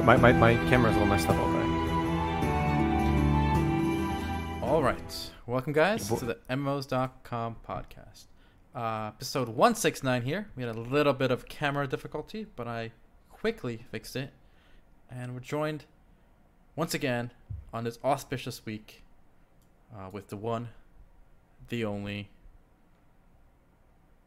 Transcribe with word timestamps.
my, 0.00 0.16
my, 0.16 0.32
my 0.32 0.54
camera's 0.68 0.96
a 0.96 0.98
little 0.98 1.06
messed 1.06 1.28
up 1.28 1.36
all 1.36 1.52
day. 1.52 1.66
All 4.62 4.82
right. 4.82 5.30
Welcome, 5.46 5.72
guys, 5.72 6.08
to 6.08 6.24
the 6.24 6.38
MMOs.com 6.50 7.56
podcast. 7.66 8.24
Uh, 8.74 9.12
episode 9.14 9.48
169 9.48 10.22
here. 10.22 10.48
We 10.56 10.64
had 10.64 10.74
a 10.74 10.78
little 10.78 11.12
bit 11.12 11.30
of 11.30 11.46
camera 11.46 11.86
difficulty, 11.86 12.46
but 12.56 12.66
I 12.66 12.92
quickly 13.30 13.84
fixed 13.90 14.16
it. 14.16 14.32
And 15.10 15.34
we're 15.34 15.40
joined 15.40 15.84
once 16.74 16.92
again 16.92 17.30
on 17.72 17.84
this 17.84 17.98
auspicious 18.04 18.66
week 18.66 19.02
uh, 19.94 20.10
with 20.10 20.28
the 20.28 20.36
one, 20.36 20.68
the 21.68 21.84
only, 21.84 22.28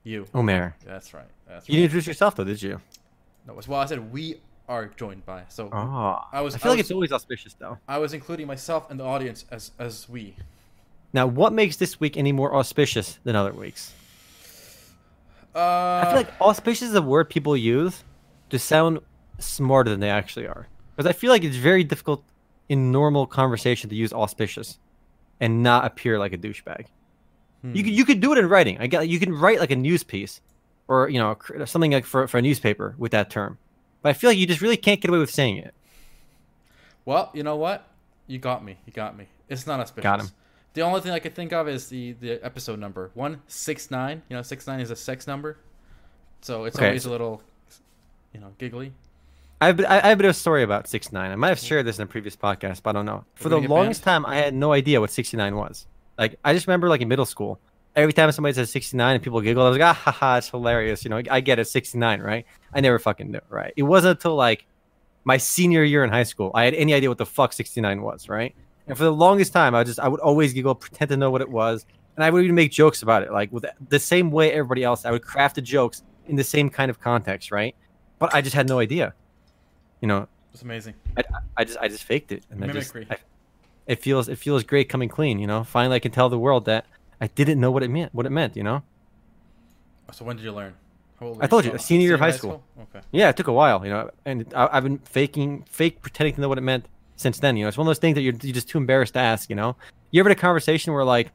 you. 0.04 0.26
Omer. 0.34 0.76
That's 0.86 1.14
right. 1.14 1.26
That's 1.48 1.64
right. 1.64 1.70
You 1.70 1.76
didn't 1.76 1.86
introduce 1.86 2.08
yourself 2.08 2.36
though, 2.36 2.46
did 2.46 2.62
you? 2.62 2.82
No, 3.46 3.58
as 3.58 3.68
well, 3.68 3.82
I 3.82 3.86
said 3.86 4.12
we 4.12 4.42
are 4.70 4.86
joined 4.96 5.26
by. 5.26 5.44
So 5.50 5.68
Oh. 5.74 6.20
I 6.32 6.42
was- 6.42 6.56
I 6.56 6.60
feel 6.60 6.70
I 6.70 6.74
like 6.74 6.78
was- 6.78 6.86
it's 6.86 6.92
always 6.92 7.12
auspicious 7.12 7.54
though. 7.56 7.78
I 7.88 7.98
was 7.98 8.14
including 8.14 8.48
myself 8.48 8.90
and 8.90 9.00
the 9.00 9.04
audience 9.04 9.44
as 9.52 9.72
as 9.80 10.08
we. 10.08 10.36
Now, 11.12 11.26
what 11.26 11.52
makes 11.54 11.76
this 11.78 12.00
week 12.00 12.16
any 12.16 12.32
more 12.32 12.56
auspicious 12.56 13.18
than 13.24 13.36
other 13.36 13.52
weeks? 13.52 13.94
Uh, 15.56 15.60
I 15.60 16.06
feel 16.06 16.16
like 16.18 16.42
auspicious 16.42 16.90
is 16.90 16.96
a 16.96 17.02
word 17.02 17.30
people 17.30 17.58
use 17.58 18.04
to 18.52 18.60
sound 18.60 19.00
smarter 19.40 19.90
than 19.90 20.00
they 20.00 20.10
actually 20.10 20.46
are. 20.48 20.68
Because 20.96 21.10
I 21.10 21.14
feel 21.14 21.32
like 21.32 21.44
it's 21.44 21.56
very 21.56 21.84
difficult 21.84 22.24
in 22.68 22.92
normal 22.92 23.26
conversation 23.26 23.90
to 23.90 23.96
use 23.96 24.14
auspicious 24.14 24.78
and 25.40 25.64
not 25.64 25.86
appear 25.86 26.20
like 26.20 26.34
a 26.34 26.38
douchebag. 26.38 26.86
You 27.64 27.84
could 27.84 27.92
you 27.94 28.06
could 28.06 28.22
do 28.22 28.32
it 28.32 28.38
in 28.38 28.48
writing. 28.48 28.78
I 28.80 28.88
get 28.88 29.10
you 29.10 29.20
can 29.20 29.34
write 29.34 29.60
like 29.60 29.72
a 29.72 29.76
news 29.76 30.04
piece 30.04 30.40
or 30.88 31.10
you 31.10 31.20
know 31.20 31.36
something 31.66 31.92
like 31.92 32.06
for 32.06 32.26
for 32.28 32.38
a 32.38 32.42
newspaper 32.42 32.96
with 32.98 33.12
that 33.12 33.30
term. 33.30 33.58
But 34.02 34.10
I 34.10 34.14
feel 34.14 34.30
like 34.30 34.38
you 34.38 34.48
just 34.48 34.62
really 34.62 34.78
can't 34.78 35.02
get 35.02 35.10
away 35.10 35.20
with 35.20 35.32
saying 35.32 35.58
it. 35.58 35.74
Well, 37.06 37.32
you 37.34 37.44
know 37.44 37.56
what? 37.56 37.88
You 38.28 38.38
got 38.40 38.64
me. 38.64 38.78
You 38.86 38.94
got 38.94 39.18
me. 39.18 39.26
It's 39.48 39.66
not 39.66 39.80
auspicious. 39.80 40.04
Got 40.04 40.20
him. 40.22 40.30
The 40.74 40.82
only 40.82 41.02
thing 41.02 41.12
I 41.12 41.20
could 41.20 41.34
think 41.34 41.52
of 41.52 41.68
is 41.68 41.88
the 41.90 42.14
the 42.14 42.34
episode 42.46 42.80
number 42.80 43.10
one 43.16 43.42
six 43.48 43.90
nine. 43.90 44.22
You 44.30 44.36
know, 44.36 44.42
six 44.44 44.68
nine 44.68 44.80
is 44.80 44.92
a 44.92 44.96
sex 44.96 45.26
number, 45.28 45.58
so 46.42 46.66
it's 46.66 46.78
Okay. 46.78 46.88
always 46.88 47.06
a 47.06 47.10
little, 47.10 47.42
you 48.34 48.40
know, 48.40 48.54
giggly. 48.58 48.94
I 49.62 49.66
have, 49.68 49.80
I 49.84 49.96
have 50.08 50.14
a 50.14 50.16
bit 50.22 50.26
of 50.26 50.32
a 50.32 50.34
story 50.36 50.64
about 50.64 50.88
six 50.88 51.12
nine. 51.12 51.32
I 51.32 51.36
might 51.36 51.50
have 51.50 51.60
shared 51.60 51.86
this 51.86 51.98
in 51.98 52.04
a 52.04 52.08
previous 52.08 52.36
podcast, 52.36 52.84
but 52.84 52.92
I 52.92 52.94
don't 52.94 53.06
know. 53.06 53.26
For 53.36 53.50
the 53.50 53.58
longest 53.58 54.04
time, 54.04 54.26
I 54.26 54.36
had 54.38 54.54
no 54.54 54.72
idea 54.72 55.02
what 55.02 55.10
69 55.12 55.56
was. 55.56 55.86
Like, 56.18 56.38
I 56.46 56.54
just 56.54 56.68
remember, 56.68 56.88
like, 56.88 57.02
in 57.02 57.08
middle 57.08 57.26
school, 57.26 57.60
every 57.96 58.14
time 58.14 58.32
somebody 58.32 58.54
says 58.54 58.70
69 58.72 59.16
and 59.16 59.24
people 59.24 59.42
giggle, 59.42 59.64
I 59.66 59.70
was 59.70 59.78
like, 59.78 59.88
ah, 59.88 59.94
ha, 59.94 60.12
ha, 60.12 60.38
it's 60.38 60.50
hilarious. 60.50 61.04
You 61.04 61.10
know, 61.10 61.22
I 61.30 61.42
get 61.42 61.60
it, 61.60 61.66
69, 61.66 62.22
right? 62.22 62.46
I 62.74 62.82
never 62.82 63.00
fucking 63.00 63.32
knew, 63.32 63.40
right? 63.50 63.74
It 63.76 63.84
wasn't 63.84 64.18
until, 64.18 64.36
like, 64.36 64.66
my 65.24 65.38
senior 65.38 65.84
year 65.84 66.04
in 66.04 66.10
high 66.10 66.24
school, 66.24 66.52
I 66.54 66.66
had 66.66 66.74
any 66.74 66.94
idea 66.94 67.10
what 67.10 67.18
the 67.18 67.26
fuck 67.26 67.54
69 67.54 68.02
was, 68.02 68.30
right? 68.30 68.56
And 68.88 68.98
for 68.98 69.04
the 69.04 69.14
longest 69.14 69.54
time, 69.54 69.76
I 69.76 69.84
just, 69.84 70.00
I 70.00 70.08
would 70.08 70.22
always 70.22 70.54
giggle, 70.54 70.76
pretend 70.76 71.10
to 71.10 71.18
know 71.18 71.30
what 71.30 71.42
it 71.42 71.50
was. 71.50 71.86
And 72.16 72.24
I 72.24 72.30
would 72.30 72.44
even 72.44 72.56
make 72.56 72.72
jokes 72.72 73.02
about 73.02 73.24
it, 73.24 73.32
like, 73.32 73.52
with 73.52 73.66
the 73.90 74.00
same 74.00 74.32
way 74.32 74.52
everybody 74.52 74.84
else, 74.84 75.06
I 75.06 75.12
would 75.12 75.24
craft 75.24 75.56
the 75.56 75.62
jokes 75.62 76.04
in 76.28 76.36
the 76.36 76.44
same 76.44 76.70
kind 76.70 76.90
of 76.90 77.00
context, 77.00 77.52
right? 77.52 77.76
But 78.18 78.34
I 78.34 78.42
just 78.42 78.56
had 78.56 78.68
no 78.68 78.80
idea. 78.80 79.14
You 80.02 80.08
know, 80.08 80.28
It's 80.54 80.62
amazing. 80.62 80.94
I, 81.18 81.24
I 81.58 81.64
just 81.64 81.78
I 81.80 81.88
just 81.88 82.04
faked 82.04 82.32
it, 82.32 82.46
and 82.50 82.64
I 82.64 82.68
just 82.68 82.96
I, 82.96 83.18
it 83.88 84.02
feels 84.02 84.30
it 84.30 84.38
feels 84.38 84.64
great 84.64 84.88
coming 84.90 85.10
clean. 85.10 85.40
You 85.40 85.48
know, 85.48 85.64
finally 85.64 85.96
I 85.96 86.00
can 86.00 86.12
tell 86.12 86.30
the 86.30 86.40
world 86.40 86.66
that 86.66 86.86
I 87.22 87.28
didn't 87.28 87.60
know 87.60 87.72
what 87.72 87.84
it 87.84 87.90
meant. 87.90 88.14
What 88.14 88.26
it 88.26 88.32
meant. 88.32 88.56
You 88.56 88.64
know. 88.64 88.84
So 90.12 90.26
when 90.26 90.36
did 90.38 90.44
you 90.44 90.52
learn? 90.52 90.74
I 91.42 91.48
told 91.48 91.66
you, 91.66 91.72
Oh, 91.74 91.78
senior 91.78 92.06
year 92.06 92.14
of 92.16 92.22
high 92.22 92.32
school. 92.32 92.64
Okay. 92.80 93.06
Yeah, 93.12 93.30
it 93.30 93.36
took 93.36 93.48
a 93.48 93.54
while. 93.54 93.84
You 93.84 93.92
know, 93.92 94.10
and 94.26 94.52
I, 94.56 94.70
I've 94.72 94.84
been 94.84 95.00
faking, 95.00 95.66
fake 95.70 96.02
pretending 96.02 96.36
to 96.36 96.42
know 96.42 96.48
what 96.48 96.58
it 96.58 96.62
meant 96.62 96.88
since 97.18 97.40
then. 97.40 97.58
You 97.58 97.66
know, 97.66 97.68
it's 97.68 97.78
one 97.78 97.86
of 97.86 97.90
those 97.90 98.00
things 98.00 98.16
that 98.16 98.22
you're, 98.22 98.36
you're 98.42 98.54
just 98.54 98.70
too 98.70 98.78
embarrassed 98.78 99.14
to 99.16 99.20
ask. 99.20 99.50
You 99.50 99.56
know, 99.56 99.76
you 100.12 100.22
ever 100.22 100.30
had 100.30 100.38
a 100.38 100.42
conversation 100.42 100.94
where 100.94 101.04
like, 101.04 101.32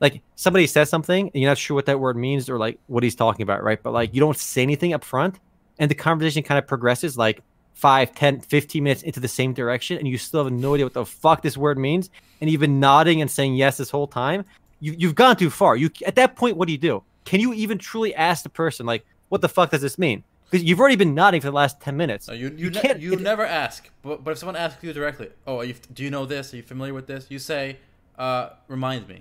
like 0.00 0.22
somebody 0.36 0.66
says 0.66 0.88
something 0.88 1.30
and 1.34 1.42
you're 1.42 1.50
not 1.50 1.58
sure 1.58 1.74
what 1.74 1.86
that 1.86 1.98
word 1.98 2.16
means 2.16 2.48
or 2.48 2.58
like 2.58 2.78
what 2.86 3.02
he's 3.02 3.16
talking 3.16 3.42
about, 3.42 3.64
right? 3.64 3.82
But 3.82 3.92
like 3.92 4.14
you 4.14 4.20
don't 4.20 4.38
say 4.38 4.62
anything 4.62 4.92
up 4.92 5.02
front, 5.02 5.40
and 5.78 5.90
the 5.90 5.94
conversation 5.94 6.42
kind 6.42 6.58
of 6.58 6.66
progresses 6.66 7.18
like 7.18 7.42
5 7.74 8.14
10 8.14 8.40
15 8.40 8.82
minutes 8.82 9.02
into 9.02 9.20
the 9.20 9.28
same 9.28 9.52
direction 9.52 9.98
and 9.98 10.08
you 10.08 10.16
still 10.16 10.44
have 10.44 10.52
no 10.52 10.72
idea 10.74 10.86
what 10.86 10.94
the 10.94 11.04
fuck 11.04 11.42
this 11.42 11.58
word 11.58 11.76
means 11.76 12.08
and 12.40 12.48
you've 12.48 12.62
been 12.62 12.80
nodding 12.80 13.20
and 13.20 13.30
saying 13.30 13.54
yes 13.54 13.76
this 13.76 13.90
whole 13.90 14.06
time 14.06 14.46
you, 14.86 14.94
you've 15.00 15.14
gone 15.14 15.36
too 15.36 15.50
far 15.50 15.72
you 15.76 15.88
at 16.10 16.14
that 16.20 16.36
point 16.36 16.56
what 16.56 16.66
do 16.68 16.72
you 16.72 16.78
do 16.78 17.02
can 17.24 17.38
you 17.40 17.52
even 17.54 17.76
truly 17.78 18.14
ask 18.14 18.42
the 18.42 18.48
person 18.62 18.86
like 18.86 19.02
what 19.30 19.40
the 19.40 19.48
fuck 19.48 19.70
does 19.70 19.82
this 19.82 19.98
mean 19.98 20.22
because 20.48 20.62
you've 20.62 20.78
already 20.78 20.94
been 21.04 21.14
nodding 21.14 21.40
for 21.40 21.48
the 21.48 21.58
last 21.62 21.80
10 21.80 21.96
minutes 21.96 22.28
No, 22.28 22.34
you 22.34 22.48
you, 22.50 22.56
You 22.66 22.70
ne- 22.70 22.80
can't- 22.80 23.00
you 23.00 23.12
it- 23.14 23.20
never 23.20 23.44
ask. 23.64 23.90
But 24.02 24.22
but 24.22 24.30
if 24.32 24.38
someone 24.38 24.54
asks 24.64 24.82
you 24.84 24.92
directly, 24.92 25.30
oh, 25.46 25.56
are 25.60 25.64
you, 25.64 25.74
do 25.92 26.00
you 26.04 26.10
know 26.16 26.24
this? 26.24 26.52
Are 26.54 26.58
you 26.58 26.62
familiar 26.62 26.94
with 26.94 27.06
this? 27.08 27.26
You 27.34 27.40
say, 27.40 27.78
uh, 28.16 28.50
remind 28.68 29.02
me. 29.08 29.18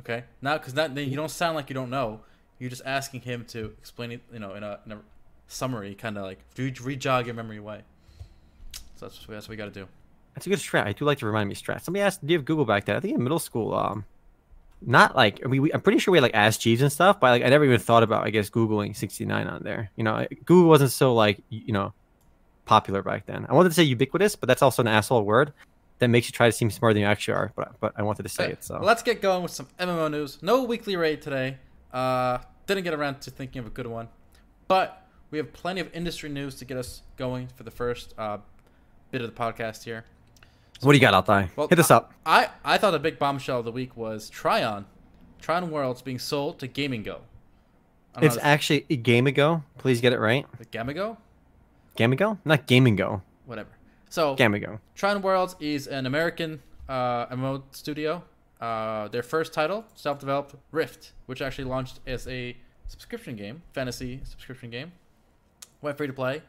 Okay. 0.00 0.24
Now, 0.40 0.56
because 0.56 0.72
that 0.78 0.94
then 0.94 1.10
you 1.10 1.16
don't 1.16 1.30
sound 1.42 1.56
like 1.58 1.68
you 1.68 1.74
don't 1.74 1.90
know. 1.90 2.08
You're 2.58 2.70
just 2.70 2.86
asking 2.86 3.20
him 3.30 3.44
to 3.54 3.60
explain 3.82 4.12
it. 4.12 4.20
You 4.32 4.38
know, 4.38 4.54
in 4.54 4.62
a, 4.62 4.78
in 4.86 4.92
a 4.92 4.98
summary, 5.46 5.94
kind 5.94 6.16
of 6.16 6.22
like 6.24 6.38
re- 6.56 6.74
re-jog 6.82 7.26
your 7.26 7.34
memory 7.34 7.60
way. 7.60 7.80
So 8.96 9.06
that's 9.06 9.18
what, 9.28 9.34
that's 9.34 9.46
what 9.48 9.50
we 9.50 9.56
got 9.56 9.66
to 9.74 9.80
do. 9.82 9.86
That's 10.34 10.46
a 10.46 10.50
good 10.50 10.58
strat. 10.58 10.86
I 10.86 10.92
do 10.94 11.04
like 11.04 11.18
to 11.18 11.26
remind 11.26 11.50
me 11.50 11.54
strat. 11.54 11.82
Somebody 11.82 12.02
asked, 12.02 12.24
"Do 12.26 12.32
you 12.32 12.38
have 12.38 12.46
Google 12.46 12.64
back 12.64 12.86
then?" 12.86 12.96
I 12.96 13.00
think 13.00 13.14
in 13.14 13.22
middle 13.22 13.38
school, 13.38 13.74
um, 13.74 14.06
not 14.86 15.14
like 15.16 15.40
I 15.44 15.48
mean, 15.48 15.62
we, 15.62 15.72
I'm 15.72 15.80
pretty 15.80 15.98
sure 15.98 16.12
we 16.12 16.18
had 16.18 16.22
like 16.22 16.34
Ask 16.34 16.60
Jeeves 16.60 16.82
and 16.82 16.90
stuff, 16.92 17.20
but 17.20 17.30
like 17.30 17.42
I 17.42 17.48
never 17.48 17.64
even 17.64 17.78
thought 17.80 18.02
about, 18.02 18.24
I 18.24 18.30
guess, 18.30 18.50
googling 18.50 18.96
69 18.96 19.46
on 19.46 19.62
there. 19.62 19.90
You 19.96 20.04
know, 20.04 20.26
Google 20.44 20.68
wasn't 20.68 20.90
so 20.92 21.14
like 21.14 21.42
you 21.50 21.72
know 21.72 21.92
popular 22.64 23.02
back 23.02 23.26
then. 23.26 23.46
I 23.48 23.54
wanted 23.54 23.70
to 23.70 23.74
say 23.74 23.82
ubiquitous, 23.82 24.36
but 24.36 24.46
that's 24.46 24.62
also 24.62 24.82
an 24.82 24.88
asshole 24.88 25.24
word 25.24 25.52
that 25.98 26.08
makes 26.08 26.26
you 26.26 26.32
try 26.32 26.46
to 26.46 26.52
seem 26.52 26.70
smarter 26.70 26.94
than 26.94 27.02
you 27.02 27.06
actually 27.08 27.34
are. 27.34 27.52
But 27.54 27.74
but 27.80 27.92
I 27.96 28.02
wanted 28.02 28.24
to 28.24 28.28
say 28.28 28.44
Okay, 28.44 28.52
it. 28.54 28.64
So 28.64 28.78
let's 28.82 29.02
get 29.02 29.22
going 29.22 29.42
with 29.42 29.52
some 29.52 29.68
MMO 29.78 30.10
news. 30.10 30.38
No 30.42 30.64
weekly 30.64 30.96
raid 30.96 31.22
today. 31.22 31.58
Uh, 31.92 32.38
didn't 32.66 32.84
get 32.84 32.94
around 32.94 33.20
to 33.22 33.30
thinking 33.30 33.60
of 33.60 33.66
a 33.66 33.70
good 33.70 33.86
one, 33.86 34.08
but 34.68 35.06
we 35.30 35.38
have 35.38 35.52
plenty 35.52 35.80
of 35.80 35.88
industry 35.94 36.28
news 36.28 36.54
to 36.56 36.64
get 36.64 36.76
us 36.76 37.02
going 37.16 37.48
for 37.54 37.62
the 37.64 37.70
first 37.70 38.14
uh, 38.18 38.38
bit 39.10 39.20
of 39.20 39.34
the 39.34 39.38
podcast 39.38 39.84
here. 39.84 40.04
What 40.82 40.92
do 40.92 40.96
you 40.96 41.00
got, 41.00 41.14
Altai? 41.14 41.48
Well, 41.54 41.68
Hit 41.68 41.78
us 41.78 41.92
up. 41.92 42.12
I, 42.26 42.48
I 42.64 42.76
thought 42.76 42.92
a 42.92 42.98
big 42.98 43.18
bombshell 43.18 43.60
of 43.60 43.64
the 43.64 43.70
week 43.70 43.96
was 43.96 44.28
Trion. 44.30 44.84
Trion 45.40 45.70
Worlds 45.70 46.02
being 46.02 46.18
sold 46.18 46.58
to 46.58 46.66
Gaming 46.66 47.04
Go. 47.04 47.20
It's 48.20 48.36
know, 48.36 48.42
actually 48.42 48.84
a 48.90 48.96
game 48.96 49.28
ago. 49.28 49.62
Please 49.78 50.00
get 50.00 50.12
it 50.12 50.18
right. 50.18 50.44
Gamigo? 50.72 51.16
Game 51.94 52.12
ago, 52.12 52.38
not 52.44 52.66
gaming 52.66 52.96
go. 52.96 53.22
Whatever. 53.46 53.68
So, 54.10 54.34
Game 54.34 54.54
ago. 54.54 54.80
Trion 54.96 55.22
Worlds 55.22 55.56
is 55.60 55.86
an 55.86 56.04
American 56.04 56.60
uh, 56.88 57.26
MMO 57.26 57.62
studio. 57.70 58.22
Uh, 58.60 59.08
their 59.08 59.22
first 59.22 59.52
title, 59.52 59.84
self 59.94 60.18
developed 60.18 60.54
Rift, 60.70 61.12
which 61.26 61.40
actually 61.40 61.64
launched 61.64 62.00
as 62.06 62.26
a 62.28 62.56
subscription 62.88 63.36
game, 63.36 63.62
fantasy 63.72 64.20
subscription 64.24 64.70
game. 64.70 64.92
Went 65.80 65.96
free 65.96 66.06
to 66.06 66.12
play. 66.12 66.42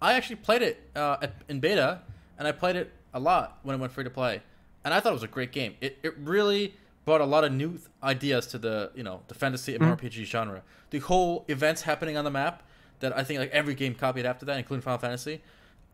I 0.00 0.14
actually 0.14 0.36
played 0.36 0.62
it 0.62 0.80
uh, 0.96 1.26
in 1.48 1.60
beta, 1.60 2.00
and 2.38 2.48
I 2.48 2.52
played 2.52 2.76
it 2.76 2.92
a 3.14 3.20
lot 3.20 3.58
when 3.62 3.76
it 3.76 3.78
went 3.78 3.92
free 3.92 4.04
to 4.04 4.10
play. 4.10 4.42
And 4.84 4.92
I 4.92 5.00
thought 5.00 5.10
it 5.10 5.14
was 5.14 5.22
a 5.22 5.28
great 5.28 5.52
game. 5.52 5.76
It, 5.80 5.98
it 6.02 6.14
really 6.18 6.74
brought 7.06 7.20
a 7.22 7.24
lot 7.24 7.44
of 7.44 7.52
new 7.52 7.70
th- 7.70 7.82
ideas 8.02 8.46
to 8.48 8.58
the 8.58 8.90
you 8.94 9.02
know 9.02 9.22
the 9.28 9.34
fantasy 9.34 9.78
MMORPG 9.78 10.24
genre. 10.24 10.62
The 10.90 10.98
whole 10.98 11.44
events 11.48 11.82
happening 11.82 12.16
on 12.16 12.24
the 12.24 12.30
map 12.30 12.62
that 13.00 13.16
I 13.16 13.24
think 13.24 13.40
like 13.40 13.50
every 13.50 13.74
game 13.74 13.94
copied 13.94 14.26
after 14.26 14.44
that, 14.46 14.58
including 14.58 14.82
Final 14.82 14.98
Fantasy, 14.98 15.40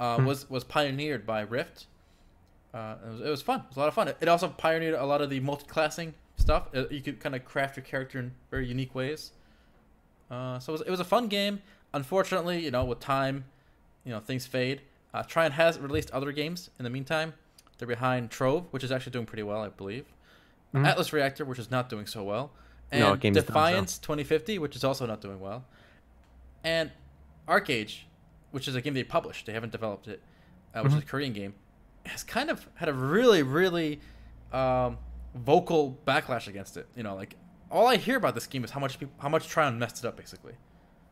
uh, 0.00 0.20
was 0.24 0.50
was 0.50 0.64
pioneered 0.64 1.26
by 1.26 1.42
Rift. 1.42 1.86
Uh, 2.72 2.94
it, 3.04 3.10
was, 3.10 3.20
it 3.20 3.30
was 3.30 3.42
fun. 3.42 3.60
It 3.60 3.66
was 3.68 3.76
a 3.76 3.80
lot 3.80 3.88
of 3.88 3.94
fun. 3.94 4.08
It, 4.08 4.16
it 4.20 4.28
also 4.28 4.48
pioneered 4.48 4.94
a 4.94 5.04
lot 5.04 5.20
of 5.20 5.28
the 5.30 5.40
multi-classing 5.40 6.14
stuff. 6.36 6.68
Uh, 6.74 6.84
you 6.88 7.00
could 7.00 7.18
kind 7.18 7.34
of 7.34 7.44
craft 7.44 7.76
your 7.76 7.84
character 7.84 8.18
in 8.18 8.32
very 8.50 8.66
unique 8.66 8.94
ways. 8.94 9.32
Uh, 10.30 10.58
so 10.60 10.72
it 10.72 10.78
was, 10.78 10.80
it 10.82 10.90
was 10.90 11.00
a 11.00 11.04
fun 11.04 11.26
game. 11.26 11.60
Unfortunately, 11.92 12.64
you 12.64 12.70
know, 12.70 12.84
with 12.84 13.00
time, 13.00 13.44
you 14.04 14.12
know, 14.12 14.20
things 14.20 14.46
fade. 14.46 14.82
Uh, 15.12 15.22
Trion 15.22 15.52
has 15.52 15.78
released 15.78 16.10
other 16.12 16.32
games 16.32 16.70
in 16.78 16.84
the 16.84 16.90
meantime. 16.90 17.34
They're 17.78 17.88
behind 17.88 18.30
Trove, 18.30 18.66
which 18.70 18.84
is 18.84 18.92
actually 18.92 19.12
doing 19.12 19.26
pretty 19.26 19.42
well, 19.42 19.62
I 19.62 19.68
believe. 19.68 20.06
Mhm. 20.74 20.86
Atlas 20.86 21.12
Reactor, 21.12 21.44
which 21.44 21.58
is 21.58 21.70
not 21.70 21.88
doing 21.88 22.06
so 22.06 22.22
well. 22.22 22.52
And 22.92 23.00
No, 23.00 23.16
done, 23.16 23.34
so. 23.34 23.40
Defiance 23.40 23.98
2050, 23.98 24.58
which 24.58 24.76
is 24.76 24.84
also 24.84 25.06
not 25.06 25.20
doing 25.20 25.40
well. 25.40 25.64
And 26.62 26.90
ArcheAge, 27.48 28.02
which 28.50 28.68
is 28.68 28.74
a 28.74 28.80
game 28.80 28.94
they 28.94 29.04
published, 29.04 29.46
they 29.46 29.52
haven't 29.52 29.72
developed 29.72 30.08
it, 30.08 30.22
uh, 30.74 30.82
which 30.82 30.92
is 30.92 30.98
a 30.98 31.06
Korean 31.06 31.32
game, 31.32 31.54
has 32.06 32.22
kind 32.22 32.50
of 32.50 32.68
had 32.74 32.88
a 32.88 32.92
really, 32.92 33.42
really 33.42 34.00
um, 34.52 34.98
vocal 35.34 35.98
backlash 36.06 36.46
against 36.48 36.76
it. 36.76 36.86
You 36.96 37.02
know, 37.02 37.14
like 37.14 37.36
all 37.70 37.86
I 37.86 37.96
hear 37.96 38.16
about 38.16 38.34
this 38.34 38.46
game 38.46 38.64
is 38.64 38.70
how 38.72 38.80
much 38.80 38.98
people, 38.98 39.14
how 39.18 39.28
much 39.28 39.48
Trion 39.48 39.78
messed 39.78 40.04
it 40.04 40.08
up, 40.08 40.16
basically. 40.16 40.54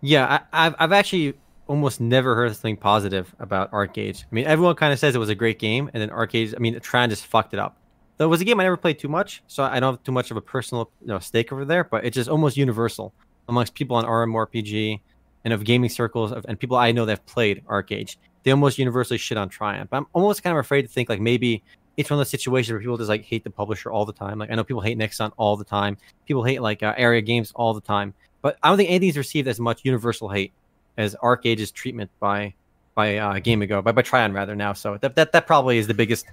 Yeah, 0.00 0.40
I, 0.52 0.66
I've 0.66 0.74
I've 0.78 0.92
actually 0.92 1.34
almost 1.68 2.00
never 2.00 2.34
heard 2.34 2.52
something 2.52 2.76
positive 2.76 3.34
about 3.38 3.70
ArcheAge. 3.70 4.24
I 4.24 4.34
mean, 4.34 4.46
everyone 4.46 4.74
kind 4.74 4.92
of 4.92 4.98
says 4.98 5.14
it 5.14 5.18
was 5.18 5.28
a 5.28 5.34
great 5.34 5.58
game, 5.58 5.90
and 5.92 6.02
then 6.02 6.10
ArcheAge, 6.10 6.54
I 6.56 6.58
mean, 6.58 6.74
Trion 6.80 7.08
just 7.10 7.26
fucked 7.26 7.54
it 7.54 7.60
up. 7.60 7.76
Though 8.16 8.24
it 8.24 8.28
was 8.28 8.40
a 8.40 8.44
game 8.44 8.58
I 8.58 8.64
never 8.64 8.76
played 8.76 8.98
too 8.98 9.08
much, 9.08 9.42
so 9.46 9.62
I 9.62 9.78
don't 9.78 9.94
have 9.94 10.02
too 10.02 10.10
much 10.10 10.32
of 10.32 10.36
a 10.36 10.40
personal 10.40 10.90
you 11.00 11.06
know, 11.06 11.20
stake 11.20 11.52
over 11.52 11.64
there. 11.64 11.84
But 11.84 12.04
it's 12.04 12.16
just 12.16 12.28
almost 12.28 12.56
universal 12.56 13.14
amongst 13.48 13.74
people 13.74 13.96
on 13.96 14.04
RMRPG 14.04 15.00
and 15.44 15.54
of 15.54 15.64
gaming 15.64 15.88
circles 15.88 16.32
of, 16.32 16.44
and 16.48 16.58
people 16.58 16.76
I 16.76 16.90
know 16.90 17.04
that 17.04 17.12
have 17.12 17.26
played 17.26 17.64
ArcheAge, 17.66 18.16
they 18.42 18.50
almost 18.50 18.78
universally 18.78 19.18
shit 19.18 19.38
on 19.38 19.48
Trion. 19.48 19.88
But 19.88 19.98
I'm 19.98 20.06
almost 20.12 20.42
kind 20.42 20.56
of 20.56 20.60
afraid 20.60 20.82
to 20.82 20.88
think 20.88 21.08
like 21.08 21.20
maybe 21.20 21.62
it's 21.96 22.10
one 22.10 22.16
of 22.16 22.20
those 22.20 22.30
situations 22.30 22.72
where 22.72 22.80
people 22.80 22.96
just 22.96 23.08
like 23.08 23.24
hate 23.24 23.44
the 23.44 23.50
publisher 23.50 23.90
all 23.90 24.04
the 24.04 24.12
time. 24.12 24.38
Like 24.38 24.50
I 24.50 24.54
know 24.54 24.64
people 24.64 24.82
hate 24.82 24.98
Nexon 24.98 25.32
all 25.36 25.56
the 25.56 25.64
time. 25.64 25.96
People 26.26 26.42
hate 26.42 26.60
like 26.60 26.82
uh, 26.82 26.94
Aeria 26.96 27.20
Games 27.22 27.52
all 27.54 27.74
the 27.74 27.80
time. 27.80 28.14
But 28.42 28.56
I 28.62 28.68
don't 28.68 28.78
think 28.78 28.90
anything's 28.90 29.16
received 29.16 29.48
as 29.48 29.60
much 29.60 29.80
universal 29.84 30.28
hate 30.28 30.52
as 30.98 31.14
ArcheAge's 31.22 31.70
treatment 31.70 32.10
by 32.20 32.52
by 32.94 33.16
uh, 33.16 33.34
Gamigo, 33.34 33.82
by 33.82 33.92
by 33.92 34.02
Trion 34.02 34.34
rather 34.34 34.54
now. 34.54 34.74
So 34.74 34.98
that 34.98 35.16
that 35.16 35.32
that 35.32 35.46
probably 35.46 35.78
is 35.78 35.86
the 35.86 35.94
biggest 35.94 36.26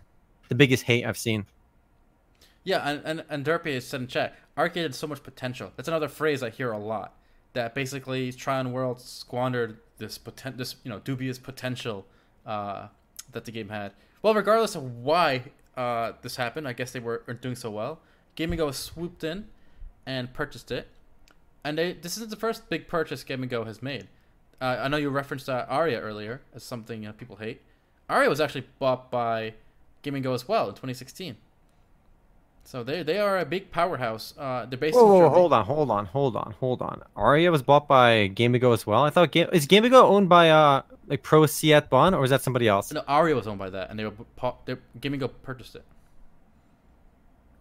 the 0.49 0.55
biggest 0.55 0.83
hate 0.83 1.05
I've 1.05 1.17
seen. 1.17 1.45
Yeah, 2.65 2.79
and 2.79 3.01
and, 3.05 3.23
and 3.29 3.45
Derpy 3.45 3.75
has 3.75 3.85
said 3.87 4.01
in 4.01 4.07
chat, 4.07 4.35
ArcheAge 4.57 4.81
had 4.81 4.95
so 4.95 5.07
much 5.07 5.23
potential. 5.23 5.71
That's 5.77 5.87
another 5.87 6.09
phrase 6.09 6.43
I 6.43 6.49
hear 6.49 6.73
a 6.73 6.79
lot. 6.79 7.13
That 7.53 7.73
basically 7.73 8.33
Trion 8.33 8.71
World 8.71 8.99
squandered 8.99 9.77
this 9.99 10.17
potent, 10.17 10.57
this 10.57 10.75
you 10.83 10.89
know 10.89 10.99
dubious 10.99 11.37
potential 11.37 12.05
uh, 12.45 12.87
that 13.31 13.45
the 13.45 13.51
game 13.51 13.69
had. 13.69 13.93
Well, 14.21 14.33
regardless 14.33 14.75
of 14.75 14.97
why 14.97 15.43
uh, 15.77 16.13
this 16.23 16.35
happened, 16.35 16.67
I 16.67 16.73
guess 16.73 16.91
they 16.91 16.99
were, 16.99 17.21
doing 17.41 17.55
so 17.55 17.69
well. 17.69 17.99
Gamigo 18.35 18.73
swooped 18.73 19.23
in 19.23 19.45
and 20.05 20.33
purchased 20.33 20.71
it, 20.71 20.87
and 21.63 21.77
they, 21.77 21.93
this 21.93 22.17
is 22.17 22.27
the 22.27 22.35
first 22.35 22.67
big 22.69 22.87
purchase 22.87 23.23
Gamigo 23.23 23.65
has 23.65 23.83
made. 23.83 24.07
Uh, 24.61 24.77
I 24.81 24.87
know 24.87 24.97
you 24.97 25.09
referenced 25.09 25.49
uh, 25.49 25.65
Aeria 25.69 25.99
earlier 25.99 26.41
as 26.53 26.63
something 26.63 27.01
know, 27.01 27.13
people 27.13 27.35
hate. 27.35 27.61
Aeria 28.09 28.29
was 28.29 28.39
actually 28.39 28.65
bought 28.79 29.11
by 29.11 29.53
Gamigo 30.03 30.33
as 30.33 30.47
well 30.47 30.69
in 30.69 30.75
2016. 30.75 31.35
So 32.63 32.83
they 32.83 33.03
they 33.03 33.19
are 33.19 33.37
a 33.37 33.45
big 33.45 33.69
powerhouse. 33.69 34.33
Uh, 34.37 34.65
they're 34.65 34.79
based. 34.79 34.95
Whoa, 34.95 35.05
whoa, 35.05 35.29
hold 35.29 35.53
on, 35.53 35.65
hold 35.65 35.91
on, 35.91 36.05
hold 36.07 36.35
on, 36.35 36.55
hold 36.59 36.81
on. 36.81 37.03
Aeria 37.15 37.51
was 37.51 37.61
bought 37.61 37.87
by 37.87 38.27
Gamigo 38.29 38.73
as 38.73 38.87
well. 38.87 39.03
I 39.03 39.11
thought 39.11 39.31
Game 39.31 39.47
is 39.53 39.67
Gamigo 39.67 40.01
owned 40.03 40.29
by 40.29 40.49
uh 40.49 40.81
like 41.07 41.21
Pro 41.21 41.41
Siat 41.41 41.89
Bon 41.89 42.15
or 42.15 42.23
is 42.23 42.31
that 42.31 42.41
somebody 42.41 42.67
else? 42.67 42.91
No, 42.91 43.03
Aeria 43.07 43.35
was 43.35 43.45
owned 43.45 43.59
by 43.59 43.69
that, 43.69 43.91
and 43.91 43.99
they 43.99 44.05
were 44.05 44.13
they 44.65 44.77
Gamigo 44.99 45.29
purchased 45.43 45.75
it. 45.75 45.83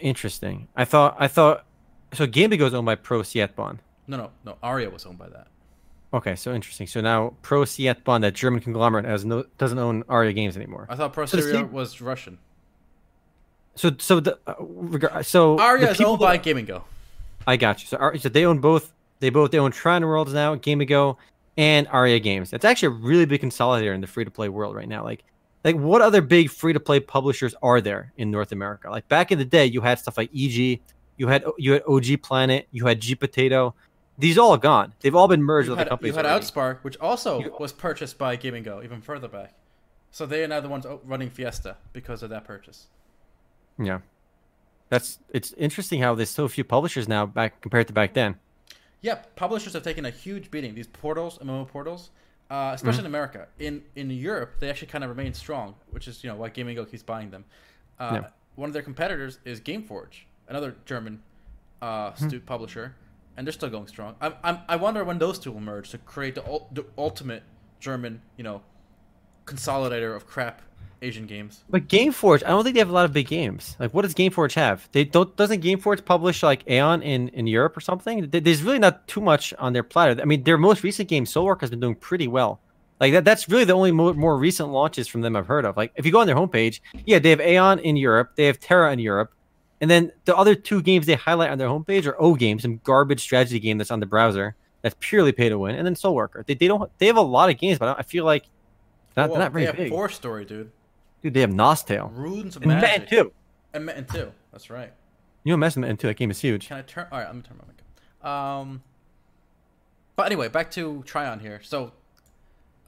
Interesting. 0.01 0.69
I 0.75 0.87
thought 0.87 1.17
I 1.19 1.29
thought 1.29 1.67
so. 2.15 2.27
Gamigo 2.27 2.67
is 2.67 2.73
owned 2.73 2.87
by 2.87 2.95
Pro 2.95 3.21
Siat 3.21 3.55
Bon. 3.55 3.81
No, 4.07 4.17
no, 4.17 4.31
no. 4.43 4.57
Aeria 4.63 4.89
was 4.89 5.05
owned 5.05 5.19
by 5.19 5.29
that. 5.29 5.49
Okay, 6.15 6.37
so 6.37 6.55
interesting. 6.55 6.87
So 6.87 7.01
now 7.01 7.35
Pro 7.43 7.63
Siat 7.63 8.05
Bon, 8.05 8.21
that 8.21 8.35
German 8.35 8.61
conglomerate, 8.61 9.05
has 9.05 9.25
no 9.25 9.45
doesn't 9.59 9.79
own 9.79 10.05
Aeria 10.09 10.33
Games 10.33 10.57
anymore. 10.57 10.87
I 10.89 10.95
thought 10.95 11.13
Pro 11.13 11.27
so 11.27 11.65
was 11.65 12.01
Russian. 12.01 12.39
So 13.75 13.91
so 13.99 14.21
the 14.21 14.39
uh, 14.47 15.23
so 15.23 15.59
Aeria 15.59 15.91
is 15.91 16.01
owned 16.01 16.21
by 16.21 16.39
Gamigo. 16.39 16.85
I 17.49 17.57
got 17.57 17.83
you. 17.83 17.89
So, 17.89 18.13
so 18.17 18.29
they 18.29 18.47
own 18.47 18.61
both. 18.61 18.93
They 19.19 19.31
both 19.31 19.51
they 19.51 19.59
own 19.59 19.73
Trion 19.73 20.03
Worlds 20.03 20.33
now, 20.33 20.55
Gamigo, 20.55 21.17
and 21.57 21.89
Aeria 21.93 22.21
Games. 22.21 22.53
It's 22.53 22.65
actually 22.65 22.95
a 22.95 22.99
really 23.01 23.27
big 23.27 23.41
consolidator 23.41 23.93
in 23.93 24.01
the 24.01 24.07
free 24.07 24.25
to 24.25 24.31
play 24.31 24.49
world 24.49 24.77
right 24.77 24.89
now. 24.89 25.03
Like 25.03 25.25
like 25.65 25.75
what 25.75 26.01
other 26.01 26.21
big 26.21 26.49
free 26.49 26.73
to 26.73 26.81
play 26.81 27.01
publishers 27.01 27.57
are 27.61 27.81
there 27.81 28.13
in 28.19 28.31
North 28.31 28.53
America? 28.53 28.89
Like 28.89 29.09
back 29.09 29.33
in 29.33 29.39
the 29.39 29.45
day, 29.45 29.67
you 29.67 29.81
had 29.81 29.99
stuff 29.99 30.17
like 30.17 30.31
EG, 30.33 30.81
you 31.17 31.27
had 31.27 31.45
you 31.59 31.73
had 31.73 31.83
OG 31.89 32.23
Planet, 32.23 32.69
you 32.71 32.87
had 32.87 33.01
G 33.01 33.17
Potato. 33.17 33.75
These 34.19 34.39
all 34.39 34.53
are 34.53 34.59
gone. 34.59 34.95
They've 35.01 35.15
all 35.15 35.29
been 35.29 35.43
merged 35.43 35.67
you 35.67 35.73
with 35.73 35.79
had, 35.79 35.87
the 35.87 35.91
companies. 35.91 36.13
You 36.13 36.17
had 36.17 36.27
already. 36.27 36.45
Outspark, 36.45 36.79
which 36.83 36.97
also 36.99 37.41
you, 37.41 37.57
was 37.59 37.73
purchased 37.73 38.17
by 38.17 38.37
Gamigo 38.37 38.85
even 38.85 39.01
further 39.01 39.29
back. 39.29 39.55
So 40.11 40.27
they 40.27 40.45
are 40.45 40.49
now 40.49 40.61
the 40.61 40.69
ones 40.69 40.87
running 41.05 41.31
Fiesta 41.31 41.77
because 41.93 42.23
of 42.23 42.31
that 42.31 42.45
purchase. 42.45 42.87
Yeah. 43.79 44.01
That's 44.89 45.19
it's 45.31 45.53
interesting 45.55 46.01
how 46.01 46.15
there's 46.15 46.31
so 46.31 46.47
few 46.47 46.63
publishers 46.63 47.09
now 47.09 47.27
back 47.27 47.61
compared 47.61 47.89
to 47.89 47.93
back 47.93 48.15
then. 48.15 48.37
Yeah, 49.01 49.17
publishers 49.35 49.73
have 49.73 49.83
taken 49.83 50.07
a 50.07 50.11
huge 50.11 50.51
beating. 50.51 50.75
These 50.75 50.87
portals, 50.87 51.39
MMO 51.39 51.67
portals, 51.67 52.11
uh, 52.51 52.73
especially 52.75 52.99
mm-hmm. 52.99 53.01
in 53.01 53.07
America. 53.07 53.49
In 53.59 53.83
in 53.97 54.11
Europe, 54.11 54.61
they 54.61 54.71
actually 54.71 54.89
kind 54.89 55.03
of 55.03 55.11
remain 55.11 55.35
strong, 55.35 55.75
which 55.91 56.07
is 56.07 56.23
you 56.23 56.31
know 56.31 56.37
why 56.37 56.49
Gamigo 56.49 56.89
keeps 56.89 57.03
buying 57.03 57.31
them. 57.31 57.45
Uh, 57.99 58.21
yeah. 58.23 58.29
One 58.55 58.69
of 58.69 58.73
their 58.73 58.83
competitors 58.83 59.41
is 59.45 59.61
GameForge, 59.61 60.27
another 60.49 60.77
German 60.85 61.23
uh, 61.83 62.13
mm-hmm. 62.13 62.39
publisher, 62.47 62.95
and 63.37 63.47
they're 63.47 63.53
still 63.53 63.71
going 63.71 63.87
strong. 63.87 64.15
I'm, 64.21 64.35
I'm, 64.43 64.59
I 64.69 64.77
wonder 64.77 65.05
when 65.05 65.19
those 65.19 65.39
two 65.39 65.53
will 65.53 65.61
merge 65.61 65.91
to 65.91 65.99
create 65.99 66.35
the, 66.35 66.61
the 66.73 66.85
ultimate 66.97 67.43
German, 67.81 68.23
you 68.37 68.45
know, 68.45 68.63
consolidator 69.47 70.17
of 70.17 70.27
crap 70.27 70.63
Asian 71.03 71.27
games. 71.27 71.65
But 71.69 71.89
GameForge, 71.89 72.43
I 72.45 72.49
don't 72.49 72.65
think 72.65 72.75
they 72.75 72.81
have 72.81 72.89
a 72.89 72.95
lot 72.95 73.05
of 73.05 73.13
big 73.13 73.27
games. 73.27 73.77
Like, 73.79 73.93
what 73.93 74.03
does 74.03 74.15
GameForge 74.15 74.55
have? 74.55 74.89
They 74.93 75.05
don't. 75.05 75.37
Doesn't 75.37 75.63
GameForge 75.63 76.05
publish 76.05 76.43
like 76.43 76.65
Aion 76.67 77.03
in 77.03 77.29
in 77.29 77.47
Europe 77.47 77.77
or 77.77 77.81
something? 77.81 78.31
There's 78.31 78.63
really 78.63 78.79
not 78.79 79.07
too 79.07 79.21
much 79.21 79.53
on 79.59 79.75
their 79.75 79.83
platter. 79.83 80.21
I 80.21 80.25
mean, 80.25 80.45
their 80.45 80.57
most 80.57 80.83
recent 80.83 81.09
game, 81.09 81.25
Soulwork, 81.27 81.61
has 81.61 81.71
been 81.71 81.81
doing 81.81 81.95
pretty 81.95 82.27
well. 82.27 82.61
Like 83.01 83.13
that. 83.13 83.25
That's 83.25 83.49
really 83.49 83.65
the 83.65 83.75
only 83.75 83.93
more 83.93 84.39
recent 84.39 84.71
launches 84.71 85.07
from 85.07 85.21
them 85.21 85.37
I've 85.37 85.47
heard 85.47 85.67
of. 85.67 85.77
Like, 85.77 85.93
if 85.97 86.07
you 86.07 86.13
go 86.13 86.21
on 86.21 86.27
their 86.27 86.37
homepage, 86.37 86.81
yeah, 87.05 87.19
they 87.19 87.31
have 87.31 87.41
Aion 87.41 87.83
in 87.83 87.97
Europe, 87.97 88.31
they 88.37 88.47
have 88.47 88.59
TERA 88.59 88.93
in 88.93 88.99
Europe, 88.99 89.35
and 89.85 89.91
then 89.91 90.13
the 90.25 90.35
other 90.35 90.55
two 90.55 90.81
games 90.81 91.05
they 91.05 91.13
highlight 91.13 91.51
on 91.51 91.59
their 91.59 91.69
homepage 91.69 92.07
are 92.07 92.19
O 92.19 92.37
games, 92.37 92.63
some 92.63 92.81
garbage 92.85 93.21
strategy 93.21 93.61
game 93.61 93.77
that's 93.77 93.91
on 93.91 94.01
the 94.01 94.07
browser 94.07 94.57
that's 94.81 94.97
purely 94.99 95.31
pay 95.31 95.51
to 95.51 95.59
win, 95.59 95.75
and 95.75 95.85
then 95.87 95.95
Soulworker. 95.95 96.47
They, 96.47 96.55
they 96.55 96.69
don't. 96.69 96.91
They 96.97 97.07
have 97.07 97.19
a 97.19 97.21
lot 97.21 97.51
of 97.51 97.59
games, 97.59 97.79
but 97.79 97.99
I 97.99 98.01
feel 98.01 98.25
like 98.25 98.47
not, 99.15 99.29
they're 99.29 99.39
not 99.39 99.53
very 99.53 99.65
they 99.65 99.67
have 99.67 99.77
big. 99.77 99.93
4Story, 99.93 100.47
dude. 100.47 100.73
Dude, 101.23 101.35
they 101.35 101.43
have 101.43 101.51
Nostale. 101.51 102.11
Runes 102.15 102.57
of 102.57 102.63
and 102.63 102.71
Magic. 102.71 103.11
Metin2. 103.11 103.31
And 103.75 103.87
Metin2. 103.87 104.33
That's 104.53 104.71
right. 104.71 104.91
You 105.43 105.55
know 105.55 105.67
Metin 105.67 105.85
Metin2. 105.85 106.01
That 106.01 106.17
game 106.17 106.31
is 106.31 106.41
huge. 106.41 106.69
Can 106.69 106.79
I 106.79 106.83
turn? 106.83 107.07
All 107.13 107.19
right, 107.19 107.29
I'm 107.29 107.43
gonna 107.43 107.49
turn 107.49 107.59
my 107.59 107.65
mic. 107.67 108.27
Um. 108.27 108.83
But 110.17 110.25
anyway, 110.25 110.49
back 110.49 110.71
to 110.71 111.05
Trion 111.07 111.43
here. 111.43 111.61
So, 111.63 111.93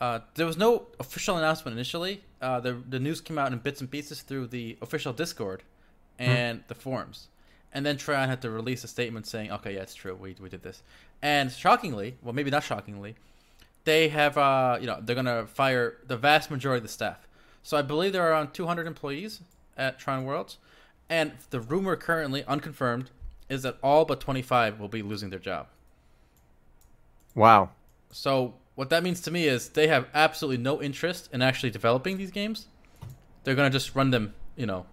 uh, 0.00 0.20
there 0.34 0.46
was 0.46 0.56
no 0.56 0.86
official 0.98 1.36
announcement 1.36 1.76
initially. 1.76 2.24
Uh, 2.40 2.58
the 2.58 2.82
the 2.88 2.98
news 2.98 3.20
came 3.20 3.36
out 3.36 3.52
in 3.52 3.58
bits 3.58 3.82
and 3.82 3.90
pieces 3.90 4.22
through 4.22 4.46
the 4.46 4.78
official 4.80 5.12
Discord 5.12 5.62
and 6.18 6.64
the 6.68 6.74
forums, 6.74 7.28
and 7.72 7.84
then 7.84 7.96
Trion 7.96 8.28
had 8.28 8.42
to 8.42 8.50
release 8.50 8.84
a 8.84 8.88
statement 8.88 9.26
saying, 9.26 9.50
"Okay, 9.50 9.74
yeah, 9.74 9.82
it's 9.82 9.94
true. 9.94 10.14
We 10.14 10.36
we 10.40 10.48
did 10.48 10.62
this." 10.62 10.82
And 11.22 11.50
shockingly, 11.50 12.16
well, 12.22 12.32
maybe 12.32 12.50
not 12.50 12.62
shockingly, 12.64 13.16
they 13.84 14.08
have 14.08 14.36
uh, 14.36 14.78
you 14.80 14.86
know, 14.86 14.98
they're 15.00 15.16
gonna 15.16 15.46
fire 15.46 15.96
the 16.06 16.16
vast 16.16 16.50
majority 16.50 16.78
of 16.78 16.82
the 16.82 16.92
staff. 16.92 17.26
So 17.62 17.76
I 17.76 17.82
believe 17.82 18.12
there 18.12 18.22
are 18.22 18.30
around 18.30 18.52
200 18.52 18.86
employees 18.86 19.40
at 19.76 19.98
Trion 19.98 20.24
Worlds, 20.24 20.58
and 21.08 21.32
the 21.50 21.60
rumor 21.60 21.96
currently 21.96 22.44
unconfirmed 22.44 23.10
is 23.48 23.62
that 23.62 23.78
all 23.82 24.04
but 24.04 24.20
25 24.20 24.78
will 24.80 24.88
be 24.88 25.02
losing 25.02 25.30
their 25.30 25.38
job. 25.38 25.68
Wow. 27.34 27.70
So 28.10 28.54
what 28.74 28.90
that 28.90 29.02
means 29.02 29.20
to 29.22 29.30
me 29.30 29.46
is 29.46 29.68
they 29.70 29.88
have 29.88 30.06
absolutely 30.14 30.62
no 30.62 30.82
interest 30.82 31.28
in 31.32 31.42
actually 31.42 31.70
developing 31.70 32.16
these 32.18 32.30
games. 32.30 32.66
They're 33.44 33.54
gonna 33.54 33.70
just 33.70 33.94
run 33.94 34.10
them, 34.10 34.34
you 34.56 34.66
know. 34.66 34.86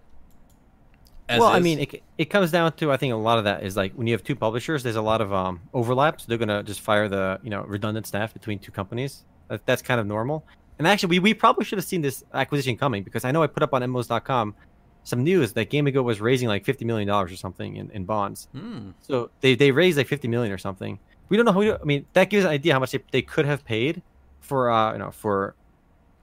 Well, 1.40 1.50
is. 1.50 1.56
I 1.56 1.60
mean, 1.60 1.80
it, 1.80 2.04
it 2.18 2.26
comes 2.26 2.52
down 2.52 2.74
to 2.74 2.92
I 2.92 2.98
think 2.98 3.14
a 3.14 3.18
lot 3.18 3.38
of 3.38 3.44
that 3.46 3.64
is 3.64 3.76
like 3.76 3.94
when 3.94 4.08
you 4.08 4.14
have 4.14 4.24
two 4.24 4.36
publishers, 4.36 4.84
there's 4.84 4.96
a 4.96 5.02
lot 5.02 5.22
of 5.22 5.34
um, 5.34 5.62
overlap. 5.74 6.22
So 6.22 6.26
they're 6.28 6.38
gonna 6.38 6.64
just 6.64 6.82
fire 6.82 7.08
the 7.08 7.40
you 7.44 7.50
know 7.50 7.64
redundant 7.64 8.08
staff 8.08 8.34
between 8.34 8.60
two 8.60 8.72
companies. 8.72 9.24
That, 9.50 9.66
that's 9.66 9.82
kind 9.82 10.00
of 10.00 10.08
normal. 10.08 10.46
And 10.80 10.88
actually, 10.88 11.10
we, 11.10 11.20
we 11.20 11.34
probably 11.34 11.66
should 11.66 11.78
have 11.78 11.86
seen 11.86 12.02
this 12.02 12.24
acquisition 12.34 12.78
coming 12.78 13.04
because 13.04 13.26
I 13.26 13.32
know 13.32 13.44
I 13.44 13.48
put 13.48 13.64
up 13.64 13.74
on 13.74 13.82
MMOs.com 13.82 14.56
some 15.04 15.24
news 15.24 15.54
that 15.54 15.70
Gamigo 15.70 16.04
was 16.04 16.22
raising 16.22 16.48
like 16.48 16.64
$50 16.66 16.86
million 16.86 17.10
or 17.10 17.28
something 17.30 17.76
in, 17.76 17.92
in 17.92 18.06
bonds. 18.06 18.48
Hmm. 18.54 18.92
So 19.02 19.30
they, 19.42 19.56
they 19.56 19.72
raised 19.72 19.98
like 19.98 20.08
50 20.08 20.28
million 20.28 20.52
or 20.52 20.58
something. 20.58 20.98
We 21.30 21.38
don't 21.38 21.46
know 21.46 21.52
how. 21.52 21.62
who, 21.62 21.74
I 21.74 21.84
mean, 21.84 22.06
that 22.14 22.30
gives 22.30 22.46
an 22.46 22.52
idea 22.52 22.74
how 22.74 22.80
much 22.80 22.92
they, 22.92 23.00
they 23.12 23.22
could 23.22 23.46
have 23.46 23.66
paid 23.66 24.02
for, 24.40 24.70
uh, 24.72 24.94
you 24.94 25.00
know, 25.00 25.12
for, 25.12 25.56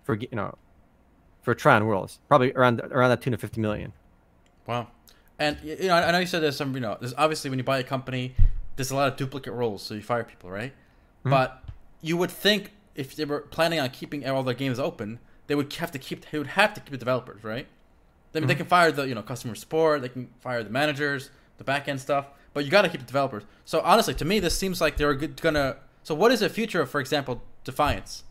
for, 0.02 0.16
you 0.16 0.28
know, 0.32 0.56
for 1.42 1.54
Trion 1.54 1.86
Worlds. 1.86 2.20
Probably 2.28 2.52
around, 2.52 2.80
around 2.80 3.10
that 3.10 3.20
tune 3.20 3.34
of 3.34 3.40
50 3.40 3.60
million. 3.60 3.92
Wow. 4.66 4.88
And, 5.40 5.56
you 5.64 5.88
know, 5.88 5.94
I 5.94 6.12
know 6.12 6.18
you 6.18 6.26
said 6.26 6.42
there's 6.42 6.56
some, 6.56 6.74
you 6.74 6.80
know, 6.80 6.98
there's 7.00 7.14
obviously 7.16 7.48
when 7.48 7.58
you 7.58 7.64
buy 7.64 7.78
a 7.78 7.82
company, 7.82 8.34
there's 8.76 8.90
a 8.90 8.94
lot 8.94 9.08
of 9.08 9.16
duplicate 9.16 9.54
roles, 9.54 9.82
so 9.82 9.94
you 9.94 10.02
fire 10.02 10.22
people, 10.22 10.50
right? 10.50 10.72
Mm-hmm. 10.72 11.30
But 11.30 11.64
you 12.02 12.18
would 12.18 12.30
think 12.30 12.72
if 12.94 13.16
they 13.16 13.24
were 13.24 13.40
planning 13.40 13.80
on 13.80 13.88
keeping 13.88 14.28
all 14.28 14.42
their 14.42 14.54
games 14.54 14.78
open, 14.78 15.18
they 15.46 15.54
would 15.54 15.72
have 15.72 15.90
to 15.92 15.98
keep 15.98 16.30
they 16.30 16.38
would 16.38 16.48
have 16.48 16.74
to 16.74 16.80
keep 16.80 16.90
the 16.90 16.98
developers, 16.98 17.42
right? 17.42 17.66
I 17.66 18.38
mean, 18.38 18.42
mm-hmm. 18.42 18.48
they 18.48 18.54
can 18.54 18.66
fire 18.66 18.92
the 18.92 19.08
you 19.08 19.14
know 19.14 19.22
customer 19.22 19.54
support, 19.54 20.02
they 20.02 20.10
can 20.10 20.28
fire 20.40 20.62
the 20.62 20.70
managers, 20.70 21.30
the 21.58 21.64
back 21.64 21.88
end 21.88 22.00
stuff, 22.00 22.26
but 22.52 22.64
you 22.64 22.70
got 22.70 22.82
to 22.82 22.88
keep 22.88 23.00
the 23.00 23.06
developers. 23.06 23.44
So 23.64 23.80
honestly, 23.80 24.14
to 24.14 24.24
me, 24.24 24.40
this 24.40 24.56
seems 24.56 24.80
like 24.80 24.96
they're 24.96 25.14
gonna. 25.14 25.76
So 26.02 26.14
what 26.14 26.32
is 26.32 26.40
the 26.40 26.48
future 26.48 26.82
of, 26.82 26.90
for 26.90 27.00
example, 27.00 27.42
Defiance 27.64 28.24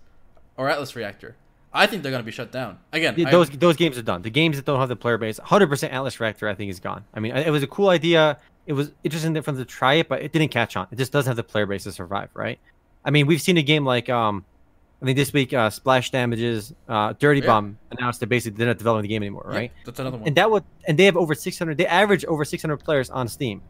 or 0.58 0.70
Atlas 0.70 0.96
Reactor? 0.96 1.36
I 1.72 1.86
think 1.86 2.04
they're 2.04 2.12
gonna 2.12 2.24
be 2.24 2.32
shut 2.32 2.52
down 2.52 2.80
again. 2.92 3.14
Yeah, 3.18 3.30
those 3.30 3.52
I, 3.52 3.56
those 3.56 3.76
games 3.76 3.98
are 3.98 4.02
done. 4.02 4.22
The 4.22 4.30
games 4.30 4.56
that 4.56 4.66
don't 4.66 4.80
have 4.80 4.90
the 4.90 4.96
player 4.96 5.18
base, 5.18 5.40
100% 5.40 5.94
Atlas 5.94 6.20
Reactor, 6.20 6.48
I 6.48 6.56
think 6.56 6.72
is 6.72 6.80
gone. 6.80 7.04
I 7.14 7.20
mean, 7.20 7.36
it 7.36 7.52
was 7.52 7.64
a 7.64 7.68
cool 7.68 7.90
idea. 7.90 8.38
It 8.66 8.74
was 8.74 8.92
interesting 9.04 9.34
for 9.36 9.52
them 9.52 9.58
to 9.58 9.66
try 9.66 9.96
it, 9.96 10.10
but 10.10 10.22
it 10.22 10.32
didn't 10.32 10.50
catch 10.50 10.76
on. 10.76 10.88
It 10.92 10.98
just 10.98 11.12
doesn't 11.12 11.30
have 11.30 11.38
the 11.38 11.44
player 11.44 11.66
base 11.66 11.84
to 11.84 11.92
survive, 11.92 12.30
right? 12.34 12.60
I 13.06 13.12
mean, 13.12 13.28
we've 13.28 13.42
seen 13.42 13.58
a 13.58 13.64
game 13.64 13.86
like 13.86 14.10
um, 14.10 14.46
I 15.02 15.06
think 15.06 15.16
this 15.16 15.32
week, 15.32 15.54
uh, 15.54 15.70
Splash 15.70 16.12
Damages, 16.12 16.74
uh, 16.90 17.14
Dirty 17.20 17.40
yeah. 17.40 17.48
Bomb 17.48 17.78
announced 17.92 18.20
that 18.20 18.28
basically 18.28 18.58
they're 18.58 18.68
not 18.68 18.78
developing 18.78 19.04
the 19.04 19.08
game 19.08 19.24
anymore, 19.24 19.46
right? 19.46 19.72
Yeah, 19.74 19.82
that's 19.86 20.00
another 20.00 20.18
one. 20.18 20.28
And 20.28 20.36
that 20.36 20.52
would, 20.52 20.64
and 20.88 20.98
they 20.98 21.06
have 21.06 21.16
over 21.16 21.34
600. 21.34 21.78
They 21.78 21.88
average 21.88 22.26
over 22.26 22.44
600 22.44 22.78
players 22.78 23.10
on 23.10 23.28
Steam, 23.28 23.62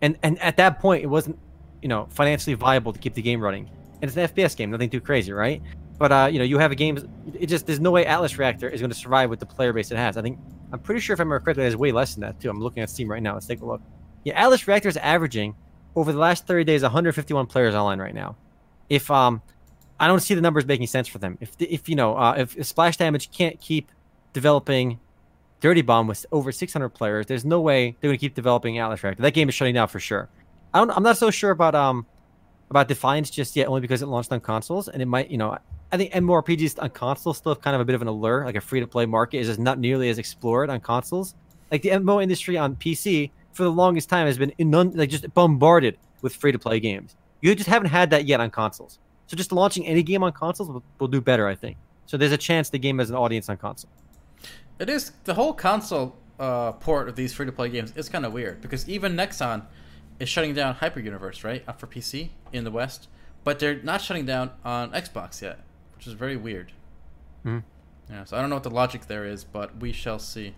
and 0.00 0.16
and 0.22 0.38
at 0.38 0.56
that 0.56 0.80
point, 0.80 1.02
it 1.02 1.08
wasn't, 1.08 1.38
you 1.82 1.88
know, 1.88 2.06
financially 2.10 2.54
viable 2.54 2.94
to 2.94 2.98
keep 2.98 3.12
the 3.14 3.22
game 3.22 3.40
running. 3.40 3.68
and 4.00 4.04
it's 4.04 4.16
an 4.16 4.26
FPS 4.26 4.56
game, 4.56 4.70
nothing 4.70 4.88
too 4.88 5.02
crazy, 5.02 5.32
right? 5.32 5.60
But 6.00 6.12
uh, 6.12 6.30
you 6.32 6.38
know, 6.38 6.46
you 6.46 6.56
have 6.56 6.72
a 6.72 6.74
game. 6.74 6.96
It 7.38 7.48
just 7.48 7.66
there's 7.66 7.78
no 7.78 7.90
way 7.90 8.06
Atlas 8.06 8.38
Reactor 8.38 8.70
is 8.70 8.80
going 8.80 8.90
to 8.90 8.96
survive 8.96 9.28
with 9.28 9.38
the 9.38 9.44
player 9.44 9.74
base 9.74 9.90
it 9.90 9.98
has. 9.98 10.16
I 10.16 10.22
think 10.22 10.38
I'm 10.72 10.78
pretty 10.78 10.98
sure 10.98 11.12
if 11.12 11.20
I 11.20 11.24
remember 11.24 11.40
correctly, 11.40 11.66
it's 11.66 11.76
way 11.76 11.92
less 11.92 12.14
than 12.14 12.22
that 12.22 12.40
too. 12.40 12.48
I'm 12.48 12.58
looking 12.58 12.82
at 12.82 12.88
Steam 12.88 13.06
right 13.06 13.22
now. 13.22 13.34
Let's 13.34 13.46
take 13.46 13.60
a 13.60 13.66
look. 13.66 13.82
Yeah, 14.24 14.42
Atlas 14.42 14.66
Reactor 14.66 14.88
is 14.88 14.96
averaging 14.96 15.54
over 15.94 16.10
the 16.10 16.18
last 16.18 16.46
30 16.46 16.64
days 16.64 16.80
151 16.80 17.44
players 17.48 17.74
online 17.74 17.98
right 17.98 18.14
now. 18.14 18.36
If 18.88 19.10
um, 19.10 19.42
I 19.98 20.06
don't 20.06 20.20
see 20.20 20.32
the 20.32 20.40
numbers 20.40 20.64
making 20.64 20.86
sense 20.86 21.06
for 21.06 21.18
them. 21.18 21.36
If 21.38 21.54
if 21.58 21.86
you 21.86 21.96
know 21.96 22.16
uh, 22.16 22.34
if, 22.38 22.56
if 22.56 22.66
Splash 22.66 22.96
Damage 22.96 23.30
can't 23.30 23.60
keep 23.60 23.92
developing 24.32 25.00
Dirty 25.60 25.82
Bomb 25.82 26.06
with 26.06 26.24
over 26.32 26.50
600 26.50 26.88
players, 26.88 27.26
there's 27.26 27.44
no 27.44 27.60
way 27.60 27.94
they're 28.00 28.08
going 28.08 28.16
to 28.18 28.20
keep 28.20 28.34
developing 28.34 28.78
Atlas 28.78 29.04
Reactor. 29.04 29.20
That 29.20 29.34
game 29.34 29.50
is 29.50 29.54
shutting 29.54 29.74
down 29.74 29.88
for 29.88 30.00
sure. 30.00 30.30
I 30.72 30.78
don't. 30.78 30.90
I'm 30.92 31.02
not 31.02 31.18
so 31.18 31.30
sure 31.30 31.50
about 31.50 31.74
um 31.74 32.06
about 32.70 32.88
Defiance 32.88 33.28
just 33.28 33.54
yet, 33.54 33.68
only 33.68 33.82
because 33.82 34.00
it 34.00 34.06
launched 34.06 34.32
on 34.32 34.40
consoles, 34.40 34.88
and 34.88 35.02
it 35.02 35.06
might, 35.06 35.30
you 35.30 35.36
know, 35.36 35.58
I 35.92 35.96
think 35.96 36.12
MMORPGs 36.12 36.80
on 36.80 36.90
consoles 36.90 37.38
still 37.38 37.54
have 37.54 37.62
kind 37.62 37.74
of 37.74 37.80
a 37.80 37.84
bit 37.84 37.94
of 37.94 38.02
an 38.02 38.08
allure, 38.08 38.44
like 38.44 38.54
a 38.54 38.60
free 38.60 38.80
to 38.80 38.86
play 38.86 39.06
market 39.06 39.38
is 39.38 39.48
just 39.48 39.58
not 39.58 39.78
nearly 39.78 40.08
as 40.08 40.18
explored 40.18 40.70
on 40.70 40.80
consoles. 40.80 41.34
Like 41.72 41.82
the 41.82 41.90
MMO 41.90 42.22
industry 42.22 42.56
on 42.56 42.76
PC 42.76 43.30
for 43.52 43.64
the 43.64 43.72
longest 43.72 44.08
time 44.08 44.26
has 44.26 44.38
been 44.38 44.52
inund- 44.58 44.96
like 44.96 45.10
just 45.10 45.32
bombarded 45.34 45.98
with 46.22 46.34
free 46.34 46.52
to 46.52 46.58
play 46.58 46.78
games. 46.78 47.16
You 47.40 47.54
just 47.54 47.68
haven't 47.68 47.88
had 47.88 48.10
that 48.10 48.26
yet 48.26 48.40
on 48.40 48.50
consoles. 48.50 48.98
So 49.26 49.36
just 49.36 49.52
launching 49.52 49.86
any 49.86 50.02
game 50.02 50.22
on 50.22 50.32
consoles 50.32 50.68
will, 50.68 50.82
will 50.98 51.08
do 51.08 51.20
better, 51.20 51.48
I 51.48 51.54
think. 51.54 51.76
So 52.06 52.16
there's 52.16 52.32
a 52.32 52.38
chance 52.38 52.70
the 52.70 52.78
game 52.78 52.98
has 52.98 53.10
an 53.10 53.16
audience 53.16 53.48
on 53.48 53.56
console. 53.56 53.90
It 54.78 54.88
is 54.88 55.12
the 55.24 55.34
whole 55.34 55.52
console 55.52 56.16
uh, 56.38 56.72
port 56.72 57.08
of 57.08 57.16
these 57.16 57.32
free 57.32 57.46
to 57.46 57.52
play 57.52 57.68
games 57.68 57.92
is 57.96 58.08
kind 58.08 58.24
of 58.24 58.32
weird 58.32 58.60
because 58.60 58.88
even 58.88 59.14
Nexon 59.14 59.64
is 60.18 60.28
shutting 60.28 60.54
down 60.54 60.74
Hyper 60.76 61.00
Universe, 61.00 61.44
right, 61.44 61.64
for 61.78 61.86
PC 61.86 62.30
in 62.52 62.64
the 62.64 62.70
West, 62.70 63.08
but 63.44 63.58
they're 63.58 63.82
not 63.82 64.00
shutting 64.00 64.26
down 64.26 64.50
on 64.64 64.90
Xbox 64.92 65.40
yet, 65.42 65.60
which 66.00 66.06
is 66.06 66.14
very 66.14 66.36
weird. 66.36 66.72
Mhm. 67.44 67.62
Yeah, 68.08 68.24
so 68.24 68.34
I 68.34 68.40
don't 68.40 68.48
know 68.48 68.56
what 68.56 68.62
the 68.62 68.70
logic 68.70 69.06
there 69.06 69.26
is, 69.26 69.44
but 69.44 69.76
we 69.80 69.92
shall 69.92 70.18
see. 70.18 70.54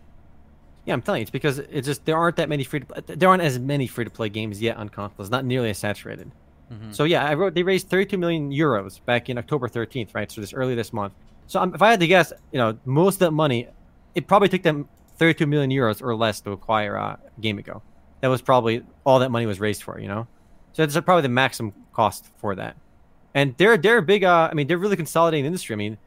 Yeah, 0.85 0.95
I'm 0.95 1.03
telling 1.03 1.19
you, 1.19 1.23
it's 1.23 1.33
because 1.33 1.59
it's 1.59 1.85
just 1.85 2.05
there 2.05 2.17
aren't 2.17 2.37
that 2.37 2.49
many 2.49 2.63
free 2.63 2.79
to 2.81 3.03
there 3.17 3.29
aren't 3.29 3.43
as 3.43 3.59
many 3.59 3.89
free 3.89 4.05
to 4.05 4.11
play 4.11 4.29
games 4.29 4.63
yet 4.63 4.77
on 4.77 4.89
consoles, 4.89 5.31
not 5.31 5.45
nearly 5.45 5.71
as 5.71 5.79
saturated. 5.79 6.31
Mhm. 6.73 6.95
So 6.95 7.03
yeah, 7.03 7.25
I 7.27 7.35
wrote 7.35 7.55
they 7.55 7.65
raised 7.65 7.89
32 7.89 8.17
million 8.19 8.53
euros 8.53 9.05
back 9.05 9.29
in 9.29 9.37
October 9.37 9.67
13th, 9.67 10.15
right? 10.15 10.31
So 10.31 10.41
this 10.41 10.53
early 10.55 10.77
this 10.77 10.93
month. 10.93 11.13
So 11.49 11.61
um, 11.61 11.75
if 11.75 11.83
I 11.83 11.91
had 11.91 11.99
to 11.99 12.07
guess, 12.07 12.33
you 12.53 12.59
know, 12.59 12.79
most 12.85 13.17
of 13.17 13.21
that 13.27 13.33
money, 13.33 13.67
it 14.15 14.29
probably 14.29 14.49
took 14.49 14.63
them 14.63 14.89
32 15.17 15.45
million 15.49 15.71
euros 15.71 16.01
or 16.01 16.15
less 16.15 16.41
to 16.43 16.53
acquire 16.53 16.97
uh, 16.97 17.17
Game 17.41 17.59
Ago. 17.59 17.83
That 18.21 18.29
was 18.29 18.43
probably 18.43 18.85
all 19.05 19.19
that 19.19 19.33
money 19.33 19.47
was 19.47 19.59
raised 19.59 19.83
for, 19.83 19.99
you 19.99 20.07
know. 20.07 20.29
So 20.73 20.85
it's 20.85 20.95
probably 21.01 21.23
the 21.23 21.29
maximum 21.31 21.73
cost 21.93 22.27
for 22.37 22.55
that. 22.55 22.77
And 23.35 23.55
they're 23.57 23.77
they're 23.77 23.99
a 23.99 24.03
big. 24.03 24.25
Uh, 24.25 24.49
I 24.51 24.55
mean, 24.55 24.67
they're 24.67 24.79
really 24.79 24.97
consolidating 24.97 25.45
the 25.45 25.49
industry. 25.49 25.75
I 25.75 25.77
mean, 25.77 25.99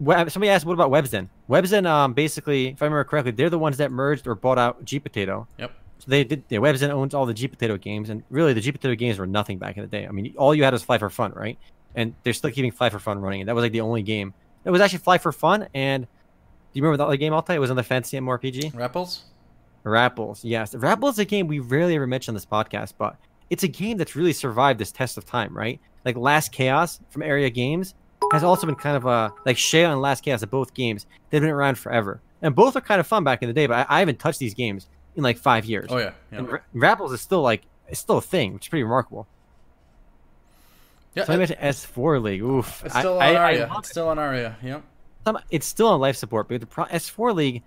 web, 0.00 0.30
somebody 0.30 0.50
asked, 0.50 0.66
what 0.66 0.74
about 0.74 0.90
Webzen? 0.90 1.28
Webzen, 1.48 1.86
um, 1.86 2.12
basically, 2.12 2.68
if 2.68 2.82
I 2.82 2.86
remember 2.86 3.04
correctly, 3.04 3.32
they're 3.32 3.50
the 3.50 3.58
ones 3.58 3.76
that 3.78 3.90
merged 3.90 4.26
or 4.26 4.34
bought 4.34 4.58
out 4.58 4.84
G 4.84 4.98
Potato. 4.98 5.46
Yep. 5.58 5.72
So 5.98 6.04
they 6.08 6.24
did. 6.24 6.42
Yeah, 6.48 6.58
Webzen 6.58 6.90
owns 6.90 7.14
all 7.14 7.26
the 7.26 7.34
G 7.34 7.48
Potato 7.48 7.76
games, 7.76 8.10
and 8.10 8.22
really 8.28 8.52
the 8.52 8.60
G 8.60 8.72
Potato 8.72 8.94
games 8.94 9.18
were 9.18 9.26
nothing 9.26 9.58
back 9.58 9.76
in 9.76 9.82
the 9.82 9.88
day. 9.88 10.06
I 10.06 10.10
mean, 10.10 10.34
all 10.36 10.54
you 10.54 10.64
had 10.64 10.72
was 10.72 10.82
Fly 10.82 10.98
for 10.98 11.10
Fun, 11.10 11.32
right? 11.32 11.58
And 11.94 12.14
they're 12.22 12.32
still 12.32 12.50
keeping 12.50 12.72
Fly 12.72 12.90
for 12.90 12.98
Fun 12.98 13.20
running, 13.20 13.40
and 13.40 13.48
that 13.48 13.54
was 13.54 13.62
like 13.62 13.72
the 13.72 13.82
only 13.82 14.02
game. 14.02 14.34
It 14.64 14.70
was 14.70 14.80
actually 14.80 14.98
Fly 14.98 15.18
for 15.18 15.32
Fun, 15.32 15.68
and 15.74 16.04
do 16.04 16.78
you 16.78 16.82
remember 16.82 16.96
the 16.96 17.06
other 17.06 17.16
game? 17.16 17.32
Altai? 17.32 17.54
It 17.54 17.58
was 17.58 17.70
on 17.70 17.76
the 17.76 17.82
Fantasy 17.82 18.18
MMORPG. 18.18 18.72
Rappelz? 18.72 19.20
Rappelz, 19.84 20.40
yes. 20.42 20.74
Rappelz 20.74 21.12
is 21.12 21.18
a 21.18 21.24
game 21.24 21.46
we 21.46 21.58
rarely 21.58 21.96
ever 21.96 22.06
mention 22.06 22.32
on 22.32 22.34
this 22.34 22.46
podcast, 22.46 22.94
but 22.98 23.16
it's 23.50 23.62
a 23.62 23.68
game 23.68 23.96
that's 23.96 24.16
really 24.16 24.32
survived 24.32 24.80
this 24.80 24.92
test 24.92 25.18
of 25.18 25.26
time, 25.26 25.56
right? 25.56 25.80
Like 26.04 26.16
Last 26.16 26.52
Chaos 26.52 27.00
from 27.10 27.22
Aeria 27.22 27.50
Games 27.50 27.94
has 28.32 28.42
also 28.44 28.66
been 28.66 28.76
kind 28.76 28.96
of 28.96 29.04
a 29.06 29.32
like 29.46 29.56
Shaiya 29.56 29.90
and 29.92 30.00
Last 30.00 30.22
Chaos 30.24 30.42
of 30.42 30.50
both 30.50 30.74
games. 30.74 31.06
They've 31.30 31.40
been 31.40 31.50
around 31.50 31.78
forever, 31.78 32.20
and 32.40 32.54
both 32.54 32.76
are 32.76 32.80
kind 32.80 33.00
of 33.00 33.06
fun 33.06 33.24
back 33.24 33.42
in 33.42 33.48
the 33.48 33.52
day. 33.52 33.66
But 33.66 33.86
I, 33.90 33.96
I 33.96 33.98
haven't 34.00 34.18
touched 34.18 34.38
these 34.38 34.54
games 34.54 34.88
in 35.16 35.22
like 35.22 35.38
five 35.38 35.64
years. 35.64 35.86
Oh 35.90 35.98
yeah, 35.98 36.12
yeah. 36.32 36.38
And 36.38 36.50
Ra- 36.52 36.58
Rappelz 36.74 37.12
is 37.12 37.20
still 37.20 37.42
like 37.42 37.62
it's 37.88 38.00
still 38.00 38.18
a 38.18 38.22
thing, 38.22 38.54
which 38.54 38.64
is 38.66 38.68
pretty 38.68 38.82
remarkable. 38.84 39.26
yeah 41.14 41.24
So 41.24 41.32
I 41.34 41.36
mentioned 41.36 41.60
S4 41.60 42.22
League. 42.22 42.42
Oof, 42.42 42.82
it's 42.84 42.94
I- 42.94 43.00
still 43.00 43.14
on 43.16 43.22
I- 43.22 43.26
I 43.34 43.52
Aeria. 43.52 43.66
love 43.66 43.78
it's 43.80 43.90
still 43.90 44.08
on 44.08 44.18
Aeria. 44.18 44.56
Yep. 44.62 44.82
some, 45.26 45.38
it's 45.50 45.66
still 45.66 45.88
on 45.88 46.00
life 46.00 46.16
support, 46.16 46.48
but 46.48 46.60
the 46.60 46.66
pro, 46.66 46.84
S4 46.86 47.34
League, 47.34 47.62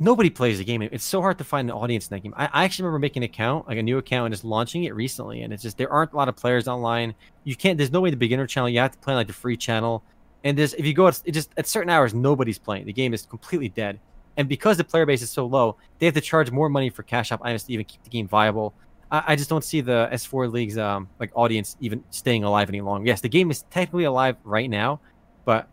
nobody 0.00 0.30
plays 0.30 0.58
the 0.58 0.64
game. 0.64 0.82
It's 0.82 1.04
so 1.04 1.20
hard 1.20 1.38
to 1.38 1.44
find 1.44 1.70
an 1.70 1.76
audience 1.76 2.08
in 2.08 2.16
that 2.16 2.22
game. 2.22 2.34
I, 2.36 2.46
I 2.46 2.64
actually 2.64 2.84
remember 2.84 3.00
making 3.00 3.22
an 3.22 3.30
account, 3.30 3.68
like 3.68 3.78
a 3.78 3.82
new 3.82 3.98
account, 3.98 4.26
and 4.26 4.32
just 4.32 4.44
launching 4.44 4.84
it 4.84 4.94
recently. 4.94 5.42
And 5.42 5.52
it's 5.52 5.62
just 5.62 5.76
there 5.76 5.92
aren't 5.92 6.12
a 6.12 6.16
lot 6.16 6.28
of 6.28 6.34
players 6.34 6.66
online. 6.66 7.14
You 7.44 7.54
can't. 7.54 7.76
There's 7.76 7.92
no 7.92 8.00
way 8.00 8.10
the 8.10 8.16
beginner 8.16 8.46
channel. 8.46 8.68
You 8.68 8.80
have 8.80 8.92
to 8.92 8.98
play 8.98 9.14
like 9.14 9.28
the 9.28 9.32
free 9.32 9.56
channel. 9.56 10.02
And 10.42 10.58
there's 10.58 10.72
if 10.74 10.86
you 10.86 10.94
go, 10.94 11.06
it 11.06 11.30
just 11.30 11.50
at 11.56 11.68
certain 11.68 11.90
hours, 11.90 12.14
nobody's 12.14 12.58
playing. 12.58 12.86
The 12.86 12.92
game 12.92 13.14
is 13.14 13.26
completely 13.26 13.68
dead. 13.68 14.00
And 14.36 14.48
because 14.48 14.78
the 14.78 14.84
player 14.84 15.04
base 15.04 15.22
is 15.22 15.30
so 15.30 15.44
low, 15.44 15.76
they 15.98 16.06
have 16.06 16.14
to 16.14 16.20
charge 16.20 16.50
more 16.50 16.70
money 16.70 16.88
for 16.88 17.02
cash 17.02 17.30
up 17.30 17.40
items 17.44 17.64
to 17.64 17.72
even 17.72 17.84
keep 17.84 18.02
the 18.02 18.10
game 18.10 18.26
viable. 18.26 18.72
I, 19.10 19.24
I 19.28 19.36
just 19.36 19.50
don't 19.50 19.64
see 19.64 19.82
the 19.82 20.08
S4 20.12 20.50
League's 20.50 20.78
um 20.78 21.08
like 21.20 21.30
audience 21.34 21.76
even 21.80 22.02
staying 22.08 22.42
alive 22.42 22.70
any 22.70 22.80
longer. 22.80 23.06
Yes, 23.06 23.20
the 23.20 23.28
game 23.28 23.50
is 23.50 23.62
technically 23.70 24.04
alive 24.04 24.36
right 24.44 24.70
now, 24.70 25.00
but 25.44 25.68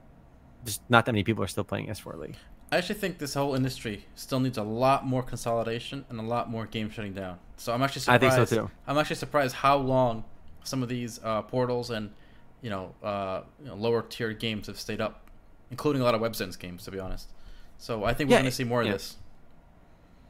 just 0.65 0.81
not 0.89 1.05
that 1.05 1.13
many 1.13 1.23
people 1.23 1.43
are 1.43 1.47
still 1.47 1.63
playing 1.63 1.87
S4 1.87 2.19
League. 2.19 2.35
I 2.71 2.77
actually 2.77 2.95
think 2.95 3.17
this 3.17 3.33
whole 3.33 3.55
industry 3.55 4.05
still 4.15 4.39
needs 4.39 4.57
a 4.57 4.63
lot 4.63 5.05
more 5.05 5.23
consolidation 5.23 6.05
and 6.09 6.19
a 6.19 6.23
lot 6.23 6.49
more 6.49 6.65
games 6.65 6.93
shutting 6.93 7.13
down. 7.13 7.39
So 7.55 7.73
I'm 7.73 7.81
actually 7.81 8.01
surprised. 8.01 8.23
I 8.23 8.35
think 8.35 8.47
so 8.47 8.55
too. 8.55 8.71
I'm 8.85 8.97
actually 8.97 9.15
surprised 9.15 9.55
how 9.55 9.77
long 9.77 10.25
some 10.63 10.83
of 10.83 10.89
these 10.89 11.19
uh, 11.23 11.43
portals 11.43 11.89
and 11.89 12.11
you 12.61 12.69
know, 12.69 12.93
uh, 13.03 13.41
you 13.61 13.67
know 13.67 13.75
lower 13.75 14.01
tier 14.01 14.33
games 14.33 14.67
have 14.67 14.79
stayed 14.79 14.99
up, 14.99 15.29
including 15.71 16.01
a 16.01 16.05
lot 16.05 16.15
of 16.15 16.21
WebZens 16.21 16.57
games, 16.59 16.83
to 16.85 16.91
be 16.91 16.99
honest. 16.99 17.29
So 17.77 18.03
I 18.03 18.13
think 18.13 18.29
we're 18.29 18.35
Yeah, 18.35 18.41
going 18.41 18.51
to 18.51 18.55
see 18.55 18.63
more 18.63 18.83
yeah. 18.83 18.91
of 18.91 18.95
this. 18.95 19.15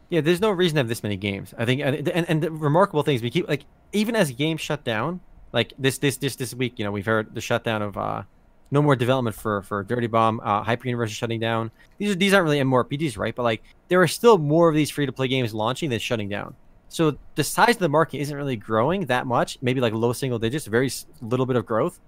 Yeah, 0.09 0.21
there's 0.21 0.41
no 0.41 0.51
reason 0.51 0.75
to 0.75 0.79
have 0.81 0.87
this 0.87 1.03
many 1.03 1.17
games. 1.17 1.53
I 1.57 1.65
think, 1.65 1.81
and 1.81 2.07
and, 2.09 2.29
and 2.29 2.43
the 2.43 2.51
remarkable 2.51 3.03
things 3.03 3.21
we 3.21 3.29
keep 3.29 3.47
like 3.47 3.65
even 3.93 4.15
as 4.15 4.31
games 4.31 4.61
shut 4.61 4.83
down, 4.83 5.21
like 5.53 5.73
this 5.79 5.97
this 5.97 6.17
this 6.17 6.35
this 6.35 6.53
week, 6.53 6.77
you 6.77 6.85
know, 6.85 6.91
we've 6.91 7.05
heard 7.05 7.33
the 7.33 7.41
shutdown 7.41 7.81
of 7.81 7.97
uh, 7.97 8.23
no 8.71 8.81
more 8.81 8.95
development 8.95 9.35
for 9.35 9.61
for 9.63 9.83
Dirty 9.83 10.07
Bomb, 10.07 10.39
uh, 10.43 10.61
Hyper 10.63 10.87
Universe 10.87 11.11
is 11.11 11.15
shutting 11.17 11.39
down. 11.39 11.71
These 11.97 12.11
are 12.11 12.15
these 12.15 12.33
aren't 12.33 12.45
really 12.45 12.59
MMORPGs, 12.59 13.17
right? 13.17 13.33
But 13.35 13.43
like 13.43 13.63
there 13.87 14.01
are 14.01 14.07
still 14.07 14.37
more 14.37 14.69
of 14.69 14.75
these 14.75 14.89
free 14.89 15.05
to 15.05 15.11
play 15.11 15.27
games 15.27 15.53
launching 15.53 15.89
than 15.89 15.99
shutting 15.99 16.29
down. 16.29 16.55
So 16.89 17.17
the 17.35 17.43
size 17.43 17.75
of 17.75 17.79
the 17.79 17.89
market 17.89 18.19
isn't 18.19 18.35
really 18.35 18.55
growing 18.55 19.05
that 19.07 19.27
much. 19.27 19.57
Maybe 19.61 19.81
like 19.81 19.93
low 19.93 20.13
single 20.13 20.39
digits, 20.39 20.65
very 20.67 20.89
little 21.21 21.45
bit 21.45 21.55
of 21.55 21.65
growth, 21.65 21.99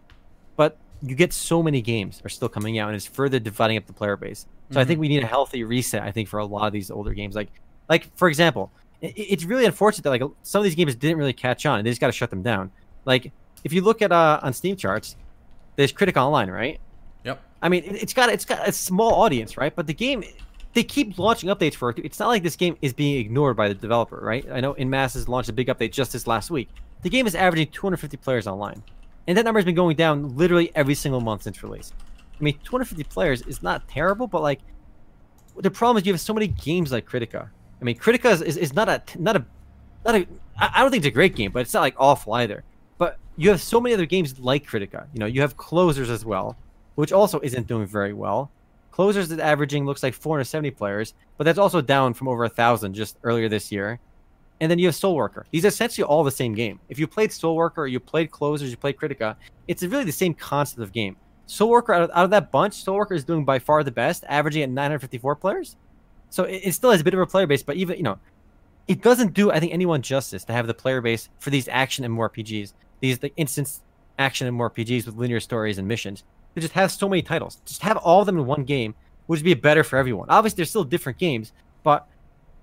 but 0.55 0.77
you 1.01 1.15
get 1.15 1.31
so 1.31 1.63
many 1.63 1.81
games 1.81 2.21
are 2.25 2.29
still 2.29 2.49
coming 2.49 2.77
out, 2.77 2.87
and 2.89 2.95
it's 2.95 3.05
further 3.05 3.39
dividing 3.39 3.77
up 3.77 3.85
the 3.85 3.93
player 3.93 4.17
base. 4.17 4.45
So 4.71 4.79
I 4.79 4.85
think 4.85 4.99
we 4.99 5.07
need 5.07 5.23
a 5.23 5.27
healthy 5.27 5.63
reset. 5.63 6.03
I 6.03 6.11
think 6.11 6.27
for 6.29 6.39
a 6.39 6.45
lot 6.45 6.67
of 6.67 6.73
these 6.73 6.91
older 6.91 7.13
games, 7.13 7.35
like 7.35 7.49
like 7.89 8.15
for 8.17 8.27
example, 8.27 8.71
i- 9.01 9.07
i- 9.07 9.13
it's 9.15 9.45
really 9.45 9.65
unfortunate 9.65 10.03
that 10.03 10.09
like 10.11 10.21
some 10.43 10.59
of 10.59 10.63
these 10.65 10.75
games 10.75 10.93
didn't 10.95 11.17
really 11.17 11.33
catch 11.33 11.65
on, 11.65 11.79
and 11.79 11.85
they 11.87 11.91
just 11.91 12.01
got 12.01 12.07
to 12.07 12.13
shut 12.13 12.29
them 12.29 12.43
down. 12.43 12.71
Like 13.05 13.31
if 13.63 13.71
you 13.73 13.81
look 13.81 14.01
at 14.01 14.11
uh 14.11 14.39
on 14.43 14.53
Steam 14.53 14.75
charts, 14.75 15.15
there's 15.79 15.93
Kritika 15.93 16.17
Online, 16.17 16.49
right? 16.51 16.79
Yep. 17.23 17.41
I 17.61 17.69
mean, 17.69 17.83
it- 17.85 18.03
it's 18.03 18.13
got 18.13 18.29
it's 18.29 18.45
got 18.45 18.67
a 18.67 18.71
small 18.71 19.13
audience, 19.23 19.57
right? 19.57 19.73
But 19.75 19.87
the 19.87 19.93
game, 19.93 20.23
they 20.73 20.83
keep 20.83 21.17
launching 21.17 21.49
updates 21.49 21.73
for 21.73 21.89
it. 21.89 21.99
It's 21.99 22.19
not 22.19 22.27
like 22.27 22.43
this 22.43 22.55
game 22.57 22.77
is 22.81 22.93
being 22.93 23.17
ignored 23.17 23.55
by 23.55 23.69
the 23.69 23.73
developer, 23.73 24.19
right? 24.21 24.45
I 24.51 24.59
know 24.59 24.73
En 24.73 24.89
Masse 24.89 25.13
has 25.13 25.27
launched 25.29 25.49
a 25.49 25.53
big 25.53 25.67
update 25.67 25.91
just 25.93 26.11
this 26.13 26.27
last 26.27 26.51
week. 26.51 26.69
The 27.01 27.09
game 27.09 27.25
is 27.27 27.33
averaging 27.33 27.69
250 27.71 28.17
players 28.17 28.45
online, 28.45 28.83
and 29.27 29.37
that 29.37 29.45
number 29.45 29.59
has 29.59 29.65
been 29.65 29.75
going 29.75 29.95
down 29.95 30.35
literally 30.35 30.69
every 30.75 30.95
single 30.95 31.21
month 31.21 31.43
since 31.43 31.63
release. 31.63 31.93
I 32.39 32.43
mean, 32.43 32.57
250 32.63 33.03
players 33.05 33.41
is 33.43 33.63
not 33.63 33.87
terrible, 33.87 34.27
but 34.27 34.41
like 34.41 34.59
the 35.57 35.71
problem 35.71 35.97
is 36.01 36.05
you 36.05 36.11
have 36.13 36.19
so 36.21 36.33
many 36.33 36.47
games 36.47 36.91
like 36.91 37.05
Kritika. 37.09 37.49
I 37.81 37.83
mean, 37.85 37.97
Kritika 37.97 38.31
is, 38.33 38.41
is, 38.41 38.57
is 38.57 38.73
not 38.73 38.89
a 38.89 39.01
not 39.17 39.37
a 39.37 39.45
not 40.05 40.15
a. 40.15 40.27
I 40.57 40.81
don't 40.81 40.91
think 40.91 41.05
it's 41.05 41.11
a 41.13 41.15
great 41.15 41.35
game, 41.35 41.51
but 41.51 41.61
it's 41.61 41.73
not 41.73 41.81
like 41.81 41.95
awful 41.97 42.33
either. 42.33 42.63
You 43.39 43.49
have 43.51 43.61
so 43.61 43.79
many 43.79 43.93
other 43.93 44.05
games 44.05 44.37
like 44.37 44.67
Kritika. 44.67 45.07
You 45.13 45.21
know, 45.21 45.25
you 45.25 45.39
have 45.39 45.55
Closers 45.55 46.09
as 46.09 46.25
well, 46.25 46.57
which 46.95 47.13
also 47.13 47.39
isn't 47.39 47.67
doing 47.67 47.87
very 47.87 48.11
well. 48.11 48.51
Closers 48.91 49.31
is 49.31 49.39
averaging 49.39 49.85
looks 49.85 50.03
like 50.03 50.13
470 50.13 50.71
players, 50.71 51.13
but 51.37 51.45
that's 51.45 51.57
also 51.57 51.79
down 51.79 52.13
from 52.13 52.27
over 52.27 52.43
a 52.43 52.49
thousand 52.49 52.95
just 52.95 53.17
earlier 53.23 53.47
this 53.47 53.71
year. 53.71 53.97
And 54.59 54.69
then 54.69 54.77
you 54.77 54.87
have 54.87 54.95
Soul 54.95 55.15
Worker. 55.15 55.45
These 55.51 55.63
are 55.63 55.69
essentially 55.69 56.03
all 56.03 56.25
the 56.25 56.31
same 56.31 56.53
game. 56.53 56.81
If 56.89 56.99
you 56.99 57.07
played 57.07 57.31
Soul 57.31 57.55
Worker, 57.55 57.83
or 57.83 57.87
you 57.87 58.01
played 58.01 58.29
Closers, 58.29 58.71
you 58.71 58.75
played 58.75 58.97
Kritika, 58.97 59.37
it's 59.69 59.83
really 59.83 60.03
the 60.03 60.11
same 60.11 60.33
concept 60.33 60.81
of 60.81 60.91
game. 60.91 61.15
Soul 61.45 61.69
Worker 61.69 61.93
out 61.93 62.01
of, 62.01 62.09
out 62.13 62.25
of 62.25 62.31
that 62.31 62.51
bunch, 62.51 62.73
Soul 62.73 62.97
Worker 62.97 63.13
is 63.13 63.23
doing 63.23 63.45
by 63.45 63.57
far 63.57 63.85
the 63.85 63.91
best, 63.91 64.25
averaging 64.27 64.63
at 64.63 64.69
954 64.69 65.37
players. 65.37 65.77
So 66.29 66.43
it, 66.43 66.61
it 66.65 66.73
still 66.73 66.91
has 66.91 66.99
a 66.99 67.05
bit 67.05 67.13
of 67.13 67.21
a 67.21 67.25
player 67.25 67.47
base, 67.47 67.63
but 67.63 67.77
even 67.77 67.95
you 67.95 68.03
know, 68.03 68.19
it 68.89 69.01
doesn't 69.01 69.33
do 69.33 69.49
I 69.49 69.61
think 69.61 69.71
anyone 69.71 70.01
justice 70.01 70.43
to 70.43 70.51
have 70.51 70.67
the 70.67 70.73
player 70.73 70.99
base 70.99 71.29
for 71.39 71.51
these 71.51 71.69
action 71.69 72.03
and 72.03 72.13
more 72.13 72.29
RPGs, 72.29 72.73
these 72.99 73.19
the 73.19 73.35
instance 73.35 73.81
action 74.17 74.47
and 74.47 74.59
RPGs 74.59 75.05
with 75.05 75.15
linear 75.15 75.39
stories 75.39 75.77
and 75.77 75.87
missions. 75.87 76.23
They 76.53 76.61
just 76.61 76.73
have 76.73 76.91
so 76.91 77.07
many 77.07 77.21
titles. 77.21 77.61
Just 77.65 77.81
have 77.83 77.97
all 77.97 78.21
of 78.21 78.25
them 78.25 78.37
in 78.37 78.45
one 78.45 78.63
game, 78.63 78.95
would 79.27 79.43
be 79.43 79.53
better 79.53 79.83
for 79.83 79.97
everyone. 79.97 80.27
Obviously, 80.29 80.57
they're 80.57 80.65
still 80.65 80.83
different 80.83 81.19
games, 81.19 81.53
but 81.83 82.07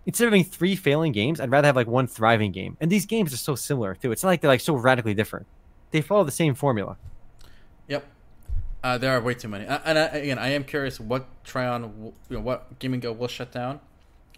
instead 0.04 0.26
of 0.26 0.32
having 0.32 0.44
three 0.44 0.74
failing 0.74 1.12
games, 1.12 1.40
I'd 1.40 1.50
rather 1.50 1.66
have 1.66 1.76
like 1.76 1.86
one 1.86 2.06
thriving 2.08 2.50
game. 2.52 2.76
And 2.80 2.90
these 2.90 3.06
games 3.06 3.32
are 3.32 3.38
so 3.38 3.54
similar 3.54 3.94
too. 3.94 4.12
It's 4.12 4.22
not 4.22 4.30
like 4.30 4.40
they're 4.40 4.50
like 4.50 4.60
so 4.60 4.74
radically 4.74 5.14
different. 5.14 5.46
They 5.92 6.00
follow 6.00 6.24
the 6.24 6.32
same 6.32 6.54
formula. 6.54 6.96
Yep. 7.88 8.04
Uh, 8.82 8.98
there 8.98 9.12
are 9.12 9.20
way 9.20 9.34
too 9.34 9.48
many. 9.48 9.66
Uh, 9.66 9.78
and 9.84 9.98
I, 9.98 10.02
again, 10.06 10.38
I 10.38 10.48
am 10.48 10.64
curious 10.64 10.98
what 10.98 11.26
Trion, 11.44 12.12
you 12.28 12.36
know, 12.36 12.40
what 12.40 12.78
Gaming 12.80 13.00
Go 13.00 13.12
will 13.12 13.28
shut 13.28 13.52
down, 13.52 13.80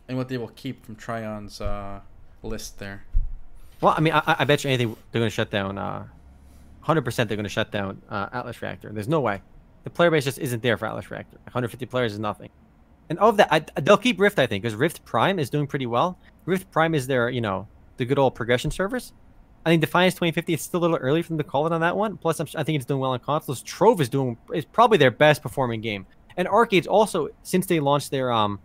and 0.07 0.19
what 0.19 0.28
they 0.28 0.37
will 0.37 0.49
keep 0.49 0.85
from 0.85 0.97
Trion's 0.97 1.61
uh, 1.61 2.00
list 2.43 2.78
there. 2.78 3.05
Well, 3.81 3.95
I 3.97 4.01
mean, 4.01 4.13
I, 4.13 4.37
I 4.41 4.45
bet 4.45 4.65
you 4.65 4.71
anything 4.71 4.97
they're 5.13 5.21
going 5.21 5.31
to 5.31 5.35
shut 5.35 5.51
down. 5.51 5.79
Uh, 5.79 6.07
hundred 6.81 7.03
percent, 7.03 7.29
they're 7.29 7.37
going 7.37 7.45
to 7.45 7.51
shut 7.51 7.71
down 7.71 8.03
uh, 8.09 8.29
Atlas 8.33 8.61
Reactor. 8.61 8.91
There's 8.93 9.09
no 9.09 9.21
way. 9.21 9.41
The 9.85 9.91
player 9.91 10.11
base 10.11 10.25
just 10.25 10.39
isn't 10.39 10.63
there 10.63 10.77
for 10.77 10.87
Atlas 10.87 11.11
Reactor. 11.11 11.37
150 11.45 11.87
players 11.87 12.13
is 12.13 12.19
nothing. 12.19 12.51
And 13.09 13.19
of 13.21 13.37
that, 13.39 13.49
I, 13.51 13.61
they'll 13.81 13.97
keep 13.97 14.21
Rift, 14.21 14.39
I 14.39 14.47
think, 14.47 14.63
because 14.63 14.75
Rift 14.75 15.05
Prime 15.05 15.39
is 15.39 15.49
doing 15.49 15.67
pretty 15.67 15.87
well. 15.87 16.19
Rift 16.45 16.71
Prime 16.71 16.95
is 16.95 17.07
their, 17.07 17.31
you 17.31 17.41
know, 17.41 17.67
the 17.97 18.05
good 18.05 18.19
old 18.19 18.35
progression 18.35 18.71
service. 18.71 19.13
I 19.65 19.71
think 19.71 19.81
Defiance 19.81 20.15
2050 20.15 20.55
is 20.55 20.63
still 20.63 20.81
a 20.81 20.83
little 20.83 20.97
early 20.97 21.23
for 21.23 21.29
them 21.29 21.39
to 21.39 21.45
call 21.45 21.67
it 21.67 21.73
on 21.73 21.81
that 21.81 21.97
one. 21.97 22.17
Plus, 22.17 22.41
I'm, 22.41 22.47
I 22.57 22.63
think 22.63 22.77
it's 22.77 22.85
doing 22.85 23.01
well 23.01 23.13
on 23.13 23.19
consoles. 23.21 23.63
Trove 23.63 24.01
is 24.01 24.09
doing 24.09 24.37
is 24.55 24.65
probably 24.65 24.99
their 24.99 25.11
best 25.11 25.43
performing 25.43 25.81
game, 25.81 26.07
and 26.37 26.49
ArcheAge's 26.49 26.87
also 26.87 27.29
since 27.43 27.67
they 27.67 27.81
launched 27.81 28.11
their 28.11 28.31
um 28.33 28.61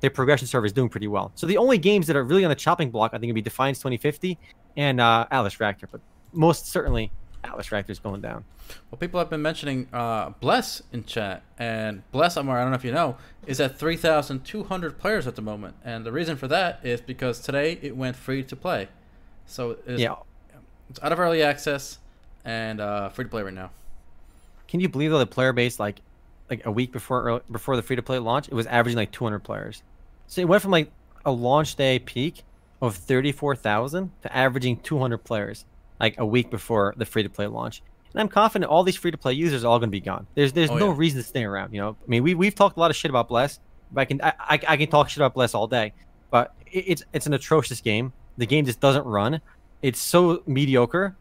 their 0.00 0.10
progression 0.10 0.46
server 0.46 0.66
is 0.66 0.72
doing 0.72 0.88
pretty 0.88 1.08
well. 1.08 1.32
So 1.34 1.46
the 1.46 1.56
only 1.56 1.78
games 1.78 2.06
that 2.08 2.16
are 2.16 2.24
really 2.24 2.44
on 2.44 2.50
the 2.50 2.54
chopping 2.54 2.90
block, 2.90 3.12
I 3.14 3.18
think, 3.18 3.30
would 3.30 3.34
be 3.34 3.42
Defiance 3.42 3.78
2050 3.78 4.38
and 4.76 5.00
uh, 5.00 5.26
Atlas 5.30 5.58
Reactor, 5.58 5.88
but 5.90 6.00
most 6.32 6.66
certainly 6.68 7.10
Atlas 7.44 7.72
Reactor 7.72 7.92
is 7.92 7.98
going 7.98 8.20
down. 8.20 8.44
Well, 8.90 8.98
people 8.98 9.20
have 9.20 9.30
been 9.30 9.42
mentioning 9.42 9.88
uh, 9.92 10.30
Bless 10.40 10.82
in 10.92 11.04
chat, 11.04 11.42
and 11.58 12.02
Bless, 12.10 12.36
Amar, 12.36 12.58
I 12.58 12.62
don't 12.62 12.70
know 12.72 12.76
if 12.76 12.84
you 12.84 12.92
know, 12.92 13.16
is 13.46 13.60
at 13.60 13.78
3,200 13.78 14.98
players 14.98 15.26
at 15.26 15.36
the 15.36 15.42
moment, 15.42 15.76
and 15.84 16.04
the 16.04 16.12
reason 16.12 16.36
for 16.36 16.48
that 16.48 16.80
is 16.82 17.00
because 17.00 17.40
today 17.40 17.78
it 17.80 17.96
went 17.96 18.16
free 18.16 18.42
to 18.42 18.56
play. 18.56 18.88
So 19.46 19.78
it's, 19.86 20.00
Yeah. 20.00 20.16
it's 20.90 20.98
out 21.02 21.12
of 21.12 21.20
early 21.20 21.42
access 21.42 21.98
and 22.44 22.80
uh, 22.80 23.08
free 23.08 23.24
to 23.24 23.28
play 23.30 23.42
right 23.42 23.54
now. 23.54 23.70
Can 24.68 24.80
you 24.80 24.88
believe 24.88 25.12
though 25.12 25.18
the 25.20 25.26
player 25.26 25.52
base 25.52 25.78
like 25.78 26.00
like 26.50 26.64
a 26.66 26.70
week 26.70 26.92
before 26.92 27.22
early, 27.22 27.40
before 27.50 27.76
the 27.76 27.82
free 27.82 27.96
to 27.96 28.02
play 28.02 28.18
launch, 28.18 28.48
it 28.48 28.54
was 28.54 28.66
averaging 28.66 28.96
like 28.96 29.12
200 29.12 29.40
players. 29.40 29.82
So 30.26 30.40
it 30.40 30.48
went 30.48 30.62
from 30.62 30.70
like 30.72 30.90
a 31.24 31.32
launch 31.32 31.76
day 31.76 31.98
peak 31.98 32.42
of 32.80 32.94
34,000 32.96 34.10
to 34.22 34.36
averaging 34.36 34.78
200 34.78 35.18
players 35.18 35.64
like 36.00 36.18
a 36.18 36.26
week 36.26 36.50
before 36.50 36.94
the 36.96 37.04
free 37.04 37.22
to 37.22 37.28
play 37.28 37.46
launch. 37.46 37.82
And 38.12 38.20
I'm 38.20 38.28
confident 38.28 38.70
all 38.70 38.82
these 38.82 38.96
free 38.96 39.10
to 39.10 39.18
play 39.18 39.32
users 39.34 39.64
are 39.64 39.68
all 39.68 39.78
going 39.78 39.88
to 39.88 39.92
be 39.92 40.00
gone. 40.00 40.26
There's 40.34 40.52
there's 40.52 40.70
Oh, 40.70 40.78
no 40.78 40.88
yeah. 40.90 40.94
reason 40.96 41.20
to 41.20 41.26
stay 41.26 41.44
around. 41.44 41.72
You 41.74 41.80
know, 41.80 41.96
I 42.02 42.08
mean 42.08 42.22
we 42.22 42.34
we've 42.34 42.54
talked 42.54 42.76
a 42.76 42.80
lot 42.80 42.90
of 42.90 42.96
shit 42.96 43.10
about 43.10 43.28
Bless. 43.28 43.60
But 43.92 44.00
I 44.00 44.04
can 44.04 44.20
I, 44.22 44.32
I, 44.38 44.60
I 44.68 44.76
can 44.76 44.88
talk 44.88 45.08
shit 45.08 45.18
about 45.18 45.34
Bless 45.34 45.54
all 45.54 45.66
day, 45.66 45.92
but 46.30 46.54
it, 46.70 46.84
it's 46.88 47.02
it's 47.12 47.26
an 47.26 47.34
atrocious 47.34 47.80
game. 47.80 48.12
The 48.38 48.46
game 48.46 48.64
just 48.66 48.80
doesn't 48.80 49.04
run. 49.04 49.40
It's 49.82 49.98
so 50.00 50.42
mediocre. 50.46 51.16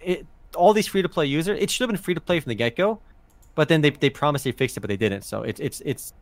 It 0.00 0.26
all 0.54 0.72
these 0.72 0.86
free 0.86 1.02
to 1.02 1.08
play 1.08 1.26
users. 1.26 1.58
It 1.60 1.70
should 1.70 1.84
have 1.84 1.90
been 1.94 2.02
free 2.02 2.14
to 2.14 2.20
play 2.20 2.40
from 2.40 2.50
the 2.50 2.54
get 2.54 2.76
go, 2.76 3.00
but 3.56 3.68
then 3.68 3.80
they 3.80 3.90
they 3.90 4.10
promised 4.10 4.44
they 4.44 4.52
fixed 4.52 4.76
it, 4.76 4.80
but 4.80 4.88
they 4.88 4.96
didn't. 4.96 5.22
So 5.22 5.42
it's 5.42 5.58
it's 5.58 5.82
it's 5.84 6.12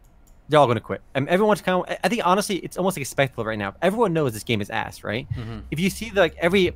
they're 0.49 0.59
all 0.61 0.67
going 0.67 0.77
to 0.77 0.81
quit. 0.81 1.03
And 1.15 1.29
everyone's 1.29 1.61
kind 1.61 1.85
of. 1.87 1.97
I 2.03 2.09
think 2.09 2.23
honestly, 2.25 2.57
it's 2.57 2.79
almost 2.79 2.97
like 2.97 3.03
a 3.03 3.09
spectacle 3.09 3.45
right 3.45 3.59
now. 3.59 3.75
Everyone 3.83 4.13
knows 4.15 4.33
this 4.33 4.45
game 4.45 4.61
is 4.63 4.71
ass, 4.71 5.05
right? 5.05 5.27
Mhm. 5.37 5.63
If 5.71 5.79
you 5.81 5.91
see 5.91 6.11
like 6.11 6.35
every 6.39 6.73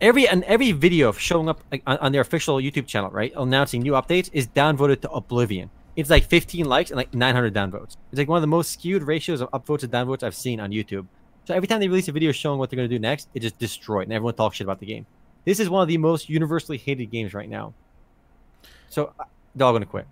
every 0.00 0.26
and 0.28 0.44
every 0.44 0.72
video 0.72 1.12
showing 1.12 1.48
up 1.48 1.60
like, 1.70 1.82
on, 1.86 1.98
on 1.98 2.12
their 2.12 2.20
official 2.22 2.56
YouTube 2.56 2.86
channel, 2.86 3.10
right, 3.10 3.32
announcing 3.36 3.82
new 3.82 3.92
updates 3.92 4.30
is 4.32 4.46
downvoted 4.48 5.00
to 5.02 5.10
oblivion. 5.10 5.70
It's 5.94 6.08
like 6.10 6.24
15 6.24 6.64
likes 6.64 6.90
and 6.90 6.96
like 6.96 7.12
900 7.14 7.52
downvotes. 7.54 7.96
It's 8.10 8.18
like 8.18 8.28
one 8.28 8.38
of 8.38 8.42
the 8.42 8.46
most 8.46 8.72
skewed 8.72 9.02
ratios 9.02 9.42
of 9.42 9.50
upvotes 9.50 9.80
to 9.80 9.88
downvotes 9.88 10.22
I've 10.22 10.34
seen 10.34 10.58
on 10.58 10.70
YouTube. 10.70 11.06
So 11.44 11.54
every 11.54 11.66
time 11.66 11.80
they 11.80 11.88
release 11.88 12.08
a 12.08 12.12
video 12.12 12.32
showing 12.32 12.58
what 12.58 12.70
they're 12.70 12.76
going 12.78 12.88
to 12.88 12.94
do 12.94 12.98
next, 13.00 13.28
it 13.34 13.40
just 13.40 13.58
destroyed, 13.58 14.04
and 14.04 14.12
everyone 14.12 14.34
talks 14.34 14.56
shit 14.56 14.64
about 14.64 14.80
the 14.80 14.86
game. 14.86 15.06
This 15.44 15.60
is 15.60 15.68
one 15.68 15.82
of 15.82 15.88
the 15.88 15.98
most 15.98 16.28
universally 16.28 16.78
hated 16.78 17.10
games 17.10 17.34
right 17.34 17.48
now. 17.48 17.74
So 18.88 19.12
they're 19.54 19.66
all 19.66 19.72
going 19.72 19.82
to 19.82 19.88
quit. 19.88 20.06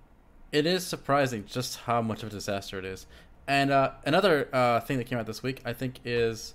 It 0.52 0.66
is 0.66 0.87
surprising 0.87 1.44
just 1.47 1.80
how 1.80 2.02
much 2.02 2.23
of 2.23 2.28
a 2.28 2.32
disaster 2.32 2.78
it 2.78 2.84
is. 2.84 3.06
And 3.47 3.71
uh, 3.71 3.93
another 4.04 4.49
uh, 4.52 4.80
thing 4.80 4.99
that 4.99 5.04
came 5.04 5.19
out 5.19 5.26
this 5.26 5.43
week, 5.43 5.60
I 5.64 5.73
think, 5.73 6.00
is 6.04 6.54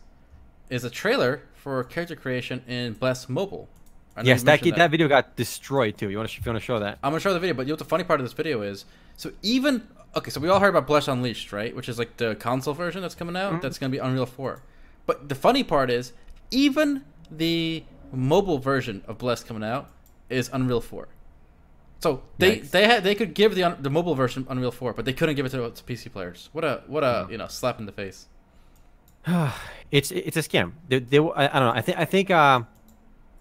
is 0.69 0.83
a 0.83 0.89
trailer 0.89 1.43
for 1.53 1.83
character 1.83 2.15
creation 2.15 2.63
in 2.67 2.93
Bless 2.93 3.29
Mobile. 3.29 3.69
Yes, 4.23 4.39
you 4.41 4.45
that, 4.45 4.63
that 4.77 4.91
video 4.91 5.07
got 5.07 5.36
destroyed 5.36 5.97
too. 5.97 6.09
You 6.09 6.17
want 6.17 6.29
to 6.29 6.38
if 6.39 6.45
you 6.45 6.49
want 6.51 6.62
to 6.62 6.65
show 6.65 6.79
that? 6.79 6.99
I'm 7.03 7.12
gonna 7.12 7.19
show 7.19 7.33
the 7.33 7.39
video, 7.39 7.53
but 7.53 7.63
you 7.63 7.69
know 7.69 7.73
what 7.73 7.79
the 7.79 7.86
funny 7.86 8.05
part 8.05 8.19
of 8.21 8.25
this 8.25 8.33
video 8.33 8.62
is? 8.62 8.86
So 9.17 9.31
even 9.41 9.88
okay, 10.15 10.31
so 10.31 10.39
we 10.39 10.47
all 10.47 10.59
heard 10.59 10.69
about 10.69 10.88
Bless 10.88 11.07
Unleashed, 11.07 11.51
right? 11.51 11.75
Which 11.75 11.89
is 11.89 11.99
like 11.99 12.15
the 12.17 12.36
console 12.36 12.73
version 12.73 13.01
that's 13.01 13.15
coming 13.15 13.36
out. 13.36 13.62
That's 13.62 13.77
gonna 13.77 13.91
be 13.91 13.97
Unreal 13.97 14.25
Four. 14.25 14.62
But 15.05 15.27
the 15.27 15.36
funny 15.36 15.63
part 15.63 15.89
is, 15.89 16.13
even 16.49 17.03
the 17.29 17.83
mobile 18.13 18.57
version 18.57 19.03
of 19.07 19.17
Bless 19.17 19.43
coming 19.43 19.63
out 19.63 19.89
is 20.29 20.49
Unreal 20.53 20.81
Four. 20.81 21.09
So 21.99 22.21
they 22.38 22.58
Nice. 22.58 22.69
they 22.71 22.86
had 22.86 23.03
they 23.03 23.15
could 23.15 23.34
give 23.34 23.55
the 23.55 23.63
un- 23.63 23.77
the 23.81 23.89
mobile 23.89 24.15
version 24.15 24.45
Unreal 24.49 24.71
Four, 24.71 24.93
but 24.93 25.05
they 25.05 25.13
couldn't 25.13 25.36
give 25.36 25.45
it 25.45 25.49
to, 25.49 25.69
to 25.69 25.84
PC 25.84 26.12
players. 26.12 26.49
What 26.51 26.63
a 26.63 26.84
what 26.88 27.03
a 27.03 27.27
you 27.29 27.38
know 27.38 27.47
slap 27.47 27.79
in 27.79 27.86
the 27.86 27.91
face. 27.91 28.27
it's 29.91 30.12
it's 30.12 30.38
a 30.38 30.41
scam. 30.41 30.73
They, 30.88 30.99
they 30.99 31.17
I, 31.17 31.47
I 31.47 31.60
don't 31.60 31.69
know. 31.69 31.71
I 31.71 31.81
think 31.81 31.97
I 31.97 32.05
think 32.05 32.31
uh, 32.31 32.62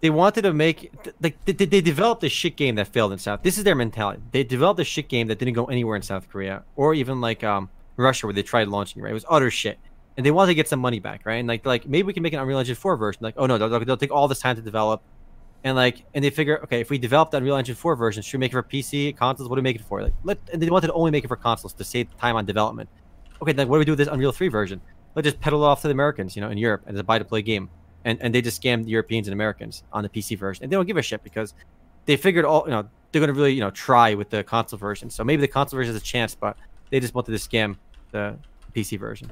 they 0.01 0.11
wanted 0.11 0.43
to 0.43 0.53
make 0.53 0.93
like 1.21 1.43
they, 1.45 1.53
they 1.53 1.81
developed 1.81 2.25
a 2.25 2.29
shit 2.29 2.57
game 2.57 2.77
that 2.77 2.89
failed 2.89 3.13
in 3.13 3.19
South. 3.19 3.43
This 3.43 3.59
is 3.59 3.65
their 3.65 3.75
mentality. 3.75 4.23
They 4.33 4.45
developed 4.45 4.81
a 4.81 4.85
shit 4.85 5.09
game 5.09 5.27
that 5.29 5.39
didn't 5.39 5.55
go 5.55 5.67
anywhere 5.67 5.97
in 5.97 6.03
South 6.03 6.29
Korea 6.31 6.63
or 6.77 6.95
even 6.95 7.21
like 7.21 7.45
um 7.45 7.69
Russia 7.97 8.27
where 8.27 8.35
they 8.35 8.43
tried 8.43 8.69
launching. 8.69 9.03
Right, 9.03 9.11
it 9.11 9.15
was 9.15 9.27
utter 9.29 9.51
shit. 9.51 9.79
And 10.17 10.25
they 10.25 10.31
wanted 10.31 10.51
to 10.51 10.55
get 10.55 10.69
some 10.69 10.79
money 10.79 11.01
back, 11.01 11.27
right? 11.27 11.37
And 11.37 11.49
like 11.49 11.67
like 11.67 11.87
maybe 11.87 12.07
we 12.07 12.13
can 12.13 12.23
make 12.23 12.33
an 12.33 12.39
Unreal 12.39 12.59
Engine 12.61 12.77
4 12.77 12.97
version. 12.97 13.19
Like 13.23 13.35
oh 13.37 13.47
no, 13.47 13.59
they'll, 13.59 13.85
they'll 13.85 13.97
take 13.97 14.13
all 14.13 14.29
this 14.29 14.39
time 14.41 14.57
to 14.57 14.63
develop. 14.63 15.03
And 15.65 15.75
like, 15.77 16.05
and 16.13 16.23
they 16.23 16.29
figure, 16.29 16.61
okay, 16.63 16.81
if 16.81 16.91
we 16.91 16.99
develop 16.99 17.31
the 17.31 17.39
Unreal 17.39 17.57
Engine 17.57 17.75
4 17.75 17.97
version, 17.97 18.23
should 18.23 18.37
we 18.37 18.41
make 18.41 18.53
it 18.53 18.53
for 18.53 18.63
PC, 18.63 19.17
consoles? 19.17 19.49
What 19.49 19.57
do 19.57 19.61
we 19.61 19.65
make 19.65 19.77
it 19.77 19.83
for? 19.83 20.03
Like, 20.03 20.13
let, 20.23 20.39
and 20.53 20.61
they 20.61 20.69
wanted 20.69 20.89
to 20.89 20.93
only 20.93 21.11
make 21.11 21.25
it 21.25 21.29
for 21.29 21.37
consoles 21.37 21.73
to 21.73 21.85
save 21.85 22.15
time 22.19 22.37
on 22.37 22.45
development. 22.45 22.91
Okay, 23.41 23.53
then 23.53 23.69
what 23.69 23.77
do 23.77 23.79
we 23.79 23.85
do 23.87 23.93
with 23.93 23.99
this 23.99 24.09
Unreal 24.09 24.31
3 24.31 24.49
version? 24.49 24.81
Let's 25.15 25.25
just 25.25 25.41
peddle 25.41 25.65
it 25.65 25.67
off 25.67 25.81
to 25.83 25.89
the 25.89 25.93
Americans, 25.93 26.37
you 26.37 26.43
know, 26.43 26.51
in 26.51 26.59
Europe 26.59 26.83
as 26.87 26.99
a 26.99 27.03
buy 27.03 27.19
to 27.19 27.25
play 27.25 27.41
game. 27.41 27.71
And 28.05 28.21
and 28.21 28.35
they 28.35 28.43
just 28.43 28.61
scammed 28.63 28.85
the 28.85 28.91
Europeans 28.91 29.27
and 29.27 29.33
Americans 29.33 29.83
on 29.91 30.03
the 30.03 30.11
PC 30.11 30.39
version. 30.39 30.65
And 30.65 30.71
they 30.71 30.77
don't 30.77 30.87
give 30.87 30.99
a 30.99 31.03
shit 31.03 31.25
because 31.25 31.55
they 32.05 32.19
figured 32.19 32.45
all, 32.45 32.65
you 32.67 32.71
know, 32.71 32.87
they're 33.11 33.21
going 33.21 33.29
to 33.29 33.35
really, 33.35 33.55
you 33.55 33.61
know, 33.61 33.71
try 33.71 34.13
with 34.15 34.29
the 34.29 34.45
console 34.45 34.79
version. 34.79 35.09
So 35.09 35.25
maybe 35.25 35.41
the 35.41 35.49
console 35.49 35.79
version 35.79 35.95
has 35.95 36.03
a 36.03 36.05
chance, 36.05 36.35
but 36.35 36.59
they 36.91 37.01
just 37.01 37.15
wanted 37.15 37.33
to 37.33 37.39
scam 37.39 37.77
the 38.11 38.37
PC 38.75 38.99
version. 38.99 39.31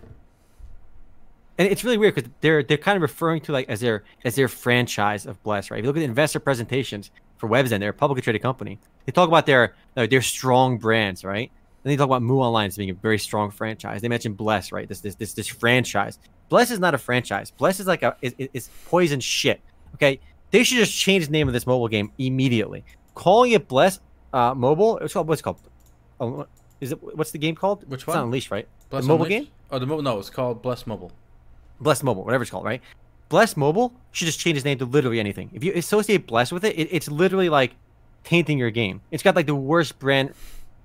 And 1.63 1.71
it's 1.71 1.85
really 1.85 1.97
weird 1.97 2.17
because 2.17 2.29
they're 2.41 2.65
they're 2.65 2.77
kind 2.77 2.97
of 2.97 3.03
referring 3.03 3.41
to 3.43 3.53
like 3.53 3.69
as 3.69 3.79
their 3.81 4.03
as 4.25 4.35
their 4.35 4.49
franchise 4.49 5.27
of 5.27 5.41
Bless, 5.45 5.71
right? 5.71 5.79
If 5.79 5.85
you 5.85 5.89
look 5.91 5.97
at 5.97 6.01
the 6.01 6.05
investor 6.07 6.41
presentations 6.41 7.13
for 7.37 7.49
Webzen, 7.49 7.79
they're 7.79 7.91
a 7.91 7.95
publicly 7.95 8.21
traded 8.23 8.43
company. 8.43 8.81
They 9.07 9.13
talk 9.13 9.29
about 9.29 9.47
their 9.47 9.75
their 9.95 10.23
strong 10.23 10.79
brands, 10.79 11.25
right? 11.25 11.53
And 11.85 11.93
they 11.93 11.97
talk 11.97 12.07
about 12.07 12.21
MU 12.23 12.39
Online 12.39 12.67
as 12.67 12.77
being 12.77 12.91
a 12.91 12.95
very 12.95 13.19
strong 13.19 13.53
franchise. 13.53 14.01
They 14.03 14.09
mentioned 14.09 14.37
Bless, 14.37 14.73
right? 14.73 14.89
This 14.89 15.01
this 15.03 15.15
this 15.15 15.35
this 15.35 15.47
franchise. 15.47 16.19
Bless 16.49 16.73
is 16.73 16.81
not 16.81 16.95
a 16.95 16.99
franchise. 16.99 17.53
Bless 17.53 17.79
is 17.79 17.87
like 17.87 18.03
a 18.03 18.17
is, 18.23 18.35
is- 18.39 18.49
is 18.53 18.71
poison 18.89 19.21
shit. 19.21 19.61
Okay, 19.95 20.19
they 20.51 20.65
should 20.65 20.79
just 20.79 20.93
change 20.99 21.27
the 21.27 21.33
name 21.33 21.47
of 21.47 21.55
this 21.55 21.65
mobile 21.67 21.87
game 21.89 22.11
immediately. 22.19 22.85
Calling 23.15 23.53
it 23.53 23.69
Bless 23.69 24.01
uh, 24.33 24.53
Mobile. 24.55 24.99
It's 24.99 25.13
called 25.13 25.29
what's 25.29 25.43
called? 25.43 25.61
Oh, 26.19 26.47
is 26.81 26.91
it 26.93 26.99
what's 27.17 27.31
the 27.31 27.39
game 27.39 27.55
called? 27.55 27.89
Which 27.89 28.01
It's 28.01 28.07
one? 28.09 28.17
not 28.17 28.25
Unleashed, 28.25 28.51
right? 28.51 28.67
Bless 28.91 29.05
the 29.05 29.09
mobile 29.09 29.27
Unleashed? 29.27 29.45
game. 29.47 29.53
Oh, 29.71 29.79
the 29.79 29.87
mobile. 29.87 30.03
No, 30.03 30.19
it's 30.19 30.31
called 30.31 30.61
Bless 30.63 30.87
Mobile. 30.87 31.13
Bless 31.83 32.03
Mobile, 32.03 32.25
whatever 32.25 32.43
it's 32.43 32.51
called, 32.51 32.65
right? 32.65 32.81
Bless 33.29 33.57
Mobile 33.57 33.93
should 34.11 34.27
just 34.27 34.39
change 34.39 34.57
its 34.57 34.65
name 34.65 34.79
to 34.79 34.85
literally 34.85 35.19
anything. 35.19 35.51
If 35.53 35.65
you 35.65 35.73
associate 35.75 36.27
Bless 36.27 36.53
with 36.53 36.65
it, 36.65 36.79
it 36.79 36.89
it's 36.91 37.11
literally 37.11 37.49
like 37.49 37.75
tainting 38.25 38.59
your 38.59 38.71
game. 38.71 39.01
It's 39.11 39.23
got 39.23 39.37
like 39.37 39.47
the 39.47 39.55
worst 39.55 39.99
brand 39.99 40.35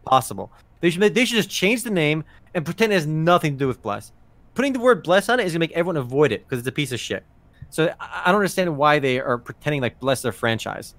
possible. 0.06 0.52
They 0.80 0.90
should 0.90 1.02
they 1.14 1.26
should 1.26 1.36
just 1.36 1.50
change 1.50 1.84
the 1.84 1.90
name 1.90 2.24
and 2.54 2.64
pretend 2.66 2.92
it 2.92 2.96
has 2.96 3.08
nothing 3.08 3.54
to 3.54 3.58
do 3.58 3.68
with 3.68 3.82
Bless. 3.82 4.12
Putting 4.56 4.74
the 4.74 4.80
word 4.80 5.04
Bless 5.04 5.30
on 5.30 5.40
it 5.40 5.46
is 5.46 5.54
gonna 5.54 5.60
make 5.60 5.72
everyone 5.72 5.98
avoid 5.98 6.32
it 6.32 6.46
because 6.46 6.60
it's 6.60 6.68
a 6.68 6.72
piece 6.72 6.92
of 6.92 7.00
shit. 7.00 7.24
So 7.70 7.94
I 8.00 8.24
I 8.26 8.32
don't 8.32 8.40
understand 8.40 8.76
why 8.78 9.00
they 9.00 9.20
are 9.20 9.38
pretending 9.38 9.82
like 9.82 10.00
Bless 10.00 10.22
their 10.22 10.32
franchise. 10.32 10.96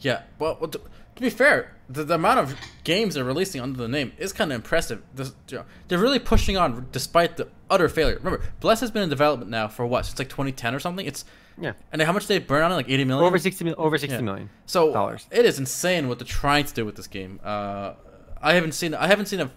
Yeah, 0.00 0.22
well, 0.38 0.58
well 0.60 0.70
to, 0.70 0.78
to 0.78 1.22
be 1.22 1.30
fair, 1.30 1.75
the, 1.88 2.04
the 2.04 2.14
amount 2.14 2.40
of 2.40 2.54
games 2.84 3.14
they're 3.14 3.24
releasing 3.24 3.60
under 3.60 3.78
the 3.78 3.88
name 3.88 4.12
is 4.18 4.32
kind 4.32 4.50
of 4.52 4.56
impressive. 4.56 5.02
This, 5.14 5.32
you 5.50 5.58
know, 5.58 5.64
they're 5.88 5.98
really 5.98 6.18
pushing 6.18 6.56
on 6.56 6.86
despite 6.92 7.36
the 7.36 7.48
utter 7.70 7.88
failure. 7.88 8.16
Remember, 8.16 8.42
Bless 8.60 8.80
has 8.80 8.90
been 8.90 9.02
in 9.02 9.08
development 9.08 9.50
now 9.50 9.68
for 9.68 9.86
what? 9.86 10.06
Since 10.06 10.18
like 10.18 10.28
2010 10.28 10.74
or 10.74 10.80
something. 10.80 11.06
It's 11.06 11.24
Yeah, 11.58 11.72
and 11.92 12.02
how 12.02 12.12
much 12.12 12.26
they 12.26 12.38
burn 12.38 12.62
on 12.64 12.72
it? 12.72 12.74
Like 12.74 12.88
80 12.88 13.04
million. 13.04 13.24
over 13.26 13.38
sixty 13.38 13.64
mil- 13.64 13.74
over 13.78 13.96
sixty 13.98 14.16
Yeah. 14.16 14.22
million. 14.22 14.50
so 14.66 14.92
dollars. 14.92 15.26
it 15.30 15.44
is 15.44 15.58
insane 15.58 16.08
what 16.08 16.18
they're 16.18 16.26
trying 16.26 16.64
to 16.64 16.74
do 16.74 16.84
with 16.84 16.96
this 16.96 17.06
game. 17.06 17.40
Uh, 17.44 17.94
I 18.42 18.54
haven't 18.54 18.72
seen 18.72 18.94
I 18.94 19.06
haven't 19.06 19.26
seen 19.26 19.40
a 19.40 19.50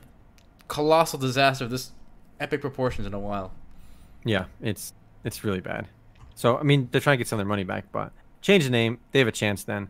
colossal 0.67 1.19
disaster 1.19 1.65
of 1.65 1.71
this 1.71 1.91
epic 2.39 2.61
proportions 2.61 3.05
in 3.07 3.13
a 3.13 3.19
while. 3.19 3.51
Yeah, 4.23 4.45
it's 4.61 4.93
it's 5.23 5.43
really 5.43 5.61
bad. 5.61 5.87
So 6.35 6.57
I 6.57 6.63
mean, 6.63 6.87
they're 6.91 7.01
trying 7.01 7.15
to 7.15 7.17
get 7.17 7.27
some 7.27 7.37
of 7.37 7.41
their 7.45 7.49
money 7.49 7.63
back, 7.63 7.85
but 7.91 8.11
change 8.41 8.63
the 8.63 8.69
name. 8.69 8.99
They 9.11 9.19
have 9.19 9.27
a 9.27 9.31
chance 9.33 9.63
then. 9.63 9.89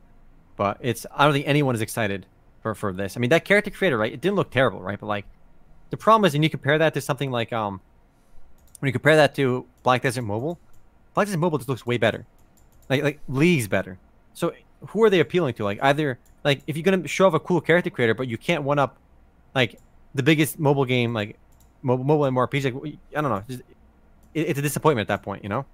But 0.59 0.75
it's 0.81 1.05
I 1.15 1.23
don't 1.23 1.31
think 1.31 1.47
anyone 1.47 1.73
is 1.73 1.79
excited 1.79 2.25
for 2.61 2.75
for 2.75 2.91
this. 2.91 3.15
I 3.15 3.21
mean, 3.21 3.29
that 3.29 3.45
character 3.45 3.71
creator, 3.71 3.97
right? 3.97 4.11
It 4.11 4.19
didn't 4.19 4.35
look 4.35 4.51
terrible, 4.51 4.81
right? 4.81 4.99
But 4.99 5.05
like, 5.05 5.25
the 5.89 5.95
problem 5.95 6.25
is, 6.25 6.33
when 6.33 6.43
you 6.43 6.49
compare 6.49 6.77
that 6.77 6.93
to 6.95 6.99
something 7.01 7.31
like 7.31 7.53
um, 7.53 7.79
when 8.79 8.87
you 8.87 8.91
compare 8.91 9.15
that 9.15 9.33
to 9.35 9.65
Black 9.83 10.01
Desert 10.01 10.23
Mobile, 10.23 10.59
Black 11.13 11.27
Desert 11.27 11.39
Mobile 11.39 11.59
just 11.59 11.69
looks 11.69 11.85
way 11.85 11.97
better, 11.97 12.25
like 12.89 13.03
like 13.03 13.21
leagues 13.29 13.69
better. 13.69 13.99
So 14.33 14.51
who 14.87 15.01
are 15.01 15.09
they 15.09 15.21
appealing 15.21 15.53
to? 15.53 15.63
Like 15.63 15.79
either 15.81 16.19
like 16.43 16.61
if 16.67 16.75
you're 16.75 16.83
gonna 16.83 17.07
show 17.07 17.27
off 17.27 17.33
a 17.33 17.39
cool 17.39 17.61
character 17.61 17.89
creator, 17.89 18.13
but 18.13 18.27
you 18.27 18.37
can't 18.37 18.63
one 18.63 18.79
up 18.79 18.97
like 19.55 19.79
the 20.13 20.23
biggest 20.23 20.59
mobile 20.59 20.83
game 20.83 21.13
like 21.13 21.37
mobile 21.83 22.03
mobile 22.03 22.25
MMORPG. 22.25 22.83
Like 22.83 22.97
I 23.15 23.21
don't 23.21 23.31
know, 23.31 23.43
just, 23.47 23.61
it, 24.33 24.41
it's 24.41 24.59
a 24.59 24.61
disappointment 24.61 25.09
at 25.09 25.19
that 25.19 25.23
point, 25.23 25.41
you 25.41 25.47
know. 25.47 25.65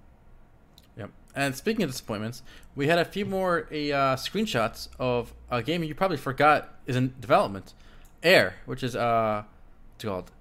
And 1.35 1.53
speaking 1.55 1.83
of 1.83 1.91
disappointments, 1.91 2.43
we 2.75 2.87
had 2.87 2.97
a 2.97 3.03
few 3.05 3.25
more 3.25 3.67
uh, 3.69 4.15
screenshots 4.15 4.87
of 4.99 5.33
a 5.51 5.61
game 5.61 5.83
you 5.83 5.93
probably 5.93 6.17
forgot 6.17 6.73
is 6.87 6.95
in 6.95 7.13
development, 7.19 7.73
Air, 8.23 8.55
which 8.65 8.83
is 8.83 8.95
uh, 8.95 9.43
what's 9.93 10.03
it 10.03 10.07
called 10.07 10.31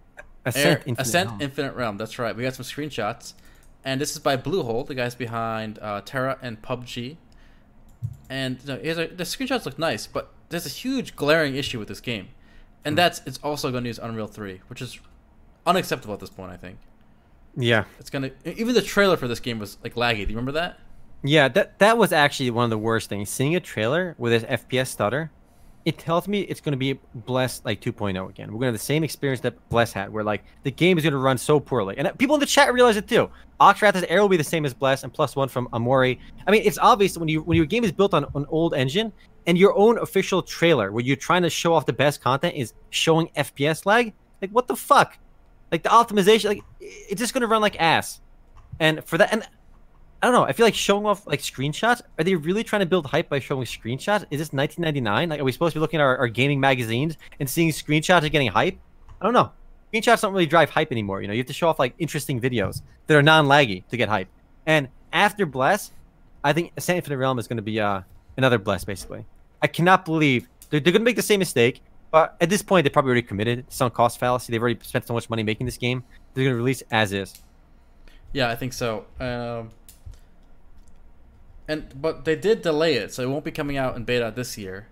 Ascent, 0.44 0.64
Air, 0.66 0.76
Infinite 0.86 1.00
Ascent 1.00 1.28
Realm. 1.30 1.42
Infinite 1.42 1.74
Realm. 1.74 1.96
That's 1.96 2.18
right. 2.18 2.36
We 2.36 2.44
got 2.44 2.54
some 2.54 2.64
screenshots, 2.64 3.34
and 3.84 4.00
this 4.00 4.12
is 4.12 4.18
by 4.20 4.36
Bluehole, 4.36 4.86
the 4.86 4.94
guys 4.94 5.14
behind 5.16 5.78
uh, 5.82 6.00
TERA 6.02 6.38
and 6.40 6.62
PUBG. 6.62 7.16
And 8.30 8.58
you 8.62 8.68
know, 8.94 9.02
a, 9.02 9.06
the 9.08 9.24
screenshots 9.24 9.64
look 9.66 9.78
nice, 9.78 10.06
but 10.06 10.30
there's 10.48 10.66
a 10.66 10.70
huge 10.70 11.16
glaring 11.16 11.56
issue 11.56 11.78
with 11.78 11.88
this 11.88 12.00
game, 12.00 12.28
and 12.84 12.92
Hmm. 12.92 12.96
that's 12.96 13.20
it's 13.26 13.38
also 13.42 13.70
going 13.70 13.84
to 13.84 13.88
use 13.88 13.98
Unreal 13.98 14.26
Three, 14.28 14.60
which 14.68 14.80
is 14.80 14.98
unacceptable 15.66 16.14
at 16.14 16.20
this 16.20 16.30
point. 16.30 16.52
I 16.52 16.56
think 16.56 16.78
Yeah, 17.56 17.84
it's 17.98 18.10
gonna 18.10 18.30
even 18.44 18.74
the 18.74 18.82
trailer 18.82 19.16
for 19.16 19.28
this 19.28 19.40
game 19.40 19.58
was 19.58 19.78
like 19.82 19.94
laggy. 19.94 20.16
Do 20.16 20.20
you 20.22 20.26
remember 20.28 20.52
that? 20.52 20.78
Yeah. 21.24 21.48
That 21.48 21.78
that 21.78 21.98
was 21.98 22.12
actually 22.12 22.50
one 22.50 22.64
of 22.64 22.70
the 22.70 22.78
worst 22.78 23.08
things. 23.08 23.30
Seeing 23.30 23.56
a 23.56 23.60
trailer 23.60 24.14
with 24.18 24.32
this 24.32 24.44
FPS 24.44 24.88
stutter, 24.88 25.30
it 25.84 25.98
tells 25.98 26.26
me 26.26 26.40
it's 26.42 26.60
going 26.60 26.72
to 26.72 26.78
be 26.78 26.98
Bless 27.14 27.62
like 27.64 27.80
2.0 27.80 28.28
again. 28.28 28.48
We're 28.48 28.52
going 28.52 28.60
to 28.60 28.66
have 28.66 28.74
the 28.74 28.78
same 28.78 29.04
experience 29.04 29.40
that 29.40 29.68
Bless 29.68 29.92
had, 29.92 30.12
where 30.12 30.24
like 30.24 30.44
the 30.62 30.70
game 30.70 30.96
is 30.96 31.04
going 31.04 31.12
to 31.12 31.18
run 31.18 31.36
so 31.36 31.60
poorly, 31.60 31.96
and 31.98 32.08
uh, 32.08 32.12
people 32.12 32.36
in 32.36 32.40
the 32.40 32.46
chat 32.46 32.72
realize 32.72 32.96
it 32.96 33.08
too. 33.08 33.30
Oxrath's 33.60 34.04
Air 34.08 34.22
will 34.22 34.28
be 34.28 34.36
the 34.36 34.44
same 34.44 34.64
as 34.64 34.72
Bless, 34.72 35.02
and 35.04 35.12
plus 35.12 35.36
one 35.36 35.48
from 35.48 35.68
Amori. 35.72 36.18
I 36.46 36.50
mean, 36.50 36.62
it's 36.64 36.78
obvious 36.78 37.18
when 37.18 37.28
you 37.28 37.42
when 37.42 37.56
your 37.56 37.66
game 37.66 37.84
is 37.84 37.92
built 37.92 38.14
on 38.14 38.24
an 38.34 38.46
old 38.48 38.74
engine, 38.74 39.12
and 39.46 39.58
your 39.58 39.76
own 39.76 39.98
official 39.98 40.42
trailer, 40.42 40.90
where 40.90 41.04
you're 41.04 41.16
trying 41.16 41.42
to 41.42 41.50
show 41.50 41.74
off 41.74 41.86
the 41.86 41.92
best 41.92 42.22
content, 42.22 42.54
is 42.56 42.72
showing 42.90 43.28
FPS 43.36 43.84
lag. 43.84 44.14
Like 44.40 44.50
what 44.50 44.68
the 44.68 44.76
fuck? 44.76 45.18
Like 45.70 45.82
the 45.82 45.90
optimization, 45.90 46.48
like 46.48 46.62
it's 46.80 47.18
just 47.18 47.34
going 47.34 47.42
to 47.42 47.46
run 47.46 47.60
like 47.60 47.80
ass. 47.80 48.20
And 48.80 49.04
for 49.04 49.18
that, 49.18 49.32
and 49.32 49.46
I 50.22 50.26
don't 50.26 50.34
know. 50.34 50.44
I 50.44 50.52
feel 50.52 50.64
like 50.64 50.74
showing 50.74 51.04
off 51.04 51.26
like 51.26 51.40
screenshots. 51.40 52.00
Are 52.18 52.24
they 52.24 52.34
really 52.34 52.64
trying 52.64 52.80
to 52.80 52.86
build 52.86 53.06
hype 53.06 53.28
by 53.28 53.38
showing 53.38 53.66
screenshots? 53.66 54.24
Is 54.30 54.38
this 54.38 54.52
1999? 54.52 55.28
Like, 55.28 55.40
are 55.40 55.44
we 55.44 55.52
supposed 55.52 55.74
to 55.74 55.78
be 55.78 55.80
looking 55.80 56.00
at 56.00 56.04
our, 56.04 56.16
our 56.16 56.28
gaming 56.28 56.60
magazines 56.60 57.16
and 57.40 57.48
seeing 57.48 57.70
screenshots 57.70 58.22
and 58.22 58.30
getting 58.30 58.48
hype? 58.48 58.78
I 59.20 59.24
don't 59.24 59.34
know. 59.34 59.52
Screenshots 59.92 60.22
don't 60.22 60.32
really 60.32 60.46
drive 60.46 60.70
hype 60.70 60.90
anymore. 60.90 61.20
You 61.20 61.28
know, 61.28 61.34
you 61.34 61.40
have 61.40 61.46
to 61.48 61.52
show 61.52 61.68
off 61.68 61.78
like 61.78 61.94
interesting 61.98 62.40
videos 62.40 62.82
that 63.06 63.16
are 63.16 63.22
non-laggy 63.22 63.86
to 63.88 63.96
get 63.96 64.08
hype. 64.08 64.28
And 64.66 64.88
after 65.12 65.46
Bless, 65.46 65.90
I 66.42 66.52
think 66.52 66.72
Ascent 66.76 66.96
Infinite 66.96 67.18
Realm 67.18 67.38
is 67.38 67.46
going 67.46 67.58
to 67.58 67.62
be 67.62 67.78
uh, 67.78 68.00
another 68.36 68.58
Bless, 68.58 68.84
basically. 68.84 69.26
I 69.62 69.66
cannot 69.66 70.04
believe 70.04 70.48
they're, 70.70 70.80
they're 70.80 70.92
going 70.92 71.02
to 71.02 71.04
make 71.04 71.16
the 71.16 71.22
same 71.22 71.38
mistake. 71.38 71.82
But 72.10 72.36
at 72.40 72.48
this 72.48 72.62
point, 72.62 72.84
they 72.84 72.90
probably 72.90 73.08
already 73.08 73.22
committed 73.22 73.64
sunk 73.72 73.94
cost 73.94 74.20
fallacy. 74.20 74.52
They've 74.52 74.62
already 74.62 74.78
spent 74.82 75.06
so 75.06 75.14
much 75.14 75.28
money 75.28 75.42
making 75.42 75.66
this 75.66 75.76
game. 75.76 76.04
They're 76.32 76.44
going 76.44 76.54
to 76.54 76.56
release 76.56 76.82
as 76.90 77.12
is. 77.12 77.42
Yeah, 78.32 78.50
I 78.50 78.56
think 78.56 78.72
so. 78.72 79.04
Um, 79.18 79.70
and 81.68 82.00
but 82.00 82.24
they 82.24 82.36
did 82.36 82.62
delay 82.62 82.94
it, 82.94 83.12
so 83.12 83.22
it 83.22 83.30
won't 83.30 83.44
be 83.44 83.50
coming 83.50 83.76
out 83.76 83.96
in 83.96 84.04
beta 84.04 84.32
this 84.34 84.58
year. 84.58 84.88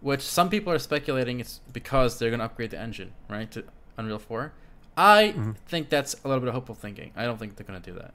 Which 0.00 0.22
some 0.22 0.50
people 0.50 0.72
are 0.72 0.80
speculating 0.80 1.38
it's 1.38 1.60
because 1.72 2.18
they're 2.18 2.30
going 2.30 2.40
to 2.40 2.46
upgrade 2.46 2.72
the 2.72 2.78
engine, 2.78 3.12
right, 3.30 3.48
to 3.52 3.64
Unreal 3.96 4.18
Four. 4.18 4.52
I 4.96 5.34
mm-hmm. 5.36 5.52
think 5.66 5.90
that's 5.90 6.16
a 6.24 6.28
little 6.28 6.40
bit 6.40 6.48
of 6.48 6.54
hopeful 6.54 6.74
thinking. 6.74 7.12
I 7.16 7.24
don't 7.24 7.38
think 7.38 7.56
they're 7.56 7.66
going 7.66 7.80
to 7.80 7.90
do 7.90 7.96
that. 7.98 8.12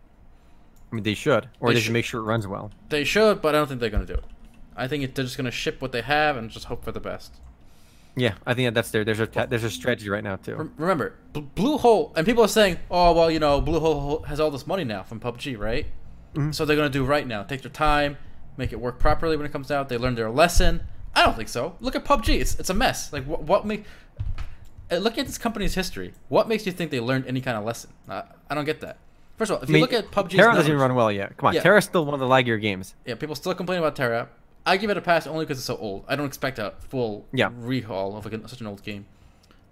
I 0.91 0.95
mean, 0.95 1.03
they 1.03 1.13
should, 1.13 1.49
or 1.60 1.69
They 1.69 1.75
they, 1.75 1.79
should. 1.79 1.86
should 1.86 1.93
make 1.93 2.05
sure 2.05 2.21
it 2.21 2.25
runs 2.25 2.45
well. 2.45 2.71
They 2.89 3.03
should, 3.03 3.41
but 3.41 3.55
I 3.55 3.57
don't 3.57 3.67
think 3.67 3.79
they're 3.79 3.89
going 3.89 4.05
to 4.05 4.13
do 4.13 4.19
it. 4.19 4.25
I 4.75 4.88
think 4.88 5.03
it, 5.03 5.15
they're 5.15 5.25
just 5.25 5.38
going 5.38 5.45
to 5.45 5.51
ship 5.51 5.81
what 5.81 5.91
they 5.91 6.01
have 6.01 6.38
and 6.38 6.49
just 6.49 6.65
hope 6.65 6.83
for 6.83 6.91
the 6.91 6.99
best. 6.99 7.36
Yeah, 8.15 8.33
I 8.45 8.53
think 8.55 8.73
that's 8.73 8.89
their 8.89 9.05
there's 9.05 9.19
a 9.19 9.27
there's 9.47 9.63
a 9.63 9.69
strategy 9.69 10.10
right 10.10 10.23
now 10.23 10.38
too. 10.38 10.71
Remember, 10.77 11.13
Bl- 11.33 11.41
Bluehole, 11.55 12.17
and 12.17 12.25
people 12.25 12.43
are 12.43 12.47
saying, 12.47 12.79
"Oh, 12.89 13.13
well, 13.13 13.29
you 13.29 13.38
know, 13.39 13.62
Bluehole 13.62 14.25
has 14.25 14.39
all 14.39 14.49
this 14.49 14.65
money 14.65 14.83
now 14.83 15.03
from 15.03 15.19
PUBG, 15.19 15.55
right? 15.55 15.86
So 16.52 16.65
they're 16.65 16.76
gonna 16.78 16.89
do 16.89 17.04
right 17.04 17.26
now. 17.28 17.43
Take 17.43 17.62
their 17.63 17.71
time, 17.71 18.17
make 18.58 18.71
it 18.71 18.80
work 18.80 19.00
properly 19.00 19.38
when 19.38 19.45
it 19.45 19.52
comes 19.52 19.71
out. 19.71 19.89
They 19.89 19.97
learned 19.97 20.17
their 20.17 20.30
lesson. 20.30 20.82
I 21.15 21.23
don't 21.26 21.36
think 21.36 21.50
so. 21.50 21.76
Look 21.80 21.95
at 21.95 22.06
PUBG; 22.06 22.39
it's 22.39 22.60
it's 22.60 22.69
a 22.69 22.73
mess. 22.73 23.12
Like 23.12 23.23
what 23.26 23.41
what 23.43 23.65
make? 23.65 23.86
uh, 24.91 24.97
Look 24.97 25.17
at 25.17 25.26
this 25.26 25.38
company's 25.38 25.73
history. 25.76 26.13
What 26.30 26.47
makes 26.47 26.65
you 26.65 26.71
think 26.71 26.91
they 26.91 27.00
learned 27.00 27.26
any 27.28 27.41
kind 27.41 27.58
of 27.58 27.63
lesson? 27.65 27.89
I, 28.08 28.23
I 28.50 28.56
don't 28.56 28.65
get 28.65 28.82
that. 28.82 28.97
First 29.38 29.52
of 29.52 29.58
all, 29.58 29.63
if 29.63 29.69
I 29.69 29.73
you 29.73 29.80
look 29.80 29.93
at 29.93 30.10
PUBG, 30.12 30.30
TERA 30.32 30.54
doesn't 30.54 30.69
even 30.71 30.80
run 30.82 30.95
well 30.95 31.12
yet. 31.12 31.38
Come 31.38 31.47
on, 31.47 31.54
Yeah. 31.56 31.62
TERA's 31.62 31.86
still 31.86 32.06
one 32.06 32.13
of 32.13 32.19
the 32.19 32.26
laggier 32.28 32.60
games. 32.60 32.95
yeah, 33.06 33.15
people 33.15 33.36
still 33.36 33.54
complain 33.54 33.80
about 33.80 33.95
Terra. 33.95 34.30
I 34.65 34.78
give 34.78 34.89
it 34.89 34.97
a 34.97 35.02
pass 35.02 35.26
only 35.28 35.45
because 35.45 35.60
it's 35.60 35.65
so 35.67 35.78
old. 35.78 36.04
I 36.08 36.15
don't 36.15 36.26
expect 36.26 36.60
a 36.60 36.73
full 36.89 37.26
Yeah. 37.34 37.50
rehaul 37.52 38.15
of 38.17 38.26
like 38.26 38.34
a, 38.34 38.47
such 38.47 38.62
an 38.62 38.67
old 38.67 38.84
game. 38.84 39.06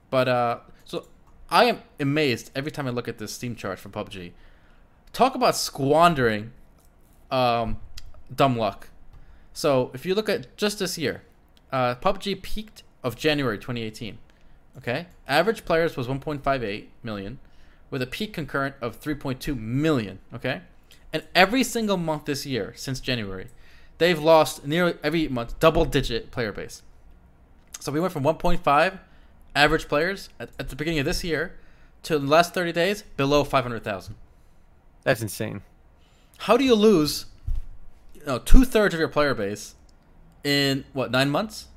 But 0.09 0.27
uh, 0.27 0.59
so 0.85 1.07
I 1.49 1.65
am 1.65 1.81
amazed 1.99 2.51
every 2.55 2.71
time 2.71 2.87
I 2.87 2.91
look 2.91 3.07
at 3.07 3.17
this 3.17 3.33
Steam 3.33 3.55
chart 3.55 3.79
for 3.79 3.89
PUBG. 3.89 4.31
Talk 5.15 5.33
about 5.33 5.55
squandering 5.55 6.51
um, 7.31 7.77
dumb 8.35 8.57
luck. 8.57 8.89
So 9.53 9.89
if 9.93 10.05
you 10.05 10.13
look 10.13 10.27
at 10.27 10.57
just 10.57 10.79
this 10.79 10.97
year, 10.97 11.23
uh, 11.71 11.95
PUBG 11.95 12.41
peaked 12.41 12.83
of 13.01 13.15
January 13.15 13.57
2018. 13.57 14.17
Okay, 14.77 15.05
average 15.25 15.63
players 15.63 15.95
was 15.95 16.07
1.58 16.07 16.87
million, 17.01 17.39
with 17.89 18.01
a 18.01 18.05
peak 18.05 18.33
concurrent 18.33 18.75
of 18.81 18.99
3.2 18.99 19.57
million. 19.57 20.19
Okay, 20.33 20.59
and 21.13 21.23
every 21.33 21.63
single 21.63 21.95
month 21.95 22.25
this 22.25 22.45
year 22.45 22.73
since 22.75 22.99
January, 22.99 23.47
they've 23.99 24.19
lost 24.19 24.67
nearly 24.67 24.95
every 25.01 25.29
month 25.29 25.57
double 25.61 25.85
digit 25.85 26.29
player 26.29 26.51
base. 26.51 26.83
So 27.79 27.89
we 27.89 28.01
went 28.01 28.11
from 28.11 28.23
1.5 28.23 28.99
average 29.55 29.87
players 29.87 30.27
at, 30.41 30.49
at 30.59 30.67
the 30.67 30.75
beginning 30.75 30.99
of 30.99 31.05
this 31.05 31.23
year 31.23 31.57
to 32.03 32.19
the 32.19 32.27
last 32.27 32.53
30 32.53 32.73
days 32.73 33.03
below 33.15 33.45
500,000. 33.45 34.15
That's 35.05 35.21
insane. 35.21 35.61
How 36.39 36.57
do 36.57 36.65
you 36.65 36.75
lose, 36.75 37.27
you 38.13 38.25
know, 38.25 38.39
two 38.39 38.65
thirds 38.65 38.93
of 38.93 38.99
your 38.99 39.07
player 39.07 39.33
base 39.33 39.75
in 40.43 40.83
what 40.91 41.11
nine 41.11 41.29
months? 41.29 41.67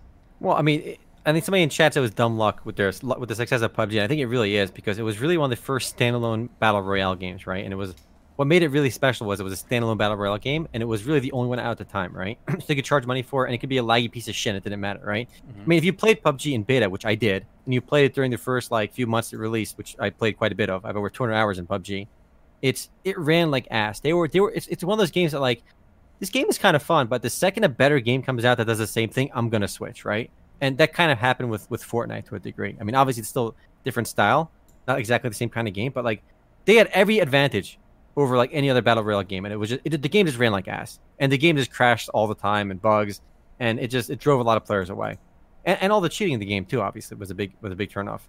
Well, 0.40 0.56
I 0.56 0.62
mean, 0.62 0.96
I 1.24 1.32
think 1.32 1.44
somebody 1.44 1.62
in 1.62 1.68
chat 1.68 1.94
said 1.94 2.00
it 2.00 2.02
was 2.02 2.10
dumb 2.10 2.38
luck 2.38 2.62
with 2.64 2.76
their 2.76 2.90
with 3.02 3.28
the 3.28 3.34
success 3.34 3.60
of 3.60 3.72
PUBG. 3.74 3.92
And 3.92 4.00
I 4.00 4.08
think 4.08 4.20
it 4.20 4.26
really 4.26 4.56
is 4.56 4.70
because 4.70 4.98
it 4.98 5.02
was 5.02 5.20
really 5.20 5.36
one 5.36 5.52
of 5.52 5.56
the 5.56 5.62
first 5.62 5.96
standalone 5.96 6.48
battle 6.58 6.82
royale 6.82 7.14
games, 7.14 7.46
right? 7.46 7.62
And 7.62 7.72
it 7.72 7.76
was 7.76 7.94
what 8.36 8.46
made 8.46 8.62
it 8.62 8.68
really 8.68 8.88
special 8.88 9.26
was 9.26 9.40
it 9.40 9.42
was 9.42 9.52
a 9.52 9.62
standalone 9.62 9.98
battle 9.98 10.16
royale 10.16 10.38
game, 10.38 10.68
and 10.72 10.82
it 10.82 10.86
was 10.86 11.04
really 11.04 11.20
the 11.20 11.32
only 11.32 11.48
one 11.48 11.58
out 11.58 11.72
at 11.72 11.78
the 11.78 11.84
time, 11.84 12.16
right? 12.16 12.38
so 12.48 12.64
you 12.68 12.76
could 12.76 12.84
charge 12.84 13.04
money 13.04 13.20
for 13.20 13.44
it, 13.44 13.48
and 13.48 13.54
it 13.54 13.58
could 13.58 13.68
be 13.68 13.78
a 13.78 13.82
laggy 13.82 14.10
piece 14.10 14.28
of 14.28 14.34
shit. 14.34 14.54
It 14.54 14.62
didn't 14.62 14.80
matter, 14.80 15.00
right? 15.04 15.28
Mm-hmm. 15.28 15.60
I 15.60 15.66
mean, 15.66 15.76
if 15.76 15.84
you 15.84 15.92
played 15.92 16.22
PUBG 16.22 16.54
in 16.54 16.62
beta, 16.62 16.88
which 16.88 17.04
I 17.04 17.14
did, 17.14 17.44
and 17.66 17.74
you 17.74 17.80
played 17.80 18.06
it 18.06 18.14
during 18.14 18.30
the 18.30 18.38
first 18.38 18.70
like 18.70 18.94
few 18.94 19.06
months 19.06 19.32
it 19.32 19.38
released, 19.38 19.76
which 19.76 19.96
I 19.98 20.10
played 20.10 20.38
quite 20.38 20.52
a 20.52 20.54
bit 20.54 20.70
of. 20.70 20.84
I 20.84 20.88
have 20.88 20.96
over 20.96 21.10
200 21.10 21.34
hours 21.34 21.58
in 21.58 21.66
PUBG. 21.66 22.06
It's 22.62 22.90
it 23.04 23.18
ran 23.18 23.50
like 23.50 23.68
ass. 23.70 24.00
They 24.00 24.12
were 24.12 24.28
they 24.28 24.40
were. 24.40 24.52
It's, 24.52 24.66
it's 24.68 24.82
one 24.84 24.94
of 24.94 24.98
those 24.98 25.10
games 25.10 25.32
that 25.32 25.40
like 25.40 25.62
this 26.18 26.30
game 26.30 26.46
is 26.48 26.58
kind 26.58 26.74
of 26.74 26.82
fun, 26.82 27.06
but 27.06 27.22
the 27.22 27.30
second 27.30 27.64
a 27.64 27.68
better 27.68 28.00
game 28.00 28.22
comes 28.22 28.44
out 28.44 28.58
that 28.58 28.66
does 28.66 28.78
the 28.78 28.86
same 28.86 29.08
thing, 29.08 29.30
I'm 29.34 29.48
gonna 29.48 29.68
switch, 29.68 30.04
right? 30.04 30.30
And 30.60 30.76
that 30.78 30.92
kind 30.92 31.12
of 31.12 31.18
happened 31.18 31.50
with 31.50 31.70
with 31.70 31.84
Fortnite 31.84 32.26
to 32.26 32.34
a 32.34 32.40
degree. 32.40 32.76
I 32.80 32.84
mean, 32.84 32.94
obviously 32.94 33.20
it's 33.20 33.28
still 33.28 33.54
different 33.84 34.08
style, 34.08 34.50
not 34.86 34.98
exactly 34.98 35.30
the 35.30 35.36
same 35.36 35.50
kind 35.50 35.68
of 35.68 35.74
game, 35.74 35.92
but 35.92 36.04
like 36.04 36.22
they 36.64 36.74
had 36.74 36.88
every 36.88 37.20
advantage 37.20 37.78
over 38.16 38.36
like 38.36 38.50
any 38.52 38.68
other 38.68 38.82
battle 38.82 39.04
royale 39.04 39.22
game, 39.22 39.44
and 39.44 39.52
it 39.52 39.56
was 39.56 39.68
just 39.70 39.80
it, 39.84 40.02
the 40.02 40.08
game 40.08 40.26
just 40.26 40.38
ran 40.38 40.50
like 40.50 40.66
ass, 40.66 40.98
and 41.20 41.30
the 41.30 41.38
game 41.38 41.56
just 41.56 41.70
crashed 41.70 42.08
all 42.10 42.26
the 42.26 42.34
time 42.34 42.72
and 42.72 42.82
bugs, 42.82 43.20
and 43.60 43.78
it 43.78 43.88
just 43.88 44.10
it 44.10 44.18
drove 44.18 44.40
a 44.40 44.42
lot 44.42 44.56
of 44.56 44.64
players 44.64 44.90
away, 44.90 45.18
and, 45.64 45.78
and 45.80 45.92
all 45.92 46.00
the 46.00 46.08
cheating 46.08 46.34
in 46.34 46.40
the 46.40 46.46
game 46.46 46.64
too. 46.64 46.80
Obviously, 46.80 47.16
was 47.16 47.30
a 47.30 47.34
big 47.34 47.52
was 47.60 47.72
a 47.72 47.76
big 47.76 47.90
turnoff. 47.90 48.22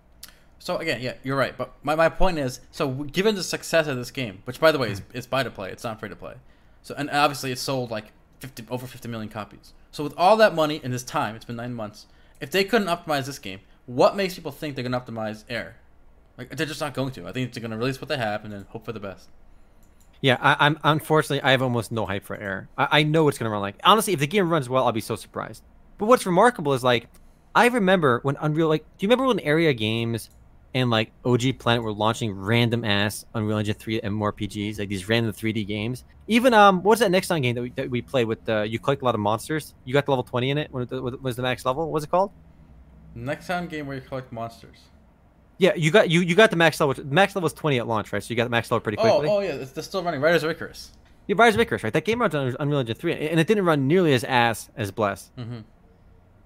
So 0.59 0.77
again, 0.77 1.01
yeah, 1.01 1.13
you're 1.23 1.37
right. 1.37 1.57
But 1.57 1.73
my, 1.83 1.95
my 1.95 2.09
point 2.09 2.37
is, 2.37 2.59
so 2.69 2.89
given 2.89 3.35
the 3.35 3.43
success 3.43 3.87
of 3.87 3.97
this 3.97 4.11
game, 4.11 4.41
which 4.43 4.59
by 4.59 4.71
the 4.71 4.77
way 4.77 4.91
is 4.91 4.99
hmm. 4.99 5.17
it's 5.17 5.25
buy 5.25 5.43
to 5.43 5.49
play, 5.49 5.71
it's 5.71 5.83
not 5.83 5.99
free 5.99 6.09
to 6.09 6.15
play. 6.15 6.35
So 6.83 6.93
and 6.97 7.09
obviously 7.09 7.51
it 7.51 7.59
sold 7.59 7.89
like 7.91 8.11
50 8.39 8.65
over 8.69 8.85
50 8.85 9.07
million 9.07 9.29
copies. 9.29 9.73
So 9.91 10.03
with 10.03 10.13
all 10.17 10.37
that 10.37 10.53
money 10.53 10.79
in 10.83 10.91
this 10.91 11.03
time, 11.03 11.35
it's 11.35 11.45
been 11.45 11.55
nine 11.55 11.73
months. 11.73 12.05
If 12.39 12.51
they 12.51 12.63
couldn't 12.63 12.87
optimize 12.87 13.25
this 13.25 13.39
game, 13.39 13.61
what 13.85 14.15
makes 14.15 14.35
people 14.35 14.51
think 14.51 14.75
they're 14.75 14.83
gonna 14.83 14.99
optimize 14.99 15.45
Air? 15.49 15.77
Like 16.37 16.55
they're 16.55 16.67
just 16.67 16.81
not 16.81 16.93
going 16.93 17.11
to. 17.11 17.27
I 17.27 17.31
think 17.31 17.53
they're 17.53 17.61
gonna 17.61 17.77
release 17.77 17.99
what 17.99 18.09
they 18.09 18.17
have 18.17 18.43
and 18.43 18.53
then 18.53 18.65
hope 18.69 18.85
for 18.85 18.91
the 18.91 18.99
best. 18.99 19.29
Yeah, 20.21 20.37
I, 20.41 20.65
I'm 20.65 20.77
unfortunately 20.83 21.41
I 21.41 21.51
have 21.51 21.61
almost 21.61 21.91
no 21.91 22.05
hype 22.05 22.25
for 22.25 22.35
Air. 22.35 22.69
I, 22.77 22.99
I 22.99 23.03
know 23.03 23.27
it's 23.29 23.37
gonna 23.37 23.49
run 23.49 23.61
like 23.61 23.75
honestly, 23.83 24.13
if 24.13 24.19
the 24.19 24.27
game 24.27 24.49
runs 24.49 24.67
well, 24.67 24.85
I'll 24.85 24.91
be 24.91 25.01
so 25.01 25.15
surprised. 25.15 25.63
But 25.97 26.05
what's 26.05 26.25
remarkable 26.25 26.73
is 26.73 26.83
like 26.83 27.07
I 27.55 27.67
remember 27.67 28.19
when 28.23 28.37
Unreal 28.39 28.67
like 28.67 28.83
do 28.97 29.05
you 29.05 29.07
remember 29.07 29.25
when 29.25 29.39
Area 29.39 29.73
Games 29.73 30.29
and 30.73 30.89
like 30.89 31.11
OG 31.25 31.59
Planet 31.59 31.83
were 31.83 31.91
launching 31.91 32.31
random 32.31 32.85
ass 32.85 33.25
Unreal 33.33 33.57
Engine 33.57 33.75
3 33.75 34.01
and 34.01 34.13
more 34.13 34.31
MMORPGs, 34.33 34.79
like 34.79 34.89
these 34.89 35.09
random 35.09 35.33
3D 35.33 35.65
games. 35.67 36.03
Even 36.27 36.53
um 36.53 36.83
what's 36.83 36.99
that 37.01 37.11
Nexon 37.11 37.41
game 37.41 37.55
that 37.55 37.61
we, 37.61 37.69
that 37.71 37.89
we 37.89 38.01
played 38.01 38.25
with 38.27 38.47
uh, 38.47 38.61
you 38.61 38.79
collect 38.79 39.01
a 39.01 39.05
lot 39.05 39.15
of 39.15 39.21
monsters. 39.21 39.73
You 39.85 39.93
got 39.93 40.05
the 40.05 40.11
level 40.11 40.23
20 40.23 40.51
in 40.51 40.57
it 40.57 40.71
when 40.71 40.83
it 40.83 40.91
what 41.03 41.21
was 41.21 41.35
the 41.35 41.41
max 41.41 41.65
level? 41.65 41.91
What's 41.91 42.05
it 42.05 42.11
called? 42.11 42.31
Next 43.15 43.47
time 43.47 43.67
game 43.67 43.87
where 43.87 43.95
you 43.95 44.01
collect 44.01 44.31
monsters. 44.31 44.77
Yeah, 45.57 45.73
you 45.75 45.91
got 45.91 46.09
you 46.09 46.21
you 46.21 46.35
got 46.35 46.51
the 46.51 46.55
max 46.55 46.79
level. 46.79 46.95
Which 46.95 47.05
Max 47.05 47.35
level 47.35 47.45
was 47.45 47.53
20 47.53 47.79
at 47.79 47.87
launch, 47.87 48.13
right? 48.13 48.23
So 48.23 48.29
you 48.29 48.35
got 48.35 48.45
the 48.45 48.49
max 48.49 48.71
level 48.71 48.81
pretty 48.81 48.97
Oh, 48.97 49.01
quickly. 49.01 49.27
oh 49.29 49.37
oh 49.37 49.39
yeah, 49.41 49.53
it's, 49.55 49.71
they're 49.71 49.83
still 49.83 50.03
running. 50.03 50.21
Riders 50.21 50.43
of 50.43 50.51
Icarus. 50.51 50.93
Yeah, 51.27 51.35
Rise 51.37 51.53
of 51.53 51.61
Icarus, 51.61 51.83
right? 51.83 51.93
That 51.93 52.05
game 52.05 52.21
runs 52.21 52.33
on 52.33 52.55
Unreal 52.59 52.79
Engine 52.79 52.95
3, 52.95 53.13
and 53.29 53.39
it 53.39 53.45
didn't 53.45 53.63
run 53.63 53.87
nearly 53.87 54.13
as 54.13 54.23
ass 54.23 54.69
as 54.75 54.89
Bless. 54.89 55.29
Mm-hmm. 55.37 55.59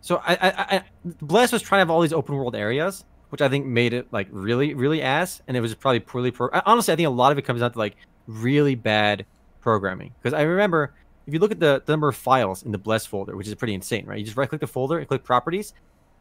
So 0.02 0.18
I, 0.18 0.34
I, 0.34 0.76
I, 0.76 0.84
Bless 1.22 1.54
was 1.54 1.62
trying 1.62 1.78
to 1.78 1.82
have 1.84 1.90
all 1.90 2.02
these 2.02 2.12
open 2.12 2.36
world 2.36 2.54
areas, 2.54 3.06
which 3.34 3.42
I 3.42 3.50
think 3.50 3.66
made 3.66 3.94
it 3.94 4.06
like 4.14 4.28
really, 4.30 4.76
really 4.76 5.02
ass, 5.02 5.42
and 5.48 5.58
it 5.58 5.60
was 5.60 5.74
probably 5.74 6.02
poorly 6.02 6.30
pro. 6.30 6.50
Honestly, 6.68 6.94
I 6.94 6.96
think 6.96 7.08
a 7.08 7.10
lot 7.10 7.32
of 7.32 7.40
it 7.40 7.42
comes 7.42 7.62
down 7.62 7.72
to 7.72 7.80
like 7.80 7.96
really 8.28 8.76
bad 8.76 9.26
programming. 9.60 10.14
Because 10.22 10.38
I 10.38 10.44
remember 10.44 10.94
if 11.26 11.34
you 11.34 11.40
look 11.40 11.52
at 11.52 11.60
the, 11.60 11.82
the 11.84 11.94
number 11.94 12.08
of 12.08 12.16
files 12.16 12.62
in 12.62 12.72
the 12.72 12.78
Bless 12.78 13.08
folder, 13.08 13.36
which 13.36 13.48
is 13.48 13.56
pretty 13.56 13.74
insane, 13.74 14.06
right? 14.06 14.20
You 14.20 14.24
just 14.24 14.38
right 14.38 14.48
click 14.48 14.62
the 14.62 14.68
folder 14.68 15.00
and 15.00 15.08
click 15.08 15.24
properties. 15.24 15.74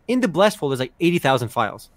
In 0.09 0.21
the 0.21 0.27
Bless 0.27 0.57
folder, 0.57 0.75
there's 0.75 0.81
like 0.81 0.95
eighty 1.01 1.19
thousand 1.19 1.51
files, 1.51 1.91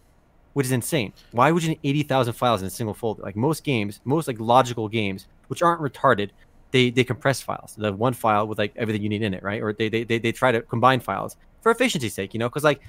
which 0.52 0.66
is 0.66 0.74
insane. 0.74 1.14
Why 1.32 1.50
would 1.50 1.64
you 1.64 1.70
need 1.70 1.80
eighty 1.86 2.04
thousand 2.04 2.34
files 2.34 2.60
in 2.60 2.68
a 2.68 2.70
single 2.70 2.94
folder? 2.94 3.24
Like 3.24 3.38
most 3.38 3.64
games, 3.64 4.02
most 4.04 4.28
like 4.28 4.42
logical 4.42 4.90
games, 4.90 5.28
which 5.48 5.62
aren't 5.62 5.80
retarded, 5.80 6.32
they 6.72 6.90
they 6.90 7.06
compress 7.06 7.42
files. 7.42 7.74
They 7.78 7.86
have 7.86 7.98
one 7.98 8.12
file 8.12 8.48
with 8.48 8.58
like 8.58 8.74
everything 8.76 9.02
you 9.02 9.08
need 9.08 9.22
in 9.22 9.34
it, 9.34 9.44
right? 9.44 9.62
Or 9.62 9.72
they 9.72 9.88
they 9.88 10.04
they, 10.04 10.20
they 10.20 10.34
try 10.34 10.52
to 10.52 10.62
combine 10.62 11.00
files 11.00 11.38
for 11.62 11.72
efficiency's 11.72 12.14
sake, 12.14 12.34
you 12.34 12.40
know, 12.42 12.50
because 12.50 12.66
like 12.66 12.82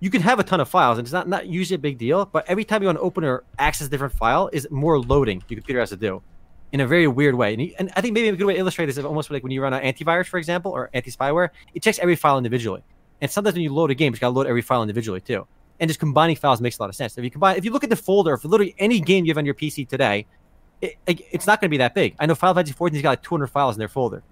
you 0.00 0.10
can 0.10 0.22
have 0.22 0.38
a 0.40 0.42
ton 0.42 0.60
of 0.60 0.68
files 0.68 0.98
and 0.98 1.06
it's 1.06 1.12
not 1.12 1.28
not 1.28 1.46
usually 1.46 1.76
a 1.76 1.78
big 1.78 1.98
deal, 1.98 2.24
but 2.26 2.44
every 2.48 2.64
time 2.64 2.82
you 2.82 2.86
want 2.86 2.98
to 2.98 3.02
open 3.02 3.22
or 3.24 3.44
access 3.58 3.86
a 3.86 3.90
different 3.90 4.14
file 4.14 4.48
is 4.52 4.66
more 4.70 4.98
loading 4.98 5.42
your 5.48 5.56
computer 5.58 5.80
has 5.80 5.90
to 5.90 5.96
do 5.96 6.22
in 6.72 6.80
a 6.80 6.86
very 6.86 7.06
weird 7.06 7.34
way. 7.34 7.52
And, 7.52 7.62
you, 7.62 7.74
and 7.78 7.90
I 7.96 8.00
think 8.00 8.14
maybe 8.14 8.28
a 8.28 8.36
good 8.36 8.46
way 8.46 8.54
to 8.54 8.60
illustrate 8.60 8.86
this 8.86 8.96
is 8.96 9.04
almost 9.04 9.30
like 9.30 9.42
when 9.42 9.52
you 9.52 9.60
run 9.62 9.72
an 9.74 9.82
antivirus, 9.82 10.26
for 10.26 10.38
example, 10.38 10.70
or 10.72 10.88
anti-spyware, 10.94 11.50
it 11.74 11.82
checks 11.82 11.98
every 11.98 12.16
file 12.16 12.38
individually. 12.38 12.82
And 13.20 13.30
sometimes 13.30 13.54
when 13.54 13.62
you 13.62 13.74
load 13.74 13.90
a 13.90 13.94
game, 13.94 14.14
you 14.14 14.18
got 14.20 14.28
to 14.28 14.34
load 14.34 14.46
every 14.46 14.62
file 14.62 14.80
individually 14.82 15.20
too. 15.20 15.46
And 15.80 15.88
just 15.88 15.98
combining 16.00 16.36
files 16.36 16.60
makes 16.60 16.78
a 16.78 16.82
lot 16.82 16.88
of 16.88 16.94
sense. 16.96 17.18
If 17.18 17.24
you 17.24 17.30
combine, 17.30 17.56
if 17.56 17.64
you 17.64 17.70
look 17.72 17.84
at 17.84 17.90
the 17.90 17.96
folder 17.96 18.36
for 18.36 18.48
literally 18.48 18.74
any 18.78 19.00
game 19.00 19.24
you 19.24 19.30
have 19.32 19.38
on 19.38 19.44
your 19.44 19.54
PC 19.54 19.86
today, 19.88 20.26
it, 20.80 20.94
it- 21.06 21.20
it's 21.32 21.46
not 21.46 21.60
going 21.60 21.68
to 21.68 21.70
be 21.70 21.78
that 21.78 21.94
big. 21.94 22.14
I 22.18 22.26
know 22.26 22.34
Final 22.34 22.54
Fantasy 22.54 22.74
14's 22.74 23.02
got 23.02 23.10
like 23.10 23.22
200 23.22 23.48
files 23.48 23.74
in 23.74 23.78
their 23.80 23.88
folder, 23.88 24.22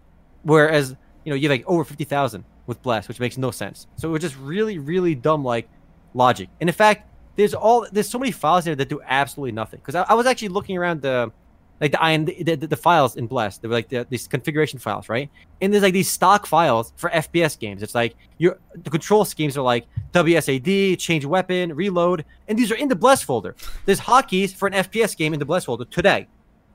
whereas 0.43 0.97
you 1.25 1.31
know 1.31 1.37
you 1.37 1.49
have 1.49 1.59
like 1.59 1.67
over 1.67 1.85
50,000 1.85 2.45
with 2.69 2.81
Bless, 2.83 3.09
which 3.09 3.19
makes 3.19 3.37
no 3.37 3.51
sense. 3.51 3.89
So 3.97 4.09
it 4.09 4.13
was 4.13 4.21
just 4.21 4.37
really, 4.37 4.79
really 4.79 5.17
dumb 5.17 5.43
like 5.43 5.69
logic. 6.15 6.49
And 6.61 6.69
in 6.69 6.75
fact, 6.75 7.11
there's 7.35 7.55
all 7.55 7.87
there's 7.91 8.09
so 8.09 8.19
many 8.19 8.31
files 8.31 8.65
there 8.65 8.77
that 8.77 8.89
do 8.89 9.01
absolutely 9.05 9.53
nothing. 9.53 9.81
Because 9.81 9.97
I, 9.97 10.03
I 10.03 10.15
was 10.15 10.27
actually 10.27 10.49
looking 10.49 10.77
around 10.77 11.03
the 11.03 11.33
like 11.81 11.93
the 11.93 12.09
IN, 12.11 12.25
the, 12.25 12.43
the, 12.43 12.67
the 12.67 12.77
files 12.77 13.17
in 13.17 13.27
Bless. 13.27 13.59
They 13.59 13.69
were 13.69 13.75
like 13.75 13.89
the, 13.89 14.07
these 14.11 14.27
configuration 14.27 14.79
files, 14.79 15.09
right? 15.09 15.31
And 15.61 15.73
there's 15.73 15.83
like 15.83 15.93
these 15.93 16.11
stock 16.11 16.47
files 16.47 16.93
for 16.97 17.09
FPS 17.11 17.59
games. 17.59 17.83
It's 17.83 17.95
like 17.95 18.15
your 18.39 18.59
the 18.75 18.91
control 18.91 19.25
schemes 19.25 19.57
are 19.57 19.63
like 19.63 19.87
WSAD, 20.13 20.99
change 20.99 21.25
weapon, 21.25 21.75
reload, 21.75 22.25
and 22.49 22.59
these 22.59 22.71
are 22.71 22.77
in 22.77 22.89
the 22.89 22.97
Bless 22.97 23.23
folder. 23.23 23.55
There's 23.87 24.01
hotkeys 24.01 24.55
for 24.55 24.67
an 24.67 24.75
FPS 24.75 25.17
game 25.17 25.33
in 25.33 25.39
the 25.39 25.47
Bless 25.47 25.65
folder 25.65 25.85
today, 25.85 26.27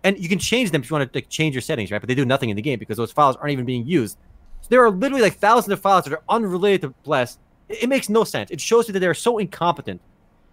and 0.04 0.18
you 0.18 0.30
can 0.30 0.40
change 0.40 0.72
them 0.72 0.82
if 0.82 0.90
you 0.90 0.96
want 0.96 1.12
to 1.12 1.18
like, 1.18 1.30
change 1.30 1.54
your 1.54 1.62
settings, 1.62 1.92
right? 1.92 2.00
But 2.02 2.08
they 2.08 2.16
do 2.16 2.26
nothing 2.26 2.50
in 2.50 2.56
the 2.56 2.62
game 2.62 2.80
because 2.80 2.98
those 2.98 3.12
files 3.12 3.36
aren't 3.36 3.52
even 3.52 3.66
being 3.66 3.86
used. 3.86 4.18
So 4.64 4.68
there 4.70 4.82
are 4.82 4.90
literally 4.90 5.22
like 5.22 5.36
thousands 5.36 5.74
of 5.74 5.82
files 5.82 6.06
that 6.06 6.14
are 6.14 6.24
unrelated 6.30 6.82
to 6.84 6.90
Bless. 7.04 7.38
It, 7.68 7.84
it 7.84 7.90
makes 7.90 8.08
no 8.08 8.24
sense. 8.24 8.50
It 8.50 8.62
shows 8.62 8.88
you 8.88 8.94
that 8.94 9.00
they're 9.02 9.14
so 9.14 9.38
incompetent 9.38 10.00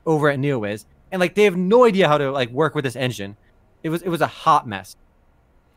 over 0.04 0.28
at 0.28 0.40
NeoWiz, 0.40 0.84
and 1.12 1.20
like 1.20 1.36
they 1.36 1.44
have 1.44 1.56
no 1.56 1.84
idea 1.84 2.08
how 2.08 2.18
to 2.18 2.32
like 2.32 2.50
work 2.50 2.74
with 2.74 2.84
this 2.84 2.96
engine. 2.96 3.36
It 3.84 3.90
was 3.90 4.02
it 4.02 4.08
was 4.08 4.20
a 4.20 4.26
hot 4.26 4.66
mess. 4.66 4.96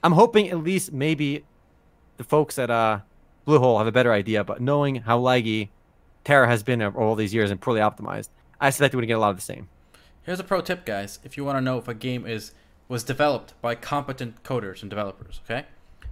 I'm 0.04 0.14
hoping 0.14 0.50
at 0.50 0.58
least 0.58 0.92
maybe 0.92 1.46
the 2.18 2.24
folks 2.24 2.58
at 2.58 2.72
uh 2.72 3.00
Bluehole 3.46 3.78
have 3.78 3.88
a 3.88 3.92
better 3.92 4.12
idea, 4.12 4.44
but 4.44 4.62
knowing 4.62 4.96
how 4.96 5.20
laggy 5.20 5.70
TERA 6.24 6.48
has 6.48 6.64
been 6.64 6.82
over 6.82 7.00
all 7.00 7.16
these 7.16 7.34
years 7.34 7.52
and 7.52 7.62
poorly 7.62 7.82
optimized, 7.82 8.30
I 8.60 8.72
suspect 8.72 8.96
we're 8.96 9.02
gonna 9.02 9.08
get 9.08 9.18
a 9.18 9.20
lot 9.20 9.30
of 9.32 9.36
the 9.36 9.44
same. 9.44 9.70
Here's 10.24 10.40
a 10.40 10.44
pro 10.44 10.62
tip, 10.62 10.86
guys. 10.86 11.20
If 11.24 11.38
you 11.38 11.46
want 11.46 11.58
to 11.58 11.62
know 11.62 11.78
if 11.78 11.88
a 11.88 11.94
game 11.94 12.26
is 12.26 12.54
was 12.88 13.04
developed 13.04 13.54
by 13.62 13.76
competent 13.76 14.42
coders 14.44 14.82
and 14.82 14.90
developers, 14.90 15.42
okay? 15.46 15.66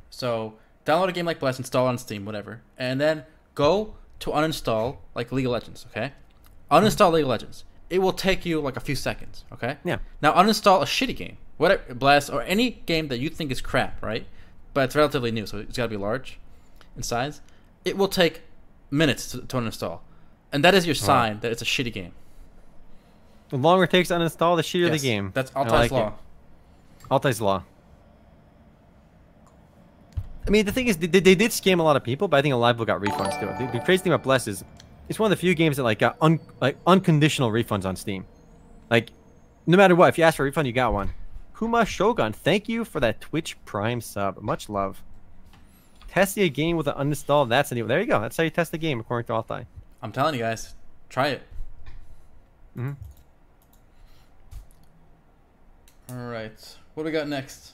So 0.10 0.56
download 0.86 1.10
a 1.10 1.12
game 1.12 1.26
like 1.26 1.40
Bless, 1.40 1.58
install 1.58 1.88
on 1.88 1.98
Steam, 1.98 2.26
whatever, 2.26 2.62
and 2.78 3.00
then 3.00 3.24
go 3.56 3.96
to 4.20 4.30
uninstall 4.32 4.98
like 5.16 5.32
League 5.32 5.46
of 5.46 5.52
Legends, 5.52 5.86
okay? 5.92 6.14
Uninstall 6.72 7.12
League 7.12 7.24
of 7.24 7.30
Legends. 7.30 7.66
It 7.90 8.00
will 8.00 8.14
take 8.14 8.46
you 8.46 8.62
like 8.62 8.78
a 8.78 8.80
few 8.80 8.96
seconds, 8.96 9.44
okay? 9.52 9.78
Yeah. 9.84 9.98
Now 10.22 10.34
uninstall 10.34 10.82
a 10.82 10.86
shitty 10.86 11.16
game, 11.16 11.38
whatever 11.58 11.94
Bless 11.94 12.30
or 12.30 12.42
any 12.44 12.82
game 12.86 13.10
that 13.10 13.20
you 13.20 13.30
think 13.30 13.52
is 13.52 13.62
crap, 13.62 14.02
right? 14.02 14.26
But 14.74 14.86
it's 14.86 14.96
relatively 14.96 15.32
new, 15.32 15.46
so 15.46 15.58
it's 15.58 15.76
got 15.78 15.84
to 15.84 15.90
be 15.90 15.98
large 15.98 16.40
in 16.96 17.04
size. 17.04 17.42
It 17.84 17.98
will 17.98 18.08
take 18.08 18.42
minutes 18.90 19.32
to, 19.32 19.40
to 19.40 19.58
uninstall, 19.58 20.00
and 20.52 20.64
that 20.64 20.74
is 20.74 20.86
your 20.86 20.96
sign 20.96 21.40
that 21.42 21.52
it's 21.52 21.62
a 21.62 21.66
shitty 21.66 21.92
game. 21.92 22.14
The 23.50 23.58
longer 23.58 23.84
it 23.84 23.90
takes 23.92 24.08
to 24.08 24.14
uninstall, 24.16 24.56
the 24.56 24.62
shittier 24.62 24.90
Yes, 24.90 25.02
the 25.02 25.08
game. 25.08 25.32
That's 25.34 25.52
Altai's 25.52 25.72
like 25.74 25.92
it. 25.92 25.96
law. 25.96 26.14
Altai's 27.10 27.42
law. 27.42 27.64
I 30.48 30.50
mean, 30.50 30.66
the 30.66 30.72
thing 30.72 30.88
is, 30.88 30.98
they, 30.98 31.08
they 31.08 31.36
did 31.36 31.52
scam 31.52 31.80
a 31.80 31.84
lot 31.84 31.96
of 31.96 32.04
people, 32.04 32.28
but 32.28 32.38
I 32.38 32.42
think 32.42 32.54
a 32.54 32.58
lot 32.58 32.70
of 32.72 32.76
people 32.78 32.86
got 32.86 33.02
refunds 33.02 33.40
too. 33.40 33.66
The, 33.66 33.72
the 33.72 33.84
crazy 33.86 34.04
thing 34.04 34.14
about 34.14 34.24
Bless 34.24 34.48
is, 34.48 34.64
it's 35.08 35.20
one 35.20 35.32
of 35.32 35.38
the 35.38 35.40
few 35.40 35.54
games 35.56 35.78
that 35.78 35.84
like 35.84 36.00
got 36.00 36.18
un, 36.22 36.40
like 36.60 36.78
unconditional 36.88 37.52
refunds 37.52 37.86
on 37.86 37.96
Steam. 37.96 38.26
Like, 38.90 39.10
no 39.68 39.78
matter 39.78 39.96
what, 39.96 40.10
if 40.10 40.18
you 40.18 40.24
ask 40.24 40.38
for 40.38 40.44
a 40.44 40.46
refund, 40.46 40.68
you 40.68 40.74
got 40.74 40.94
one. 40.94 41.12
Kuma 41.58 41.86
Shogun, 41.86 42.34
thank 42.34 42.68
you 42.68 42.84
for 42.84 43.00
that 43.00 43.22
Twitch 43.22 43.56
Prime 43.66 44.02
sub. 44.02 44.42
Much 44.42 44.68
love. 44.68 45.04
Testing 46.08 46.44
a 46.44 46.50
game 46.50 46.76
with 46.76 46.88
an 46.88 46.96
uninstall. 46.96 47.48
That's 47.48 47.72
a 47.72 47.76
new. 47.76 47.86
There 47.88 48.00
you 48.00 48.08
go. 48.08 48.20
That's 48.20 48.36
how 48.36 48.44
you 48.44 48.50
test 48.50 48.72
the 48.72 48.78
game, 48.78 49.00
according 49.00 49.28
to 49.28 49.34
Altai. 49.34 49.66
I'm 50.02 50.12
telling 50.12 50.34
you 50.34 50.42
guys, 50.42 50.74
try 51.08 51.28
it. 51.28 51.44
Mhm. 52.76 52.96
All 56.10 56.16
right, 56.16 56.78
what 56.96 57.04
do 57.04 57.06
we 57.06 57.12
got 57.12 57.28
next? 57.28 57.74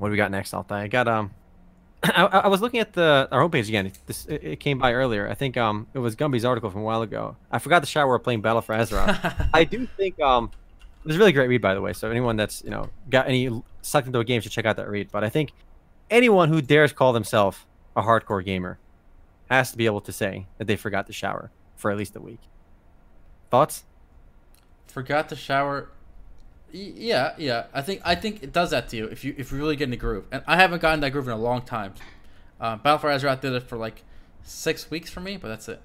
What 0.00 0.08
do 0.08 0.12
we 0.12 0.16
got 0.16 0.30
next, 0.30 0.54
Altai? 0.54 0.82
I 0.82 0.88
got 0.88 1.06
um, 1.06 1.30
I, 2.02 2.24
I 2.24 2.48
was 2.48 2.60
looking 2.60 2.80
at 2.80 2.94
the 2.94 3.28
our 3.30 3.46
homepage 3.46 3.68
again. 3.68 3.92
This 4.06 4.24
it, 4.26 4.42
it 4.42 4.60
came 4.60 4.78
by 4.78 4.94
earlier. 4.94 5.28
I 5.28 5.34
think 5.34 5.56
um, 5.56 5.86
it 5.92 5.98
was 5.98 6.16
Gumby's 6.16 6.44
article 6.44 6.70
from 6.70 6.80
a 6.80 6.84
while 6.84 7.02
ago. 7.02 7.36
I 7.50 7.58
forgot 7.58 7.80
the 7.80 7.86
shower 7.86 8.08
we're 8.08 8.18
playing 8.18 8.40
Battle 8.40 8.62
for 8.62 8.74
Azeroth. 8.74 9.48
I 9.54 9.64
do 9.64 9.86
think 9.86 10.18
um, 10.20 10.50
it 11.04 11.06
was 11.06 11.16
a 11.16 11.18
really 11.18 11.32
great 11.32 11.48
read 11.48 11.60
by 11.60 11.74
the 11.74 11.80
way. 11.80 11.92
So 11.92 12.10
anyone 12.10 12.36
that's 12.36 12.64
you 12.64 12.70
know 12.70 12.88
got 13.10 13.28
any 13.28 13.62
sucked 13.82 14.06
into 14.06 14.18
a 14.18 14.24
game 14.24 14.40
should 14.40 14.52
check 14.52 14.64
out 14.64 14.76
that 14.76 14.88
read. 14.88 15.10
But 15.12 15.22
I 15.22 15.28
think 15.28 15.52
anyone 16.10 16.48
who 16.48 16.62
dares 16.62 16.92
call 16.92 17.12
themselves 17.12 17.58
a 17.94 18.02
hardcore 18.02 18.44
gamer 18.44 18.78
has 19.50 19.70
to 19.72 19.76
be 19.76 19.86
able 19.86 20.00
to 20.00 20.12
say 20.12 20.46
that 20.58 20.66
they 20.66 20.76
forgot 20.76 21.06
to 21.08 21.12
shower 21.12 21.50
for 21.76 21.90
at 21.90 21.98
least 21.98 22.16
a 22.16 22.20
week. 22.20 22.40
Thoughts? 23.50 23.84
Forgot 24.86 25.28
to 25.28 25.36
shower. 25.36 25.90
Yeah, 26.72 27.34
yeah. 27.38 27.66
I 27.72 27.82
think 27.82 28.00
I 28.04 28.14
think 28.14 28.42
it 28.42 28.52
does 28.52 28.70
that 28.70 28.88
to 28.90 28.96
you 28.96 29.06
if 29.06 29.24
you 29.24 29.34
if 29.36 29.50
you 29.50 29.58
really 29.58 29.76
get 29.76 29.84
in 29.84 29.90
the 29.90 29.96
groove. 29.96 30.26
And 30.30 30.42
I 30.46 30.56
haven't 30.56 30.82
gotten 30.82 31.00
that 31.00 31.10
groove 31.10 31.26
in 31.26 31.32
a 31.32 31.38
long 31.38 31.62
time. 31.62 31.94
Uh, 32.60 32.76
Battle 32.76 32.98
for 32.98 33.08
Azeroth 33.08 33.40
did 33.40 33.52
it 33.52 33.62
for 33.62 33.76
like 33.76 34.02
six 34.42 34.90
weeks 34.90 35.10
for 35.10 35.20
me, 35.20 35.36
but 35.36 35.48
that's 35.48 35.68
it. 35.68 35.80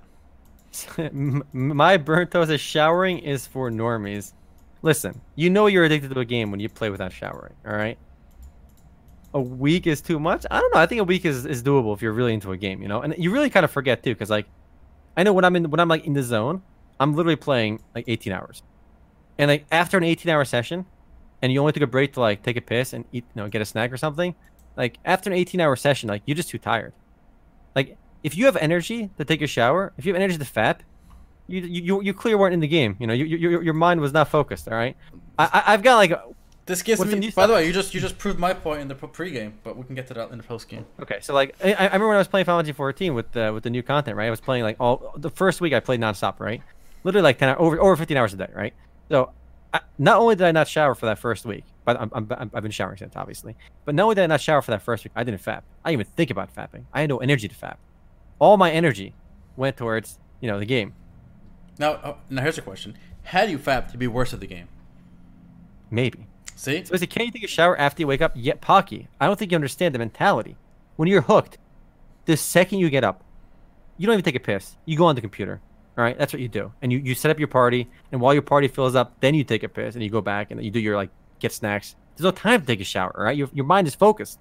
My 1.54 1.98
burnt 1.98 2.32
toast 2.32 2.52
is 2.52 2.62
showering 2.62 3.20
is 3.20 3.48
for 3.48 3.72
normies. 3.72 4.34
Listen, 4.82 5.22
you 5.36 5.50
know 5.50 5.68
you're 5.68 5.86
addicted 5.86 6.14
to 6.14 6.20
a 6.20 6.26
game 6.26 6.52
when 6.52 6.60
you 6.60 6.70
play 6.70 6.90
without 6.90 7.12
showering, 7.12 7.54
all 7.66 7.76
right? 7.76 7.98
A 9.34 9.42
week 9.42 9.88
is 9.88 10.02
too 10.02 10.20
much? 10.20 10.46
I 10.52 10.60
don't 10.60 10.74
know. 10.74 10.80
I 10.80 10.86
think 10.86 11.02
a 11.02 11.06
week 11.06 11.26
is, 11.26 11.46
is 11.46 11.64
doable 11.64 11.94
if 11.94 12.02
you're 12.02 12.14
really 12.14 12.34
into 12.34 12.52
a 12.52 12.58
game, 12.58 12.82
you 12.82 12.88
know? 12.88 13.02
And 13.02 13.16
you 13.18 13.32
really 13.32 13.50
kind 13.50 13.64
of 13.64 13.72
forget 13.72 14.04
too, 14.04 14.14
because 14.14 14.30
like 14.30 14.46
I 15.18 15.24
know 15.24 15.34
when 15.34 15.46
I'm 15.46 15.56
in 15.56 15.70
when 15.72 15.80
I'm 15.80 15.88
like 15.88 16.06
in 16.06 16.14
the 16.14 16.24
zone, 16.24 16.62
I'm 17.00 17.16
literally 17.16 17.36
playing 17.36 17.82
like 17.94 18.06
18 18.08 18.32
hours. 18.34 18.64
And 19.38 19.50
like 19.50 19.66
after 19.72 19.98
an 19.98 20.04
18 20.04 20.32
hour 20.32 20.46
session, 20.46 20.86
and 21.42 21.52
you 21.52 21.60
only 21.60 21.74
took 21.74 21.84
a 21.84 21.88
break 21.88 22.14
to 22.14 22.20
like 22.22 22.44
take 22.44 22.58
a 22.58 22.62
piss 22.62 22.94
and 22.94 23.06
eat, 23.12 23.26
you 23.36 23.42
know, 23.42 23.50
get 23.50 23.62
a 23.62 23.66
snack 23.66 23.92
or 23.92 23.98
something, 23.98 24.34
like 24.78 24.98
after 25.06 25.30
an 25.30 25.36
18 25.36 25.60
hour 25.62 25.76
session, 25.76 26.10
like 26.10 26.22
you're 26.26 26.36
just 26.36 26.50
too 26.50 26.58
tired. 26.58 26.94
Like 27.76 27.98
if 28.24 28.36
you 28.38 28.46
have 28.46 28.56
energy 28.58 29.10
to 29.18 29.26
take 29.26 29.42
a 29.42 29.48
shower, 29.48 29.94
if 29.98 30.06
you 30.06 30.14
have 30.14 30.22
energy 30.22 30.38
to 30.38 30.46
fap, 30.46 30.80
you 31.48 31.62
you 31.62 32.02
you 32.02 32.14
clearly 32.14 32.40
weren't 32.40 32.54
in 32.54 32.60
the 32.60 32.68
game. 32.68 32.96
You 33.00 33.08
know, 33.08 33.14
you, 33.14 33.26
you, 33.26 33.62
your 33.62 33.74
mind 33.74 34.02
was 34.02 34.14
not 34.14 34.30
focused. 34.30 34.68
All 34.68 34.74
right, 34.76 34.96
I, 35.38 35.64
I've 35.68 35.84
got 35.84 35.98
like 35.98 36.12
This 36.66 36.82
gives 36.82 36.98
What's 36.98 37.12
me. 37.12 37.20
By 37.20 37.30
stuff? 37.30 37.48
the 37.50 37.54
way, 37.54 37.68
you 37.68 37.74
just 37.74 37.94
you 37.94 38.02
just 38.02 38.18
proved 38.18 38.40
my 38.40 38.54
point 38.54 38.82
in 38.82 38.88
the 38.88 38.96
pre- 38.96 39.30
pregame, 39.30 39.52
but 39.64 39.78
we 39.78 39.84
can 39.84 39.94
get 39.94 40.08
to 40.08 40.16
that 40.16 40.32
in 40.32 40.40
the 40.40 40.44
postgame. 40.44 40.86
okay, 41.04 41.20
so 41.22 41.36
like 41.36 41.56
I, 41.64 41.74
I 41.74 41.84
remember 41.86 42.08
when 42.08 42.16
I 42.16 42.20
was 42.20 42.28
playing 42.28 42.46
Final 42.46 42.60
Fantasy 42.60 42.74
14 42.74 43.14
with 43.14 43.32
the 43.34 43.52
with 43.54 43.64
the 43.64 43.70
new 43.70 43.84
content, 43.84 44.18
right? 44.18 44.26
I 44.26 44.32
was 44.32 44.42
playing 44.42 44.64
like 44.64 44.78
all 44.80 45.14
the 45.18 45.30
first 45.30 45.62
week 45.62 45.74
I 45.74 45.80
played 45.80 46.00
nonstop, 46.00 46.40
right? 46.40 46.64
Literally 47.04 47.22
like 47.24 47.38
10 47.38 47.50
hour, 47.50 47.62
over 47.62 47.80
over 47.80 47.96
15 47.96 48.18
hours 48.18 48.34
a 48.34 48.38
day, 48.38 48.50
right? 48.56 48.74
So 49.10 49.32
I, 49.74 49.82
not 49.98 50.20
only 50.20 50.36
did 50.36 50.48
I 50.48 50.52
not 50.52 50.68
shower 50.68 50.96
for 50.96 51.06
that 51.06 51.20
first 51.20 51.46
week, 51.46 51.64
but 51.84 52.00
I'm, 52.00 52.10
I'm, 52.14 52.52
I've 52.54 52.64
been 52.64 52.72
showering 52.72 52.98
since 52.98 53.16
obviously, 53.16 53.56
but 53.84 53.94
not 53.96 54.04
only 54.04 54.16
did 54.16 54.24
I 54.24 54.28
not 54.28 54.42
shower 54.42 54.62
for 54.62 54.72
that 54.72 54.82
first 54.82 55.04
week, 55.04 55.12
I 55.16 55.24
didn't 55.24 55.42
fap. 55.42 55.62
I 55.84 55.92
didn't 55.92 56.02
even 56.02 56.14
think 56.14 56.32
about 56.32 56.54
fapping. 56.56 56.86
I 56.94 57.02
had 57.02 57.10
no 57.10 57.18
energy 57.18 57.48
to 57.48 57.56
fap. 57.56 57.76
All 58.40 58.58
my 58.58 58.72
energy 58.72 59.14
went 59.56 59.78
towards 59.78 60.20
you 60.42 60.50
know 60.50 60.60
the 60.60 60.66
game. 60.66 60.94
Now, 61.78 62.00
oh, 62.04 62.18
now 62.30 62.42
here's 62.42 62.58
a 62.58 62.62
question: 62.62 62.98
Had 63.24 63.50
you 63.50 63.58
fapped, 63.58 63.94
you'd 63.94 64.00
be 64.00 64.08
worse 64.08 64.34
at 64.34 64.40
the 64.40 64.48
game. 64.48 64.68
Maybe. 65.92 66.28
See, 66.56 66.86
So 66.86 66.94
is 66.94 67.02
it 67.02 67.10
can 67.10 67.26
you 67.26 67.32
take 67.32 67.44
a 67.44 67.48
shower 67.48 67.78
after 67.78 68.02
you 68.02 68.08
wake 68.08 68.22
up? 68.22 68.32
Yet 68.36 68.62
Pocky, 68.62 69.08
I 69.20 69.28
don't 69.28 69.38
think 69.38 69.52
you 69.52 69.56
understand 69.56 69.94
the 69.94 70.00
mentality. 70.00 70.56
When 70.96 71.10
you're 71.10 71.22
hooked, 71.22 71.58
the 72.26 72.38
second 72.38 72.80
you 72.80 72.90
get 72.90 73.04
up, 73.04 73.24
you 73.98 74.08
don't 74.08 74.14
even 74.14 74.24
take 74.24 74.36
a 74.36 74.40
piss. 74.40 74.78
You 74.86 74.98
go 74.98 75.06
on 75.06 75.16
the 75.16 75.22
computer. 75.22 75.62
All 75.98 76.04
right, 76.04 76.18
that's 76.18 76.34
what 76.34 76.42
you 76.42 76.50
do, 76.50 76.74
and 76.82 76.92
you, 76.92 77.00
you 77.00 77.16
set 77.16 77.32
up 77.32 77.40
your 77.40 77.48
party. 77.48 77.88
And 78.12 78.20
while 78.20 78.34
your 78.34 78.42
party 78.42 78.68
fills 78.68 78.96
up, 78.96 79.20
then 79.22 79.34
you 79.34 79.44
take 79.46 79.64
a 79.64 79.70
piss 79.70 79.96
and 79.96 80.04
you 80.04 80.10
go 80.10 80.20
back 80.22 80.52
and 80.52 80.62
you 80.64 80.70
do 80.70 80.80
your 80.80 80.96
like 80.98 81.10
get 81.40 81.54
snacks, 81.54 81.96
there's 82.16 82.26
no 82.26 82.32
time 82.32 82.60
to 82.62 82.68
take 82.68 82.82
a 82.82 82.84
shower, 82.84 83.14
right? 83.18 83.36
Your 83.38 83.50
your 83.54 83.66
mind 83.66 83.88
is 83.88 83.96
focused. 83.96 84.40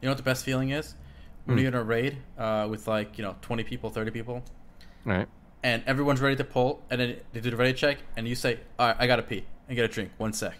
You 0.00 0.06
know 0.06 0.10
what 0.12 0.18
the 0.18 0.22
best 0.22 0.44
feeling 0.44 0.70
is? 0.70 0.94
When 1.46 1.56
Hmm. 1.56 1.62
you're 1.62 1.68
in 1.68 1.74
a 1.74 1.82
raid 1.82 2.18
uh, 2.38 2.66
with 2.70 2.86
like 2.88 3.18
you 3.18 3.24
know 3.24 3.36
20 3.42 3.64
people, 3.64 3.90
30 3.90 4.10
people, 4.10 4.42
Right. 5.04 5.26
and 5.62 5.82
everyone's 5.86 6.20
ready 6.20 6.36
to 6.36 6.44
pull, 6.44 6.82
and 6.90 7.00
then 7.00 7.16
they 7.32 7.40
do 7.40 7.50
the 7.50 7.56
ready 7.56 7.72
check, 7.72 7.98
and 8.16 8.26
you 8.28 8.34
say, 8.34 8.60
"All 8.78 8.88
right, 8.88 8.96
I 8.98 9.06
gotta 9.06 9.22
pee 9.22 9.44
and 9.68 9.76
get 9.76 9.84
a 9.84 9.88
drink. 9.88 10.10
One 10.18 10.32
sec." 10.32 10.54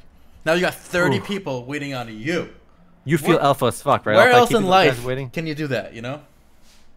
Now 0.44 0.52
you 0.54 0.60
got 0.60 0.74
30 0.74 1.18
Oof. 1.18 1.26
people 1.26 1.64
waiting 1.64 1.92
on 1.94 2.08
you. 2.16 2.50
You 3.04 3.18
feel 3.18 3.30
Where- 3.36 3.40
alpha 3.42 3.66
as 3.66 3.82
fuck, 3.82 4.06
right? 4.06 4.16
Where 4.16 4.30
Alpha 4.30 4.54
else 4.54 4.62
in 4.62 4.64
life 4.68 5.04
can 5.32 5.46
you 5.46 5.54
do 5.54 5.66
that? 5.68 5.92
You 5.94 6.02
know? 6.02 6.22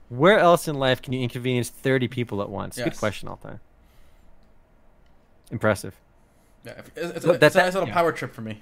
Where 0.09 0.39
else 0.39 0.67
in 0.67 0.75
life 0.75 1.01
can 1.01 1.13
you 1.13 1.21
inconvenience 1.21 1.69
30 1.69 2.07
people 2.07 2.41
at 2.41 2.49
once? 2.49 2.75
Good 2.77 2.87
Yes. 2.87 2.99
question, 2.99 3.29
Altai. 3.29 3.59
Impressive. 5.51 5.95
Yeah, 6.65 6.73
it's, 6.95 7.11
it's, 7.17 7.25
But 7.25 7.35
it's 7.35 7.39
that's- 7.39 7.55
a 7.55 7.59
nice 7.59 7.73
little 7.73 7.87
yeah. 7.89 7.93
power 7.93 8.11
trip 8.11 8.33
for 8.33 8.41
me. 8.41 8.61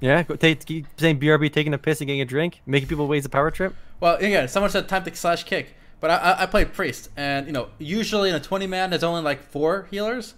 Yeah, 0.00 0.22
go 0.24 0.34
take 0.34 0.64
keep 0.66 0.86
saying 0.96 1.20
BRB 1.20 1.52
taking 1.52 1.72
a 1.74 1.78
piss 1.78 2.00
and 2.00 2.08
getting 2.08 2.20
a 2.20 2.24
drink, 2.24 2.60
making 2.66 2.88
people 2.88 3.06
waste 3.06 3.24
a 3.24 3.28
power 3.28 3.52
trip. 3.52 3.74
Well, 4.00 4.20
yeah, 4.20 4.46
someone 4.46 4.70
said 4.70 4.88
time 4.88 5.04
to 5.04 5.14
slash 5.14 5.44
kick, 5.44 5.74
but 6.00 6.10
I, 6.10 6.16
I, 6.16 6.42
I 6.42 6.46
played 6.46 6.72
priest, 6.72 7.08
and 7.16 7.46
you 7.46 7.52
know, 7.52 7.68
usually 7.78 8.28
in 8.28 8.34
a 8.34 8.40
20 8.40 8.66
man, 8.66 8.90
there's 8.90 9.04
only 9.04 9.22
like 9.22 9.40
four 9.40 9.86
healers, 9.92 10.34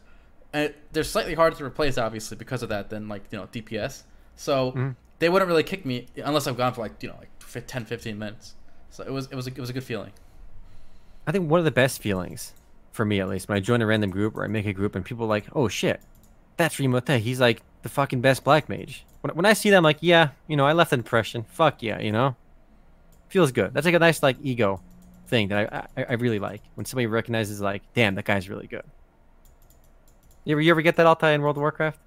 and 0.52 0.74
they're 0.92 1.02
slightly 1.02 1.33
harder 1.33 1.57
to 1.57 1.64
replace, 1.64 1.96
obviously, 1.96 2.37
because 2.37 2.62
of 2.62 2.68
that 2.68 2.90
than 2.90 3.09
like 3.09 3.22
you 3.30 3.38
know 3.38 3.46
DPS. 3.46 4.02
So 4.37 4.72
Mhm. 4.72 4.96
they 5.18 5.30
wouldn't 5.30 5.48
really 5.48 5.62
kick 5.62 5.87
me 5.87 6.09
unless 6.22 6.46
I've 6.46 6.59
gone 6.59 6.74
for 6.74 6.83
like 6.83 7.02
you 7.02 7.09
know 7.09 7.16
like 7.18 7.30
fif- 7.42 7.66
10, 7.66 7.87
15 7.87 8.18
minutes. 8.18 8.54
So 8.90 9.02
it 9.02 9.11
was 9.11 9.28
it 9.30 9.35
was 9.35 9.46
a, 9.46 9.50
it 9.50 9.59
was 9.59 9.70
a 9.70 9.72
good 9.72 9.85
feeling. 9.85 10.12
I 11.26 11.32
think 11.32 11.50
one 11.50 11.58
of 11.58 11.64
the 11.64 11.70
best 11.70 12.00
feelings, 12.02 12.54
for 12.92 13.04
me 13.04 13.20
at 13.20 13.28
least, 13.28 13.48
when 13.48 13.56
I 13.56 13.60
join 13.60 13.82
a 13.82 13.87
random 13.87 14.10
group 14.10 14.37
or 14.37 14.44
I 14.44 14.48
make 14.48 14.66
a 14.66 14.72
group 14.72 14.94
and 14.94 15.04
people 15.04 15.24
are 15.24 15.28
like, 15.28 15.46
oh 15.54 15.68
shit, 15.68 16.00
that's 16.56 16.78
Remote. 16.78 17.08
He's 17.08 17.40
like 17.40 17.62
the 17.82 17.88
fucking 17.88 18.20
best 18.20 18.44
black 18.44 18.68
mage. 18.68 19.04
When, 19.22 19.34
when 19.34 19.46
I 19.46 19.54
see 19.54 19.70
them, 19.70 19.78
I'm 19.78 19.84
like, 19.84 19.98
yeah, 20.00 20.30
you 20.48 20.56
know, 20.56 20.66
I 20.66 20.72
left 20.72 20.92
an 20.92 21.00
impression. 21.00 21.44
Fuck 21.44 21.82
yeah, 21.82 22.00
you 22.00 22.12
know? 22.12 22.37
Feels 23.28 23.52
good. 23.52 23.72
That's 23.74 23.87
like 23.87 23.94
a 23.94 23.98
nice, 23.98 24.22
like, 24.22 24.37
ego 24.42 24.80
thing 25.26 25.48
that 25.48 25.72
I, 25.96 26.02
I, 26.02 26.06
I 26.10 26.12
really 26.14 26.38
like. 26.38 26.62
When 26.74 26.84
somebody 26.84 27.06
recognizes, 27.06 27.60
like, 27.60 27.82
damn, 27.94 28.14
that 28.16 28.26
guy's 28.26 28.48
really 28.48 28.66
good. 28.66 28.84
You 30.44 30.54
ever, 30.54 30.60
you 30.60 30.70
ever 30.70 30.82
get 30.82 30.96
that 30.96 31.06
Altai 31.06 31.32
in 31.32 31.40
World 31.42 31.56
of 31.56 31.62
Warcraft? 31.62 31.98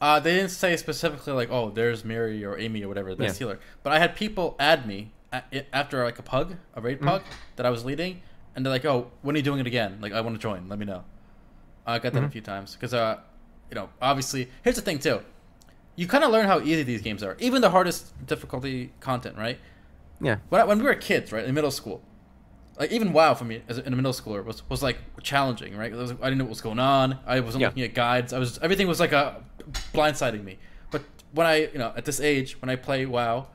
Uh, 0.00 0.18
they 0.18 0.34
didn't 0.34 0.50
say 0.50 0.76
specifically 0.76 1.32
like, 1.32 1.50
oh, 1.50 1.70
there's 1.70 2.04
Mary 2.04 2.44
or 2.44 2.58
Amy 2.58 2.82
or 2.82 2.88
whatever, 2.88 3.10
the 3.10 3.16
best 3.16 3.34
Yeah. 3.40 3.46
healer. 3.46 3.60
But 3.84 3.92
I 3.92 3.98
had 4.00 4.16
people 4.16 4.56
add 4.58 4.86
me 4.86 5.12
after 5.72 6.04
like 6.04 6.18
a 6.18 6.22
pug, 6.22 6.56
a 6.74 6.80
raid 6.80 6.98
Mm-hmm. 6.98 7.08
pug 7.08 7.22
that 7.56 7.66
I 7.66 7.70
was 7.70 7.84
leading, 7.84 8.20
and 8.54 8.64
they're 8.64 8.72
like, 8.72 8.84
oh, 8.84 9.10
when 9.22 9.34
are 9.34 9.38
you 9.38 9.42
doing 9.42 9.60
it 9.60 9.66
again? 9.66 9.98
Like, 10.00 10.12
I 10.12 10.20
want 10.20 10.36
to 10.36 10.40
join. 10.40 10.68
Let 10.68 10.78
me 10.78 10.84
know. 10.86 11.04
I 11.86 11.98
got 11.98 12.12
that 12.12 12.22
a 12.22 12.26
Mhm. 12.26 12.32
few 12.32 12.40
times 12.42 12.74
because, 12.74 12.94
uh, 12.94 13.18
you 13.70 13.74
know, 13.74 13.88
obviously, 14.00 14.48
here's 14.62 14.76
the 14.76 14.82
thing 14.82 14.98
too. 14.98 15.20
You 15.96 16.06
kind 16.06 16.22
of 16.24 16.30
learn 16.30 16.46
how 16.46 16.60
easy 16.60 16.82
these 16.84 17.02
games 17.02 17.22
are, 17.22 17.36
even 17.40 17.60
the 17.62 17.70
hardest 17.70 18.14
difficulty 18.26 18.92
content, 19.00 19.36
right? 19.36 19.58
Yeah. 20.20 20.36
When, 20.48 20.60
I, 20.60 20.64
when 20.64 20.78
we 20.78 20.84
were 20.84 20.94
kids, 20.94 21.32
right, 21.32 21.44
in 21.44 21.54
middle 21.54 21.70
school, 21.70 22.02
like 22.78 22.90
even 22.92 23.12
WoW 23.12 23.34
for 23.34 23.44
me 23.44 23.62
as 23.68 23.78
a, 23.78 23.84
in 23.86 23.92
a 23.92 23.96
middle 23.96 24.12
schooler 24.12 24.44
was, 24.44 24.62
was 24.70 24.82
like 24.82 24.98
challenging, 25.22 25.76
right? 25.76 25.92
Was- 25.92 26.12
I 26.12 26.14
didn't 26.14 26.38
know 26.38 26.44
what 26.44 26.50
was 26.50 26.60
going 26.60 26.78
on. 26.78 27.18
I 27.26 27.40
wasn't 27.40 27.62
Yeah. 27.62 27.68
looking 27.68 27.82
at 27.82 27.94
guides. 27.94 28.32
I 28.32 28.38
was 28.38 28.58
everything 28.62 28.86
was 28.88 29.00
like 29.00 29.12
a 29.12 29.42
blindsiding 29.92 30.44
me. 30.44 30.58
But 30.90 31.02
when 31.32 31.46
I, 31.46 31.56
you 31.72 31.78
know, 31.78 31.92
at 31.96 32.04
this 32.04 32.20
age, 32.20 32.60
when 32.62 32.70
I 32.70 32.76
play 32.76 33.04
WoW, 33.06 33.48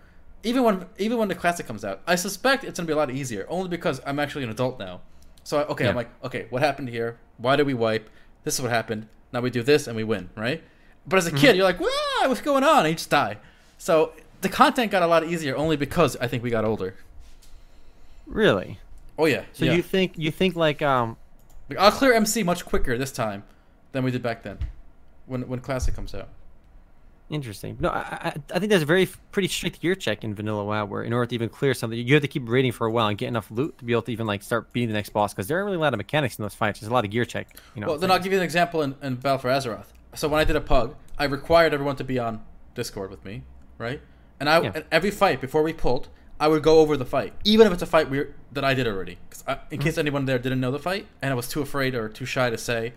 even 0.44 0.64
when 0.64 0.86
even 0.98 1.18
when 1.18 1.28
the 1.28 1.36
classic 1.36 1.66
comes 1.68 1.84
out, 1.86 2.02
I 2.08 2.16
suspect 2.16 2.64
it's 2.64 2.80
gonna 2.80 2.88
be 2.88 2.94
a 2.94 2.98
lot 2.98 3.10
easier, 3.12 3.46
only 3.50 3.70
because 3.70 4.02
I'm 4.06 4.20
actually 4.20 4.44
an 4.44 4.50
adult 4.50 4.80
now. 4.80 5.02
So 5.44 5.60
I, 5.60 5.64
okay, 5.68 5.84
Yeah. 5.86 5.90
I'm 5.92 5.96
like, 5.96 6.10
okay, 6.24 6.48
what 6.50 6.62
happened 6.62 6.90
here? 6.90 7.18
Why 7.38 7.56
did 7.56 7.66
we 7.66 7.74
wipe? 7.74 8.10
This 8.44 8.56
is 8.56 8.62
what 8.62 8.72
happened. 8.72 9.08
Now 9.34 9.42
we 9.42 9.50
do 9.50 9.64
this 9.64 9.88
and 9.88 9.96
we 9.96 10.04
win, 10.04 10.30
right? 10.36 10.62
But 11.06 11.18
as 11.18 11.28
a 11.28 11.32
Mm-hmm. 11.32 11.40
kid, 11.40 11.56
you're 11.56 11.66
like, 11.66 11.80
"Wow, 11.80 12.28
what's 12.28 12.42
going 12.42 12.64
on?" 12.64 12.80
And 12.80 12.90
you 12.90 12.96
just 12.96 13.10
die. 13.10 13.38
So 13.78 14.14
the 14.42 14.50
content 14.50 14.92
got 14.92 15.04
a 15.04 15.08
lot 15.08 15.24
easier 15.26 15.56
only 15.56 15.76
because 15.78 16.16
I 16.18 16.28
think 16.28 16.44
we 16.44 16.50
got 16.50 16.66
older. 16.66 16.96
Really? 18.26 18.80
Oh 19.18 19.26
yeah. 19.26 19.44
So 19.54 19.66
yeah. 19.66 19.74
you 19.74 19.82
think, 19.82 20.18
you 20.18 20.32
think 20.32 20.56
like, 20.56 20.82
um, 20.82 21.18
Like, 21.70 21.80
I'll 21.80 21.92
clear 21.92 22.14
MC 22.14 22.44
much 22.44 22.66
quicker 22.66 22.98
this 22.98 23.12
time 23.12 23.44
than 23.92 24.04
we 24.04 24.12
did 24.12 24.22
back 24.22 24.44
then, 24.44 24.60
when 25.26 25.48
when 25.48 25.60
Classic 25.60 25.94
comes 25.96 26.14
out. 26.14 26.30
Interesting. 27.30 27.76
No, 27.80 27.90
I, 27.90 28.00
I, 28.00 28.34
I 28.54 28.60
think 28.60 28.70
there's 28.70 28.84
a 28.84 28.86
very 28.86 29.06
pretty 29.32 29.50
strict 29.50 29.82
gear 29.82 29.96
check 29.96 30.24
in 30.24 30.34
Vanilla 30.34 30.64
WoW 30.64 30.86
where 30.86 31.04
in 31.04 31.12
order 31.12 31.26
to 31.26 31.36
even 31.36 31.50
clear 31.50 31.74
something, 31.74 32.00
you 32.00 32.14
have 32.14 32.22
to 32.22 32.28
keep 32.28 32.48
raiding 32.48 32.72
for 32.72 32.88
a 32.88 32.92
while 32.92 33.08
and 33.08 33.18
get 33.18 33.28
enough 33.28 33.52
loot 33.52 33.78
to 33.80 33.86
be 33.86 33.92
able 33.92 34.04
to 34.04 34.12
even 34.12 34.26
like 34.26 34.42
start 34.42 34.72
beating 34.72 34.88
the 34.88 34.94
next 34.94 35.10
boss 35.10 35.34
because 35.34 35.48
there 35.48 35.58
aren't 35.58 35.66
really 35.66 35.78
a 35.78 35.82
lot 35.82 35.94
of 35.94 35.98
mechanics 35.98 36.38
in 36.40 36.44
those 36.44 36.54
fights. 36.54 36.80
There's 36.80 36.90
a 36.90 36.94
lot 36.94 37.04
of 37.04 37.12
gear 37.12 37.26
check. 37.26 37.58
You 37.76 37.82
know. 37.82 37.88
well, 37.88 37.98
then 37.98 38.12
I'll 38.12 38.20
give 38.20 38.32
you 38.32 38.38
an 38.38 38.44
example 38.46 38.82
in, 38.82 38.96
in 39.02 39.16
Battle 39.16 39.40
for 39.40 39.50
Azeroth. 39.50 39.88
So 40.16 40.30
when 40.30 40.40
I 40.40 40.46
did 40.46 40.56
a 40.56 40.62
pug, 40.62 40.96
I 41.18 41.26
required 41.26 41.74
everyone 41.74 41.98
to 41.98 42.04
be 42.06 42.18
on 42.18 42.44
Discord 42.76 43.12
with 43.12 43.26
me, 43.26 43.44
right? 43.78 44.00
And 44.40 44.50
I 44.50 44.62
Yeah. 44.62 44.82
every 44.92 45.12
fight 45.12 45.42
before 45.42 45.64
we 45.64 45.74
pulled, 45.74 46.08
I 46.40 46.48
would 46.48 46.64
go 46.64 46.80
over 46.80 46.96
the 46.96 47.06
fight, 47.06 47.34
even 47.44 47.68
if 47.68 47.74
it's 47.74 47.82
a 47.82 47.88
fight 47.88 48.10
we 48.10 48.26
that 48.54 48.64
I 48.64 48.74
did 48.74 48.88
already, 48.88 49.18
'Cause 49.30 49.44
I, 49.48 49.58
in 49.72 49.80
case 49.80 49.94
mm-hmm. 49.94 50.00
anyone 50.00 50.26
there 50.26 50.40
didn't 50.40 50.62
know 50.62 50.72
the 50.72 50.80
fight 50.80 51.08
and 51.22 51.32
I 51.32 51.36
was 51.36 51.50
too 51.50 51.62
afraid 51.62 51.94
or 51.94 52.08
too 52.08 52.26
shy 52.26 52.50
to 52.50 52.58
say, 52.58 52.94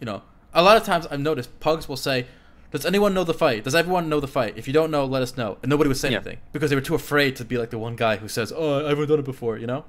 you 0.00 0.04
know. 0.04 0.22
A 0.52 0.62
lot 0.62 0.76
of 0.76 0.84
times 0.84 1.06
I've 1.10 1.18
noticed 1.20 1.58
pugs 1.58 1.88
will 1.88 1.96
say, 1.96 2.26
"Does 2.74 2.86
anyone 2.86 3.14
know 3.14 3.24
the 3.24 3.32
fight? 3.34 3.64
Does 3.64 3.74
everyone 3.74 4.08
know 4.08 4.20
the 4.20 4.28
fight? 4.28 4.54
If 4.56 4.66
you 4.66 4.72
don't 4.74 4.90
know, 4.90 5.04
let 5.06 5.22
us 5.22 5.36
know." 5.36 5.56
And 5.62 5.70
nobody 5.70 5.88
would 5.88 5.96
say 5.96 6.10
Yeah. 6.10 6.16
anything 6.18 6.38
because 6.52 6.68
they 6.70 6.76
were 6.76 6.82
too 6.82 6.94
afraid 6.94 7.36
to 7.36 7.44
be 7.44 7.56
like 7.56 7.70
the 7.70 7.78
one 7.78 7.96
guy 7.96 8.16
who 8.16 8.28
says, 8.28 8.52
"Oh, 8.54 8.84
I 8.84 8.88
haven't 8.90 9.08
done 9.08 9.18
it 9.20 9.24
before," 9.24 9.56
you 9.56 9.66
know. 9.66 9.84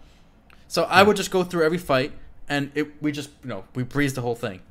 So 0.67 0.83
I 0.83 1.03
would 1.03 1.17
just 1.17 1.31
go 1.31 1.43
through 1.43 1.63
every 1.63 1.77
fight, 1.77 2.13
and 2.47 2.71
it, 2.75 3.01
we 3.01 3.11
just, 3.11 3.29
you 3.43 3.49
know, 3.49 3.65
we 3.75 3.83
breezed 3.83 4.15
the 4.15 4.21
whole 4.21 4.35
thing. 4.35 4.61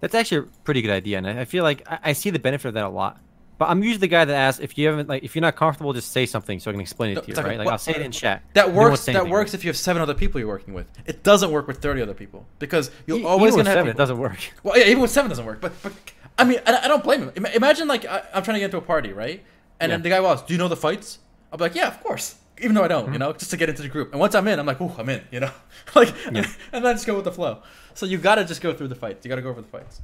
That's 0.00 0.14
actually 0.14 0.38
a 0.38 0.50
pretty 0.64 0.80
good 0.82 0.90
idea, 0.92 1.18
and 1.18 1.26
I 1.26 1.44
feel 1.44 1.64
like 1.64 1.82
I, 1.90 1.98
I 2.04 2.12
see 2.12 2.30
the 2.30 2.38
benefit 2.38 2.68
of 2.68 2.74
that 2.74 2.84
a 2.84 2.88
lot. 2.88 3.20
But 3.58 3.70
I'm 3.70 3.82
usually 3.82 3.98
the 3.98 4.06
guy 4.06 4.24
that 4.24 4.32
asks 4.34 4.60
if 4.62 4.78
you 4.78 4.86
haven't 4.86 5.08
like 5.08 5.24
if 5.24 5.34
you're 5.34 5.42
not 5.42 5.56
comfortable, 5.56 5.92
just 5.92 6.12
say 6.12 6.26
something 6.26 6.60
so 6.60 6.70
I 6.70 6.74
can 6.74 6.80
explain 6.80 7.10
it 7.10 7.14
No, 7.16 7.20
to 7.22 7.28
you, 7.28 7.34
like 7.34 7.44
right? 7.46 7.58
Like 7.58 7.64
what- 7.66 7.72
I'll 7.72 7.78
say 7.78 7.90
it 7.92 8.02
in 8.02 8.12
chat. 8.12 8.42
That 8.54 8.72
works. 8.72 9.04
That 9.06 9.16
anything. 9.16 9.32
works 9.32 9.52
if 9.52 9.64
you 9.64 9.68
have 9.70 9.76
seven 9.76 10.00
other 10.00 10.14
people 10.14 10.38
you're 10.38 10.48
working 10.48 10.74
with. 10.74 10.86
It 11.06 11.24
doesn't 11.24 11.50
work 11.50 11.66
with 11.66 11.78
thirty 11.78 12.00
other 12.00 12.14
people 12.14 12.46
because 12.60 12.92
you're 13.06 13.18
E- 13.18 13.24
always 13.24 13.54
even 13.54 13.64
gonna 13.64 13.70
have. 13.70 13.78
seven, 13.78 13.90
it 13.90 13.96
doesn't 13.96 14.18
work. 14.18 14.38
Well, 14.62 14.78
yeah, 14.78 14.84
even 14.86 15.02
with 15.02 15.10
seven 15.10 15.28
doesn't 15.28 15.44
work. 15.44 15.60
But, 15.60 15.72
but 15.82 15.92
I 16.38 16.44
mean, 16.44 16.60
I, 16.66 16.84
I 16.84 16.88
don't 16.88 17.02
blame 17.02 17.28
him. 17.30 17.46
Imagine 17.46 17.88
like 17.88 18.04
I, 18.06 18.22
I'm 18.32 18.42
trying 18.42 18.54
to 18.54 18.60
get 18.60 18.66
into 18.66 18.76
a 18.78 18.82
party, 18.82 19.12
right? 19.12 19.44
And 19.80 19.92
then 19.92 20.02
the 20.02 20.08
guy 20.08 20.20
was, 20.20 20.42
"Do 20.42 20.54
you 20.54 20.58
know 20.58 20.68
the 20.68 20.76
fights?" 20.76 21.18
I'll 21.52 21.58
be 21.58 21.64
like, 21.64 21.74
"Yeah, 21.74 21.88
of 21.88 22.02
course." 22.02 22.36
Even 22.60 22.74
though 22.74 22.82
I 22.82 22.88
don't, 22.88 23.04
Mm-hmm. 23.04 23.12
you 23.12 23.18
know, 23.20 23.32
just 23.32 23.50
to 23.52 23.56
get 23.56 23.68
into 23.68 23.82
the 23.82 23.88
group. 23.88 24.10
And 24.12 24.18
once 24.18 24.34
I'm 24.34 24.46
in, 24.48 24.58
I'm 24.58 24.66
like, 24.66 24.80
"Ooh, 24.80 24.92
I'm 24.98 25.08
in," 25.08 25.22
you 25.30 25.40
know, 25.40 25.50
like, 25.94 26.12
Yeah. 26.32 26.44
and 26.72 26.84
then 26.84 26.94
just 26.96 27.06
go 27.06 27.14
with 27.14 27.24
the 27.24 27.32
flow. 27.32 27.62
So 27.94 28.06
you 28.06 28.18
gotta 28.18 28.44
just 28.44 28.60
go 28.60 28.72
through 28.74 28.88
the 28.88 28.94
fights. 28.96 29.24
You 29.24 29.28
gotta 29.28 29.42
go 29.42 29.50
over 29.50 29.60
the 29.60 29.68
fights. 29.68 30.00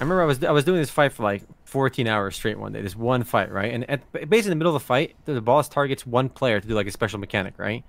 I 0.00 0.04
remember 0.04 0.22
I 0.22 0.26
was 0.26 0.42
I 0.44 0.50
was 0.52 0.64
doing 0.64 0.78
this 0.80 0.90
fight 0.90 1.12
for 1.12 1.24
like 1.24 1.42
14 1.64 2.06
hours 2.06 2.36
straight 2.36 2.58
one 2.58 2.72
day. 2.72 2.80
This 2.82 2.94
one 2.96 3.24
fight, 3.24 3.50
right? 3.50 3.72
And 3.74 3.88
at, 3.90 4.00
basically 4.12 4.38
in 4.38 4.50
the 4.50 4.54
middle 4.56 4.74
of 4.76 4.80
the 4.82 4.86
fight, 4.86 5.16
the 5.24 5.40
boss 5.40 5.68
targets 5.68 6.06
one 6.06 6.28
player 6.28 6.60
to 6.60 6.68
do 6.68 6.74
like 6.74 6.86
a 6.86 6.90
special 6.92 7.18
mechanic, 7.18 7.54
right? 7.58 7.84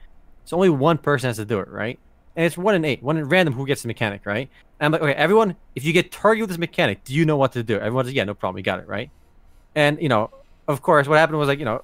So 0.45 0.57
only 0.57 0.69
one 0.69 0.97
person 0.97 1.27
has 1.27 1.37
to 1.37 1.45
do 1.45 1.59
it, 1.59 1.67
right? 1.67 1.99
And 2.35 2.45
it's 2.45 2.57
one 2.57 2.75
in 2.75 2.85
eight, 2.85 3.01
one 3.03 3.17
in 3.17 3.27
random 3.27 3.53
who 3.53 3.65
gets 3.65 3.81
the 3.81 3.87
mechanic, 3.87 4.25
right? 4.25 4.49
And 4.79 4.85
I'm 4.85 4.91
like, 4.91 5.01
okay, 5.01 5.13
everyone, 5.19 5.55
if 5.75 5.83
you 5.83 5.91
get 5.93 6.11
targeted 6.11 6.43
with 6.43 6.49
this 6.51 6.57
mechanic, 6.59 7.03
do 7.03 7.13
you 7.13 7.25
know 7.25 7.35
what 7.37 7.51
to 7.53 7.63
do? 7.63 7.75
Everyone's 7.77 8.07
like, 8.07 8.15
yeah, 8.15 8.23
no 8.23 8.33
problem, 8.33 8.55
we 8.55 8.61
got 8.61 8.79
it, 8.79 8.87
right? 8.87 9.09
And 9.75 10.01
you 10.01 10.09
know, 10.09 10.29
of 10.67 10.81
course, 10.81 11.07
what 11.07 11.17
happened 11.17 11.37
was 11.39 11.47
like, 11.47 11.59
you 11.59 11.65
know, 11.65 11.83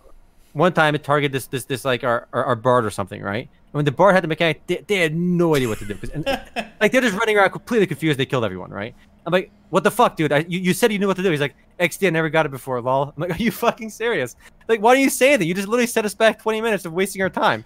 one 0.53 0.71
time 0.71 0.95
it 0.95 1.03
targeted 1.03 1.31
this 1.34 1.47
this 1.47 1.65
this 1.65 1.84
like 1.84 2.03
our 2.03 2.27
our, 2.31 2.45
our 2.45 2.55
bard 2.55 2.86
or 2.86 2.89
something, 2.91 3.21
right? 3.21 3.49
And 3.49 3.73
when 3.73 3.86
the 3.86 3.91
bard 3.91 4.15
had 4.15 4.23
the 4.23 4.27
mechanic, 4.29 4.65
they, 4.67 4.84
they 4.88 4.97
had 4.97 5.13
no 5.15 5.55
idea 5.55 5.67
what 5.67 5.79
to 5.79 5.86
do, 5.86 5.95
'cause- 5.95 6.10
and, 6.12 6.23
like 6.81 6.91
they're 6.91 7.01
just 7.01 7.17
running 7.17 7.38
around 7.38 7.49
completely 7.49 7.88
confused. 7.88 8.17
They 8.19 8.25
killed 8.25 8.45
everyone, 8.45 8.71
right? 8.71 8.95
I'm 9.25 9.34
like, 9.34 9.51
what 9.71 9.84
the 9.84 9.89
fuck, 9.91 10.15
dude? 10.15 10.31
I, 10.31 10.45
you, 10.47 10.60
you 10.60 10.71
said 10.73 10.93
you 10.93 10.99
knew 10.99 11.08
what 11.08 11.17
to 11.17 11.23
do. 11.23 11.31
He's 11.31 11.41
like, 11.41 11.55
XD, 11.79 12.05
I 12.08 12.10
never 12.12 12.29
got 12.29 12.45
it 12.45 12.49
before, 12.51 12.79
lol. 12.79 13.12
I'm 13.17 13.21
like, 13.21 13.31
are 13.39 13.43
you 13.43 13.51
fucking 13.51 13.89
serious? 13.89 14.36
Like, 14.67 14.81
why 14.81 14.93
don't 14.93 15.01
you 15.03 15.10
say 15.10 15.36
that? 15.36 15.43
You 15.45 15.53
just 15.55 15.67
literally 15.67 15.88
set 15.88 16.05
us 16.05 16.13
back 16.13 16.39
20 16.41 16.62
minutes 16.62 16.86
of 16.86 16.93
wasting 16.93 17.21
our 17.23 17.29
time. 17.29 17.65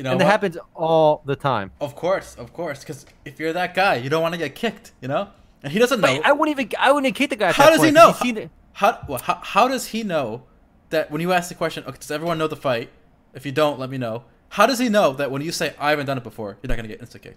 You 0.00 0.04
know, 0.04 0.12
and 0.12 0.20
that 0.22 0.24
what? 0.24 0.30
happens 0.30 0.56
all 0.74 1.20
the 1.26 1.36
time. 1.36 1.72
Of 1.78 1.94
course, 1.94 2.34
of 2.36 2.54
course, 2.54 2.78
because 2.80 3.04
if 3.26 3.38
you're 3.38 3.52
that 3.52 3.74
guy, 3.74 3.96
you 3.96 4.08
don't 4.08 4.22
want 4.22 4.32
to 4.32 4.38
get 4.38 4.54
kicked, 4.54 4.92
you 5.02 5.08
know. 5.08 5.28
And 5.62 5.70
he 5.70 5.78
doesn't 5.78 6.00
know. 6.00 6.16
But 6.16 6.24
I 6.24 6.32
wouldn't 6.32 6.58
even, 6.58 6.72
I 6.78 6.90
wouldn't 6.90 7.14
kick 7.14 7.28
the 7.28 7.36
guy. 7.36 7.48
At 7.48 7.54
How 7.56 7.64
that 7.66 7.72
does 7.72 7.80
he 7.82 7.86
point, 7.88 7.94
know? 7.96 8.06
'cause 8.12 8.18
he's 8.22 8.28
seen 8.34 8.36
it- 8.38 8.50
How, 8.72 8.98
well, 9.06 9.18
how 9.18 9.34
how 9.42 9.68
does 9.68 9.88
he 9.88 10.02
know 10.02 10.44
that 10.88 11.10
when 11.10 11.20
you 11.20 11.34
ask 11.34 11.50
the 11.50 11.54
question, 11.54 11.84
okay, 11.86 11.98
does 12.00 12.10
everyone 12.10 12.38
know 12.38 12.46
the 12.46 12.56
fight? 12.56 12.88
If 13.34 13.44
you 13.44 13.52
don't, 13.52 13.78
let 13.78 13.90
me 13.90 13.98
know. 13.98 14.24
How 14.56 14.64
does 14.64 14.78
he 14.78 14.88
know 14.88 15.12
that 15.12 15.30
when 15.30 15.42
you 15.42 15.52
say 15.52 15.74
I 15.78 15.90
haven't 15.90 16.06
done 16.06 16.16
it 16.16 16.24
before, 16.24 16.56
you're 16.62 16.68
not 16.68 16.76
gonna 16.76 16.88
get 16.88 17.02
insta 17.02 17.20
kicked? 17.20 17.36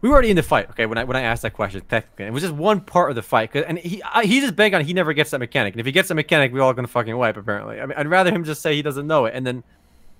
We 0.00 0.08
were 0.08 0.14
already 0.14 0.30
in 0.30 0.36
the 0.36 0.42
fight, 0.42 0.70
okay? 0.70 0.86
When 0.86 0.96
I 0.96 1.04
when 1.04 1.18
I 1.18 1.20
asked 1.20 1.42
that 1.42 1.52
question, 1.52 1.82
technically, 1.86 2.24
it 2.24 2.32
was 2.32 2.42
just 2.44 2.54
one 2.54 2.80
part 2.80 3.10
of 3.10 3.14
the 3.16 3.22
fight. 3.22 3.54
and 3.54 3.78
he 3.78 4.02
I, 4.02 4.24
he 4.24 4.40
just 4.40 4.56
bang 4.56 4.74
on. 4.74 4.80
He 4.86 4.94
never 4.94 5.12
gets 5.12 5.32
that 5.32 5.38
mechanic, 5.40 5.74
and 5.74 5.80
if 5.80 5.84
he 5.84 5.92
gets 5.92 6.08
the 6.08 6.14
mechanic, 6.14 6.50
we're 6.54 6.62
all 6.62 6.72
gonna 6.72 6.88
fucking 6.88 7.14
wipe. 7.14 7.36
Apparently, 7.36 7.78
I 7.78 7.84
mean, 7.84 7.98
I'd 7.98 8.08
rather 8.08 8.30
him 8.32 8.44
just 8.44 8.62
say 8.62 8.74
he 8.74 8.80
doesn't 8.80 9.06
know 9.06 9.26
it, 9.26 9.34
and 9.34 9.46
then 9.46 9.62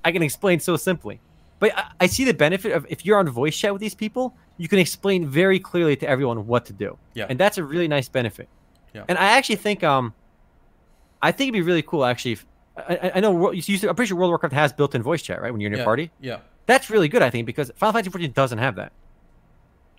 I 0.04 0.12
can 0.12 0.22
explain 0.22 0.60
so 0.60 0.76
simply. 0.76 1.20
But 1.60 1.76
I, 1.78 1.92
I 2.00 2.06
see 2.06 2.24
the 2.24 2.34
benefit 2.34 2.72
of 2.72 2.84
if 2.88 3.06
you're 3.06 3.18
on 3.18 3.28
voice 3.28 3.56
chat 3.56 3.72
with 3.72 3.80
these 3.80 3.94
people, 3.94 4.34
you 4.56 4.66
can 4.66 4.78
explain 4.80 5.28
very 5.28 5.60
clearly 5.60 5.94
to 5.96 6.08
everyone 6.08 6.46
what 6.48 6.64
to 6.66 6.72
do, 6.72 6.98
Yeah. 7.14 7.26
and 7.28 7.38
that's 7.38 7.56
a 7.58 7.62
really 7.64 7.86
nice 7.86 8.08
benefit. 8.08 8.48
Yeah. 8.94 9.04
And 9.08 9.16
I 9.16 9.36
actually 9.38 9.56
think 9.56 9.84
um, 9.84 10.12
I 11.22 11.30
think 11.32 11.48
it'd 11.48 11.52
be 11.54 11.62
really 11.62 11.82
cool 11.82 12.04
actually. 12.04 12.32
If, 12.32 12.46
I, 12.76 13.12
I- 13.16 13.20
know 13.20 13.52
you 13.52 13.62
used 13.64 13.82
to, 13.82 13.88
I'm 13.88 13.94
pretty 13.94 14.08
sure 14.08 14.16
World 14.16 14.28
of 14.30 14.32
Warcraft 14.32 14.54
has 14.54 14.72
built-in 14.72 15.02
voice 15.02 15.22
chat, 15.22 15.40
right? 15.40 15.52
When 15.52 15.60
you're 15.60 15.68
in 15.68 15.72
yeah. 15.74 15.78
your 15.78 15.84
party, 15.84 16.10
Yeah. 16.20 16.38
that's 16.66 16.88
really 16.90 17.08
good, 17.08 17.22
I 17.22 17.30
think, 17.30 17.46
because 17.46 17.70
Final 17.76 17.92
Fantasy 17.92 18.10
14 18.10 18.32
doesn't 18.32 18.58
have 18.58 18.76
that. 18.76 18.92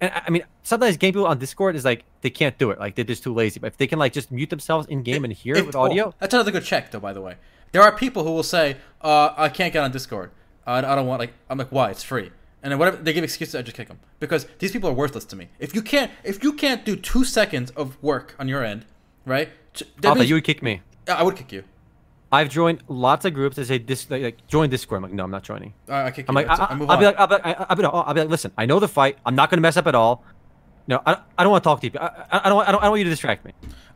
and 0.01 0.11
I 0.13 0.29
mean, 0.31 0.43
sometimes 0.63 0.97
game 0.97 1.13
people 1.13 1.27
on 1.27 1.37
Discord 1.37 1.75
is 1.75 1.85
like 1.85 2.05
they 2.21 2.31
can't 2.31 2.57
do 2.57 2.71
it, 2.71 2.79
like 2.79 2.95
they're 2.95 3.05
just 3.05 3.23
too 3.23 3.33
lazy. 3.33 3.59
But 3.59 3.67
if 3.67 3.77
they 3.77 3.85
can 3.87 3.99
like 3.99 4.13
just 4.13 4.31
mute 4.31 4.49
themselves 4.49 4.87
in 4.87 5.03
game 5.03 5.23
and 5.23 5.31
hear 5.31 5.55
it 5.55 5.65
with 5.65 5.75
oh, 5.75 5.81
audio, 5.83 6.13
that's 6.17 6.33
another 6.33 6.51
good 6.51 6.63
check, 6.63 6.89
though. 6.91 6.99
By 6.99 7.13
the 7.13 7.21
way, 7.21 7.35
there 7.71 7.83
are 7.83 7.95
people 7.95 8.23
who 8.23 8.31
will 8.31 8.41
say, 8.43 8.77
uh, 9.01 9.29
"I 9.37 9.49
can't 9.49 9.71
get 9.71 9.83
on 9.83 9.91
Discord. 9.91 10.31
Uh, 10.65 10.81
I 10.85 10.95
don't 10.95 11.07
want 11.07 11.19
like." 11.19 11.33
I'm 11.49 11.57
like, 11.57 11.71
"Why? 11.71 11.89
It's 11.91 12.03
free." 12.03 12.31
And 12.63 12.71
then 12.71 12.77
whatever 12.79 12.97
they 12.97 13.13
give 13.13 13.23
excuses, 13.23 13.55
I 13.55 13.63
just 13.63 13.75
kick 13.75 13.87
them 13.87 13.99
because 14.19 14.45
these 14.59 14.71
people 14.71 14.89
are 14.89 14.93
worthless 14.93 15.25
to 15.25 15.35
me. 15.35 15.49
If 15.59 15.73
you 15.73 15.81
can't, 15.81 16.11
if 16.23 16.43
you 16.43 16.53
can't 16.53 16.85
do 16.85 16.95
two 16.95 17.23
seconds 17.23 17.71
of 17.71 18.01
work 18.03 18.35
on 18.37 18.47
your 18.47 18.63
end, 18.63 18.85
right? 19.25 19.49
that 20.01 20.15
means- 20.15 20.29
you 20.29 20.35
would 20.35 20.43
kick 20.43 20.61
me. 20.61 20.81
I 21.07 21.23
would 21.23 21.35
kick 21.35 21.51
you. 21.51 21.63
I've 22.33 22.49
joined 22.49 22.83
lots 22.87 23.25
of 23.25 23.33
groups 23.33 23.57
that 23.57 23.65
say 23.65 23.77
this, 23.77 24.09
like, 24.09 24.21
like 24.23 24.47
join 24.47 24.69
Discord. 24.69 24.97
I'm 24.99 25.03
like, 25.03 25.11
no, 25.13 25.23
I'm 25.23 25.31
not 25.31 25.43
joining. 25.43 25.73
I, 25.89 26.03
I 26.03 26.11
kick 26.11 26.27
I'm 26.29 26.37
you. 26.37 26.45
like, 26.45 26.59
I. 26.59 26.65
I 26.65 26.75
will 26.75 26.89
on. 26.89 26.99
be 26.99 27.05
like, 27.05 27.19
I'll 27.19 27.27
be 27.27 27.33
like, 27.35 27.45
I'll 27.45 27.75
be, 27.75 27.83
like, 27.83 27.93
I'll 27.93 28.13
be 28.13 28.21
like, 28.21 28.29
listen, 28.29 28.51
I 28.57 28.65
know 28.65 28.79
the 28.79 28.87
fight. 28.87 29.17
I'm 29.25 29.35
not 29.35 29.49
gonna 29.49 29.61
mess 29.61 29.75
up 29.75 29.87
at 29.87 29.95
all. 29.95 30.23
No, 30.87 31.01
I, 31.05 31.17
I 31.37 31.43
don't 31.43 31.51
want 31.51 31.63
to 31.63 31.67
talk 31.69 31.81
to 31.81 31.87
you. 31.87 31.99
I, 31.99 32.39
I, 32.45 32.49
don't, 32.49 32.55
want- 32.57 32.67
I 32.67 32.71
don't, 32.71 32.79
I 32.81 32.85
don't 32.85 32.91
want 32.91 32.99
you 32.99 33.03
to 33.05 33.09
distract 33.09 33.45
me. 33.45 33.53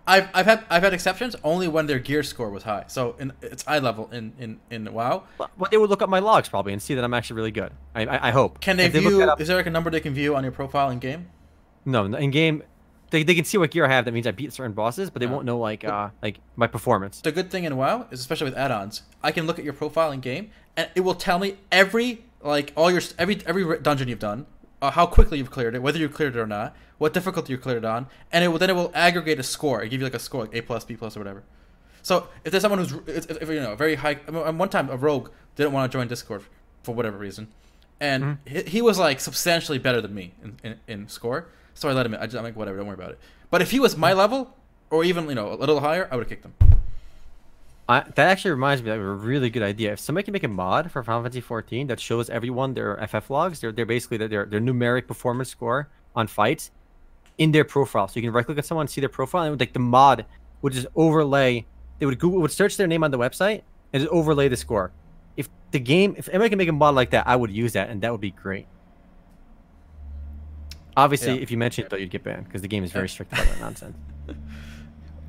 I've, 0.08 0.28
I've 0.36 0.46
had 0.46 0.64
I've 0.70 0.84
had 0.84 0.94
exceptions 0.94 1.36
only 1.44 1.68
when 1.68 1.88
their 1.88 1.98
gear 1.98 2.22
score 2.22 2.52
was 2.52 2.62
high. 2.62 2.84
So 2.88 3.16
in, 3.18 3.34
it's 3.42 3.64
eye 3.68 3.80
level 3.80 4.08
in, 4.12 4.34
in, 4.40 4.60
in 4.70 4.94
WoW. 4.94 5.24
But, 5.40 5.50
they 5.72 5.78
would 5.78 5.90
look 5.90 6.04
up 6.04 6.10
my 6.10 6.20
logs 6.20 6.48
probably 6.48 6.74
and 6.74 6.82
see 6.82 6.94
that 6.94 7.04
I'm 7.04 7.14
actually 7.14 7.38
really 7.38 7.52
good. 7.52 7.72
I, 7.96 8.06
I, 8.06 8.28
I 8.28 8.32
hope. 8.32 8.62
Can 8.62 8.78
they 8.78 8.86
If 8.86 8.94
view? 8.94 9.18
that 9.18 9.30
up- 9.30 9.42
is 9.42 9.48
there 9.48 9.58
like 9.58 9.66
a 9.66 9.72
number 9.72 9.90
they 9.90 10.00
can 10.00 10.14
view 10.14 10.36
on 10.36 10.44
your 10.44 10.52
profile 10.52 10.90
in 10.92 11.00
game? 11.00 11.28
no, 11.86 12.06
in 12.06 12.30
game, 12.32 12.62
they, 13.12 13.24
they 13.24 13.34
can 13.36 13.46
see 13.46 13.58
what 13.58 13.72
gear 13.72 13.86
I 13.86 13.90
have. 13.90 14.06
That 14.06 14.12
means 14.14 14.28
I 14.28 14.32
beat 14.32 14.54
certain 14.54 14.74
bosses, 14.74 15.10
but 15.10 15.20
they 15.22 15.28
Oh. 15.28 15.32
won't 15.32 15.46
know 15.46 15.58
like 15.58 15.84
uh 15.84 16.10
like 16.22 16.40
my 16.56 16.68
performance. 16.68 17.22
The 17.22 17.32
good 17.32 17.50
thing 17.50 17.64
in 17.64 17.76
WoW 17.76 18.06
is 18.12 18.20
especially 18.20 18.46
with 18.46 18.58
add-ons, 18.60 19.02
I 19.24 19.32
can 19.32 19.48
look 19.48 19.58
at 19.58 19.66
your 19.66 19.74
profile 19.74 20.12
in 20.12 20.20
game 20.20 20.52
and 20.78 20.88
it 20.94 21.02
will 21.02 21.16
tell 21.16 21.40
me 21.40 21.56
every 21.72 22.26
like 22.44 22.74
all 22.76 22.92
your 22.92 23.02
every 23.18 23.40
every 23.48 23.80
dungeon 23.80 24.08
you've 24.08 24.20
done, 24.20 24.46
uh, 24.82 24.92
how 24.92 25.06
quickly 25.06 25.38
you've 25.38 25.52
cleared 25.52 25.76
it, 25.76 25.82
whether 25.82 25.98
you 25.98 26.10
cleared 26.10 26.36
it 26.36 26.40
or 26.40 26.48
not, 26.48 26.76
what 26.98 27.14
difficulty 27.14 27.54
you 27.54 27.58
cleared 27.58 27.84
it 27.84 27.86
on, 27.86 28.08
and 28.32 28.44
it 28.44 28.50
will 28.50 28.58
then 28.58 28.70
it 28.70 28.76
will 28.76 28.92
aggregate 28.94 29.40
a 29.40 29.44
score. 29.44 29.82
It 29.82 29.90
give 29.90 30.00
you 30.00 30.06
like 30.06 30.14
a 30.14 30.20
score, 30.20 30.42
like 30.42 30.56
A 30.56 30.62
plus, 30.62 30.86
B 30.86 30.96
plus, 30.96 31.16
or 31.16 31.20
whatever. 31.20 31.44
So 32.02 32.28
if 32.44 32.52
there's 32.52 32.62
someone 32.62 32.80
who's 32.80 32.94
if, 33.08 33.30
if, 33.30 33.50
you 33.50 33.60
know 33.60 33.76
very 33.76 33.96
high, 33.96 34.20
I 34.28 34.32
mean, 34.32 34.58
one 34.58 34.70
time 34.70 34.90
a 34.90 34.98
rogue 34.98 35.30
didn't 35.56 35.74
want 35.74 35.92
to 35.92 35.98
join 35.98 36.08
Discord 36.08 36.44
for 36.84 36.94
whatever 36.94 37.18
reason, 37.18 37.48
and 38.00 38.38
he, 38.46 38.62
he 38.64 38.82
was 38.82 39.00
like 39.00 39.20
substantially 39.20 39.80
better 39.80 40.02
than 40.02 40.14
me 40.14 40.34
in, 40.44 40.58
in, 40.64 40.80
in 40.88 41.08
score. 41.08 41.48
So 41.74 41.90
I 41.90 41.94
let 41.94 42.06
him 42.06 42.14
in. 42.14 42.20
I 42.20 42.26
just, 42.26 42.38
I'm 42.38 42.44
like 42.44 42.56
whatever, 42.56 42.78
don't 42.78 42.88
worry 42.88 42.96
about 42.96 43.12
it. 43.12 43.20
But 43.50 43.62
if 43.62 43.72
he 43.72 43.80
was 43.80 43.98
my 43.98 44.14
level 44.14 44.56
or 44.90 45.04
even 45.04 45.28
you 45.28 45.36
know 45.36 45.52
a 45.52 45.56
little 45.56 45.80
higher, 45.80 46.08
I 46.12 46.16
would 46.16 46.24
have 46.24 46.30
kicked 46.30 46.46
him. 46.46 46.75
I, 47.88 48.00
that 48.02 48.18
actually 48.18 48.52
reminds 48.52 48.82
me 48.82 48.90
of 48.90 49.00
a 49.00 49.14
really 49.14 49.50
good 49.52 49.62
idea. 49.62 49.94
If 49.94 50.00
somebody 50.00 50.26
can 50.26 50.32
make 50.32 50.44
a 50.44 50.48
mod 50.48 50.92
for 50.92 51.04
Final 51.04 51.22
Fantasy 51.22 51.42
14 51.42 51.88
that 51.88 52.00
shows 52.00 52.30
everyone 52.32 52.74
their 52.74 52.98
FF 53.08 53.30
logs, 53.30 53.60
their 53.60 53.72
their 53.72 53.86
basically 53.86 54.18
their 54.18 54.46
their 54.46 54.60
numeric 54.60 55.08
performance 55.08 55.50
score 55.50 55.90
on 56.16 56.26
fights 56.28 56.72
in 57.38 57.52
their 57.52 57.64
profile, 57.64 58.08
so 58.08 58.16
you 58.16 58.24
can 58.24 58.32
right 58.32 58.46
click 58.46 58.58
on 58.58 58.64
someone, 58.64 58.88
see 58.88 59.02
their 59.02 59.10
profile, 59.10 59.44
and 59.44 59.52
would, 59.52 59.60
like 59.60 59.74
the 59.74 59.80
mod 59.80 60.26
would 60.64 60.74
just 60.74 60.88
overlay. 60.96 61.66
They 62.00 62.06
would 62.08 62.18
Google 62.18 62.42
would 62.42 62.52
search 62.52 62.76
their 62.76 62.88
name 62.88 63.04
on 63.04 63.12
the 63.12 63.20
website 63.20 63.62
and 63.94 64.02
just 64.02 64.12
overlay 64.12 64.48
the 64.48 64.58
score. 64.58 64.92
If 65.38 65.48
the 65.72 65.80
game, 65.80 66.16
if 66.18 66.28
anybody 66.30 66.50
can 66.50 66.58
make 66.58 66.70
a 66.70 66.74
mod 66.74 66.96
like 66.96 67.12
that, 67.12 67.28
I 67.28 67.36
would 67.36 67.52
use 67.52 67.74
that, 67.74 67.90
and 67.90 68.02
that 68.02 68.12
would 68.12 68.22
be 68.22 68.32
great. 68.32 68.66
Obviously, 70.98 71.36
Yeah. 71.36 71.42
if 71.42 71.52
you 71.52 71.58
mentioned 71.58 71.86
it, 71.86 71.90
though, 71.90 71.98
you'd 71.98 72.10
get 72.10 72.24
banned 72.24 72.46
because 72.46 72.62
the 72.62 72.68
game 72.68 72.84
is 72.84 72.92
very 72.92 73.10
strict 73.10 73.34
about 73.34 73.46
that 73.46 73.60
nonsense. 73.60 73.96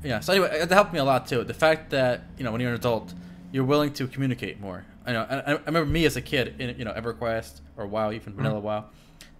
Yeah. 0.03 0.19
So 0.19 0.33
anyway, 0.33 0.59
it 0.59 0.69
helped 0.69 0.93
me 0.93 0.99
a 0.99 1.03
lot 1.03 1.27
too. 1.27 1.43
The 1.43 1.53
fact 1.53 1.89
that 1.91 2.23
you 2.37 2.43
know 2.43 2.51
when 2.51 2.61
you're 2.61 2.71
an 2.71 2.75
adult, 2.75 3.13
you're 3.51 3.63
willing 3.63 3.93
to 3.93 4.07
communicate 4.07 4.59
more. 4.59 4.85
I 5.05 5.13
know. 5.13 5.25
I, 5.29 5.53
I 5.53 5.59
remember 5.65 5.85
me 5.85 6.05
as 6.05 6.15
a 6.15 6.21
kid 6.21 6.59
in 6.59 6.77
you 6.77 6.85
know 6.85 6.93
EverQuest 6.93 7.61
or 7.77 7.87
WoW, 7.87 8.11
even 8.11 8.33
mm-hmm. 8.33 8.41
Vanilla 8.41 8.59
WoW. 8.59 8.85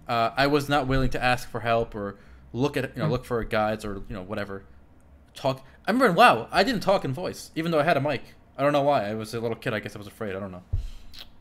Uh, 0.07 0.31
I 0.35 0.47
was 0.47 0.69
not 0.69 0.87
willing 0.87 1.09
to 1.11 1.23
ask 1.23 1.49
for 1.49 1.59
help 1.59 1.93
or 1.93 2.17
look 2.53 2.77
at 2.77 2.95
you 2.95 3.01
know 3.01 3.07
mm. 3.07 3.11
look 3.11 3.25
for 3.25 3.43
guides 3.43 3.85
or 3.85 4.03
you 4.07 4.15
know 4.15 4.23
whatever. 4.23 4.63
Talk. 5.35 5.63
I 5.85 5.91
remember 5.91 6.07
in 6.07 6.15
WoW, 6.15 6.47
I 6.51 6.63
didn't 6.63 6.81
talk 6.81 7.05
in 7.05 7.13
voice, 7.13 7.51
even 7.55 7.71
though 7.71 7.79
I 7.79 7.83
had 7.83 7.97
a 7.97 8.01
mic. 8.01 8.23
I 8.57 8.63
don't 8.63 8.73
know 8.73 8.81
why. 8.81 9.07
I 9.09 9.13
was 9.13 9.33
a 9.33 9.39
little 9.39 9.55
kid. 9.55 9.73
I 9.73 9.79
guess 9.79 9.95
I 9.95 9.99
was 9.99 10.07
afraid. 10.07 10.35
I 10.35 10.39
don't 10.39 10.51
know. 10.51 10.63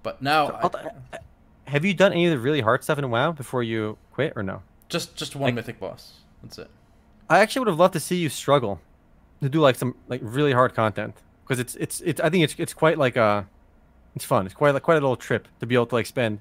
But 0.03 0.21
now, 0.21 0.49
I- 0.49 0.61
Alta, 0.61 0.95
uh, 1.13 1.19
Have 1.67 1.85
you 1.85 1.95
done 1.95 2.13
any 2.13 2.27
of 2.27 2.31
the 2.33 2.39
really 2.39 2.61
hard 2.61 2.85
stuff 2.85 2.99
in 2.99 3.11
WoW 3.11 3.33
before 3.33 3.63
you 3.63 3.97
quit, 4.13 4.35
or 4.37 4.43
no? 4.43 4.63
just 4.89 5.17
just 5.17 5.35
one 5.35 5.49
Like- 5.49 5.55
mythic 5.55 5.81
boss. 5.81 6.15
That's 6.43 6.59
it. 6.59 6.71
I 7.29 7.41
actually 7.41 7.61
would 7.61 7.69
have 7.69 7.79
loved 7.79 7.95
to 7.95 8.01
see 8.01 8.17
you 8.17 8.29
struggle 8.29 8.81
to 9.43 9.49
do 9.49 9.61
like 9.61 9.77
some 9.77 9.95
like 10.09 10.21
really 10.23 10.53
hard 10.53 10.75
content 10.75 11.15
because 11.45 11.59
it's 11.59 11.75
it's 11.77 12.01
it's 12.03 12.21
I 12.21 12.31
think 12.31 12.45
it's 12.45 12.55
it's 12.59 12.75
quite 12.75 12.99
like 12.99 13.17
uh 13.17 13.43
it's 14.15 14.25
fun. 14.25 14.47
It's 14.47 14.55
quite 14.55 14.73
like 14.73 14.83
quite 14.83 14.95
a 14.95 15.01
little 15.01 15.17
trip 15.17 15.47
to 15.61 15.67
be 15.67 15.75
able 15.75 15.87
to 15.87 15.95
like 15.95 16.07
spend 16.07 16.41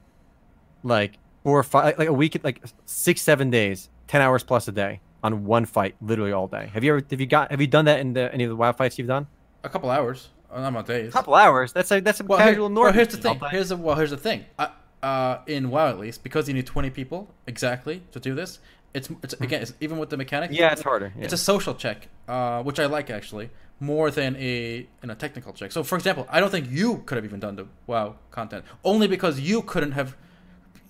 like 0.83 1.17
four 1.43 1.59
or 1.59 1.63
five 1.63 1.97
like 1.97 2.07
a 2.07 2.13
week 2.13 2.39
like 2.43 2.61
six 2.85 3.21
seven 3.21 3.49
days 3.49 3.89
ten 4.07 4.21
hours 4.21 4.43
plus 4.43 4.67
a 4.67 4.71
day 4.71 5.01
on 5.23 5.45
one 5.45 5.65
fight 5.65 5.95
literally 6.01 6.31
all 6.31 6.47
day. 6.47 6.69
Have 6.73 6.83
you 6.83 6.91
ever 6.97 7.05
have 7.09 7.19
you 7.19 7.25
got 7.27 7.51
have 7.51 7.61
you 7.61 7.67
done 7.67 7.85
that 7.85 7.99
in 7.99 8.13
the 8.13 8.33
any 8.33 8.43
of 8.43 8.49
the 8.49 8.55
WoW 8.55 8.71
fights 8.71 8.97
you've 8.97 9.07
done? 9.07 9.27
A 9.63 9.69
couple 9.69 9.89
hours. 9.89 10.29
uh, 10.51 10.61
Not 10.61 10.69
about 10.69 10.87
days. 10.87 11.09
A 11.09 11.11
couple 11.11 11.33
hours. 11.35 11.73
That's 11.73 11.91
a 11.91 11.99
that's 11.99 12.19
a 12.19 12.23
Well, 12.23 12.37
here- 12.39 12.49
casual 12.49 12.69
well, 12.69 12.93
here's 12.93 13.07
the 13.09 13.17
thing. 13.17 13.39
Here's 13.51 13.69
the 13.69 13.77
well. 13.77 13.95
Here's 13.95 14.11
the 14.11 14.17
thing. 14.17 14.45
I, 14.59 14.69
uh, 15.03 15.41
in 15.47 15.69
WoW, 15.69 15.89
at 15.89 15.99
least, 15.99 16.23
because 16.23 16.47
you 16.47 16.53
need 16.55 16.65
20 16.65 16.89
people 16.89 17.31
exactly 17.45 18.01
to 18.11 18.19
do 18.19 18.33
this. 18.33 18.59
It's 18.95 19.09
it's 19.23 19.33
again, 19.35 19.61
it's, 19.61 19.73
even 19.81 19.97
with 19.97 20.09
the 20.09 20.17
mechanic. 20.17 20.51
yeah, 20.51 20.71
it's 20.71 20.81
harder. 20.81 21.11
Yeah. 21.17 21.25
It's 21.25 21.33
a 21.33 21.37
social 21.37 21.75
check, 21.75 22.07
uh, 22.27 22.63
which 22.63 22.79
I 22.79 22.85
like 22.85 23.09
actually 23.09 23.49
more 23.79 24.09
than 24.09 24.35
a 24.37 24.87
in 25.03 25.09
a 25.09 25.15
technical 25.15 25.53
check. 25.53 25.71
So, 25.71 25.83
for 25.83 25.95
example, 25.95 26.25
I 26.29 26.39
don't 26.39 26.49
think 26.49 26.69
you 26.69 27.03
could 27.05 27.17
have 27.17 27.25
even 27.25 27.39
done 27.39 27.55
the 27.55 27.67
WoW 27.87 28.15
content 28.31 28.63
only 28.83 29.07
because 29.07 29.39
you 29.39 29.61
couldn't 29.61 29.91
have. 29.91 30.15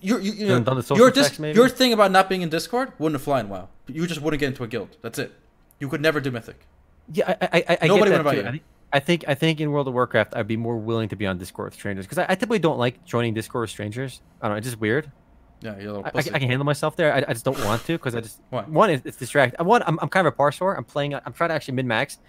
You, 0.01 0.19
you, 0.19 0.33
you 0.33 0.47
know, 0.47 0.59
done 0.59 0.77
the 0.77 0.83
social 0.83 1.03
your, 1.03 1.09
dis- 1.09 1.29
checks, 1.29 1.39
maybe? 1.39 1.55
your 1.55 1.67
thing 1.67 1.91
about 1.93 2.11
not 2.11 2.29
being 2.29 2.43
in 2.43 2.49
Discord 2.49 2.91
wouldn't 2.99 3.19
fly 3.21 3.39
in 3.39 3.49
WoW. 3.49 3.69
You 3.87 4.05
just 4.05 4.21
wouldn't 4.21 4.39
get 4.39 4.47
into 4.47 4.63
a 4.63 4.67
guild. 4.67 4.97
That's 5.01 5.17
it. 5.17 5.33
You 5.79 5.89
could 5.89 6.01
never 6.01 6.19
do 6.19 6.29
Mythic. 6.29 6.67
Yeah, 7.11 7.27
I, 7.27 7.33
I, 7.33 7.65
I, 7.69 7.77
I 7.81 7.87
Nobody 7.87 8.11
get 8.11 8.23
would 8.23 8.25
that 8.25 8.37
invite 8.37 8.37
you. 8.37 8.43
I 8.43 8.51
think, 8.51 8.63
I 8.93 8.99
think 8.99 9.25
I 9.29 9.35
think 9.35 9.61
in 9.61 9.71
World 9.71 9.87
of 9.87 9.93
Warcraft 9.95 10.35
I'd 10.35 10.47
be 10.47 10.57
more 10.57 10.77
willing 10.77 11.09
to 11.09 11.15
be 11.15 11.25
on 11.25 11.37
Discord 11.39 11.67
with 11.67 11.73
strangers 11.73 12.05
because 12.05 12.19
I, 12.19 12.25
I 12.29 12.35
typically 12.35 12.59
don't 12.59 12.77
like 12.77 13.03
joining 13.05 13.33
Discord 13.33 13.63
with 13.63 13.71
strangers. 13.71 14.21
I 14.41 14.47
don't 14.47 14.53
know, 14.53 14.57
it's 14.57 14.67
just 14.67 14.79
weird. 14.79 15.11
Yeah, 15.65 15.77
you're 15.79 15.89
a 15.89 15.93
little 15.97 16.05
I, 16.05 16.09
I. 16.13 16.19
I 16.19 16.39
can 16.39 16.49
handle 16.49 16.63
myself 16.65 16.95
there. 16.95 17.11
I, 17.13 17.25
I 17.27 17.33
just 17.33 17.43
don't 17.43 17.59
want 17.65 17.83
to 17.85 17.93
because 17.93 18.13
I 18.15 18.21
just 18.21 18.39
Why? 18.51 18.61
one 18.63 18.89
is 18.91 19.01
it's 19.03 19.17
distracting. 19.17 19.65
One 19.65 19.81
I'm, 19.87 19.97
I'm 20.01 20.09
kind 20.09 20.27
of 20.27 20.33
a 20.33 20.37
parser. 20.37 20.77
I'm 20.77 20.83
playing. 20.83 21.15
I'm 21.15 21.33
trying 21.33 21.49
to 21.49 21.55
actually 21.55 21.73
mid 21.73 21.85
max, 21.87 22.19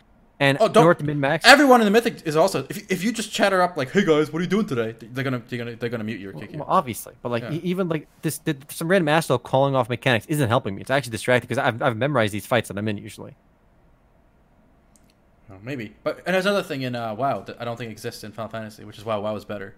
and 0.40 0.56
Oh, 0.60 0.68
don't- 0.68 1.00
min 1.02 1.20
max, 1.20 1.44
Everyone 1.46 1.80
in 1.80 1.84
the 1.84 1.90
mythic 1.90 2.26
is 2.26 2.34
also. 2.34 2.66
If, 2.70 2.90
if 2.90 3.04
you 3.04 3.12
just 3.12 3.30
chatter 3.32 3.60
up 3.60 3.76
like, 3.76 3.90
"Hey 3.90 4.04
guys, 4.06 4.32
what 4.32 4.38
are 4.40 4.42
you 4.42 4.48
doing 4.48 4.66
today?" 4.66 4.94
They're 4.98 5.22
gonna 5.24 5.42
they're 5.48 5.58
gonna 5.58 5.76
they're 5.76 5.90
gonna 5.90 6.04
mute 6.04 6.20
you 6.20 6.30
or 6.30 6.32
kick 6.32 6.52
you. 6.52 6.58
well, 6.58 6.66
obviously, 6.68 7.12
but 7.22 7.28
like 7.30 7.42
Yeah. 7.42 7.58
even 7.62 7.88
like 7.88 8.08
this, 8.22 8.38
the, 8.38 8.56
some 8.70 8.88
random 8.88 9.08
asshole 9.08 9.38
calling 9.38 9.74
off 9.76 9.88
mechanics 9.90 10.24
isn't 10.26 10.48
helping 10.48 10.74
me. 10.74 10.80
It's 10.80 10.90
actually 10.90 11.12
distracting 11.12 11.48
because 11.48 11.58
I've, 11.62 11.82
I've 11.82 11.96
memorized 11.96 12.32
these 12.32 12.46
fights 12.46 12.68
that 12.68 12.78
I'm 12.78 12.88
in 12.88 12.96
usually. 12.98 13.36
Oh, 15.50 15.54
maybe. 15.62 15.94
But 16.02 16.22
and 16.26 16.34
there's 16.34 16.46
another 16.46 16.62
thing 16.62 16.82
in 16.82 16.94
uh, 16.96 17.14
WoW 17.14 17.40
that 17.42 17.60
I 17.60 17.64
don't 17.64 17.76
think 17.76 17.90
exists 17.92 18.24
in 18.24 18.32
Final 18.32 18.50
Fantasy, 18.50 18.84
which 18.84 18.98
is 18.98 19.04
why 19.04 19.16
WoW 19.16 19.36
is 19.36 19.44
better. 19.44 19.74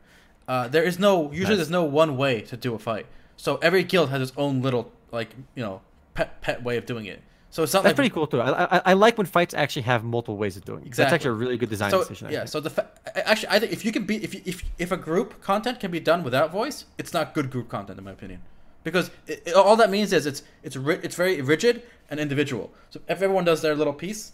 Uh, 0.46 0.66
there 0.66 0.82
is 0.82 0.98
no 0.98 1.24
usually 1.30 1.48
Nice. 1.50 1.56
there's 1.58 1.70
no 1.70 1.84
one 1.84 2.16
way 2.16 2.40
to 2.40 2.56
do 2.56 2.74
a 2.74 2.78
fight. 2.78 3.06
So 3.38 3.56
every 3.62 3.82
guild 3.84 4.10
has 4.10 4.20
its 4.20 4.32
own 4.36 4.60
little 4.60 4.92
like 5.10 5.34
you 5.54 5.62
know 5.62 5.80
pet 6.14 6.42
pet 6.42 6.62
way 6.62 6.76
of 6.76 6.84
doing 6.84 7.06
it. 7.06 7.22
So 7.50 7.62
it's 7.62 7.72
not 7.72 7.82
That's 7.82 7.92
like 7.92 7.96
pretty 7.96 8.10
cool 8.10 8.26
too. 8.26 8.42
I, 8.42 8.76
I, 8.76 8.82
I 8.86 8.92
like 8.92 9.16
when 9.16 9.26
fights 9.26 9.54
actually 9.54 9.82
have 9.82 10.04
multiple 10.04 10.36
ways 10.36 10.58
of 10.58 10.66
doing 10.66 10.84
it. 10.84 10.94
That's 10.94 11.14
actually 11.14 11.30
a 11.30 11.40
really 11.44 11.56
good 11.56 11.70
design 11.70 11.90
so 11.90 12.00
decision. 12.00 12.28
I 12.28 12.32
yeah. 12.32 12.44
So 12.44 12.60
the 12.60 12.68
fa- 12.68 12.90
actually 13.16 13.48
I 13.48 13.58
think 13.58 13.72
if 13.72 13.86
you 13.86 13.92
can 13.92 14.04
be 14.04 14.22
if 14.22 14.34
you, 14.34 14.42
if 14.44 14.62
if 14.78 14.92
a 14.92 14.98
group 14.98 15.40
content 15.40 15.80
can 15.80 15.90
be 15.90 15.98
done 16.00 16.22
without 16.22 16.50
voice, 16.50 16.84
it's 16.98 17.14
not 17.14 17.32
good 17.32 17.50
group 17.50 17.68
content 17.70 17.98
in 17.98 18.04
my 18.04 18.10
opinion. 18.12 18.42
Because 18.84 19.10
it, 19.26 19.42
it- 19.46 19.54
all 19.54 19.76
that 19.76 19.88
means 19.88 20.12
is 20.12 20.26
it's 20.26 20.42
it's 20.62 20.76
ri- 20.76 21.00
it's 21.02 21.14
very 21.16 21.40
rigid 21.40 21.82
and 22.10 22.20
individual. 22.20 22.70
So 22.90 23.00
if 23.08 23.22
everyone 23.22 23.44
does 23.44 23.62
their 23.62 23.74
little 23.74 23.94
piece, 23.94 24.32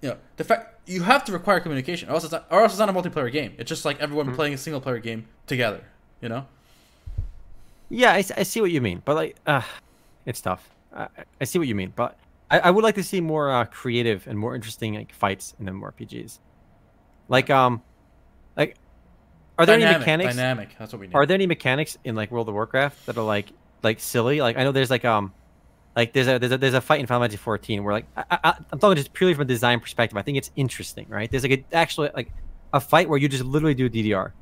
you 0.00 0.08
know, 0.10 0.16
the 0.36 0.44
fact 0.44 0.88
you 0.88 1.02
have 1.02 1.24
to 1.24 1.32
require 1.32 1.60
communication, 1.60 2.08
or 2.08 2.12
else 2.14 2.24
it's 2.24 2.32
not, 2.32 2.46
or 2.50 2.62
else 2.62 2.72
it's 2.72 2.78
not 2.78 2.88
a 2.88 2.92
multiplayer 2.94 3.30
game. 3.30 3.52
It's 3.58 3.68
just 3.68 3.84
like 3.84 4.00
everyone 4.00 4.24
Mm-hmm. 4.26 4.36
playing 4.36 4.54
a 4.54 4.58
single 4.58 4.80
player 4.80 5.00
game 5.00 5.26
together. 5.46 5.82
You 6.22 6.30
know, 6.30 6.46
Yeah, 7.90 8.12
I 8.12 8.20
see 8.22 8.60
what 8.60 8.70
you 8.70 8.80
mean, 8.80 9.02
but 9.04 9.16
like, 9.16 9.36
uh, 9.46 9.62
it's 10.26 10.40
tough. 10.40 10.68
I, 10.92 11.04
I- 11.04 11.08
I 11.40 11.44
see 11.44 11.58
what 11.58 11.68
you 11.68 11.74
mean, 11.74 11.92
but 11.96 12.18
I, 12.50 12.58
I 12.60 12.70
would 12.70 12.84
like 12.84 12.94
to 12.96 13.02
see 13.02 13.20
more 13.20 13.50
uh, 13.50 13.64
creative 13.64 14.26
and 14.26 14.38
more 14.38 14.54
interesting 14.54 14.94
like 14.94 15.12
fights 15.12 15.54
in 15.58 15.66
MMORPGs. 15.66 16.38
Like, 17.28 17.50
um, 17.50 17.82
like, 18.56 18.76
are 19.58 19.66
there 19.66 19.76
dynamic, 19.76 19.94
any 19.96 19.98
mechanics? 20.00 20.36
Dynamic. 20.36 20.76
That's 20.78 20.92
what 20.92 21.00
we 21.00 21.06
need. 21.08 21.14
Are 21.14 21.26
there 21.26 21.34
any 21.34 21.46
mechanics 21.46 21.98
in 22.04 22.14
like 22.14 22.30
World 22.30 22.48
of 22.48 22.54
Warcraft 22.54 23.06
that 23.06 23.16
are 23.18 23.24
like 23.24 23.52
like 23.82 24.00
silly? 24.00 24.40
Like, 24.40 24.56
I 24.56 24.64
know 24.64 24.72
there's 24.72 24.90
like 24.90 25.04
um, 25.04 25.32
like 25.96 26.12
there's 26.12 26.28
a 26.28 26.38
there's 26.38 26.52
a 26.52 26.58
there's 26.58 26.74
a 26.74 26.80
fight 26.80 27.00
in 27.00 27.06
Final 27.06 27.22
Fantasy 27.22 27.38
14 27.38 27.84
where 27.84 27.92
like 27.94 28.06
I, 28.16 28.38
I, 28.44 28.54
I'm 28.70 28.78
talking 28.78 28.96
just 28.96 29.12
purely 29.12 29.34
from 29.34 29.42
a 29.42 29.46
design 29.46 29.80
perspective. 29.80 30.16
I 30.16 30.22
think 30.22 30.38
it's 30.38 30.50
interesting, 30.56 31.06
right? 31.08 31.30
There's 31.30 31.42
like 31.42 31.64
a, 31.72 31.76
actually 31.76 32.10
like 32.14 32.30
a 32.72 32.80
fight 32.80 33.08
where 33.08 33.18
you 33.18 33.28
just 33.28 33.44
literally 33.44 33.74
do 33.74 33.88
DDR, 33.90 34.32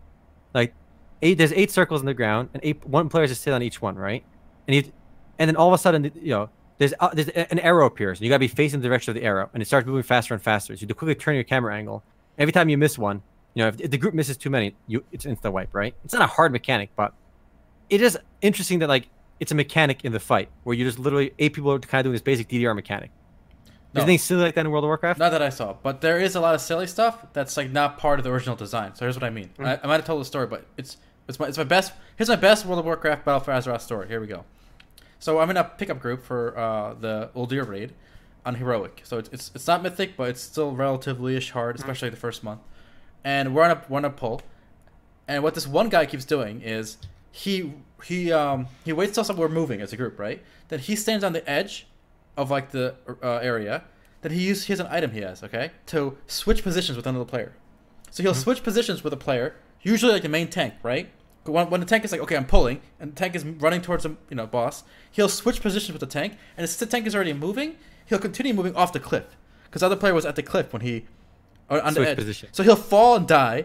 like 0.54 0.74
eight 1.22 1.38
there's 1.38 1.52
eight 1.52 1.70
circles 1.70 2.00
in 2.00 2.06
the 2.06 2.14
ground 2.14 2.48
and 2.54 2.62
eight 2.64 2.84
one 2.86 3.08
player 3.08 3.26
just 3.26 3.42
sit 3.42 3.52
on 3.52 3.62
each 3.62 3.80
one 3.80 3.96
right 3.96 4.24
and 4.66 4.76
you 4.76 4.92
and 5.38 5.48
then 5.48 5.56
all 5.56 5.68
of 5.68 5.74
a 5.74 5.78
sudden 5.78 6.10
you 6.14 6.30
know 6.30 6.48
there's 6.78 6.92
uh, 7.00 7.10
there's 7.12 7.28
an 7.28 7.58
arrow 7.60 7.86
appears 7.86 8.18
and 8.18 8.24
you 8.24 8.30
gotta 8.30 8.40
be 8.40 8.48
facing 8.48 8.80
the 8.80 8.88
direction 8.88 9.10
of 9.10 9.14
the 9.14 9.26
arrow 9.26 9.48
and 9.54 9.62
it 9.62 9.66
starts 9.66 9.86
moving 9.86 10.02
faster 10.02 10.34
and 10.34 10.42
faster 10.42 10.76
so 10.76 10.80
you 10.80 10.86
to 10.86 10.94
quickly 10.94 11.14
turn 11.14 11.34
your 11.34 11.44
camera 11.44 11.74
angle 11.74 12.02
every 12.38 12.52
time 12.52 12.68
you 12.68 12.76
miss 12.76 12.98
one 12.98 13.22
you 13.54 13.62
know 13.62 13.68
if, 13.68 13.80
if 13.80 13.90
the 13.90 13.98
group 13.98 14.14
misses 14.14 14.36
too 14.36 14.50
many 14.50 14.74
you 14.86 15.04
it's 15.12 15.26
instant 15.26 15.54
wipe 15.54 15.74
right 15.74 15.94
it's 16.04 16.12
not 16.12 16.22
a 16.22 16.26
hard 16.26 16.52
mechanic 16.52 16.90
but 16.96 17.14
it 17.88 18.00
is 18.00 18.18
interesting 18.42 18.80
that 18.80 18.88
like 18.88 19.08
it's 19.40 19.52
a 19.52 19.54
mechanic 19.54 20.04
in 20.04 20.12
the 20.12 20.20
fight 20.20 20.48
where 20.64 20.74
you 20.74 20.84
just 20.84 20.98
literally 20.98 21.32
eight 21.38 21.52
people 21.52 21.70
are 21.72 21.78
kind 21.78 22.00
of 22.00 22.04
doing 22.04 22.12
this 22.12 22.22
basic 22.22 22.48
DDR 22.48 22.74
mechanic. 22.74 23.10
No. 23.94 24.00
Is 24.00 24.04
anything 24.04 24.18
silly 24.18 24.42
like 24.42 24.54
that 24.54 24.66
in 24.66 24.70
World 24.70 24.84
of 24.84 24.88
Warcraft? 24.88 25.18
Not 25.18 25.30
that 25.30 25.42
I 25.42 25.48
saw, 25.48 25.74
but 25.82 26.00
there 26.00 26.20
is 26.20 26.34
a 26.34 26.40
lot 26.40 26.54
of 26.54 26.60
silly 26.60 26.86
stuff 26.86 27.24
that's 27.32 27.56
like 27.56 27.70
not 27.70 27.98
part 27.98 28.18
of 28.18 28.24
the 28.24 28.30
original 28.30 28.56
design. 28.56 28.94
So 28.94 29.04
here's 29.04 29.16
what 29.16 29.24
I 29.24 29.30
mean. 29.30 29.50
Mm. 29.58 29.66
I, 29.66 29.80
I 29.82 29.86
might 29.86 29.96
have 29.96 30.04
told 30.04 30.20
the 30.20 30.24
story, 30.24 30.46
but 30.46 30.66
it's 30.76 30.96
it's 31.28 31.38
my 31.38 31.46
it's 31.46 31.58
my 31.58 31.64
best. 31.64 31.92
Here's 32.16 32.28
my 32.28 32.36
best 32.36 32.66
World 32.66 32.78
of 32.78 32.84
Warcraft 32.84 33.24
Battle 33.24 33.40
for 33.40 33.52
Azeroth 33.52 33.80
story. 33.80 34.08
Here 34.08 34.20
we 34.20 34.26
go. 34.26 34.44
So 35.18 35.38
I'm 35.40 35.50
in 35.50 35.56
a 35.56 35.64
pickup 35.64 36.00
group 36.00 36.22
for 36.22 36.56
uh, 36.58 36.94
the 36.94 37.30
Uldir 37.34 37.66
raid 37.66 37.92
on 38.44 38.54
heroic. 38.54 39.02
So 39.04 39.18
it's, 39.18 39.28
it's 39.32 39.50
it's 39.54 39.66
not 39.66 39.82
mythic, 39.82 40.16
but 40.16 40.30
it's 40.30 40.40
still 40.40 40.72
relatively 40.72 41.36
ish 41.36 41.50
hard, 41.50 41.76
especially 41.76 42.10
the 42.10 42.16
first 42.16 42.44
month. 42.44 42.60
And 43.24 43.54
we're 43.54 43.64
on 43.64 43.72
a 43.72 43.82
we're 43.88 43.98
on 43.98 44.04
a 44.04 44.10
pull, 44.10 44.42
and 45.26 45.42
what 45.42 45.54
this 45.54 45.66
one 45.66 45.88
guy 45.88 46.06
keeps 46.06 46.24
doing 46.24 46.60
is 46.62 46.98
he 47.32 47.72
he 48.04 48.32
um 48.32 48.68
he 48.84 48.92
waits 48.92 49.14
till 49.14 49.24
some, 49.24 49.36
we're 49.36 49.48
moving 49.48 49.80
as 49.80 49.92
a 49.92 49.96
group, 49.96 50.18
right? 50.18 50.42
Then 50.68 50.78
he 50.78 50.94
stands 50.94 51.24
on 51.24 51.32
the 51.32 51.48
edge 51.48 51.86
of 52.36 52.50
like 52.50 52.70
the 52.70 52.94
uh, 53.22 53.38
area. 53.42 53.84
Then 54.22 54.32
he 54.32 54.42
uses 54.42 54.66
he 54.66 54.72
has 54.72 54.80
an 54.80 54.86
item 54.90 55.10
he 55.10 55.20
has 55.20 55.42
okay 55.42 55.72
to 55.86 56.16
switch 56.26 56.62
positions 56.62 56.96
with 56.96 57.06
another 57.06 57.24
player. 57.24 57.52
So 58.10 58.22
he'll 58.22 58.34
switch 58.34 58.62
positions 58.62 59.02
with 59.02 59.12
a 59.12 59.16
player, 59.16 59.56
usually 59.82 60.12
like 60.12 60.22
the 60.22 60.28
main 60.28 60.48
tank, 60.48 60.74
right? 60.82 61.10
When, 61.44 61.70
when 61.70 61.80
the 61.80 61.86
tank 61.86 62.04
is 62.04 62.12
like, 62.12 62.20
okay, 62.22 62.36
I'm 62.36 62.46
pulling, 62.46 62.80
and 62.98 63.12
the 63.12 63.16
tank 63.16 63.36
is 63.36 63.44
running 63.44 63.80
towards 63.80 64.04
a 64.04 64.16
you 64.30 64.36
know 64.36 64.46
boss, 64.46 64.84
he'll 65.12 65.28
switch 65.28 65.60
positions 65.60 65.92
with 65.92 66.00
the 66.00 66.06
tank, 66.06 66.36
and 66.56 66.68
since 66.68 66.78
the 66.78 66.86
tank 66.86 67.06
is 67.06 67.14
already 67.14 67.32
moving, 67.32 67.76
he'll 68.06 68.18
continue 68.18 68.52
moving 68.52 68.74
off 68.74 68.92
the 68.92 69.00
cliff 69.00 69.36
because 69.64 69.80
the 69.80 69.86
other 69.86 69.96
player 69.96 70.14
was 70.14 70.26
at 70.26 70.36
the 70.36 70.42
cliff 70.42 70.72
when 70.72 70.82
he 70.82 71.06
or 71.68 71.80
on 71.82 71.92
Switch 71.94 72.04
the 72.04 72.10
edge. 72.10 72.16
position. 72.16 72.48
So 72.52 72.62
he'll 72.62 72.76
fall 72.76 73.16
and 73.16 73.26
die, 73.26 73.64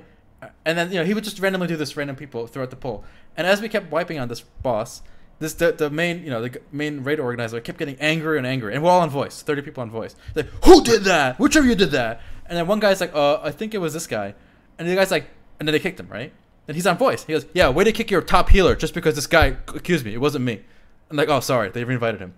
and 0.65 0.77
then 0.77 0.91
you 0.91 0.99
know 0.99 1.05
he 1.05 1.13
would 1.13 1.23
just 1.23 1.39
randomly 1.39 1.67
do 1.67 1.77
this 1.77 1.95
random 1.95 2.15
people 2.15 2.47
throughout 2.47 2.69
the 2.69 2.75
pull. 2.75 3.03
And 3.37 3.47
as 3.47 3.61
we 3.61 3.69
kept 3.69 3.91
wiping 3.91 4.19
on 4.19 4.27
this 4.27 4.41
boss, 4.41 5.01
this 5.39 5.53
the, 5.53 5.71
the 5.71 5.89
main 5.89 6.23
you 6.23 6.29
know 6.29 6.41
the 6.41 6.61
main 6.71 7.03
raid 7.03 7.19
organizer 7.19 7.59
kept 7.61 7.79
getting 7.79 7.95
angrier 7.99 8.37
and 8.37 8.45
angrier, 8.45 8.73
and 8.73 8.83
we're 8.83 8.89
all 8.89 9.01
on 9.01 9.09
voice, 9.09 9.41
thirty 9.41 9.61
people 9.61 9.81
on 9.81 9.89
voice. 9.89 10.15
Like, 10.35 10.47
who 10.65 10.83
did 10.83 11.03
that? 11.03 11.39
Which 11.39 11.55
of 11.55 11.65
you 11.65 11.75
did 11.75 11.91
that? 11.91 12.21
And 12.45 12.57
then 12.57 12.67
one 12.67 12.79
guy's 12.79 12.99
like, 12.99 13.15
uh, 13.15 13.39
I 13.41 13.51
think 13.51 13.73
it 13.73 13.77
was 13.77 13.93
this 13.93 14.07
guy, 14.07 14.35
and 14.77 14.87
the 14.87 14.95
guy's 14.95 15.11
like, 15.11 15.29
and 15.61 15.67
then 15.67 15.73
they 15.73 15.79
kicked 15.79 15.99
him, 15.99 16.07
right? 16.09 16.33
Then 16.65 16.75
he's 16.75 16.87
on 16.87 16.97
voice. 16.97 17.23
He 17.23 17.33
goes, 17.33 17.45
Yeah, 17.53 17.69
way 17.69 17.83
to 17.83 17.91
kick 17.91 18.09
your 18.09 18.23
top 18.23 18.49
healer 18.49 18.75
just 18.75 18.95
because 18.95 19.13
this 19.13 19.27
guy 19.27 19.57
accused 19.67 20.03
me. 20.03 20.11
It 20.11 20.19
wasn't 20.19 20.43
me. 20.43 20.59
I'm 21.07 21.15
like, 21.15 21.29
Oh, 21.29 21.39
sorry. 21.39 21.69
They 21.69 21.83
reinvited 21.83 22.19
him. 22.19 22.33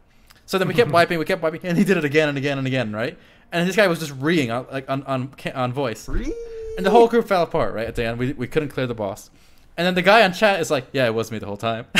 So 0.45 0.57
then 0.57 0.67
we 0.67 0.73
kept 0.73 0.91
wiping, 0.97 1.19
we 1.19 1.23
kept 1.23 1.41
wiping, 1.41 1.61
and 1.63 1.77
he 1.77 1.85
did 1.85 1.95
it 1.95 2.03
again 2.03 2.27
and 2.27 2.37
again 2.37 2.57
and 2.57 2.67
again, 2.67 2.91
right? 2.91 3.17
And 3.53 3.65
this 3.65 3.77
guy 3.77 3.87
was 3.87 3.99
just 3.99 4.11
reeing 4.19 4.51
on 4.51 4.65
like 4.69 4.89
on 4.89 5.03
on, 5.03 5.33
on 5.55 5.71
voice, 5.71 6.09
and 6.09 6.85
the 6.85 6.89
whole 6.89 7.07
group 7.07 7.25
fell 7.25 7.43
apart. 7.43 7.73
Right 7.73 7.87
at 7.87 7.95
the 7.95 8.03
end, 8.03 8.19
we 8.19 8.33
we 8.33 8.45
couldn't 8.45 8.69
clear 8.69 8.87
the 8.87 8.93
boss, 8.93 9.29
and 9.77 9.87
then 9.87 9.93
the 9.95 10.01
guy 10.01 10.23
on 10.23 10.33
chat 10.33 10.59
is 10.59 10.69
like, 10.69 10.87
"Yeah, 10.91 11.05
it 11.05 11.13
was 11.13 11.31
me 11.31 11.39
the 11.39 11.45
whole 11.45 11.55
time." 11.55 11.85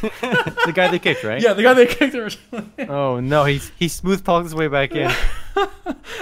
the 0.00 0.72
guy 0.74 0.88
they 0.88 1.00
kicked, 1.00 1.24
right? 1.24 1.42
yeah, 1.42 1.52
the 1.52 1.64
guy 1.64 1.74
they 1.74 1.86
kicked 1.86 2.14
originally. 2.14 2.88
Oh 2.88 3.18
no, 3.20 3.44
he's 3.44 3.70
he 3.76 3.88
smooth 3.88 4.24
talked 4.24 4.44
his 4.44 4.54
way 4.54 4.68
back 4.68 4.92
in. 4.92 5.10
and 5.56 5.66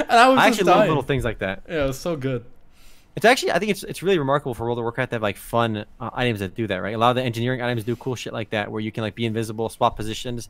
I 0.09 0.29
was 0.31 0.39
I 0.39 0.49
just 0.49 0.61
actually 0.61 0.73
love 0.73 0.89
little 0.89 1.03
things 1.03 1.25
like 1.25 1.41
that. 1.41 1.63
Yeah, 1.69 1.85
it 1.85 1.87
was 1.89 1.99
so 2.01 2.17
good. 2.17 2.45
It's 3.19 3.25
actually 3.25 3.51
I 3.51 3.59
think 3.59 3.73
it's 3.73 3.83
it's 3.83 4.01
really 4.01 4.17
remarkable 4.17 4.55
for 4.55 4.63
World 4.63 4.79
of 4.79 4.85
Warcraft 4.85 5.11
to 5.11 5.17
have 5.17 5.23
like 5.23 5.37
fun 5.37 5.85
uh, 5.99 6.11
items 6.13 6.39
that 6.39 6.55
do 6.55 6.69
that, 6.69 6.77
right? 6.77 6.95
A 6.95 6.99
lot 6.99 7.11
of 7.11 7.17
the 7.17 7.25
engineering 7.25 7.61
items 7.61 7.83
do 7.83 7.97
cool 7.97 8.15
shit 8.15 8.33
like 8.33 8.51
that, 8.51 8.71
where 8.71 8.81
you 8.81 8.93
can 8.93 9.03
like 9.03 9.17
be 9.17 9.27
invisible, 9.27 9.69
swap 9.69 9.97
positions. 9.97 10.49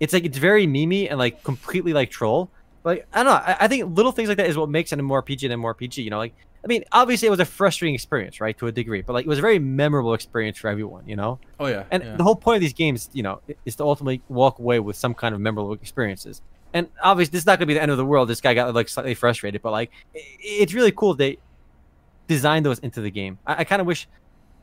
It's 0.00 0.12
like 0.12 0.24
it's 0.24 0.36
very 0.36 0.66
memey 0.66 1.08
and 1.08 1.16
like 1.16 1.44
completely 1.44 1.92
like 1.92 2.10
troll. 2.10 2.50
Like 2.82 3.06
I 3.12 3.22
don't 3.22 3.26
know, 3.26 3.34
I, 3.34 3.56
I 3.60 3.68
think 3.68 3.96
little 3.96 4.10
things 4.10 4.28
like 4.28 4.38
that 4.38 4.48
is 4.48 4.56
what 4.56 4.68
makes 4.68 4.90
an 4.90 5.00
MMORPG 5.00 5.48
an 5.48 5.60
MMORPG. 5.60 5.98
You 5.98 6.10
know, 6.10 6.18
like 6.18 6.34
I 6.64 6.66
mean, 6.66 6.82
obviously 6.90 7.28
it 7.28 7.30
was 7.30 7.38
a 7.38 7.44
frustrating 7.44 7.94
experience, 7.94 8.40
right, 8.40 8.58
to 8.58 8.66
a 8.66 8.72
degree, 8.72 9.02
but 9.02 9.12
like 9.12 9.24
it 9.24 9.28
was 9.28 9.38
a 9.38 9.42
very 9.42 9.60
memorable 9.60 10.14
experience 10.14 10.58
for 10.58 10.66
everyone. 10.66 11.06
You 11.06 11.14
know, 11.14 11.38
Oh 11.60 11.66
yeah, 11.66 11.84
and 11.92 12.02
yeah. 12.02 12.16
the 12.16 12.24
whole 12.24 12.34
point 12.34 12.56
of 12.56 12.62
these 12.62 12.72
games, 12.72 13.10
you 13.12 13.22
know, 13.22 13.42
is 13.64 13.76
to 13.76 13.84
ultimately 13.84 14.22
walk 14.28 14.58
away 14.58 14.80
with 14.80 14.96
some 14.96 15.14
kind 15.14 15.36
of 15.36 15.40
memorable 15.40 15.72
experiences. 15.74 16.42
And 16.74 16.88
obviously, 17.00 17.30
this 17.30 17.42
is 17.42 17.46
not 17.46 17.60
going 17.60 17.66
to 17.66 17.66
be 17.66 17.74
the 17.74 17.82
end 17.82 17.92
of 17.92 17.96
the 17.96 18.04
world. 18.04 18.28
This 18.28 18.40
guy 18.40 18.54
got 18.54 18.74
like 18.74 18.88
slightly 18.88 19.14
frustrated, 19.14 19.62
but 19.62 19.70
like, 19.70 19.92
it's 20.12 20.74
really 20.74 20.90
cool 20.90 21.14
they 21.14 21.38
designed 22.28 22.64
those 22.64 22.78
into 22.78 23.00
the 23.00 23.10
game. 23.10 23.38
I, 23.46 23.56
I 23.60 23.64
kind 23.64 23.80
of 23.80 23.86
wish, 23.86 24.06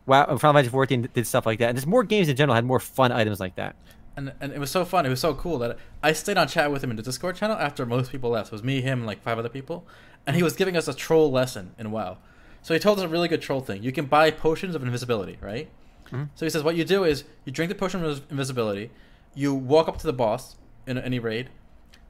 wow, 0.05 0.26
Final 0.26 0.39
Fantasy 0.53 0.70
14 0.70 1.09
did 1.13 1.28
stuff 1.28 1.45
like 1.45 1.59
that, 1.59 1.70
and 1.70 1.78
just 1.78 1.88
more 1.88 2.03
games 2.03 2.30
in 2.30 2.36
general 2.38 2.55
had 2.55 2.63
more 2.66 2.80
fun 2.80 3.11
items 3.11 3.39
like 3.41 3.55
that. 3.55 3.76
and 4.16 4.32
and 4.39 4.53
it 4.53 4.59
was 4.59 4.72
so 4.72 4.86
fun. 4.86 5.05
It 5.05 5.09
was 5.09 5.20
so 5.20 5.34
cool 5.34 5.57
that 5.59 5.78
I 6.01 6.13
stayed 6.13 6.38
on 6.38 6.47
chat 6.47 6.72
with 6.72 6.84
him 6.84 6.89
in 6.91 6.95
the 6.95 7.03
Discord 7.03 7.36
channel 7.36 7.57
after 7.57 7.86
most 7.86 8.11
people 8.11 8.30
left. 8.30 8.47
It 8.47 8.53
was 8.53 8.63
me, 8.63 8.82
him, 8.82 8.99
and 8.99 9.07
like 9.07 9.22
five 9.22 9.38
other 9.38 9.49
people, 9.49 9.86
and 10.26 10.36
he 10.36 10.43
was 10.43 10.55
giving 10.55 10.78
us 10.78 10.88
a 10.88 10.93
troll 10.93 11.30
lesson 11.32 11.74
in 11.78 11.91
WoW. 11.91 12.18
So 12.61 12.74
he 12.74 12.80
told 12.80 12.97
us 12.97 13.03
a 13.03 13.07
really 13.07 13.28
good 13.28 13.41
troll 13.41 13.59
thing. 13.61 13.84
You 13.84 13.91
can 13.91 14.05
buy 14.05 14.32
potions 14.32 14.74
of 14.76 14.82
invisibility, 14.84 15.38
right? 15.41 15.70
Mhm. 16.11 16.30
So 16.36 16.45
he 16.45 16.49
says 16.49 16.63
what 16.63 16.76
you 16.76 16.86
do 16.86 17.03
is 17.03 17.24
you 17.45 17.51
drink 17.51 17.70
the 17.70 17.76
potion 17.76 18.03
of 18.05 18.22
invisibility, 18.32 18.89
you 19.36 19.53
walk 19.53 19.88
up 19.88 19.97
to 19.97 20.07
the 20.07 20.13
boss 20.13 20.55
in 20.88 20.97
any 20.97 21.20
raid. 21.20 21.49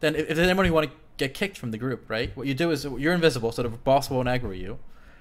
Then 0.02 0.16
if, 0.16 0.30
if 0.30 0.36
there's 0.36 0.48
anyone 0.48 0.66
you 0.66 0.74
want 0.74 0.90
to 0.90 0.96
get 1.18 1.34
kicked 1.34 1.58
from 1.58 1.72
the 1.72 1.78
group, 1.78 2.10
right? 2.10 2.36
What 2.38 2.46
you 2.46 2.54
do 2.54 2.72
is 2.72 2.84
you're 2.86 3.14
invisible, 3.14 3.52
so 3.52 3.64
the 3.64 3.70
boss 3.70 4.10
won't 4.10 4.28
aggro 4.28 4.58
you. 4.58 4.78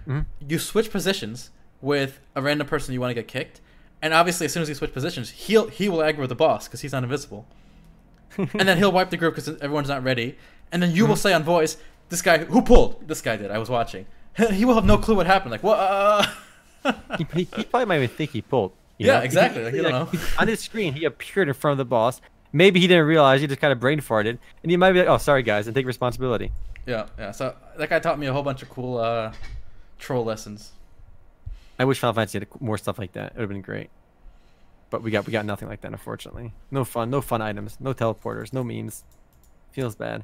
Mhm. 0.08 0.26
You 0.46 0.58
switch 0.58 0.90
positions 0.90 1.50
with 1.80 2.20
a 2.34 2.42
random 2.42 2.66
person 2.66 2.92
you 2.94 3.00
want 3.00 3.10
to 3.10 3.14
get 3.14 3.28
kicked, 3.28 3.60
and 4.02 4.12
obviously 4.14 4.44
as 4.46 4.52
soon 4.52 4.62
as 4.62 4.68
you 4.68 4.74
switch 4.74 4.92
positions, 4.92 5.30
he'll 5.30 5.68
he 5.68 5.88
will 5.88 5.98
aggro 5.98 6.26
the 6.28 6.34
boss 6.34 6.66
because 6.68 6.80
he's 6.82 6.92
not 6.92 7.02
invisible, 7.04 7.46
and 8.36 8.68
then 8.68 8.78
he'll 8.78 8.92
wipe 8.92 9.10
the 9.10 9.16
group 9.16 9.34
because 9.34 9.48
everyone's 9.60 9.88
not 9.88 10.02
ready, 10.02 10.36
and 10.72 10.82
then 10.82 10.92
you 10.92 11.06
will 11.06 11.16
say 11.16 11.32
on 11.32 11.42
voice, 11.42 11.76
"This 12.08 12.22
guy 12.22 12.38
who 12.38 12.62
pulled? 12.62 13.06
This 13.08 13.20
guy 13.20 13.36
did. 13.36 13.50
I 13.50 13.58
was 13.58 13.68
watching." 13.70 14.06
He 14.52 14.64
will 14.64 14.74
have 14.74 14.84
no 14.84 14.98
clue 14.98 15.14
what 15.14 15.26
happened. 15.26 15.52
Like 15.52 15.62
what? 15.62 15.78
Uh, 15.78 16.26
he, 17.18 17.26
he, 17.34 17.44
he 17.56 17.64
probably 17.64 17.84
might 17.86 17.96
even 18.02 18.08
think 18.08 18.30
he 18.32 18.42
pulled. 18.42 18.72
Yeah, 18.98 19.18
know? 19.18 19.24
exactly, 19.24 19.60
He- 19.60 19.64
like, 19.66 19.74
you 19.74 19.82
don't 19.82 20.12
know. 20.12 20.20
on 20.38 20.48
his 20.48 20.60
screen, 20.60 20.92
he 20.94 21.04
appeared 21.04 21.48
in 21.48 21.54
front 21.54 21.72
of 21.72 21.78
the 21.78 21.84
boss. 21.84 22.20
Maybe 22.52 22.78
he 22.80 22.86
didn't 22.86 23.06
realize. 23.06 23.40
He 23.40 23.46
just 23.46 23.60
kind 23.60 23.72
of 23.72 23.80
brain 23.80 24.00
farted, 24.00 24.38
and 24.62 24.70
he 24.70 24.76
might 24.76 24.92
be 24.92 24.98
like, 25.00 25.08
"Oh, 25.08 25.18
sorry 25.18 25.42
guys," 25.42 25.66
and 25.66 25.74
take 25.74 25.86
responsibility. 25.86 26.50
yeah, 26.86 27.06
yeah. 27.18 27.30
So 27.32 27.54
that 27.78 27.88
guy 27.90 27.98
taught 28.00 28.18
me 28.18 28.26
a 28.26 28.32
whole 28.32 28.42
bunch 28.42 28.62
of 28.62 28.68
cool 28.70 28.98
uh, 28.98 29.32
troll 30.04 30.24
lessons. 30.24 30.72
I 31.78 31.84
wish 31.84 31.98
Final 31.98 32.14
Fantasy 32.14 32.38
had 32.38 32.48
more 32.60 32.78
stuff 32.78 32.98
like 32.98 33.12
that. 33.12 33.32
It 33.32 33.36
would 33.36 33.42
have 33.42 33.48
been 33.48 33.62
great. 33.62 33.90
But 34.90 35.02
we 35.02 35.10
got 35.10 35.26
we 35.26 35.32
got 35.32 35.44
nothing 35.44 35.68
like 35.68 35.80
that, 35.80 35.90
unfortunately. 35.90 36.52
No 36.70 36.84
fun, 36.84 37.10
no 37.10 37.20
fun 37.20 37.42
items, 37.42 37.78
no 37.80 37.92
teleporters, 37.92 38.52
no 38.52 38.62
memes. 38.62 39.02
Feels 39.72 39.96
bad. 39.96 40.22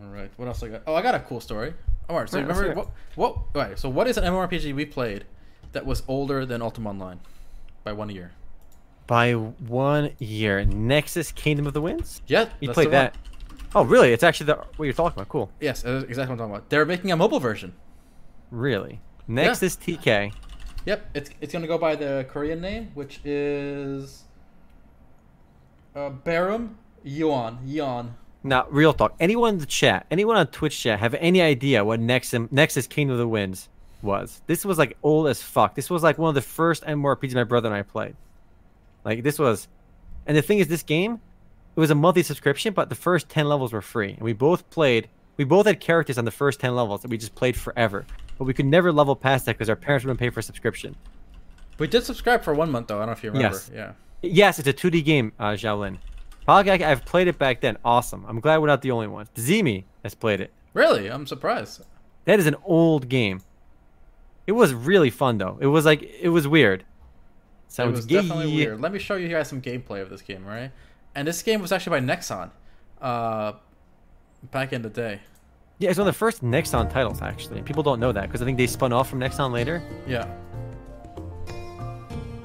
All 0.00 0.08
right. 0.10 0.30
What 0.36 0.46
else 0.46 0.62
I 0.62 0.68
got? 0.68 0.82
Oh, 0.86 0.94
I 0.94 1.02
got 1.02 1.16
a 1.16 1.20
cool 1.20 1.40
story. 1.40 1.74
Oh, 2.08 2.14
All 2.14 2.20
right. 2.20 2.28
So 2.28 2.38
All 2.38 2.44
right, 2.44 2.56
remember 2.56 2.74
what? 2.76 2.90
What? 3.16 3.30
All 3.30 3.46
right. 3.54 3.78
So 3.78 3.88
what 3.88 4.06
is 4.06 4.16
an 4.16 4.24
MMORPG 4.24 4.74
we 4.74 4.84
played 4.84 5.24
that 5.72 5.84
was 5.84 6.02
older 6.06 6.46
than 6.46 6.62
Ultima 6.62 6.90
Online 6.90 7.20
by 7.82 7.92
one 7.92 8.10
year? 8.10 8.32
By 9.08 9.32
one 9.32 10.10
year, 10.18 10.64
Nexus 10.64 11.32
Kingdom 11.32 11.66
of 11.66 11.72
the 11.72 11.80
Winds. 11.80 12.22
Yeah, 12.26 12.50
You 12.60 12.68
that's 12.68 12.74
played 12.74 12.90
the 12.90 12.96
one. 12.96 13.10
Oh, 13.74 13.84
really? 13.84 14.12
It's 14.12 14.22
actually 14.22 14.46
the 14.46 14.56
what 14.76 14.84
you're 14.84 14.94
talking 14.94 15.18
about. 15.18 15.28
Cool. 15.28 15.50
Yes, 15.60 15.82
that's 15.82 16.04
exactly 16.04 16.22
what 16.22 16.32
I'm 16.32 16.38
talking 16.38 16.54
about. 16.54 16.70
They're 16.70 16.86
making 16.86 17.12
a 17.12 17.16
mobile 17.16 17.40
version. 17.40 17.74
Really? 18.50 19.00
Nexus 19.26 19.76
TK. 19.76 20.32
Yep. 20.86 21.10
It's 21.14 21.30
it's 21.40 21.52
gonna 21.52 21.66
go 21.66 21.78
by 21.78 21.94
the 21.94 22.26
Korean 22.30 22.60
name, 22.60 22.90
which 22.94 23.20
is 23.24 24.24
uh, 25.94 26.10
Barum 26.24 26.74
Yuan 27.02 27.58
Yuan. 27.64 28.14
Now, 28.42 28.66
real 28.70 28.94
talk. 28.94 29.14
Anyone 29.20 29.54
in 29.54 29.58
the 29.58 29.66
chat, 29.66 30.06
anyone 30.10 30.36
on 30.36 30.46
Twitch 30.46 30.80
chat, 30.80 31.00
have 31.00 31.14
any 31.14 31.42
idea 31.42 31.84
what 31.84 32.00
Nexus 32.00 32.48
Nexus 32.50 32.86
Kingdom 32.86 33.14
of 33.14 33.18
the 33.18 33.28
Winds 33.28 33.68
was? 34.00 34.40
This 34.46 34.64
was 34.64 34.78
like 34.78 34.96
old 35.02 35.28
as 35.28 35.42
fuck. 35.42 35.74
This 35.74 35.90
was 35.90 36.02
like 36.02 36.18
one 36.18 36.30
of 36.30 36.34
the 36.34 36.40
first 36.42 36.84
MMORPGs 36.84 37.34
my 37.34 37.44
brother 37.44 37.68
and 37.68 37.76
I 37.76 37.82
played. 37.82 38.16
Like 39.04 39.22
this 39.22 39.38
was, 39.38 39.68
and 40.26 40.36
the 40.36 40.42
thing 40.42 40.58
is, 40.60 40.68
this 40.68 40.82
game, 40.82 41.20
it 41.78 41.80
was 41.80 41.90
a 41.92 41.94
monthly 41.94 42.24
subscription, 42.24 42.72
but 42.74 42.88
the 42.88 42.96
first 42.96 43.28
ten 43.28 43.48
levels 43.48 43.72
were 43.72 43.80
free, 43.80 44.10
and 44.10 44.22
we 44.22 44.32
both 44.32 44.68
played. 44.68 45.08
We 45.36 45.44
both 45.44 45.64
had 45.64 45.78
characters 45.78 46.18
on 46.18 46.24
the 46.24 46.32
first 46.32 46.58
ten 46.58 46.74
levels 46.74 47.02
that 47.02 47.08
we 47.08 47.16
just 47.16 47.36
played 47.36 47.54
forever, 47.54 48.04
but 48.36 48.46
we 48.46 48.52
could 48.52 48.66
never 48.66 48.90
level 48.90 49.14
past 49.14 49.46
that 49.46 49.52
because 49.56 49.68
our 49.68 49.76
parents 49.76 50.04
wouldn't 50.04 50.18
pay 50.18 50.28
for 50.30 50.40
a 50.40 50.42
subscription. 50.42 50.96
We 51.78 51.86
did 51.86 52.02
subscribe 52.02 52.42
for 52.42 52.52
one 52.52 52.72
month 52.72 52.88
though. 52.88 52.96
I 52.96 52.98
don't 53.02 53.06
know 53.06 53.12
if 53.12 53.22
you 53.22 53.30
remember. 53.30 53.56
Yes. 53.56 53.70
Yeah. 53.72 53.92
Yes, 54.22 54.58
it's 54.58 54.66
a 54.66 54.72
2D 54.72 55.04
game, 55.04 55.32
uh, 55.38 55.50
Shaolin. 55.50 55.98
Polygon, 56.46 56.82
I've 56.82 57.04
played 57.04 57.28
it 57.28 57.38
back 57.38 57.60
then. 57.60 57.78
Awesome. 57.84 58.24
I'm 58.26 58.40
glad 58.40 58.58
we're 58.58 58.66
not 58.66 58.82
the 58.82 58.90
only 58.90 59.06
ones. 59.06 59.28
Zemi 59.36 59.84
has 60.02 60.16
played 60.16 60.40
it. 60.40 60.50
Really? 60.74 61.06
I'm 61.06 61.28
surprised. 61.28 61.84
That 62.24 62.40
is 62.40 62.48
an 62.48 62.56
old 62.64 63.08
game. 63.08 63.40
It 64.48 64.52
was 64.52 64.74
really 64.74 65.10
fun 65.10 65.38
though. 65.38 65.58
It 65.60 65.68
was 65.68 65.84
like 65.84 66.02
it 66.02 66.30
was 66.30 66.48
weird. 66.48 66.80
it 66.80 66.86
Sounds 67.68 67.94
was 67.98 68.06
definitely 68.06 68.52
weird. 68.52 68.80
Let 68.80 68.92
me 68.92 68.98
show 68.98 69.14
you 69.14 69.28
guys 69.28 69.46
some 69.48 69.62
gameplay 69.62 70.02
of 70.02 70.10
this 70.10 70.22
game, 70.22 70.44
right? 70.44 70.72
And 71.14 71.26
this 71.26 71.42
game 71.42 71.60
was 71.60 71.72
actually 71.72 72.00
by 72.00 72.06
Nexon, 72.06 72.50
uh, 73.00 73.52
back 74.50 74.72
in 74.72 74.82
the 74.82 74.88
day. 74.90 75.20
Yeah, 75.78 75.90
it's 75.90 75.98
one 75.98 76.08
of 76.08 76.14
the 76.14 76.18
first 76.18 76.42
Nexon 76.44 76.90
titles 76.92 77.22
actually. 77.22 77.62
People 77.62 77.82
don't 77.82 78.00
know 78.00 78.12
that 78.12 78.22
because 78.26 78.42
I 78.42 78.44
think 78.44 78.58
they 78.58 78.66
spun 78.66 78.92
off 78.92 79.08
from 79.08 79.20
Nexon 79.20 79.52
later. 79.52 79.82
Yeah. 80.06 80.26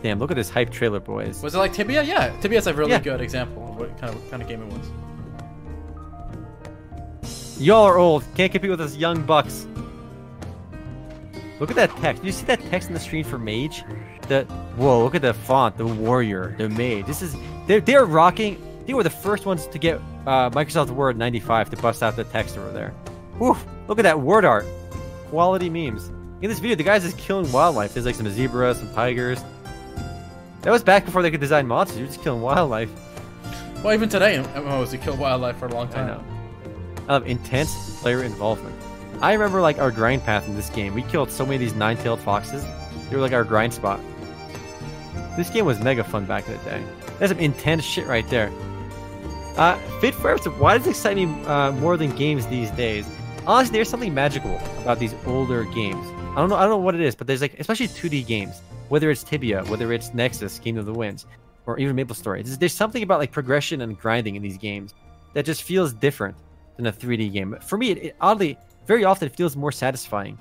Damn, 0.01 0.19
look 0.19 0.31
at 0.31 0.37
this 0.37 0.49
hype 0.49 0.69
trailer, 0.69 0.99
boys. 0.99 1.41
Was 1.41 1.55
it 1.55 1.57
like 1.59 1.73
Tibia? 1.73 2.03
Yeah, 2.03 2.35
Tibia's 2.41 2.67
a 2.67 2.73
really 2.73 2.91
Yeah. 2.91 2.99
good 2.99 3.21
example 3.21 3.69
of 3.69 3.77
what 3.77 3.97
kind 3.99 4.13
of 4.13 4.21
what 4.21 4.29
kind 4.31 4.43
of 4.43 4.49
game 4.49 4.61
it 4.63 4.73
was. 4.73 4.91
Y'all 7.59 7.83
are 7.85 7.97
old. 7.97 8.23
Can't 8.35 8.51
compete 8.51 8.69
with 8.71 8.81
us 8.81 8.95
young 8.97 9.21
bucks. 9.23 9.65
Look 11.59 11.69
at 11.69 11.75
that 11.77 11.95
text. 11.97 12.21
Do 12.21 12.25
you 12.27 12.33
see 12.33 12.45
that 12.45 12.59
text 12.69 12.89
on 12.89 12.93
the 12.93 12.99
screen 12.99 13.23
for 13.23 13.37
Mage? 13.37 13.83
the 14.29 14.43
whoa, 14.77 15.03
look 15.03 15.15
at 15.15 15.21
the 15.21 15.33
font, 15.33 15.77
the 15.77 15.85
warrior, 15.85 16.55
the 16.57 16.69
mage. 16.69 17.05
This 17.05 17.21
is 17.21 17.35
they're 17.67 17.81
they're 17.81 18.05
rocking. 18.05 18.61
They 18.85 18.93
were 18.93 19.03
the 19.03 19.09
first 19.09 19.45
ones 19.45 19.67
to 19.67 19.79
get 19.79 20.01
uh, 20.25 20.49
Microsoft 20.49 20.89
Word 20.89 21.17
95 21.17 21.69
to 21.69 21.77
bust 21.77 22.03
out 22.03 22.15
the 22.15 22.25
text 22.25 22.57
over 22.57 22.71
there. 22.71 22.89
Whew, 23.37 23.57
look 23.87 23.99
at 23.99 24.03
that 24.03 24.19
word 24.19 24.45
art, 24.45 24.65
quality 25.29 25.69
memes. 25.69 26.09
In 26.41 26.49
this 26.49 26.59
video, 26.59 26.75
the 26.75 26.83
guy's 26.83 27.03
just 27.03 27.17
killing 27.17 27.49
wildlife. 27.51 27.93
There's 27.93 28.05
like 28.05 28.15
some 28.15 28.29
zebras, 28.29 28.77
some 28.79 28.93
tigers. 28.93 29.41
That 30.61 30.71
was 30.71 30.83
back 30.83 31.05
before 31.05 31.21
they 31.21 31.31
could 31.31 31.39
design 31.39 31.67
monsters. 31.67 31.97
You're 31.99 32.07
just 32.07 32.21
killing 32.21 32.41
wildlife. 32.41 32.89
Well, 33.83 33.93
even 33.93 34.09
today, 34.09 34.37
MMOs, 34.37 34.93
you 34.93 34.97
kill 34.97 35.17
wildlife 35.17 35.57
for 35.57 35.67
a 35.67 35.73
long 35.73 35.89
time. 35.89 36.05
I 36.05 36.13
know. 36.13 36.23
I 37.07 37.13
love 37.13 37.27
intense 37.27 37.99
player 38.01 38.23
involvement. 38.23 38.75
I 39.21 39.33
remember 39.33 39.61
like 39.61 39.79
our 39.79 39.91
grind 39.91 40.23
path 40.23 40.47
in 40.47 40.55
this 40.55 40.69
game. 40.69 40.93
We 40.93 41.03
killed 41.03 41.31
so 41.31 41.45
many 41.45 41.55
of 41.55 41.61
these 41.61 41.75
nine-tailed 41.75 42.19
foxes. 42.19 42.65
They 43.09 43.15
were 43.15 43.21
like 43.21 43.33
our 43.33 43.43
grind 43.43 43.73
spot. 43.73 43.99
This 45.35 45.49
game 45.49 45.65
was 45.65 45.79
mega 45.79 46.03
fun 46.03 46.25
back 46.25 46.47
in 46.47 46.53
the 46.53 46.59
day. 46.59 46.83
That's 47.19 47.31
some 47.31 47.39
intense 47.39 47.83
shit 47.83 48.07
right 48.07 48.27
there. 48.29 48.51
Uh, 49.57 49.77
Fit 49.99 50.15
Forever. 50.15 50.49
Why 50.51 50.77
does 50.77 50.87
it 50.87 50.91
excite 50.91 51.15
me 51.15 51.25
uh, 51.45 51.71
more 51.73 51.95
than 51.97 52.15
games 52.15 52.47
these 52.47 52.71
days? 52.71 53.07
Honestly, 53.45 53.73
there's 53.73 53.89
something 53.89 54.13
magical 54.13 54.55
about 54.81 54.99
these 54.99 55.13
older 55.25 55.63
games. 55.65 56.05
I 56.31 56.37
don't 56.37 56.49
know. 56.49 56.55
I 56.55 56.61
don't 56.61 56.71
know 56.71 56.77
what 56.77 56.95
it 56.95 57.01
is, 57.01 57.13
but 57.13 57.27
there's 57.27 57.41
like, 57.41 57.59
especially 57.59 57.87
2D 57.87 58.25
games, 58.25 58.61
whether 58.89 59.11
it's 59.11 59.23
Tibia, 59.23 59.63
whether 59.65 59.93
it's 59.93 60.13
Nexus, 60.13 60.59
Game 60.59 60.77
of 60.77 60.85
the 60.85 60.93
Winds, 60.93 61.25
or 61.65 61.77
even 61.77 61.95
Maple 61.95 62.15
Story. 62.15 62.41
There's, 62.41 62.57
there's 62.57 62.73
something 62.73 63.03
about 63.03 63.19
like 63.19 63.31
progression 63.31 63.81
and 63.81 63.99
grinding 63.99 64.35
in 64.35 64.41
these 64.41 64.57
games 64.57 64.95
that 65.33 65.45
just 65.45 65.63
feels 65.63 65.93
different 65.93 66.35
than 66.77 66.87
a 66.87 66.91
3D 66.91 67.31
game. 67.31 67.55
For 67.61 67.77
me, 67.77 67.91
it, 67.91 67.97
it 67.97 68.15
oddly, 68.19 68.57
very 68.87 69.03
often, 69.03 69.27
it 69.27 69.35
feels 69.35 69.55
more 69.55 69.71
satisfying 69.71 70.37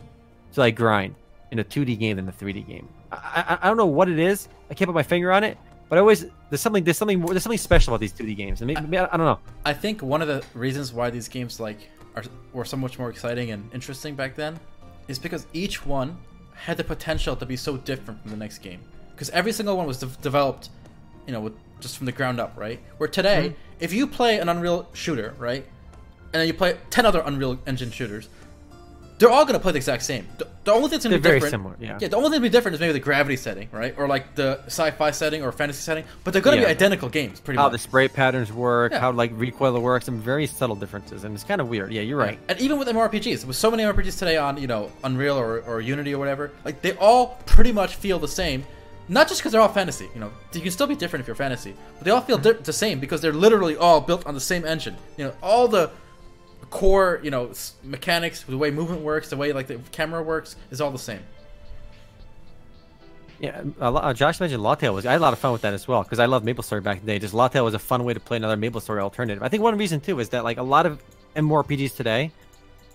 to 0.53 0.61
like 0.61 0.77
grind 0.77 1.15
in 1.51 1.59
a 1.59 1.65
2D 1.65 1.99
game 1.99 2.17
than 2.17 2.29
a 2.29 2.33
3D 2.33 2.67
game. 2.67 2.89
I, 3.11 3.45
I, 3.49 3.59
I 3.63 3.69
don't 3.69 3.77
know 3.77 3.87
what 3.87 4.09
it 4.09 4.19
is. 4.19 4.49
I 4.71 4.75
can't 4.75 4.89
put 4.89 4.95
my 4.95 5.03
finger 5.03 5.33
on 5.33 5.45
it, 5.45 5.59
but 5.93 5.99
I 5.99 6.01
always 6.01 6.25
there's 6.49 6.63
something 6.63 6.85
there's 6.85 6.97
something 6.97 7.21
there's 7.21 7.43
something 7.43 7.59
special 7.59 7.93
about 7.93 8.01
these 8.01 8.15
2D 8.15 8.35
games. 8.35 8.63
Maybe, 8.63 8.97
I, 8.97 9.05
I 9.05 9.17
don't 9.19 9.27
know. 9.27 9.39
I 9.63 9.75
think 9.75 10.01
one 10.01 10.23
of 10.23 10.29
the 10.29 10.43
reasons 10.55 10.91
why 10.91 11.11
these 11.11 11.29
games 11.29 11.61
like 11.61 11.77
are 12.17 12.25
were 12.55 12.65
so 12.65 12.79
much 12.79 12.99
more 12.99 13.11
exciting 13.11 13.51
and 13.51 13.71
interesting 13.75 14.15
back 14.15 14.35
then 14.35 14.59
is 15.07 15.19
because 15.19 15.47
each 15.53 15.85
one 15.85 16.17
had 16.55 16.79
the 16.79 16.85
potential 16.85 17.37
to 17.37 17.45
be 17.45 17.57
so 17.59 17.77
different 17.77 18.23
from 18.23 18.31
the 18.31 18.39
next 18.39 18.61
game. 18.61 18.81
Because 19.11 19.29
every 19.31 19.53
single 19.53 19.77
one 19.77 19.87
was 19.87 19.99
de- 19.99 20.07
developed, 20.23 20.71
you 21.27 21.33
know, 21.35 21.41
with, 21.41 21.53
just 21.81 21.99
from 21.99 22.07
the 22.07 22.13
ground 22.13 22.41
up, 22.41 22.55
right? 22.57 22.81
Where 22.97 23.07
today, 23.07 23.49
mm-hmm. 23.51 23.85
if 23.85 23.93
you 23.93 24.07
play 24.07 24.39
an 24.39 24.49
Unreal 24.49 24.89
shooter, 24.95 25.35
right, 25.39 25.67
and 26.33 26.41
then 26.41 26.47
you 26.47 26.55
play 26.55 26.79
ten 26.89 27.05
other 27.05 27.21
Unreal 27.21 27.59
Engine 27.67 27.91
shooters, 27.91 28.31
they're 29.23 29.31
all 29.31 29.45
gonna 29.45 29.61
play 29.61 29.71
the 29.71 29.77
exact 29.77 30.03
same. 30.03 30.27
The, 30.39 30.49
the 30.65 30.73
only 30.73 30.89
thing 30.89 30.97
that's 30.99 31.05
gonna 31.05 31.13
they're 31.13 31.19
be 31.21 31.23
very 31.23 31.37
different, 31.37 31.53
similar. 31.53 31.77
Yeah. 31.79 31.99
Yeah. 32.01 32.09
The 32.09 32.17
only 32.17 32.31
thing 32.31 32.39
to 32.39 32.43
be 32.43 32.49
different 32.49 32.75
is 32.75 32.81
maybe 32.81 32.93
the 32.93 32.99
gravity 32.99 33.37
setting, 33.37 33.69
right, 33.71 33.95
or 33.97 34.09
like 34.09 34.35
the 34.35 34.59
sci-fi 34.67 35.13
setting 35.13 35.45
or 35.45 35.53
fantasy 35.53 35.81
setting. 35.81 36.03
But 36.25 36.33
they're 36.33 36.43
gonna 36.43 36.57
Yeah. 36.57 36.65
be 36.65 36.71
identical 36.71 37.09
games, 37.09 37.39
pretty 37.39 37.57
How 37.57 37.65
much. 37.65 37.71
How 37.71 37.73
the 37.73 37.79
spray 37.79 38.09
patterns 38.09 38.53
work, 38.53 38.91
Yeah. 38.91 38.99
how 38.99 39.13
like 39.13 39.31
recoil 39.37 39.79
works, 39.81 40.07
some 40.07 40.21
very 40.21 40.49
subtle 40.49 40.75
differences, 40.75 41.23
and 41.23 41.37
it's 41.37 41.45
kind 41.45 41.61
of 41.61 41.69
weird. 41.69 41.93
Yeah, 41.93 42.03
you're 42.03 42.19
right. 42.19 42.37
And 42.49 42.61
even 42.61 42.81
with 42.81 42.89
MMORPGs, 42.89 43.45
with 43.45 43.55
so 43.55 43.71
many 43.71 43.85
MMORPGs 43.85 44.19
today 44.19 44.39
on 44.39 44.57
you 44.57 44.67
know 44.67 44.91
Unreal 45.05 45.39
or, 45.39 45.61
or 45.61 45.81
Unity 45.81 46.15
or 46.15 46.19
whatever, 46.19 46.51
like 46.65 46.83
they 46.83 46.95
all 46.95 47.39
pretty 47.47 47.71
much 47.71 47.95
feel 47.95 48.19
the 48.19 48.27
same. 48.27 48.65
Not 49.09 49.29
just 49.29 49.41
because 49.41 49.53
they're 49.53 49.61
all 49.61 49.69
fantasy, 49.69 50.09
you 50.15 50.21
know, 50.21 50.33
you 50.53 50.61
can 50.61 50.71
still 50.71 50.87
be 50.87 50.97
different 50.97 51.21
if 51.21 51.27
you're 51.29 51.37
fantasy, 51.37 51.75
but 51.99 52.05
they 52.05 52.11
all 52.11 52.21
feel 52.21 52.39
mm-hmm. 52.39 52.59
di- 52.59 52.65
the 52.65 52.73
same 52.73 52.99
because 52.99 53.21
they're 53.21 53.33
literally 53.33 53.77
all 53.77 54.01
built 54.01 54.27
on 54.27 54.35
the 54.35 54.41
same 54.41 54.65
engine. 54.65 54.97
You 55.17 55.27
know, 55.27 55.33
all 55.43 55.69
the 55.69 55.91
core, 56.73 57.21
you 57.23 57.31
know, 57.31 57.53
mechanics, 57.85 58.43
the 58.43 58.59
way 58.59 58.71
movement 58.71 59.03
works, 59.03 59.29
the 59.29 59.37
way 59.37 59.53
like 59.53 59.69
the 59.69 59.79
camera 59.93 60.23
works, 60.23 60.57
is 60.71 60.81
all 60.81 60.91
the 60.91 60.99
same. 60.99 61.21
Yeah, 63.39 63.63
lot, 63.79 64.05
uh, 64.05 64.15
Josh 64.15 64.41
mentioned 64.41 64.63
LaTale 64.63 64.95
was. 64.95 65.05
I 65.05 65.13
had 65.13 65.21
a 65.21 65.23
lot 65.23 65.33
of 65.33 65.39
fun 65.39 65.53
with 65.53 65.63
that 65.63 65.75
as 65.75 65.87
well 65.87 66.03
because 66.03 66.19
I 66.19 66.27
love 66.27 66.45
Maple 66.45 66.63
Story 66.63 66.81
back 66.81 66.99
in 66.99 67.07
the 67.07 67.13
day. 67.13 67.19
Just 67.19 67.35
LaTale 67.35 67.65
was 67.65 67.75
a 67.75 67.79
fun 67.79 68.05
way 68.05 68.15
to 68.15 68.21
play 68.21 68.37
another 68.37 68.57
Maple 68.57 68.81
Story 68.81 69.01
alternative. 69.01 69.43
I 69.43 69.49
think 69.49 69.63
one 69.63 69.77
reason 69.77 70.01
too 70.01 70.19
is 70.19 70.31
that 70.31 70.45
like 70.45 70.59
a 70.59 70.63
lot 70.63 70.87
of 70.87 71.03
MMORPGs 71.37 71.95
today 71.95 72.31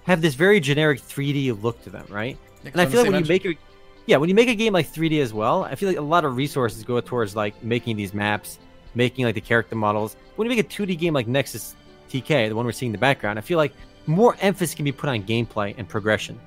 have 0.06 0.22
this 0.22 0.36
very 0.36 0.60
generic 0.60 1.02
3D 1.02 1.62
look 1.62 1.82
to 1.84 1.90
them, 1.90 2.06
right? 2.10 2.38
Yeah, 2.64 2.72
And 2.72 2.82
I 2.82 2.86
feel 2.86 3.02
like 3.02 3.12
when 3.12 3.24
you 3.24 3.28
make 3.28 3.46
a 3.46 3.54
yeah, 4.08 4.18
when 4.18 4.30
you 4.30 4.36
make 4.36 4.48
a 4.48 4.56
game 4.56 4.74
like 4.74 4.92
3D 4.92 5.22
as 5.22 5.34
well, 5.34 5.66
I 5.66 5.76
feel 5.76 5.90
like 5.90 5.98
a 5.98 6.02
lot 6.02 6.24
of 6.24 6.36
resources 6.36 6.84
go 6.84 7.00
towards 7.02 7.36
like 7.36 7.62
making 7.62 7.98
these 7.98 8.14
maps, 8.14 8.58
making 8.96 9.26
like 9.26 9.36
the 9.36 9.42
character 9.42 9.76
models. 9.76 10.16
When 10.38 10.50
you 10.50 10.56
make 10.56 10.66
a 10.66 10.68
2D 10.68 10.98
game 10.98 11.14
like 11.14 11.28
Nexus 11.28 11.76
TK, 12.10 12.50
the 12.50 12.56
one 12.56 12.66
we're 12.66 12.72
seeing 12.72 12.90
in 12.90 12.94
the 12.94 12.98
background, 12.98 13.38
I 13.38 13.42
feel 13.42 13.58
like 13.58 13.74
more 14.06 14.36
emphasis 14.40 14.74
can 14.76 14.86
be 14.86 14.92
put 14.92 15.10
on 15.10 15.24
gameplay 15.24 15.76
and 15.78 15.88
progression, 15.88 16.40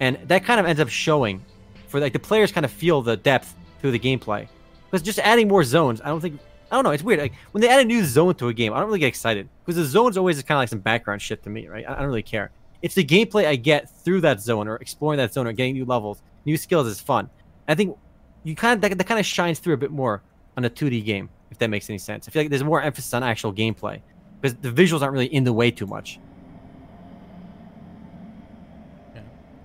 and 0.00 0.18
that 0.26 0.44
kind 0.44 0.58
of 0.58 0.66
ends 0.66 0.80
up 0.80 0.88
showing 0.88 1.44
for 1.88 2.00
like 2.00 2.12
the 2.12 2.18
players 2.18 2.50
kind 2.50 2.64
of 2.64 2.70
feel 2.70 3.02
the 3.02 3.16
depth 3.16 3.54
through 3.80 3.92
the 3.92 3.98
gameplay. 3.98 4.48
Because 4.90 5.02
just 5.02 5.18
adding 5.20 5.48
more 5.48 5.64
zones, 5.64 6.00
I 6.00 6.08
don't 6.08 6.20
think 6.20 6.40
I 6.70 6.76
don't 6.76 6.84
know. 6.84 6.90
It's 6.90 7.02
weird. 7.02 7.20
Like 7.20 7.34
when 7.50 7.60
they 7.60 7.68
add 7.68 7.80
a 7.80 7.84
new 7.84 8.02
zone 8.02 8.34
to 8.36 8.48
a 8.48 8.54
game, 8.54 8.72
I 8.72 8.78
don't 8.78 8.86
really 8.86 8.98
get 8.98 9.08
excited 9.08 9.48
because 9.64 9.76
the 9.76 9.84
zone's 9.84 10.16
always 10.16 10.42
kind 10.42 10.56
of 10.56 10.62
like 10.62 10.70
some 10.70 10.78
background 10.78 11.20
shit 11.20 11.42
to 11.42 11.50
me, 11.50 11.68
right? 11.68 11.84
I 11.86 11.92
I 11.92 11.96
don't 11.96 12.06
really 12.06 12.22
care. 12.22 12.50
It's 12.80 12.94
the 12.94 13.04
gameplay 13.04 13.46
I 13.46 13.56
get 13.56 13.90
through 14.02 14.22
that 14.22 14.40
zone 14.40 14.66
or 14.66 14.76
exploring 14.76 15.18
that 15.18 15.34
zone 15.34 15.46
or 15.46 15.52
getting 15.52 15.74
new 15.74 15.84
levels, 15.84 16.22
new 16.46 16.56
skills 16.56 16.86
is 16.86 16.98
fun. 16.98 17.28
I 17.68 17.74
think 17.74 17.96
you 18.42 18.56
kind 18.56 18.74
of 18.74 18.80
that, 18.80 18.96
that 18.98 19.06
kind 19.06 19.20
of 19.20 19.26
shines 19.26 19.58
through 19.58 19.74
a 19.74 19.76
bit 19.76 19.90
more 19.90 20.22
on 20.56 20.64
a 20.64 20.70
2D 20.70 21.04
game, 21.04 21.28
if 21.50 21.58
that 21.58 21.68
makes 21.68 21.88
any 21.90 21.98
sense. 21.98 22.26
I 22.26 22.30
feel 22.30 22.42
like 22.42 22.50
there's 22.50 22.64
more 22.64 22.82
emphasis 22.82 23.12
on 23.14 23.22
actual 23.22 23.52
gameplay 23.52 24.00
because 24.42 24.58
the 24.58 24.70
visuals 24.70 25.00
aren't 25.00 25.12
really 25.14 25.26
in 25.26 25.44
the 25.44 25.52
way 25.52 25.70
too 25.70 25.86
much. 25.86 26.18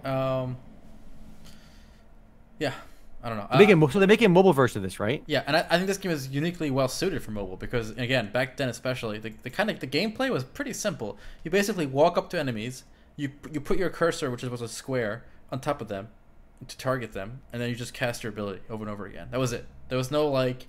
Um, 0.06 0.56
yeah, 2.60 2.72
I 3.22 3.28
don't 3.28 3.38
know. 3.38 3.48
They 3.52 3.58
make 3.58 3.70
Uh, 3.70 3.86
it 3.86 3.92
so 3.92 4.00
they're 4.00 4.08
making 4.08 4.28
a 4.28 4.30
mobile 4.30 4.54
version 4.54 4.78
of 4.78 4.84
this, 4.84 5.02
right? 5.02 5.22
Yeah, 5.26 5.44
and 5.46 5.58
I, 5.58 5.66
I 5.70 5.76
think 5.76 5.88
this 5.88 5.98
game 5.98 6.14
is 6.14 6.30
uniquely 6.30 6.72
well 6.72 6.88
suited 6.88 7.22
for 7.22 7.32
mobile 7.32 7.58
because 7.58 7.90
again, 7.92 8.32
back 8.32 8.56
then 8.56 8.70
especially, 8.70 9.20
the, 9.20 9.34
the 9.44 9.50
kind 9.50 9.70
of 9.70 9.82
the 9.82 9.88
gameplay 9.88 10.30
was 10.30 10.46
pretty 10.46 10.72
simple. 10.72 11.18
You 11.44 11.52
basically 11.52 11.86
walk 11.86 12.18
up 12.18 12.30
to 12.30 12.40
enemies, 12.40 12.86
you 13.18 13.32
you 13.52 13.60
put 13.60 13.78
your 13.78 13.90
cursor, 13.90 14.32
which 14.32 14.44
was 14.44 14.62
a 14.62 14.70
square, 14.70 15.26
on 15.52 15.60
top 15.60 15.82
of 15.82 15.90
them 15.90 16.08
to 16.66 16.78
target 16.78 17.12
them, 17.12 17.42
and 17.52 17.62
then 17.62 17.70
you 17.70 17.76
just 17.76 17.94
cast 17.94 18.24
your 18.24 18.32
ability 18.32 18.62
over 18.70 18.84
and 18.84 18.90
over 18.90 19.06
again. 19.06 19.28
That 19.32 19.40
was 19.42 19.52
it. 19.52 19.66
There 19.90 19.98
was 19.98 20.10
no 20.10 20.28
like 20.30 20.68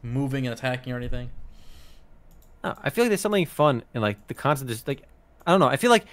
moving 0.00 0.46
and 0.46 0.54
attacking 0.54 0.92
or 0.92 0.96
anything. 0.96 1.30
I 2.82 2.90
feel 2.90 3.04
like 3.04 3.10
there's 3.10 3.20
something 3.20 3.46
fun 3.46 3.82
in 3.94 4.00
like 4.00 4.26
the 4.26 4.34
concept. 4.34 4.70
Is 4.70 4.86
like 4.86 5.02
I 5.46 5.50
don't 5.50 5.60
know. 5.60 5.68
I 5.68 5.76
feel 5.76 5.90
like 5.90 6.06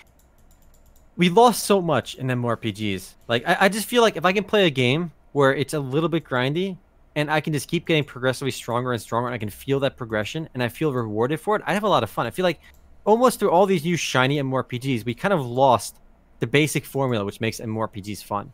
we 1.16 1.30
lost 1.30 1.64
so 1.64 1.82
much 1.82 2.16
in 2.16 2.28
MMORPGs. 2.28 3.16
Like 3.28 3.48
I, 3.48 3.58
I 3.62 3.70
just 3.70 3.88
feel 3.88 4.02
like 4.02 4.18
if 4.18 4.26
I 4.26 4.34
can 4.34 4.44
play 4.44 4.66
a 4.66 4.70
game 4.70 5.12
where 5.32 5.54
it's 5.54 5.74
a 5.74 5.80
little 5.80 6.10
bit 6.10 6.24
grindy 6.24 6.78
and 7.16 7.30
I 7.30 7.42
can 7.42 7.54
just 7.54 7.68
keep 7.68 7.86
getting 7.86 8.04
progressively 8.04 8.52
stronger 8.52 8.92
and 8.92 9.02
stronger, 9.02 9.28
and 9.28 9.36
I 9.36 9.38
can 9.38 9.50
feel 9.50 9.80
that 9.82 9.98
progression 9.98 10.50
and 10.54 10.64
I 10.64 10.70
feel 10.70 10.92
rewarded 10.92 11.40
for 11.40 11.56
it, 11.56 11.62
I 11.66 11.74
have 11.74 11.84
a 11.84 11.90
lot 11.90 12.04
of 12.04 12.10
fun. 12.10 12.26
I 12.26 12.32
feel 12.32 12.44
like 12.44 12.60
almost 13.06 13.40
through 13.40 13.52
all 13.52 13.66
these 13.66 13.84
new 13.84 13.98
shiny 13.98 14.38
MMORPGs, 14.38 15.06
we 15.06 15.14
kind 15.14 15.34
of 15.34 15.46
lost 15.46 15.98
the 16.40 16.48
basic 16.48 16.86
formula 16.86 17.24
which 17.24 17.40
makes 17.40 17.60
MMORPGs 17.60 18.24
fun. 18.24 18.52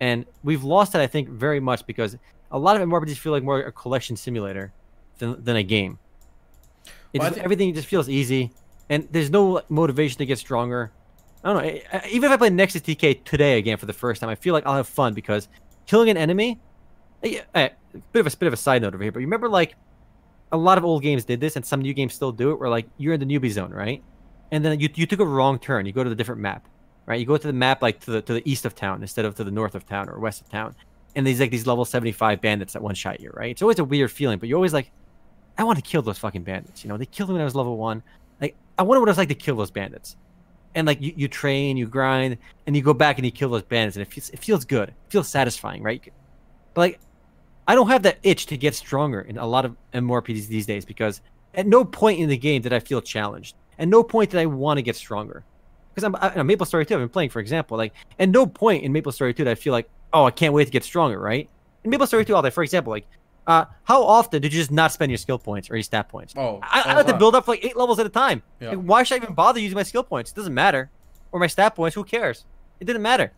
And 0.00 0.24
we've 0.42 0.64
lost 0.64 0.92
that, 0.92 1.02
I 1.02 1.06
think, 1.06 1.28
very 1.28 1.60
much 1.60 1.86
because 1.86 2.16
a 2.50 2.58
lot 2.58 2.80
of 2.80 2.88
MMORPGs 2.88 3.16
feel 3.16 3.32
like 3.32 3.42
more 3.42 3.60
a 3.60 3.72
collection 3.72 4.16
simulator 4.16 4.72
than, 5.18 5.42
than 5.42 5.56
a 5.56 5.62
game. 5.62 5.98
Just- 7.14 7.38
everything 7.38 7.74
just 7.74 7.88
feels 7.88 8.08
easy, 8.08 8.52
and 8.88 9.08
there's 9.10 9.30
no 9.30 9.62
motivation 9.68 10.18
to 10.18 10.26
get 10.26 10.38
stronger. 10.38 10.92
I 11.42 11.52
don't 11.52 11.64
know. 11.64 12.00
Even 12.10 12.30
if 12.30 12.34
I 12.34 12.36
play 12.36 12.50
Nexus 12.50 12.82
TK 12.82 13.24
today 13.24 13.58
again 13.58 13.78
for 13.78 13.86
the 13.86 13.92
first 13.94 14.20
time, 14.20 14.28
I 14.30 14.34
feel 14.34 14.52
like 14.52 14.66
I'll 14.66 14.76
have 14.76 14.86
fun 14.88 15.14
because 15.14 15.48
killing 15.86 16.10
an 16.10 16.16
enemy. 16.16 16.58
eh, 17.22 17.40
eh, 17.54 17.68
bit 18.12 18.26
of 18.26 18.32
a 18.32 18.36
bit 18.36 18.46
of 18.46 18.52
a 18.52 18.56
side 18.56 18.82
note 18.82 18.94
over 18.94 19.02
here, 19.02 19.12
but 19.12 19.20
you 19.20 19.26
remember 19.26 19.48
like 19.48 19.74
a 20.52 20.56
lot 20.56 20.78
of 20.78 20.84
old 20.84 21.02
games 21.02 21.24
did 21.24 21.40
this, 21.40 21.56
and 21.56 21.64
some 21.64 21.80
new 21.80 21.94
games 21.94 22.12
still 22.14 22.32
do 22.32 22.50
it. 22.50 22.60
Where 22.60 22.68
like 22.68 22.86
you're 22.98 23.14
in 23.14 23.20
the 23.20 23.26
newbie 23.26 23.50
zone, 23.50 23.70
right? 23.72 24.02
And 24.52 24.64
then 24.64 24.78
you 24.80 24.88
you 24.94 25.06
took 25.06 25.20
a 25.20 25.24
wrong 25.26 25.58
turn. 25.58 25.86
You 25.86 25.92
go 25.92 26.04
to 26.04 26.10
the 26.10 26.16
different 26.16 26.40
map, 26.40 26.66
right? 27.06 27.18
You 27.20 27.26
go 27.26 27.36
to 27.36 27.46
the 27.46 27.52
map 27.52 27.82
like 27.82 28.00
to 28.00 28.10
the 28.12 28.22
to 28.22 28.34
the 28.34 28.42
east 28.50 28.64
of 28.66 28.74
town 28.74 29.00
instead 29.02 29.24
of 29.24 29.34
to 29.36 29.44
the 29.44 29.50
north 29.50 29.74
of 29.74 29.86
town 29.86 30.08
or 30.08 30.18
west 30.18 30.40
of 30.42 30.48
town. 30.50 30.74
And 31.16 31.26
these 31.26 31.40
like 31.40 31.50
these 31.50 31.66
level 31.66 31.84
75 31.84 32.40
bandits 32.40 32.72
that 32.74 32.82
one 32.82 32.94
shot 32.94 33.20
you, 33.20 33.30
right? 33.34 33.50
It's 33.50 33.62
always 33.62 33.78
a 33.78 33.84
weird 33.84 34.10
feeling, 34.12 34.38
but 34.38 34.48
you're 34.48 34.58
always 34.58 34.72
like, 34.72 34.92
I 35.58 35.64
want 35.64 35.78
to 35.78 35.82
kill 35.82 36.02
those 36.02 36.18
fucking 36.18 36.42
bandits. 36.42 36.84
You 36.84 36.88
know, 36.88 36.96
they 36.96 37.06
killed 37.06 37.28
me 37.28 37.34
when 37.34 37.42
I 37.42 37.44
was 37.44 37.54
level 37.54 37.76
one. 37.76 38.02
Like, 38.40 38.56
I 38.78 38.82
wonder 38.82 39.00
what 39.00 39.08
it 39.08 39.10
was 39.10 39.18
like 39.18 39.28
to 39.28 39.34
kill 39.34 39.56
those 39.56 39.70
bandits. 39.70 40.16
And 40.74 40.86
like, 40.86 41.00
you, 41.00 41.12
you 41.16 41.28
train, 41.28 41.76
you 41.76 41.86
grind, 41.86 42.38
and 42.66 42.76
you 42.76 42.82
go 42.82 42.94
back 42.94 43.18
and 43.18 43.24
you 43.24 43.32
kill 43.32 43.50
those 43.50 43.62
bandits, 43.62 43.96
and 43.96 44.02
it 44.02 44.12
feels 44.12 44.30
it 44.30 44.38
feels 44.38 44.64
good, 44.64 44.90
it 44.90 44.94
feels 45.08 45.28
satisfying, 45.28 45.82
right? 45.82 46.02
But 46.74 46.80
like, 46.80 47.00
I 47.66 47.74
don't 47.74 47.88
have 47.88 48.02
that 48.04 48.18
itch 48.22 48.46
to 48.46 48.56
get 48.56 48.74
stronger 48.74 49.20
in 49.20 49.38
a 49.38 49.46
lot 49.46 49.64
of 49.64 49.76
MMORPGs 49.92 50.46
these 50.46 50.66
days 50.66 50.84
because 50.84 51.20
at 51.54 51.66
no 51.66 51.84
point 51.84 52.20
in 52.20 52.28
the 52.28 52.36
game 52.36 52.62
did 52.62 52.72
I 52.72 52.80
feel 52.80 53.00
challenged. 53.00 53.56
At 53.78 53.88
no 53.88 54.02
point 54.02 54.30
did 54.30 54.40
I 54.40 54.46
want 54.46 54.78
to 54.78 54.82
get 54.82 54.96
stronger. 54.96 55.44
Because 55.94 56.04
I'm, 56.04 56.16
I, 56.16 56.42
Maple 56.42 56.66
Story 56.66 56.86
2, 56.86 56.94
I've 56.94 57.00
been 57.00 57.08
playing, 57.08 57.30
for 57.30 57.40
example. 57.40 57.76
Like, 57.76 57.92
at 58.18 58.28
no 58.28 58.46
point 58.46 58.84
in 58.84 58.92
Maple 58.92 59.12
Story 59.12 59.34
2 59.34 59.44
did 59.44 59.50
I 59.50 59.54
feel 59.54 59.72
like, 59.72 59.88
oh, 60.12 60.24
I 60.24 60.30
can't 60.30 60.54
wait 60.54 60.66
to 60.66 60.70
get 60.70 60.84
stronger, 60.84 61.18
right? 61.18 61.48
In 61.84 61.90
Maple 61.90 62.06
Story 62.06 62.24
2, 62.24 62.34
all 62.34 62.42
that, 62.42 62.52
for 62.52 62.62
example, 62.62 62.92
like, 62.92 63.06
uh, 63.46 63.64
how 63.84 64.02
often 64.04 64.42
did 64.42 64.52
you 64.52 64.60
just 64.60 64.70
not 64.70 64.92
spend 64.92 65.10
your 65.10 65.18
skill 65.18 65.38
points 65.38 65.70
or 65.70 65.76
your 65.76 65.82
stat 65.82 66.08
points? 66.08 66.34
Oh, 66.36 66.60
I, 66.62 66.98
I 66.98 67.02
to 67.02 67.16
build 67.16 67.34
up 67.34 67.48
like 67.48 67.64
eight 67.64 67.76
levels 67.76 67.98
at 67.98 68.06
a 68.06 68.10
time. 68.10 68.42
Yeah. 68.60 68.70
Like, 68.70 68.78
why 68.80 69.02
should 69.02 69.20
I 69.20 69.24
even 69.24 69.34
bother 69.34 69.60
using 69.60 69.76
my 69.76 69.82
skill 69.82 70.02
points? 70.04 70.30
It 70.30 70.36
doesn't 70.36 70.54
matter. 70.54 70.90
Or 71.32 71.40
my 71.40 71.46
stat 71.46 71.74
points. 71.74 71.94
Who 71.94 72.04
cares? 72.04 72.44
It 72.80 72.84
didn't 72.84 73.02
matter. 73.02 73.32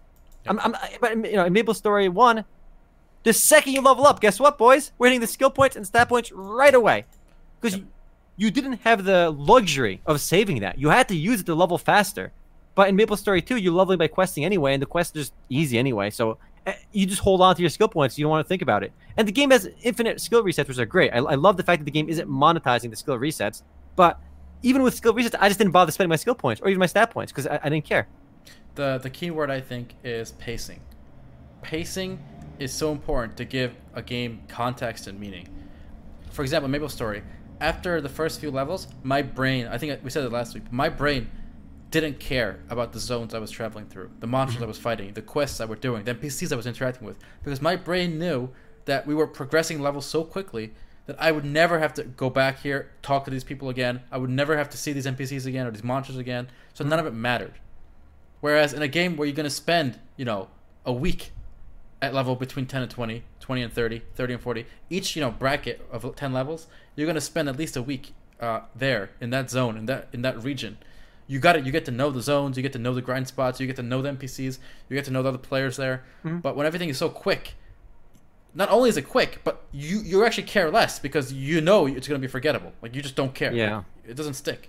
I'm, 0.46 0.58
I'm, 0.60 0.76
but 1.00 1.14
you 1.16 1.36
know, 1.36 1.44
in 1.44 1.52
Maple 1.52 1.74
Story 1.74 2.08
One, 2.08 2.44
The 3.22 3.32
second 3.32 3.72
you 3.74 3.80
level 3.80 4.06
up, 4.06 4.20
guess 4.20 4.40
what, 4.40 4.58
boys? 4.58 4.92
We're 4.98 5.06
hitting 5.08 5.20
the 5.20 5.26
skill 5.26 5.50
points 5.50 5.76
and 5.76 5.86
stat 5.86 6.08
points 6.08 6.32
right 6.32 6.74
away. 6.74 7.04
Because 7.60 7.78
Yep. 7.78 7.86
you, 8.36 8.46
you 8.46 8.50
didn't 8.50 8.80
have 8.82 9.04
the 9.04 9.30
luxury 9.30 10.00
of 10.06 10.20
saving 10.20 10.60
that. 10.60 10.78
You 10.78 10.88
had 10.88 11.06
to 11.08 11.16
use 11.16 11.40
it 11.40 11.46
to 11.46 11.54
level 11.54 11.78
faster. 11.78 12.32
But 12.74 12.88
in 12.88 12.96
Maple 12.96 13.16
Story 13.16 13.42
2, 13.42 13.56
you're 13.56 13.72
leveling 13.72 13.98
by 13.98 14.08
questing 14.08 14.44
anyway, 14.44 14.72
and 14.72 14.82
the 14.82 14.86
quests 14.86 15.14
are 15.14 15.20
just 15.20 15.34
easy 15.48 15.78
anyway. 15.78 16.10
So 16.10 16.38
Eh, 16.66 16.74
you 16.92 17.06
just 17.06 17.20
hold 17.20 17.40
on 17.40 17.54
to 17.56 17.60
your 17.60 17.70
skill 17.70 17.88
points. 17.88 18.16
You 18.18 18.24
don't 18.24 18.30
want 18.30 18.44
to 18.44 18.48
think 18.48 18.62
about 18.62 18.82
it. 18.84 18.92
And 19.16 19.26
the 19.26 19.32
game 19.32 19.50
has 19.50 19.68
infinite 19.82 20.20
skill 20.20 20.44
resets, 20.44 20.68
which 20.68 20.78
are 20.78 20.86
great. 20.86 21.10
I, 21.12 21.18
I 21.18 21.34
love 21.34 21.56
the 21.56 21.62
fact 21.62 21.80
that 21.80 21.84
the 21.84 21.90
game 21.90 22.08
isn't 22.08 22.28
monetizing 22.28 22.90
the 22.90 22.96
skill 22.96 23.18
resets. 23.18 23.62
But 23.96 24.20
even 24.62 24.82
with 24.82 24.94
skill 24.94 25.12
resets, 25.14 25.34
I 25.40 25.48
just 25.48 25.58
didn't 25.58 25.72
bother 25.72 25.90
spending 25.90 26.10
my 26.10 26.16
skill 26.16 26.34
points 26.36 26.62
or 26.62 26.68
even 26.68 26.78
my 26.78 26.86
stat 26.86 27.10
points 27.10 27.32
because 27.32 27.46
I, 27.46 27.58
I 27.64 27.68
didn't 27.68 27.84
care. 27.84 28.06
the 28.76 28.98
the 29.02 29.10
key 29.10 29.30
word 29.30 29.50
I 29.50 29.60
think 29.60 29.94
is 30.04 30.32
pacing. 30.32 30.80
Pacing 31.62 32.18
is 32.58 32.72
so 32.72 32.92
important 32.92 33.36
to 33.38 33.44
give 33.44 33.74
a 33.94 34.02
game 34.02 34.42
context 34.48 35.06
and 35.08 35.18
meaning. 35.18 35.48
For 36.30 36.42
example, 36.42 36.68
Maple 36.68 36.88
Story. 36.88 37.22
After 37.60 38.00
the 38.00 38.08
first 38.08 38.40
few 38.40 38.50
levels, 38.50 38.88
my 39.02 39.22
brain, 39.22 39.66
I 39.66 39.78
think 39.78 40.02
we 40.02 40.10
said 40.10 40.24
it 40.24 40.32
last 40.32 40.54
week, 40.54 40.72
my 40.72 40.88
brain 40.88 41.28
didn't 41.92 42.18
care 42.18 42.58
about 42.68 42.92
the 42.92 42.98
zones 42.98 43.34
I 43.34 43.38
was 43.38 43.50
traveling 43.50 43.86
through, 43.86 44.10
the 44.18 44.26
monsters 44.26 44.62
I 44.62 44.66
was 44.66 44.78
fighting, 44.78 45.12
the 45.12 45.22
quests 45.22 45.60
I 45.60 45.66
were 45.66 45.76
doing, 45.76 46.04
the 46.04 46.14
NPCs 46.14 46.52
I 46.52 46.56
was 46.56 46.66
interacting 46.66 47.06
with, 47.06 47.18
because 47.44 47.62
my 47.62 47.76
brain 47.76 48.18
knew 48.18 48.48
that 48.86 49.06
we 49.06 49.14
were 49.14 49.26
progressing 49.26 49.80
levels 49.80 50.06
so 50.06 50.24
quickly 50.24 50.72
that 51.06 51.16
I 51.20 51.30
would 51.30 51.44
never 51.44 51.78
have 51.78 51.92
to 51.94 52.04
go 52.04 52.30
back 52.30 52.60
here, 52.60 52.90
talk 53.02 53.24
to 53.26 53.30
these 53.30 53.44
people 53.44 53.68
again. 53.68 54.02
I 54.10 54.18
would 54.18 54.30
never 54.30 54.56
have 54.56 54.70
to 54.70 54.76
see 54.76 54.92
these 54.92 55.06
NPCs 55.06 55.46
again 55.46 55.66
or 55.66 55.70
these 55.70 55.84
monsters 55.84 56.16
again. 56.16 56.48
So 56.74 56.84
none 56.84 56.98
of 56.98 57.06
it 57.06 57.12
mattered. 57.12 57.54
Whereas 58.40 58.72
in 58.72 58.82
a 58.82 58.88
game 58.88 59.16
where 59.16 59.26
you're 59.26 59.36
going 59.36 59.44
to 59.44 59.50
spend, 59.50 59.98
you 60.16 60.24
know, 60.24 60.48
a 60.84 60.92
week 60.92 61.32
at 62.00 62.14
level 62.14 62.34
between 62.34 62.66
10 62.66 62.82
and 62.82 62.90
20, 62.90 63.22
20 63.38 63.62
and 63.62 63.72
30, 63.72 64.02
30 64.14 64.32
and 64.32 64.42
40, 64.42 64.66
each, 64.90 65.14
you 65.14 65.22
know, 65.22 65.30
bracket 65.30 65.86
of 65.92 66.16
10 66.16 66.32
levels, 66.32 66.66
you're 66.96 67.06
going 67.06 67.14
to 67.14 67.20
spend 67.20 67.48
at 67.48 67.56
least 67.56 67.76
a 67.76 67.82
week 67.82 68.14
uh, 68.40 68.62
there 68.74 69.10
in 69.20 69.30
that 69.30 69.50
zone, 69.50 69.76
in 69.76 69.86
that 69.86 70.08
in 70.12 70.22
that 70.22 70.42
region. 70.42 70.78
You 71.32 71.38
got 71.38 71.56
it. 71.56 71.64
You 71.64 71.72
get 71.72 71.86
to 71.86 71.90
know 71.90 72.10
the 72.10 72.20
zones. 72.20 72.58
You 72.58 72.62
get 72.62 72.74
to 72.74 72.78
know 72.78 72.92
the 72.92 73.00
grind 73.00 73.26
spots. 73.26 73.58
You 73.58 73.66
get 73.66 73.76
to 73.76 73.82
know 73.82 74.02
the 74.02 74.10
NPCs. 74.10 74.58
You 74.90 74.94
get 74.94 75.06
to 75.06 75.10
know 75.10 75.22
the 75.22 75.30
other 75.30 75.38
players 75.38 75.78
there. 75.78 76.04
Mm-hmm. 76.24 76.38
But 76.40 76.56
when 76.56 76.66
everything 76.66 76.90
is 76.90 76.98
so 76.98 77.08
quick, 77.08 77.54
not 78.54 78.68
only 78.68 78.90
is 78.90 78.98
it 78.98 79.08
quick, 79.08 79.40
but 79.42 79.62
you 79.72 80.00
you 80.00 80.24
actually 80.26 80.42
care 80.42 80.70
less 80.70 80.98
because 80.98 81.32
you 81.32 81.62
know 81.62 81.86
it's 81.86 82.06
going 82.06 82.20
to 82.20 82.26
be 82.26 82.30
forgettable. 82.30 82.72
Like 82.82 82.94
you 82.94 83.00
just 83.00 83.16
don't 83.16 83.34
care. 83.34 83.50
Yeah. 83.52 83.84
it 84.06 84.14
doesn't 84.14 84.34
stick. 84.34 84.68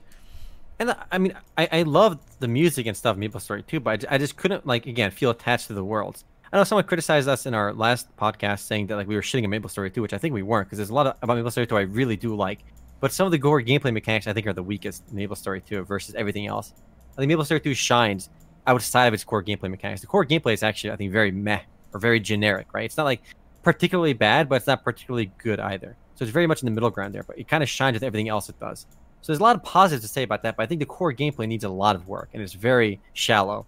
And 0.79 0.91
I- 0.91 1.03
I 1.11 1.17
mean, 1.17 1.33
I, 1.57 1.67
I 1.71 1.81
love 1.83 2.17
the 2.39 2.47
music 2.47 2.85
and 2.87 2.95
stuff 2.95 3.15
in 3.15 3.19
Maple 3.19 3.41
Story 3.41 3.61
too, 3.63 3.81
but 3.81 4.05
I, 4.09 4.15
I 4.15 4.17
just 4.17 4.37
couldn't 4.37 4.65
like 4.65 4.85
again 4.87 5.11
feel 5.11 5.31
attached 5.31 5.67
to 5.67 5.73
the 5.73 5.83
worlds. 5.83 6.23
I 6.53 6.57
know 6.57 6.63
someone 6.63 6.85
criticized 6.85 7.27
us 7.27 7.45
in 7.45 7.53
our 7.53 7.73
last 7.73 8.15
podcast 8.15 8.59
saying 8.59 8.87
that 8.87 8.95
like 8.95 9.07
we 9.07 9.15
were 9.15 9.21
shitting 9.21 9.43
on 9.43 9.49
Maple 9.49 9.69
Story 9.69 9.91
2, 9.91 10.01
which 10.01 10.13
I 10.13 10.17
think 10.17 10.33
we 10.33 10.43
weren't 10.43 10.67
because 10.67 10.77
there's 10.77 10.91
a 10.91 10.93
lot 10.93 11.07
of, 11.07 11.15
about 11.21 11.35
Maple 11.35 11.51
Story 11.51 11.67
2 11.67 11.75
I 11.75 11.81
really 11.81 12.15
do 12.15 12.35
like. 12.35 12.59
But 13.03 13.11
some 13.11 13.25
of 13.25 13.33
the 13.33 13.37
core 13.37 13.61
gameplay 13.61 13.91
mechanics 13.91 14.27
I 14.27 14.31
think 14.33 14.47
are 14.47 14.53
the 14.53 14.63
weakest 14.63 15.03
in 15.09 15.17
Maple 15.17 15.35
Story 15.35 15.59
2 15.59 15.83
versus 15.83 16.15
everything 16.15 16.47
else. 16.47 16.71
I 17.11 17.15
think 17.17 17.27
Maple 17.27 17.43
Story 17.43 17.59
2 17.59 17.73
shines 17.73 18.29
outside 18.65 19.07
of 19.07 19.13
its 19.13 19.25
core 19.25 19.43
gameplay 19.43 19.69
mechanics. 19.69 19.99
The 19.99 20.07
core 20.07 20.25
gameplay 20.25 20.53
is 20.53 20.63
actually 20.63 20.91
I 20.91 20.95
think 20.95 21.11
very 21.11 21.29
meh 21.29 21.59
or 21.93 21.99
very 21.99 22.21
generic, 22.21 22.67
right? 22.71 22.85
It's 22.85 22.95
not 22.95 23.03
like 23.03 23.21
particularly 23.61 24.13
bad, 24.13 24.47
but 24.47 24.55
it's 24.55 24.67
not 24.67 24.85
particularly 24.85 25.33
good 25.37 25.59
either. 25.59 25.97
So 26.15 26.23
it's 26.23 26.31
very 26.31 26.47
much 26.47 26.61
in 26.61 26.65
the 26.65 26.71
middle 26.71 26.89
ground 26.89 27.13
there, 27.13 27.23
but 27.23 27.37
it 27.37 27.45
kind 27.49 27.61
of 27.61 27.67
shines 27.67 27.95
with 27.95 28.03
everything 28.03 28.29
else 28.29 28.47
it 28.47 28.57
does. 28.57 28.87
So 29.19 29.33
there's 29.33 29.41
a 29.41 29.43
lot 29.43 29.57
of 29.57 29.63
positives 29.63 30.03
to 30.03 30.07
say 30.07 30.23
about 30.23 30.41
that, 30.43 30.55
but 30.55 30.63
I 30.63 30.65
think 30.65 30.79
the 30.79 30.85
core 30.85 31.11
gameplay 31.11 31.45
needs 31.45 31.65
a 31.65 31.69
lot 31.69 31.97
of 31.97 32.07
work 32.07 32.29
and 32.33 32.41
it's 32.41 32.53
very 32.53 33.01
shallow. 33.11 33.65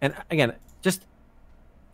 And 0.00 0.14
again, 0.30 0.54
just 0.82 1.04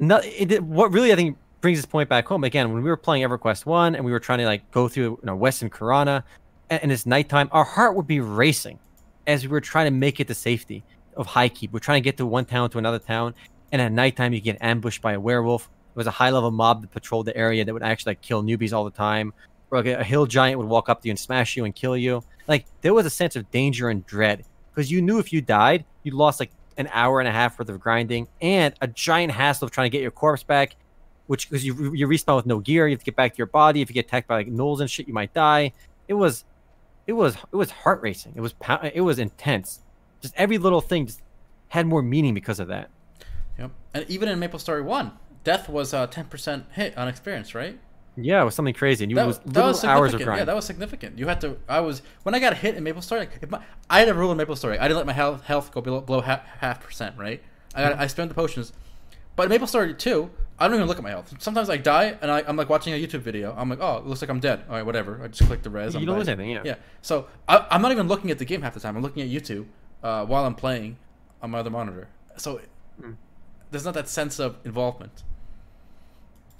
no, 0.00 0.18
it, 0.18 0.52
it- 0.52 0.62
what 0.62 0.92
really 0.92 1.14
I 1.14 1.16
think 1.16 1.38
brings 1.60 1.78
this 1.78 1.86
point 1.86 2.08
back 2.08 2.26
home 2.26 2.44
again 2.44 2.72
when 2.72 2.82
we 2.82 2.88
were 2.90 2.96
playing 2.96 3.26
EverQuest 3.26 3.66
One 3.66 3.94
and 3.96 4.04
we 4.04 4.12
were 4.12 4.20
trying 4.20 4.38
to 4.38 4.46
like 4.46 4.70
go 4.70 4.86
through 4.86 5.02
you 5.04 5.18
know, 5.24 5.34
Western 5.34 5.70
Karana, 5.70 6.22
and, 6.70 6.92
it's 6.92 7.06
nighttime, 7.06 7.48
our 7.52 7.64
heart 7.64 7.94
would 7.94 8.06
be 8.06 8.20
racing 8.20 8.78
as 9.26 9.42
we 9.42 9.48
were 9.48 9.60
trying 9.60 9.86
to 9.86 9.90
make 9.90 10.20
it 10.20 10.28
to 10.28 10.34
safety 10.34 10.84
of 11.16 11.26
High 11.26 11.48
Keep. 11.48 11.72
We're 11.72 11.80
trying 11.80 12.02
to 12.02 12.04
get 12.04 12.16
to 12.18 12.26
one 12.26 12.44
town 12.44 12.70
to 12.70 12.78
another 12.78 12.98
town, 12.98 13.34
and 13.72 13.82
at 13.82 13.92
nighttime 13.92 14.32
you 14.32 14.40
get 14.40 14.58
ambushed 14.60 15.02
by 15.02 15.12
a 15.12 15.20
werewolf. 15.20 15.64
There 15.64 16.00
was 16.00 16.06
a 16.06 16.12
high 16.12 16.30
level 16.30 16.50
mob 16.50 16.82
that 16.82 16.90
patrolled 16.90 17.26
the 17.26 17.36
area 17.36 17.64
that 17.64 17.72
would 17.72 17.82
actually 17.82 18.10
like 18.10 18.22
kill 18.22 18.42
newbies 18.42 18.72
all 18.72 18.84
the 18.84 18.90
time. 18.90 19.32
Or 19.70 19.78
like 19.78 19.86
a, 19.86 20.00
a 20.00 20.04
hill 20.04 20.26
giant 20.26 20.58
would 20.58 20.68
walk 20.68 20.88
up 20.88 21.02
to 21.02 21.08
you 21.08 21.12
and 21.12 21.18
smash 21.18 21.56
you 21.56 21.64
and 21.64 21.74
kill 21.74 21.96
you. 21.96 22.22
Like 22.46 22.66
there 22.80 22.94
was 22.94 23.04
a 23.04 23.10
sense 23.10 23.36
of 23.36 23.50
danger 23.50 23.90
and 23.90 24.06
dread 24.06 24.44
because 24.70 24.90
you 24.90 25.02
knew 25.02 25.18
if 25.18 25.32
you 25.32 25.42
died, 25.42 25.84
you 26.04 26.12
lost 26.12 26.40
like 26.40 26.50
an 26.78 26.88
hour 26.92 27.20
and 27.20 27.28
a 27.28 27.32
half 27.32 27.58
worth 27.58 27.68
of 27.68 27.80
grinding 27.80 28.28
and 28.40 28.72
a 28.80 28.86
giant 28.86 29.32
hassle 29.32 29.66
of 29.66 29.72
trying 29.72 29.86
to 29.86 29.90
get 29.90 30.00
your 30.00 30.10
corpse 30.10 30.42
back. 30.42 30.76
Which 31.26 31.50
because 31.50 31.62
you 31.62 31.92
you 31.92 32.08
respawn 32.08 32.36
with 32.36 32.46
no 32.46 32.60
gear, 32.60 32.86
you 32.86 32.92
have 32.92 33.00
to 33.00 33.04
get 33.04 33.16
back 33.16 33.34
to 33.34 33.38
your 33.38 33.48
body. 33.48 33.82
If 33.82 33.90
you 33.90 33.94
get 33.94 34.06
attacked 34.06 34.28
by 34.28 34.36
like 34.36 34.48
gnolls 34.48 34.80
and 34.80 34.90
shit, 34.90 35.06
you 35.06 35.12
might 35.12 35.34
die. 35.34 35.72
It 36.06 36.14
was, 36.14 36.44
it 37.08 37.14
was 37.14 37.36
it 37.36 37.56
was 37.56 37.70
heart 37.70 38.02
racing. 38.02 38.34
It 38.36 38.40
was 38.40 38.54
it 38.94 39.00
was 39.00 39.18
intense. 39.18 39.80
Just 40.20 40.34
every 40.36 40.58
little 40.58 40.82
thing 40.82 41.06
just 41.06 41.22
had 41.68 41.86
more 41.86 42.02
meaning 42.02 42.34
because 42.34 42.60
of 42.60 42.68
that. 42.68 42.90
Yep. 43.58 43.70
And 43.94 44.04
even 44.08 44.28
in 44.28 44.38
Maple 44.38 44.58
Story 44.58 44.82
One, 44.82 45.12
death 45.42 45.68
was 45.68 45.94
a 45.94 46.06
ten 46.06 46.26
percent 46.26 46.66
hit 46.72 46.96
on 46.96 47.08
experience, 47.08 47.54
right? 47.54 47.80
Yeah, 48.20 48.42
it 48.42 48.44
was 48.44 48.54
something 48.54 48.74
crazy. 48.74 49.04
And 49.04 49.10
you 49.10 49.16
That, 49.16 49.26
was 49.26 49.38
that 49.38 49.64
was 49.64 49.84
hours 49.84 50.12
of 50.12 50.20
grind. 50.22 50.40
Yeah, 50.40 50.44
that 50.44 50.54
was 50.54 50.66
significant. 50.66 51.18
You 51.18 51.28
had 51.28 51.40
to. 51.40 51.56
I 51.66 51.80
was 51.80 52.02
when 52.24 52.34
I 52.34 52.40
got 52.40 52.54
hit 52.56 52.74
in 52.74 52.84
Maple 52.84 53.00
Story. 53.00 53.20
Like, 53.20 53.50
my, 53.50 53.62
I 53.88 54.00
had 54.00 54.08
a 54.08 54.14
rule 54.14 54.30
in 54.30 54.36
Maple 54.36 54.56
Story. 54.56 54.78
I 54.78 54.86
didn't 54.86 54.98
let 54.98 55.06
my 55.06 55.12
health 55.14 55.44
health 55.44 55.72
go 55.72 55.80
below, 55.80 56.02
below 56.02 56.20
half, 56.20 56.44
half 56.60 56.82
percent. 56.82 57.16
Right. 57.16 57.42
I 57.74 57.82
got, 57.82 57.92
mm-hmm. 57.92 58.02
I 58.02 58.06
spent 58.08 58.28
the 58.28 58.34
potions. 58.34 58.74
But 59.34 59.44
in 59.44 59.48
Maple 59.48 59.66
Story 59.66 59.94
two, 59.94 60.30
I 60.60 60.66
don't 60.66 60.76
even 60.76 60.88
look 60.88 60.96
at 60.98 61.04
my 61.04 61.10
health. 61.10 61.32
Sometimes 61.38 61.70
I 61.70 61.76
die 61.76 62.16
and 62.20 62.30
I, 62.30 62.42
I'm 62.46 62.56
like 62.56 62.68
watching 62.68 62.92
a 62.92 62.96
YouTube 62.96 63.20
video. 63.20 63.54
I'm 63.56 63.68
like, 63.70 63.78
oh, 63.80 63.98
it 63.98 64.06
looks 64.06 64.20
like 64.22 64.30
I'm 64.30 64.40
dead. 64.40 64.64
All 64.68 64.74
right, 64.76 64.84
whatever. 64.84 65.20
I 65.22 65.28
just 65.28 65.46
click 65.48 65.62
the 65.62 65.70
res. 65.70 65.94
You 65.94 66.00
I'm 66.00 66.06
don't 66.06 66.14
dead. 66.16 66.18
lose 66.18 66.28
anything, 66.28 66.50
yeah. 66.50 66.62
Yeah. 66.64 66.74
So 67.02 67.26
I, 67.48 67.64
I'm 67.70 67.80
not 67.80 67.92
even 67.92 68.08
looking 68.08 68.30
at 68.30 68.38
the 68.38 68.44
game 68.44 68.62
half 68.62 68.74
the 68.74 68.80
time. 68.80 68.96
I'm 68.96 69.02
looking 69.02 69.22
at 69.22 69.28
YouTube 69.28 69.66
uh, 70.02 70.24
while 70.26 70.44
I'm 70.44 70.54
playing 70.56 70.96
on 71.42 71.50
my 71.52 71.58
other 71.58 71.70
monitor. 71.70 72.08
So 72.36 72.60
Hmm. 73.00 73.12
there's 73.70 73.84
not 73.84 73.94
that 73.94 74.08
sense 74.08 74.40
of 74.40 74.56
involvement. 74.64 75.22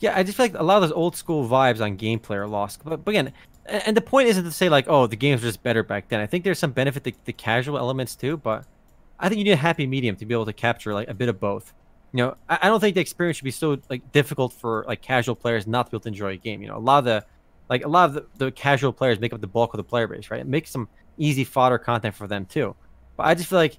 Yeah, 0.01 0.17
I 0.17 0.23
just 0.23 0.37
feel 0.37 0.45
like 0.45 0.55
a 0.55 0.63
lot 0.63 0.77
of 0.77 0.83
those 0.83 0.93
old 0.93 1.17
school 1.17 1.49
vibes 1.49 1.81
on 1.81 1.99
gameplay 1.99 2.37
are 2.37 2.47
lost. 2.47 2.85
But, 2.85 3.05
but 3.05 3.11
again, 3.11 3.33
and 3.67 3.83
and 3.87 3.97
the 3.97 4.01
point 4.01 4.29
isn't 4.29 4.45
to 4.45 4.53
say 4.53 4.69
like, 4.69 4.87
oh, 4.89 5.09
the 5.09 5.17
games 5.17 5.43
were 5.43 5.49
just 5.49 5.63
better 5.65 5.83
back 5.83 6.09
then. 6.09 6.21
I 6.21 6.27
think 6.27 6.45
there's 6.45 6.61
some 6.61 6.71
benefit 6.71 7.03
to 7.05 7.13
the 7.25 7.33
casual 7.33 7.77
elements 7.79 8.15
too, 8.15 8.37
but 8.37 8.65
I 9.19 9.29
think 9.29 9.39
you 9.41 9.45
need 9.45 9.51
a 9.53 9.57
happy 9.57 9.87
medium 9.89 10.15
to 10.17 10.25
be 10.27 10.33
able 10.35 10.47
to 10.47 10.53
capture 10.53 10.95
like 10.95 11.09
a 11.09 11.15
bit 11.15 11.29
of 11.29 11.41
both. 11.41 11.73
You 12.13 12.19
know, 12.19 12.37
I, 12.49 12.59
I 12.63 12.67
don't 12.69 12.81
think 12.81 12.95
the 12.95 13.01
experience 13.01 13.37
should 13.39 13.45
be 13.45 13.51
so 13.51 13.79
like 13.91 14.13
difficult 14.13 14.53
for 14.53 14.85
like 14.89 15.03
casual 15.03 15.35
players 15.35 15.67
not 15.67 15.87
to 15.87 15.91
be 15.91 15.97
able 15.97 16.03
to 16.03 16.09
enjoy 16.09 16.33
a 16.33 16.37
game. 16.37 16.63
You 16.63 16.69
know, 16.69 16.77
a 16.77 16.79
lot 16.79 16.99
of 17.01 17.05
the 17.05 17.25
like 17.69 17.85
a 17.85 17.89
lot 17.89 18.09
of 18.09 18.15
the, 18.15 18.27
the 18.37 18.51
casual 18.51 18.93
players 18.93 19.21
make 19.21 19.33
up 19.33 19.41
the 19.41 19.47
bulk 19.47 19.75
of 19.75 19.79
the 19.79 19.85
player 19.85 20.07
base, 20.07 20.31
right? 20.31 20.47
Make 20.47 20.67
some 20.67 20.89
easy 21.19 21.45
fodder 21.45 21.79
content 21.79 22.15
for 22.15 22.27
them 22.27 22.47
too. 22.47 22.75
But 23.17 23.27
I 23.27 23.35
just 23.35 23.49
feel 23.49 23.59
like 23.59 23.79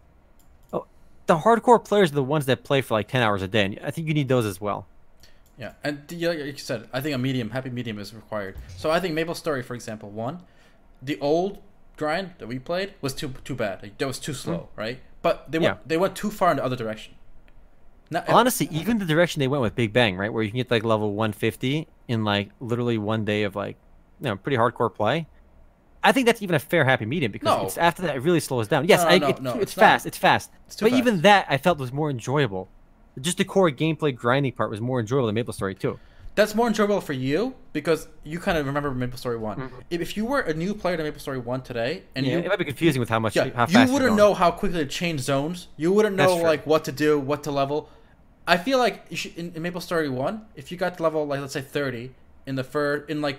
oh, 0.73 0.85
the 1.25 1.37
hardcore 1.37 1.83
players 1.83 2.11
are 2.11 2.15
the 2.15 2.23
ones 2.23 2.45
that 2.45 2.63
play 2.63 2.81
for 2.81 2.93
like 2.93 3.07
ten 3.07 3.21
hours 3.21 3.41
a 3.41 3.47
day, 3.47 3.65
and 3.65 3.79
I 3.83 3.91
think 3.91 4.07
you 4.07 4.13
need 4.13 4.27
those 4.27 4.45
as 4.45 4.61
well. 4.61 4.87
Yeah, 5.57 5.73
and 5.83 5.99
like 6.09 6.37
you 6.37 6.57
said, 6.57 6.87
I 6.93 7.01
think 7.01 7.13
a 7.13 7.17
medium, 7.17 7.49
happy 7.49 7.69
medium 7.69 7.99
is 7.99 8.13
required. 8.13 8.55
So 8.77 8.91
I 8.91 9.01
think 9.01 9.13
Maple 9.13 9.35
Story, 9.35 9.61
for 9.61 9.73
example, 9.73 10.09
one, 10.09 10.39
the 11.01 11.19
old 11.19 11.61
grind 11.97 12.31
that 12.37 12.47
we 12.47 12.59
played 12.59 12.93
was 13.01 13.13
too 13.13 13.33
too 13.43 13.55
bad. 13.55 13.83
Like, 13.83 13.97
that 13.97 14.07
was 14.07 14.19
too 14.19 14.33
slow, 14.33 14.69
hmm. 14.73 14.79
right? 14.79 14.99
But 15.21 15.51
they 15.51 15.59
went 15.59 15.77
Yeah. 15.77 15.83
they 15.85 15.97
went 15.97 16.15
too 16.15 16.31
far 16.31 16.51
in 16.51 16.57
the 16.57 16.63
other 16.63 16.77
direction. 16.77 17.15
Honestly, 18.27 18.67
even 18.71 18.97
the 18.99 19.05
direction 19.05 19.39
they 19.39 19.47
went 19.47 19.61
with 19.61 19.75
Big 19.75 19.93
Bang, 19.93 20.17
right, 20.17 20.31
where 20.33 20.43
you 20.43 20.49
can 20.49 20.57
get 20.57 20.71
like 20.71 20.83
level 20.83 21.13
150 21.13 21.87
in 22.07 22.23
like 22.23 22.49
literally 22.59 22.97
one 22.97 23.23
day 23.25 23.43
of 23.43 23.55
like, 23.55 23.77
you 24.19 24.25
know, 24.25 24.35
pretty 24.35 24.57
hardcore 24.57 24.93
play. 24.93 25.27
I 26.03 26.11
think 26.13 26.25
that's 26.27 26.41
even 26.41 26.55
a 26.55 26.59
fair 26.59 26.85
happy 26.85 27.05
medium 27.05 27.31
because 27.31 27.45
No. 27.45 27.65
it's 27.65 27.77
after 27.77 28.01
that 28.03 28.15
it 28.15 28.19
really 28.19 28.39
slows 28.39 28.67
down. 28.67 28.87
Yes, 28.87 29.03
no, 29.03 29.09
I, 29.09 29.29
it- 29.29 29.41
no, 29.41 29.51
it's, 29.55 29.63
it's 29.63 29.73
fast, 29.73 30.05
it's 30.05 30.17
fast, 30.17 30.49
It's 30.67 30.77
but 30.79 30.93
even 30.93 31.21
that 31.21 31.45
I 31.49 31.57
felt 31.57 31.77
was 31.77 31.91
more 31.91 32.09
enjoyable. 32.09 32.69
Just 33.19 33.37
the 33.37 33.43
core 33.45 33.69
gameplay 33.69 34.15
grinding 34.15 34.53
part 34.53 34.69
was 34.69 34.79
more 34.79 34.99
enjoyable 35.01 35.25
than 35.27 35.35
Maple 35.35 35.51
Story 35.53 35.75
too. 35.75 35.99
that's 36.35 36.55
more 36.55 36.67
enjoyable 36.67 37.01
for 37.01 37.11
you 37.11 37.53
because 37.73 38.07
you 38.23 38.39
kind 38.39 38.57
of 38.57 38.65
remember 38.65 38.91
Maple 38.91 39.17
Story 39.17 39.37
one. 39.37 39.57
Mm-hmm. 39.57 39.75
If, 39.89 39.99
if 40.01 40.15
you 40.15 40.25
were 40.25 40.39
a 40.39 40.53
new 40.53 40.73
player 40.73 40.95
to 40.95 41.03
Maple 41.03 41.19
Story 41.19 41.37
one 41.37 41.61
today, 41.63 42.03
and 42.15 42.25
Yeah, 42.25 42.33
you 42.33 42.39
it 42.39 42.47
might 42.47 42.59
be 42.59 42.63
confusing 42.65 43.01
with 43.01 43.09
how 43.09 43.19
much 43.19 43.35
Yeah, 43.35 43.49
how 43.53 43.63
you 43.65 43.73
fast 43.73 43.75
you're 43.75 43.87
wouldn't 43.93 44.15
know 44.15 44.33
how 44.33 44.51
quickly 44.51 44.79
to 44.79 44.85
change 44.85 45.19
zones. 45.19 45.67
You 45.75 45.91
wouldn't 45.91 46.15
know 46.15 46.37
like 46.37 46.65
what 46.65 46.85
to 46.85 46.93
do, 46.93 47.19
what 47.19 47.43
to 47.43 47.51
level. 47.51 47.89
I 48.49 48.57
feel 48.57 48.79
like 48.79 49.05
should, 49.15 49.37
in, 49.37 49.53
in 49.55 49.61
Maple 49.61 49.79
Story 49.79 50.09
One, 50.09 50.41
if 50.55 50.71
you 50.71 50.77
got 50.77 50.97
to 50.97 51.03
level 51.03 51.25
like 51.27 51.39
let's 51.39 51.53
say 51.53 51.61
thirty 51.61 52.11
in 52.47 52.55
the 52.55 52.63
first 52.63 53.09
in 53.09 53.21
like 53.21 53.37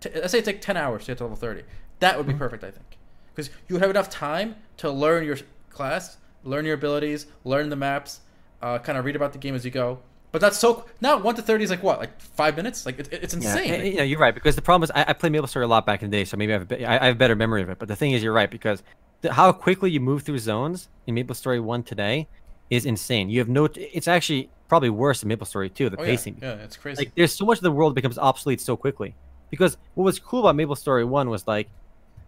t- 0.00 0.10
let's 0.14 0.30
say 0.30 0.38
it 0.38 0.44
take 0.44 0.60
ten 0.60 0.76
hours 0.76 1.02
to 1.02 1.10
get 1.10 1.18
to 1.18 1.24
level 1.24 1.36
thirty, 1.36 1.62
that 1.98 2.16
would 2.16 2.26
be 2.26 2.34
perfect. 2.34 2.62
I 2.62 2.70
think 2.70 2.98
because 3.34 3.50
you 3.68 3.78
have 3.78 3.90
enough 3.90 4.08
time 4.08 4.54
to 4.78 4.90
learn 4.90 5.24
your 5.24 5.38
class, 5.70 6.18
learn 6.44 6.64
your 6.64 6.74
abilities, 6.74 7.26
learn 7.42 7.68
the 7.68 7.76
maps, 7.76 8.20
uh, 8.62 8.78
kind 8.78 8.96
of 8.96 9.04
read 9.04 9.16
about 9.16 9.32
the 9.32 9.38
game 9.38 9.56
as 9.56 9.64
you 9.64 9.72
go. 9.72 9.98
But 10.30 10.40
that's 10.40 10.56
so 10.56 10.84
now 11.00 11.18
one 11.18 11.34
to 11.34 11.42
thirty 11.42 11.64
is 11.64 11.70
like 11.70 11.82
what 11.82 11.98
like 11.98 12.20
five 12.20 12.56
minutes? 12.56 12.86
Like 12.86 13.00
it, 13.00 13.08
it's 13.12 13.34
insane. 13.34 13.74
and- 13.74 13.84
you 13.86 13.96
know, 13.96 14.02
you're 14.04 14.20
right 14.20 14.34
because 14.34 14.54
the 14.54 14.62
problem 14.62 14.84
is 14.84 14.90
I, 14.94 15.04
I 15.08 15.12
played 15.14 15.32
Maple 15.32 15.48
Story 15.48 15.64
a 15.64 15.68
lot 15.68 15.84
back 15.84 16.02
in 16.02 16.10
the 16.10 16.16
day, 16.16 16.24
so 16.24 16.36
maybe 16.36 16.52
I 16.52 16.54
have 16.54 16.62
a 16.62 16.66
bit, 16.66 16.84
I, 16.84 16.98
I 16.98 17.06
have 17.06 17.18
better 17.18 17.34
memory 17.34 17.62
of 17.62 17.70
it. 17.70 17.78
But 17.80 17.88
the 17.88 17.96
thing 17.96 18.12
is, 18.12 18.22
you're 18.22 18.32
right 18.32 18.50
because 18.50 18.84
the, 19.20 19.32
how 19.32 19.50
quickly 19.52 19.90
you 19.90 20.00
move 20.00 20.22
through 20.22 20.38
zones 20.38 20.88
in 21.08 21.14
Maple 21.16 21.34
Story 21.34 21.58
One 21.60 21.82
today 21.82 22.28
is 22.70 22.86
insane. 22.86 23.28
You 23.28 23.38
have 23.40 23.48
no. 23.48 23.68
It's 23.74 24.08
actually 24.08 24.50
probably 24.68 24.90
worse 24.90 25.20
than 25.20 25.28
Maple 25.28 25.46
Story 25.46 25.68
too. 25.70 25.90
The 25.90 26.00
Oh, 26.00 26.04
pacing. 26.04 26.38
Yeah, 26.40 26.54
it's 26.54 26.76
crazy. 26.76 26.98
Like 27.04 27.14
there's 27.14 27.34
so 27.34 27.44
much 27.44 27.58
of 27.58 27.62
the 27.62 27.72
world 27.72 27.94
becomes 27.94 28.18
obsolete 28.18 28.60
so 28.60 28.76
quickly. 28.76 29.14
Because 29.50 29.76
what 29.94 30.04
was 30.04 30.18
cool 30.18 30.40
about 30.40 30.56
Maple 30.56 30.74
Story 30.74 31.04
One 31.04 31.30
was 31.30 31.46
like, 31.46 31.68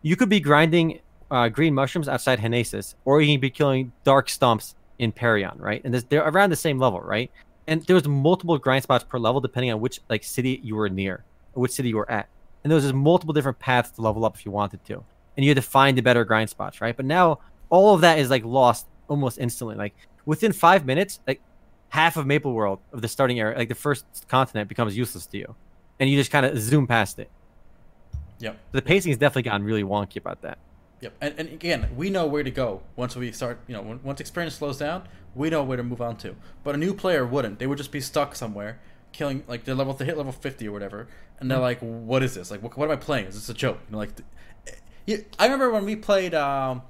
you 0.03 0.15
could 0.17 0.29
be 0.29 0.39
grinding 0.39 1.01
uh, 1.31 1.49
green 1.49 1.75
mushrooms 1.75 2.09
outside 2.09 2.39
Henesys, 2.39 2.95
or 3.05 3.21
you 3.21 3.33
can 3.35 3.41
be 3.41 3.51
killing 3.51 3.91
dark 4.05 4.29
stumps 4.29 4.75
in 4.99 5.11
Perion, 5.13 5.59
right? 5.59 5.83
And 5.85 5.93
they're 5.95 6.23
around 6.27 6.51
the 6.51 6.57
same 6.57 6.79
level, 6.79 7.01
right? 7.01 7.31
And 7.67 7.83
there 7.87 7.95
was 7.95 8.07
multiple 8.07 8.57
grind 8.59 8.85
spots 8.85 9.03
per 9.05 9.19
level 9.19 9.41
depending 9.41 9.73
on 9.73 9.81
which 9.81 10.01
like 10.09 10.23
city 10.23 10.61
you 10.63 10.77
were 10.77 10.89
near, 10.89 11.25
or 11.55 11.63
which 11.63 11.73
city 11.73 11.89
you 11.89 11.97
were 11.97 12.11
at. 12.11 12.29
And 12.63 12.71
there 12.71 12.77
was 12.77 12.85
just 12.85 12.95
multiple 12.95 13.33
different 13.33 13.59
paths 13.59 13.91
to 13.93 14.03
level 14.03 14.25
up 14.25 14.37
if 14.37 14.47
you 14.47 14.53
wanted 14.53 14.85
to, 14.85 15.03
and 15.37 15.45
you 15.45 15.51
had 15.51 15.57
to 15.57 15.63
find 15.63 15.99
the 15.99 16.03
better 16.03 16.25
grind 16.25 16.51
spots, 16.51 16.81
right? 16.81 16.97
But 16.97 17.07
now 17.07 17.41
all 17.71 17.95
of 17.95 18.03
that 18.03 18.19
is 18.19 18.31
like 18.31 18.45
lost 18.45 18.87
almost 19.09 19.39
instantly. 19.39 19.75
Like 19.75 19.95
within 20.27 20.53
five 20.53 20.85
minutes, 20.85 21.21
like 21.27 21.41
half 21.89 22.17
of 22.17 22.27
Maple 22.27 22.53
World 22.53 22.81
of 22.93 23.01
the 23.01 23.09
starting 23.09 23.41
area, 23.41 23.57
like 23.57 23.69
the 23.69 23.75
first 23.75 24.05
continent, 24.29 24.69
becomes 24.69 24.97
useless 24.97 25.25
to 25.27 25.39
you, 25.39 25.55
and 25.99 26.11
you 26.11 26.19
just 26.19 26.31
kind 26.31 26.45
of 26.45 26.59
zoom 26.59 26.87
past 26.87 27.19
it. 27.19 27.31
yep. 28.39 28.59
The 28.73 28.83
pacing 28.83 29.11
has 29.11 29.19
definitely 29.19 29.45
gotten 29.45 29.65
really 29.65 29.85
wonky 29.85 30.17
about 30.17 30.43
that. 30.43 30.59
Yep. 31.01 31.15
And, 31.21 31.35
and 31.39 31.49
again, 31.51 31.89
we 31.97 32.11
know 32.11 32.27
where 32.27 32.43
to 32.43 32.51
go 32.51 32.83
once 32.97 33.17
we 33.17 33.31
start. 33.33 33.61
You 33.67 33.75
know, 33.75 33.83
when, 33.83 34.03
once 34.03 34.21
experience 34.21 34.57
slows 34.57 34.79
down, 34.79 35.07
we 35.35 35.49
know 35.51 35.63
where 35.63 35.77
to 35.77 35.83
move 35.83 36.03
on 36.03 36.17
to. 36.19 36.35
But 36.65 36.75
a 36.75 36.79
new 36.79 36.95
player 36.95 37.25
wouldn't. 37.25 37.59
They 37.59 37.67
would 37.67 37.79
just 37.79 37.93
be 37.93 38.01
stuck 38.01 38.35
somewhere, 38.35 38.81
killing 39.13 39.45
like 39.47 39.65
they're 39.65 39.75
level 39.75 39.95
they 39.95 40.07
hit 40.07 40.17
level 40.17 40.33
fifty 40.33 40.67
or 40.69 40.73
whatever, 40.73 41.07
and 41.39 41.51
they're 41.51 41.59
like, 41.59 41.81
"What 41.81 42.23
is 42.23 42.35
this? 42.35 42.51
Like, 42.51 42.63
what, 42.63 42.77
what 42.77 42.87
am 42.87 42.93
I 42.93 42.97
playing? 42.97 43.27
Is 43.27 43.35
this 43.35 43.49
a 43.49 43.55
joke?" 43.55 43.79
You 43.89 43.93
know, 43.93 43.99
like, 43.99 44.11
I 45.39 45.45
remember 45.45 45.71
when 45.71 45.85
we 45.85 45.97
played. 45.97 46.35
Um, 46.35 46.83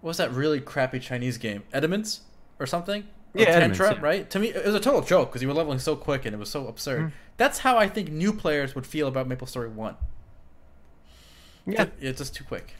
what 0.00 0.08
was 0.08 0.16
that 0.16 0.32
really 0.32 0.60
crappy 0.60 0.98
Chinese 0.98 1.36
game? 1.36 1.62
Eudemons 1.74 2.20
or 2.60 2.66
something? 2.66 3.02
Or 3.34 3.40
Yeah, 3.40 3.46
Eudemons, 3.46 3.76
Tantra, 3.76 3.94
yeah. 3.94 4.00
right? 4.00 4.30
To 4.30 4.38
me, 4.38 4.48
it 4.48 4.64
was 4.64 4.74
a 4.74 4.80
total 4.80 5.00
joke 5.00 5.30
because 5.30 5.42
you 5.42 5.48
were 5.48 5.54
leveling 5.54 5.78
so 5.78 5.96
quick 5.96 6.24
and 6.26 6.34
it 6.34 6.38
was 6.38 6.50
so 6.50 6.68
absurd. 6.68 7.00
Mm-hmm. 7.00 7.16
That's 7.36 7.58
how 7.58 7.78
I 7.78 7.88
think 7.88 8.10
new 8.10 8.32
players 8.32 8.74
would 8.74 8.86
feel 8.86 9.08
about 9.08 9.26
Maple 9.26 9.46
Story 9.46 9.68
One. 9.68 9.96
Yeah, 11.66 11.86
It's 12.00 12.18
just 12.18 12.34
too 12.34 12.44
quick. 12.44 12.74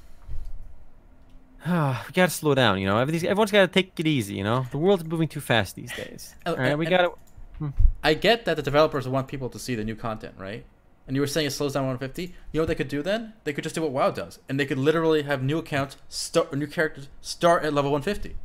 we 1.67 1.73
gotta 2.15 2.31
slow 2.31 2.55
down. 2.55 2.81
You 2.81 2.87
know, 2.87 2.99
everything's, 2.99 3.25
everyone's 3.25 3.53
gotta 3.53 3.69
take 3.69 3.99
it 3.99 4.07
easy. 4.07 4.35
You 4.35 4.45
know, 4.45 4.67
the 4.71 4.79
world's 4.79 5.05
moving 5.05 5.29
too 5.29 5.41
fast 5.41 5.77
these 5.77 5.93
days. 5.93 6.35
Oh, 6.47 6.53
All 6.53 6.59
right, 6.59 6.77
we 6.77 6.87
gotta. 6.87 7.13
Hmm. 7.59 7.69
I 8.03 8.15
get 8.15 8.47
that 8.47 8.57
the 8.57 8.63
developers 8.63 9.07
want 9.07 9.29
people 9.29 9.51
to 9.51 9.59
see 9.59 9.75
the 9.75 9.85
new 9.85 9.95
content, 9.95 10.35
right? 10.39 10.65
And 11.07 11.17
you 11.17 11.21
were 11.21 11.27
saying 11.27 11.49
it 11.49 11.51
slows 11.51 11.75
down 11.75 11.83
150. 11.83 12.23
You 12.23 12.33
know 12.55 12.63
what 12.63 12.69
they 12.69 12.75
could 12.75 12.89
do 12.89 13.03
then? 13.03 13.35
They 13.45 13.53
could 13.53 13.65
just 13.65 13.75
do 13.75 13.83
what 13.83 13.91
WoW 13.91 14.11
does, 14.11 14.39
and 14.49 14.59
they 14.59 14.65
could 14.65 14.79
literally 14.79 15.23
have 15.23 15.43
new 15.43 15.59
accounts 15.59 15.97
start, 16.09 16.55
new 16.57 16.67
characters 16.67 17.09
start 17.21 17.65
at 17.65 17.75
level 17.75 17.91
150. 17.91 18.37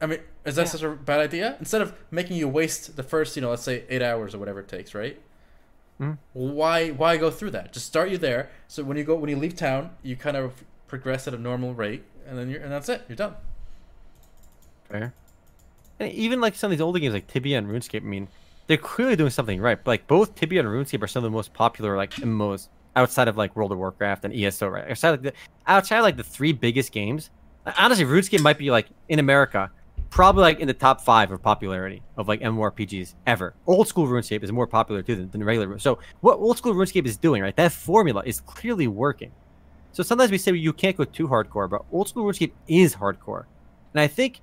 I 0.00 0.06
mean, 0.06 0.20
is 0.44 0.56
that 0.56 0.62
Yeah. 0.62 0.68
such 0.68 0.82
a 0.82 0.90
bad 0.90 1.20
idea? 1.20 1.56
Instead 1.58 1.80
of 1.82 1.94
making 2.10 2.36
you 2.36 2.48
waste 2.48 2.96
the 2.96 3.02
first, 3.02 3.34
you 3.36 3.42
know, 3.42 3.50
let's 3.50 3.62
say 3.62 3.84
eight 3.88 4.02
hours 4.02 4.34
or 4.34 4.38
whatever 4.38 4.60
it 4.60 4.68
takes, 4.68 4.94
right? 4.94 5.20
Mhm. 6.00 6.18
Why 6.34 6.90
why 6.90 7.16
go 7.16 7.30
through 7.30 7.52
that? 7.52 7.72
Just 7.72 7.86
start 7.86 8.10
you 8.10 8.18
there. 8.18 8.50
So 8.68 8.84
when 8.84 8.96
you 8.98 9.04
go 9.04 9.14
when 9.14 9.30
you 9.30 9.36
leave 9.36 9.56
town, 9.56 9.90
you 10.02 10.14
kind 10.16 10.36
of 10.36 10.64
progress 10.86 11.26
at 11.26 11.32
a 11.34 11.38
normal 11.38 11.72
rate, 11.74 12.04
and 12.28 12.36
then 12.38 12.50
you're 12.50 12.60
and 12.60 12.70
that's 12.70 12.88
it. 12.90 13.02
You're 13.08 13.16
done. 13.16 13.34
Fair. 14.90 15.14
And 15.98 16.12
even 16.12 16.40
like 16.40 16.54
some 16.54 16.68
of 16.68 16.72
these 16.76 16.82
older 16.82 16.98
games 16.98 17.14
like 17.14 17.26
Tibia 17.26 17.56
and 17.56 17.66
RuneScape, 17.68 18.02
I 18.02 18.04
mean, 18.04 18.28
they're 18.66 18.76
clearly 18.76 19.16
doing 19.16 19.30
something 19.30 19.60
right. 19.60 19.82
But 19.82 19.90
like 19.90 20.06
both 20.06 20.34
Tibia 20.34 20.60
and 20.60 20.68
RuneScape 20.68 21.02
are 21.02 21.06
some 21.06 21.24
of 21.24 21.30
the 21.30 21.34
most 21.34 21.54
popular 21.54 21.96
like 21.96 22.10
MMOs 22.16 22.68
outside 22.94 23.28
of 23.28 23.36
like 23.38 23.56
World 23.56 23.72
of 23.72 23.78
Warcraft 23.78 24.26
and 24.26 24.34
ESO, 24.34 24.68
right? 24.68 24.90
Outside 24.90 25.14
of 25.14 25.22
the 25.22 25.32
outside 25.66 25.98
of, 25.98 26.02
like 26.04 26.16
the 26.18 26.24
three 26.24 26.52
biggest 26.52 26.92
games. 26.92 27.30
Honestly, 27.78 28.04
RuneScape 28.04 28.40
might 28.42 28.58
be 28.58 28.70
like 28.70 28.86
in 29.08 29.18
America, 29.18 29.70
probably 30.10 30.42
like 30.42 30.60
in 30.60 30.68
the 30.68 30.74
top 30.74 31.00
five 31.00 31.30
of 31.30 31.42
popularity 31.42 32.02
of 32.16 32.28
like 32.28 32.40
MMORPGs 32.40 33.14
ever. 33.26 33.54
Old 33.66 33.88
school 33.88 34.06
RuneScape 34.06 34.42
is 34.42 34.52
more 34.52 34.66
popular 34.66 35.02
too 35.02 35.16
than, 35.16 35.30
than 35.30 35.44
regular. 35.44 35.78
So 35.78 35.98
what 36.20 36.38
old 36.38 36.58
school 36.58 36.74
RuneScape 36.74 37.06
is 37.06 37.16
doing, 37.16 37.42
right? 37.42 37.56
That 37.56 37.72
formula 37.72 38.22
is 38.24 38.40
clearly 38.40 38.86
working. 38.86 39.32
So 39.92 40.02
sometimes 40.02 40.30
we 40.30 40.38
say 40.38 40.52
you 40.52 40.72
can't 40.72 40.96
go 40.96 41.04
too 41.04 41.28
hardcore, 41.28 41.68
but 41.68 41.84
old 41.90 42.08
school 42.08 42.24
RuneScape 42.24 42.52
is 42.68 42.94
hardcore, 42.94 43.44
and 43.94 44.00
I 44.00 44.06
think 44.06 44.40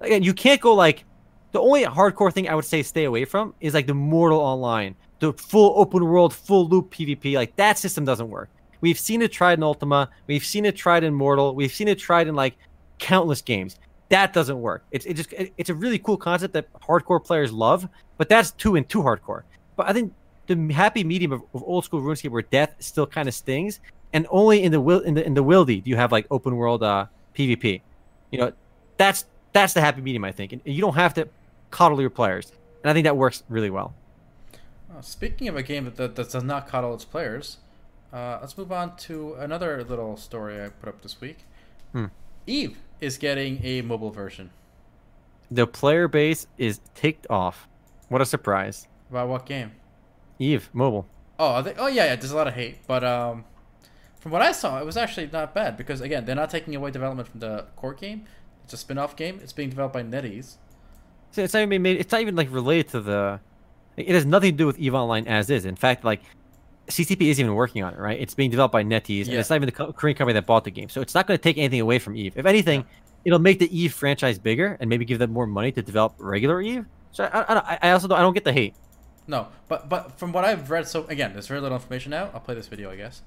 again, 0.00 0.22
you 0.22 0.34
can't 0.34 0.60
go 0.60 0.74
like 0.74 1.04
the 1.52 1.60
only 1.60 1.84
hardcore 1.84 2.32
thing 2.32 2.48
I 2.48 2.54
would 2.54 2.64
say 2.64 2.82
stay 2.82 3.04
away 3.04 3.24
from 3.24 3.54
is 3.60 3.74
like 3.74 3.86
the 3.86 3.94
Mortal 3.94 4.38
Online, 4.38 4.94
the 5.18 5.32
full 5.32 5.78
open 5.80 6.04
world, 6.04 6.34
full 6.34 6.68
loot 6.68 6.90
PvP. 6.90 7.34
Like 7.34 7.56
that 7.56 7.78
system 7.78 8.04
doesn't 8.04 8.28
work. 8.28 8.50
We've 8.80 8.98
seen 8.98 9.22
it 9.22 9.32
tried 9.32 9.58
in 9.58 9.62
Ultima. 9.62 10.10
We've 10.26 10.44
seen 10.44 10.64
it 10.64 10.76
tried 10.76 11.04
in 11.04 11.14
Mortal. 11.14 11.54
We've 11.54 11.72
seen 11.72 11.88
it 11.88 11.98
tried 11.98 12.28
in 12.28 12.34
like 12.34 12.56
countless 12.98 13.42
games. 13.42 13.78
That 14.10 14.32
doesn't 14.32 14.60
work. 14.60 14.84
It's 14.90 15.04
it 15.06 15.14
just 15.14 15.32
it- 15.32 15.52
it's 15.58 15.70
a 15.70 15.74
really 15.74 15.98
cool 15.98 16.16
concept 16.16 16.54
that 16.54 16.66
hardcore 16.80 17.22
players 17.22 17.52
love, 17.52 17.88
but 18.16 18.28
that's 18.28 18.52
too 18.52 18.76
and 18.76 18.88
too 18.88 19.02
hardcore. 19.02 19.42
But 19.76 19.88
I 19.88 19.92
think 19.92 20.12
the 20.46 20.72
happy 20.72 21.04
medium 21.04 21.32
of, 21.32 21.42
of 21.54 21.62
old 21.62 21.84
school 21.84 22.00
RuneScape 22.00 22.30
where 22.30 22.42
death 22.42 22.74
still 22.78 23.06
kind 23.06 23.28
of 23.28 23.34
stings, 23.34 23.80
and 24.12 24.26
only 24.30 24.62
in 24.62 24.72
the 24.72 24.80
will 24.80 25.00
in 25.00 25.14
the 25.14 25.24
in 25.24 25.34
the 25.34 25.44
wildy 25.44 25.82
do 25.82 25.90
you 25.90 25.96
have 25.96 26.10
like 26.10 26.26
open 26.30 26.56
world 26.56 26.82
uh 26.82 27.06
PvP. 27.34 27.82
You 28.30 28.38
know, 28.38 28.52
that's 28.96 29.26
that's 29.52 29.74
the 29.74 29.80
happy 29.80 30.00
medium 30.00 30.24
I 30.24 30.32
think, 30.32 30.52
and 30.52 30.62
you 30.64 30.80
don't 30.80 30.94
have 30.94 31.14
to 31.14 31.28
coddle 31.70 32.00
your 32.00 32.10
players, 32.10 32.52
and 32.82 32.90
I 32.90 32.94
think 32.94 33.04
that 33.04 33.16
works 33.16 33.42
really 33.48 33.70
well. 33.70 33.94
Uh, 34.90 35.02
speaking 35.02 35.48
of 35.48 35.56
a 35.56 35.62
game 35.62 35.84
that, 35.84 35.96
that, 35.96 36.16
that 36.16 36.30
does 36.30 36.42
not 36.42 36.66
coddle 36.66 36.94
its 36.94 37.04
players, 37.04 37.58
uh, 38.12 38.38
let's 38.40 38.56
move 38.56 38.72
on 38.72 38.96
to 38.96 39.34
another 39.34 39.84
little 39.84 40.16
story 40.16 40.62
I 40.64 40.70
put 40.70 40.88
up 40.88 41.02
this 41.02 41.20
week. 41.20 41.44
Hmm. 41.92 42.06
Eve 42.48 42.78
is 43.00 43.18
getting 43.18 43.60
a 43.64 43.82
mobile 43.82 44.10
version. 44.10 44.50
The 45.50 45.66
player 45.66 46.08
base 46.08 46.46
is 46.56 46.80
ticked 46.94 47.26
off. 47.30 47.68
What 48.08 48.20
a 48.20 48.26
surprise! 48.26 48.88
About 49.10 49.28
what 49.28 49.46
game? 49.46 49.72
Eve 50.38 50.70
mobile. 50.72 51.06
Oh, 51.38 51.62
they, 51.62 51.74
oh 51.74 51.86
yeah, 51.86 52.06
yeah. 52.06 52.16
There's 52.16 52.32
a 52.32 52.36
lot 52.36 52.48
of 52.48 52.54
hate, 52.54 52.78
but 52.86 53.04
um, 53.04 53.44
from 54.20 54.32
what 54.32 54.42
I 54.42 54.52
saw, 54.52 54.80
it 54.80 54.86
was 54.86 54.96
actually 54.96 55.28
not 55.32 55.54
bad 55.54 55.76
because 55.76 56.00
again, 56.00 56.24
they're 56.24 56.34
not 56.34 56.50
taking 56.50 56.74
away 56.74 56.90
development 56.90 57.28
from 57.28 57.40
the 57.40 57.66
core 57.76 57.94
game. 57.94 58.24
It's 58.64 58.72
a 58.72 58.76
spin-off 58.76 59.16
game. 59.16 59.40
It's 59.42 59.52
being 59.52 59.70
developed 59.70 59.94
by 59.94 60.02
NetEase. 60.02 60.56
So 61.30 61.42
it's 61.42 61.54
not 61.54 61.62
even 61.62 61.82
made. 61.82 61.98
It's 61.98 62.12
not 62.12 62.20
even 62.20 62.36
like 62.36 62.50
related 62.50 62.88
to 62.92 63.00
the. 63.00 63.40
It 63.96 64.08
has 64.10 64.24
nothing 64.24 64.52
to 64.52 64.56
do 64.56 64.66
with 64.66 64.78
Eve 64.78 64.94
Online 64.94 65.26
as 65.26 65.50
is. 65.50 65.64
In 65.64 65.76
fact, 65.76 66.04
like 66.04 66.22
CCP 66.88 67.28
isn't 67.30 67.42
even 67.44 67.54
working 67.54 67.82
on 67.84 67.92
it, 67.94 67.98
right? 67.98 68.18
It's 68.20 68.34
being 68.34 68.50
developed 68.50 68.72
by 68.72 68.82
NetEase, 68.82 69.26
and 69.26 69.34
it's 69.40 69.50
not 69.50 69.56
even 69.56 69.66
the 69.66 69.72
co- 69.72 69.92
Korean 69.92 70.16
company 70.16 70.34
that 70.34 70.46
bought 70.46 70.64
the 70.64 70.70
game. 70.70 70.88
So 70.88 71.00
it's 71.00 71.14
not 71.14 71.26
going 71.26 71.36
to 71.38 71.42
take 71.42 71.58
anything 71.58 71.80
away 71.80 71.98
from 71.98 72.16
Eve. 72.16 72.34
If 72.36 72.46
anything, 72.46 72.84
it'll 73.24 73.38
make 73.38 73.58
the 73.58 73.76
Eve 73.78 73.92
franchise 73.94 74.38
bigger 74.38 74.76
and 74.80 74.88
maybe 74.88 75.04
give 75.04 75.18
them 75.18 75.32
more 75.32 75.46
money 75.46 75.70
to 75.72 75.82
develop 75.82 76.14
regular 76.18 76.60
Eve. 76.62 76.86
So 77.12 77.24
I, 77.24 77.54
I, 77.54 77.78
I- 77.82 77.90
also 77.92 78.08
don't, 78.08 78.18
I 78.18 78.22
don't 78.22 78.34
get 78.34 78.44
the 78.44 78.52
hate. 78.52 78.74
No, 79.26 79.48
but 79.68 79.88
but 79.90 80.18
from 80.18 80.32
what 80.32 80.44
I've 80.46 80.70
read, 80.70 80.88
so 80.88 81.04
again, 81.08 81.34
there's 81.34 81.46
very 81.48 81.60
little 81.60 81.76
information 81.76 82.10
now. 82.10 82.30
I'll 82.32 82.40
play 82.40 82.54
this 82.54 82.66
video, 82.68 82.90
I 82.90 82.96
guess. 82.96 83.20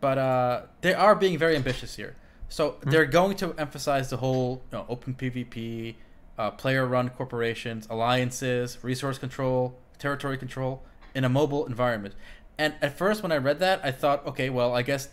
But 0.00 0.18
uh, 0.18 0.62
they 0.80 0.94
are 0.94 1.14
being 1.14 1.38
very 1.38 1.56
ambitious 1.56 1.96
here. 1.96 2.16
So 2.48 2.76
they're 2.82 3.06
going 3.06 3.36
to 3.38 3.54
emphasize 3.58 4.10
the 4.10 4.18
whole 4.18 4.62
you 4.70 4.78
know, 4.78 4.86
open 4.88 5.14
PvP, 5.14 5.94
uh, 6.38 6.50
player-run 6.52 7.08
corporations, 7.10 7.86
alliances, 7.88 8.78
resource 8.82 9.18
control, 9.18 9.78
territory 9.98 10.36
control 10.36 10.82
in 11.14 11.24
a 11.24 11.28
mobile 11.28 11.66
environment. 11.66 12.14
And 12.62 12.74
at 12.80 12.96
first, 12.96 13.24
when 13.24 13.32
I 13.32 13.38
read 13.38 13.58
that, 13.58 13.80
I 13.82 13.90
thought, 13.90 14.24
okay, 14.24 14.48
well, 14.48 14.72
I 14.72 14.82
guess 14.82 15.08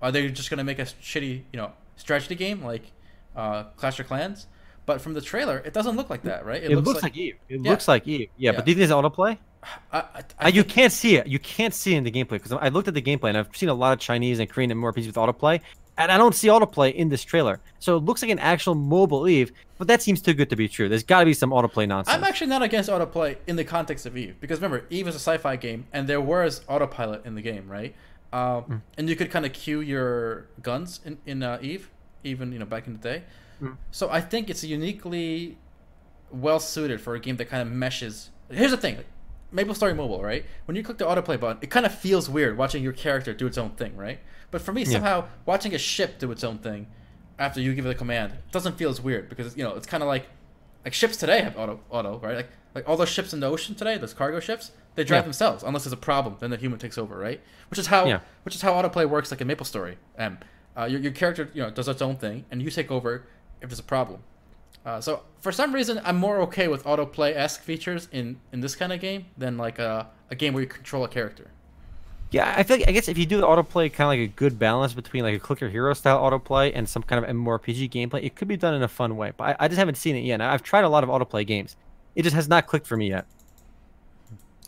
are 0.00 0.10
they 0.10 0.26
just 0.30 0.48
going 0.48 0.56
to 0.58 0.64
make 0.64 0.78
a 0.78 0.84
shitty, 0.86 1.42
you 1.52 1.56
know, 1.58 1.72
strategy 1.96 2.34
game 2.34 2.64
like 2.64 2.82
uh, 3.36 3.64
Clash 3.76 4.00
of 4.00 4.06
Clans? 4.06 4.46
But 4.86 5.02
from 5.02 5.12
the 5.12 5.20
trailer, 5.20 5.58
it 5.58 5.74
doesn't 5.74 5.96
look 5.96 6.08
like 6.08 6.22
that, 6.22 6.46
right? 6.46 6.62
It, 6.62 6.70
looks, 6.78 7.02
like, 7.02 7.14
Eve. 7.14 7.36
It 7.50 7.60
Yeah. 7.60 7.70
looks 7.70 7.88
like 7.88 8.08
Eve. 8.08 8.28
Yeah, 8.38 8.52
Yeah. 8.52 8.56
but 8.56 8.64
do 8.64 8.70
you 8.70 8.76
think 8.76 8.84
it's 8.84 8.92
autoplay? 8.92 9.36
I, 9.92 9.98
I, 9.98 10.00
Uh, 10.00 10.22
I 10.38 10.48
you 10.48 10.62
think- 10.62 10.72
can't 10.74 10.92
see 10.92 11.16
it. 11.16 11.26
You 11.26 11.38
can't 11.38 11.74
see 11.74 11.92
it 11.94 11.98
in 11.98 12.04
the 12.04 12.10
gameplay 12.10 12.38
because 12.40 12.52
I 12.52 12.68
looked 12.68 12.88
at 12.88 12.94
the 12.94 13.02
gameplay 13.02 13.28
and 13.28 13.36
I've 13.38 13.54
seen 13.54 13.68
a 13.68 13.74
lot 13.74 13.92
of 13.92 13.98
Chinese 13.98 14.38
and 14.38 14.48
Korean 14.48 14.70
MMORPGs 14.70 15.06
with 15.06 15.16
autoplay, 15.16 15.60
and 15.96 16.10
I 16.10 16.18
don't 16.18 16.34
see 16.34 16.48
autoplay 16.48 16.94
in 16.94 17.08
this 17.08 17.22
trailer. 17.22 17.60
So 17.78 17.96
it 17.96 18.04
looks 18.04 18.22
like 18.22 18.30
an 18.30 18.38
actual 18.38 18.74
mobile 18.74 19.28
Eve, 19.28 19.52
but 19.78 19.86
that 19.88 20.02
seems 20.02 20.20
too 20.20 20.34
good 20.34 20.50
to 20.50 20.56
be 20.56 20.68
true. 20.68 20.88
There's 20.88 21.04
got 21.04 21.20
to 21.20 21.26
be 21.26 21.34
some 21.34 21.50
autoplay 21.50 21.86
nonsense. 21.86 22.16
I'm 22.16 22.24
actually 22.24 22.48
not 22.48 22.62
against 22.62 22.90
autoplay 22.90 23.36
in 23.46 23.56
the 23.56 23.64
context 23.64 24.06
of 24.06 24.16
Eve 24.16 24.36
because 24.40 24.58
remember 24.58 24.86
Eve 24.90 25.08
is 25.08 25.14
a 25.14 25.18
sci-fi 25.18 25.56
game 25.56 25.86
and 25.92 26.08
there 26.08 26.20
was 26.20 26.62
autopilot 26.68 27.24
in 27.24 27.34
the 27.34 27.42
game, 27.42 27.68
right? 27.68 27.94
Um, 28.32 28.64
Mm. 28.64 28.80
And 28.98 29.08
you 29.08 29.14
could 29.16 29.30
kind 29.30 29.46
of 29.46 29.52
cue 29.52 29.80
your 29.80 30.48
guns 30.60 31.00
in 31.04 31.18
in 31.24 31.42
uh, 31.42 31.58
Eve, 31.62 31.88
even 32.24 32.52
you 32.52 32.58
know 32.58 32.64
back 32.64 32.86
in 32.88 32.92
the 32.94 32.98
day. 32.98 33.22
Mm. 33.62 33.76
So 33.92 34.10
I 34.10 34.20
think 34.20 34.50
it's 34.50 34.64
uniquely 34.64 35.56
well 36.32 36.58
suited 36.58 37.00
for 37.00 37.14
a 37.14 37.20
game 37.20 37.36
that 37.36 37.44
kind 37.46 37.62
of 37.62 37.72
meshes. 37.72 38.30
Here's 38.50 38.72
the 38.72 38.76
thing. 38.76 38.98
Maple 39.54 39.74
Story 39.74 39.94
Mobile, 39.94 40.22
right? 40.22 40.44
When 40.66 40.76
you 40.76 40.82
click 40.82 40.98
the 40.98 41.04
autoplay 41.06 41.38
button, 41.38 41.58
it 41.62 41.70
kind 41.70 41.86
of 41.86 41.94
feels 41.96 42.28
weird 42.28 42.58
watching 42.58 42.82
your 42.82 42.92
character 42.92 43.32
do 43.32 43.46
its 43.46 43.56
own 43.56 43.70
thing, 43.70 43.96
right? 43.96 44.18
But 44.50 44.60
for 44.62 44.72
me, 44.72 44.82
Yeah. 44.82 44.90
somehow 44.92 45.24
watching 45.46 45.74
a 45.74 45.78
ship 45.78 46.18
do 46.18 46.30
its 46.32 46.44
own 46.44 46.58
thing 46.58 46.88
after 47.38 47.60
you 47.60 47.74
give 47.74 47.86
it 47.86 47.90
a 47.90 47.94
command 47.94 48.32
doesn't 48.52 48.76
feel 48.76 48.90
as 48.90 49.00
weird 49.00 49.28
because 49.28 49.56
you 49.56 49.64
know 49.64 49.74
it's 49.74 49.86
kind 49.88 50.02
of 50.04 50.06
like 50.08 50.26
like 50.84 50.94
ships 50.94 51.16
today 51.16 51.40
have 51.40 51.56
auto 51.58 51.80
auto 51.90 52.18
right 52.20 52.36
like 52.36 52.48
like 52.76 52.88
all 52.88 52.96
those 52.96 53.08
ships 53.08 53.32
in 53.32 53.40
the 53.40 53.46
ocean 53.48 53.74
today 53.74 53.98
those 53.98 54.14
cargo 54.14 54.38
ships 54.38 54.70
they 54.94 55.02
drive 55.02 55.18
Yeah. 55.18 55.22
themselves 55.22 55.64
unless 55.64 55.82
there's 55.82 55.92
a 55.92 55.96
problem 55.96 56.36
then 56.38 56.50
the 56.50 56.56
human 56.56 56.78
takes 56.78 56.96
over 56.96 57.18
right 57.18 57.40
which 57.70 57.78
is 57.80 57.88
how 57.88 58.06
Yeah. 58.06 58.20
which 58.44 58.54
is 58.54 58.62
how 58.62 58.72
autoplay 58.72 59.04
works 59.08 59.32
like 59.32 59.40
in 59.40 59.48
Maple 59.48 59.66
Story 59.66 59.98
um 60.16 60.38
uh, 60.78 60.84
your, 60.84 61.00
your 61.00 61.10
character 61.10 61.48
you 61.54 61.60
know 61.62 61.70
does 61.70 61.88
its 61.88 62.00
own 62.00 62.14
thing 62.14 62.44
and 62.52 62.62
you 62.62 62.70
take 62.70 62.92
over 62.92 63.26
if 63.60 63.68
there's 63.68 63.80
a 63.80 63.82
problem 63.82 64.20
Uh, 64.84 65.00
so 65.00 65.22
for 65.40 65.50
some 65.52 65.74
reason, 65.74 66.00
I'm 66.04 66.16
more 66.16 66.40
okay 66.42 66.68
with 66.68 66.84
autoplay 66.84 67.34
esque 67.34 67.62
features 67.62 68.08
in 68.12 68.40
in 68.52 68.60
this 68.60 68.76
kind 68.76 68.92
of 68.92 69.00
game 69.00 69.26
than 69.36 69.56
like 69.56 69.78
a 69.78 70.08
a 70.30 70.34
game 70.34 70.52
where 70.54 70.62
you 70.62 70.68
control 70.68 71.04
a 71.04 71.08
character. 71.08 71.50
Yeah, 72.30 72.52
I 72.56 72.64
feel 72.64 72.78
like 72.78 72.88
I 72.88 72.92
guess 72.92 73.08
if 73.08 73.16
you 73.16 73.26
do 73.26 73.40
the 73.40 73.46
autoplay 73.46 73.92
kind 73.92 74.06
of 74.06 74.08
like 74.08 74.18
a 74.18 74.26
good 74.26 74.58
balance 74.58 74.92
between 74.92 75.22
like 75.22 75.36
a 75.36 75.38
clicker 75.38 75.68
hero 75.68 75.94
style 75.94 76.18
autoplay 76.18 76.72
and 76.74 76.88
some 76.88 77.02
kind 77.02 77.24
of 77.24 77.30
MMORPG 77.30 77.90
gameplay, 77.90 78.24
it 78.24 78.34
could 78.34 78.48
be 78.48 78.56
done 78.56 78.74
in 78.74 78.82
a 78.82 78.88
fun 78.88 79.16
way. 79.16 79.32
But 79.36 79.50
I, 79.60 79.64
I 79.64 79.68
just 79.68 79.78
haven't 79.78 79.96
seen 79.96 80.16
it 80.16 80.24
yet. 80.24 80.40
I've 80.40 80.62
tried 80.62 80.82
a 80.82 80.88
lot 80.88 81.04
of 81.04 81.10
autoplay 81.10 81.46
games. 81.46 81.76
It 82.16 82.22
just 82.22 82.34
has 82.34 82.48
not 82.48 82.66
clicked 82.66 82.86
for 82.86 82.96
me 82.96 83.10
yet. 83.10 83.26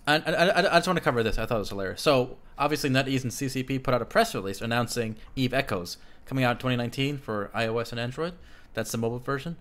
And, 0.06 0.22
and, 0.24 0.36
and 0.36 0.68
I 0.68 0.76
just 0.76 0.86
want 0.86 0.98
to 0.98 1.02
cover 1.02 1.24
this. 1.24 1.38
I 1.38 1.46
thought 1.46 1.56
it 1.56 1.58
was 1.58 1.70
hilarious. 1.70 2.00
So 2.00 2.36
obviously, 2.56 2.88
NetEase 2.90 3.24
and 3.24 3.32
CCP 3.32 3.82
put 3.82 3.92
out 3.92 4.00
a 4.00 4.04
press 4.04 4.34
release 4.34 4.60
announcing 4.60 5.16
Eve 5.34 5.52
Echoes 5.52 5.96
coming 6.24 6.44
out 6.44 6.52
in 6.52 6.58
2019 6.58 7.18
for 7.18 7.50
iOS 7.54 7.90
and 7.90 8.00
Android. 8.00 8.34
That's 8.74 8.92
the 8.92 8.98
mobile 8.98 9.18
version, 9.18 9.56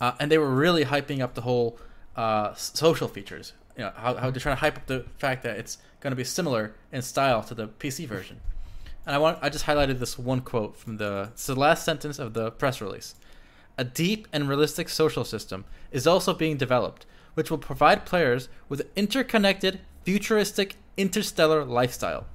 uh, 0.00 0.12
and 0.18 0.30
they 0.30 0.38
were 0.38 0.54
really 0.54 0.84
hyping 0.84 1.20
up 1.20 1.34
the 1.34 1.42
whole 1.42 1.78
uh, 2.16 2.54
social 2.54 3.08
features. 3.08 3.52
You 3.76 3.84
know 3.84 3.92
how, 3.94 4.14
how 4.14 4.30
they're 4.30 4.40
trying 4.40 4.56
to 4.56 4.60
hype 4.60 4.76
up 4.76 4.86
the 4.86 5.04
fact 5.18 5.42
that 5.44 5.58
it's 5.58 5.78
going 6.00 6.10
to 6.10 6.16
be 6.16 6.24
similar 6.24 6.74
in 6.92 7.02
style 7.02 7.42
to 7.44 7.54
the 7.54 7.68
PC 7.68 8.06
version. 8.06 8.40
And 9.06 9.14
I 9.14 9.18
want 9.18 9.38
I 9.40 9.48
just 9.48 9.66
highlighted 9.66 9.98
this 10.00 10.18
one 10.18 10.40
quote 10.40 10.76
from 10.76 10.96
the 10.96 11.30
it's 11.32 11.46
the 11.46 11.54
last 11.54 11.84
sentence 11.84 12.18
of 12.18 12.34
the 12.34 12.50
press 12.50 12.80
release. 12.80 13.14
A 13.76 13.84
deep 13.84 14.26
and 14.32 14.48
realistic 14.48 14.88
social 14.88 15.24
system 15.24 15.64
is 15.92 16.06
also 16.06 16.34
being 16.34 16.56
developed, 16.56 17.06
which 17.34 17.50
will 17.50 17.58
provide 17.58 18.04
players 18.04 18.48
with 18.68 18.80
an 18.80 18.88
interconnected, 18.96 19.80
futuristic, 20.02 20.74
interstellar 20.96 21.64
lifestyle. 21.64 22.26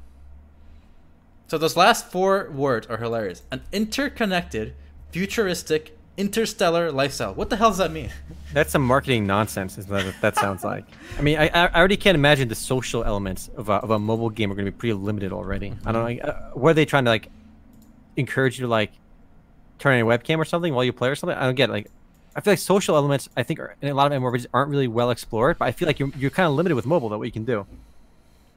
So 1.47 1.57
those 1.57 1.75
last 1.75 2.09
four 2.09 2.49
words 2.49 2.87
are 2.87 2.97
hilarious. 2.97 3.43
An 3.51 3.61
interconnected, 3.71 4.73
futuristic, 5.11 5.97
interstellar 6.17 6.91
lifestyle. 6.91 7.33
What 7.33 7.49
the 7.49 7.55
hell 7.55 7.69
does 7.69 7.79
that 7.79 7.91
mean? 7.91 8.09
That's 8.53 8.71
some 8.71 8.83
marketing 8.83 9.25
nonsense. 9.25 9.77
Is 9.77 9.87
what 9.87 10.13
that 10.21 10.35
sounds 10.35 10.63
like? 10.63 10.85
I 11.17 11.21
mean, 11.21 11.39
I, 11.39 11.47
I 11.47 11.73
already 11.73 11.97
can't 11.97 12.15
imagine 12.15 12.47
the 12.47 12.55
social 12.55 13.03
elements 13.03 13.49
of 13.55 13.69
a, 13.69 13.73
of 13.73 13.89
a 13.89 13.99
mobile 13.99 14.29
game 14.29 14.51
are 14.51 14.55
going 14.55 14.65
to 14.65 14.71
be 14.71 14.77
pretty 14.77 14.93
limited 14.93 15.33
already. 15.33 15.71
Mm-hmm. 15.71 15.87
I 15.87 15.91
don't 15.91 16.17
know. 16.17 16.23
Uh, 16.23 16.49
what 16.53 16.71
are 16.71 16.73
they 16.75 16.85
trying 16.85 17.05
to 17.05 17.11
like 17.11 17.29
encourage 18.15 18.59
you 18.59 18.65
to 18.65 18.69
like 18.69 18.91
turn 19.79 19.99
on 19.99 20.01
a 20.01 20.17
webcam 20.17 20.37
or 20.37 20.45
something 20.45 20.73
while 20.73 20.83
you 20.83 20.93
play 20.93 21.09
or 21.09 21.15
something? 21.15 21.37
I 21.37 21.45
don't 21.45 21.55
get 21.55 21.69
it. 21.69 21.73
Like, 21.73 21.87
I 22.35 22.41
feel 22.41 22.53
like 22.53 22.59
social 22.59 22.95
elements, 22.95 23.27
I 23.35 23.43
think, 23.43 23.59
are, 23.59 23.75
in 23.81 23.89
a 23.89 23.93
lot 23.93 24.11
of 24.11 24.21
MMORPGs 24.21 24.47
aren't 24.53 24.69
really 24.69 24.87
well 24.87 25.09
explored. 25.09 25.57
But 25.57 25.65
I 25.65 25.71
feel 25.71 25.87
like 25.87 25.99
you're 25.99 26.11
you're 26.17 26.31
kind 26.31 26.47
of 26.47 26.53
limited 26.53 26.75
with 26.75 26.85
mobile 26.85 27.09
though. 27.09 27.17
What 27.17 27.25
you 27.25 27.31
can 27.31 27.45
do. 27.45 27.65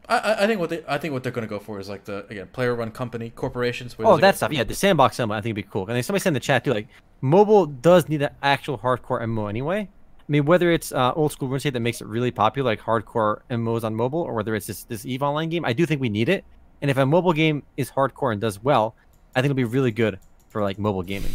I, 0.08 0.44
I 0.44 0.46
think 0.46 0.60
what 0.60 0.70
they 0.70 0.84
I 0.86 0.98
think 0.98 1.12
what 1.12 1.22
they're 1.22 1.32
going 1.32 1.46
to 1.46 1.50
go 1.50 1.58
for 1.58 1.80
is 1.80 1.88
like 1.88 2.04
the 2.04 2.26
again 2.26 2.48
player 2.48 2.74
run 2.74 2.90
company 2.90 3.30
corporations. 3.30 3.96
oh, 3.98 4.18
that 4.18 4.36
stuff. 4.36 4.52
Yeah, 4.52 4.64
the 4.64 4.74
sandbox 4.74 5.18
element 5.18 5.38
I 5.38 5.40
think 5.42 5.56
would 5.56 5.64
be 5.64 5.68
cool. 5.70 5.82
And 5.86 5.96
then 5.96 6.02
somebody 6.02 6.22
said 6.22 6.30
in 6.30 6.34
the 6.34 6.40
chat 6.40 6.64
too, 6.64 6.72
like 6.72 6.88
mobile 7.20 7.66
does 7.66 8.08
need 8.08 8.22
an 8.22 8.30
actual 8.42 8.78
hardcore 8.78 9.20
MMO 9.22 9.48
anyway. 9.48 9.88
I 10.28 10.32
mean, 10.32 10.44
whether 10.44 10.72
it's 10.72 10.90
uh, 10.92 11.12
old 11.14 11.30
school 11.30 11.48
RuneScape 11.48 11.72
that 11.72 11.80
makes 11.80 12.00
it 12.00 12.06
really 12.08 12.32
popular, 12.32 12.70
like 12.70 12.80
hardcore 12.80 13.40
MMOs 13.50 13.84
on 13.84 13.94
mobile, 13.94 14.20
or 14.20 14.34
whether 14.34 14.54
it's 14.54 14.66
this 14.66 14.84
this 14.84 15.06
Eve 15.06 15.22
Online 15.22 15.48
game, 15.48 15.64
I 15.64 15.72
do 15.72 15.86
think 15.86 16.00
we 16.00 16.08
need 16.08 16.28
it. 16.28 16.44
And 16.82 16.90
if 16.90 16.96
a 16.96 17.06
mobile 17.06 17.32
game 17.32 17.62
is 17.76 17.90
hardcore 17.90 18.32
and 18.32 18.40
does 18.40 18.62
well, 18.62 18.94
I 19.34 19.40
think 19.40 19.50
it'll 19.50 19.56
be 19.56 19.64
really 19.64 19.92
good 19.92 20.18
for 20.48 20.62
like 20.62 20.78
mobile 20.78 21.02
gaming. 21.02 21.34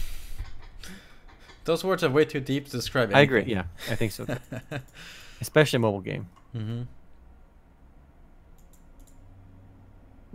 Those 1.64 1.84
words 1.84 2.04
are 2.04 2.10
way 2.10 2.26
too 2.26 2.40
deep 2.40 2.66
to 2.66 2.72
describe. 2.72 3.12
Anything. 3.12 3.18
I 3.18 3.22
agree. 3.22 3.44
Yeah, 3.44 3.64
I 3.90 3.96
think 3.96 4.12
so. 4.12 4.26
Especially 5.42 5.78
a 5.78 5.80
mobile 5.80 6.02
game. 6.02 6.28
Mm-hmm. 6.56 6.82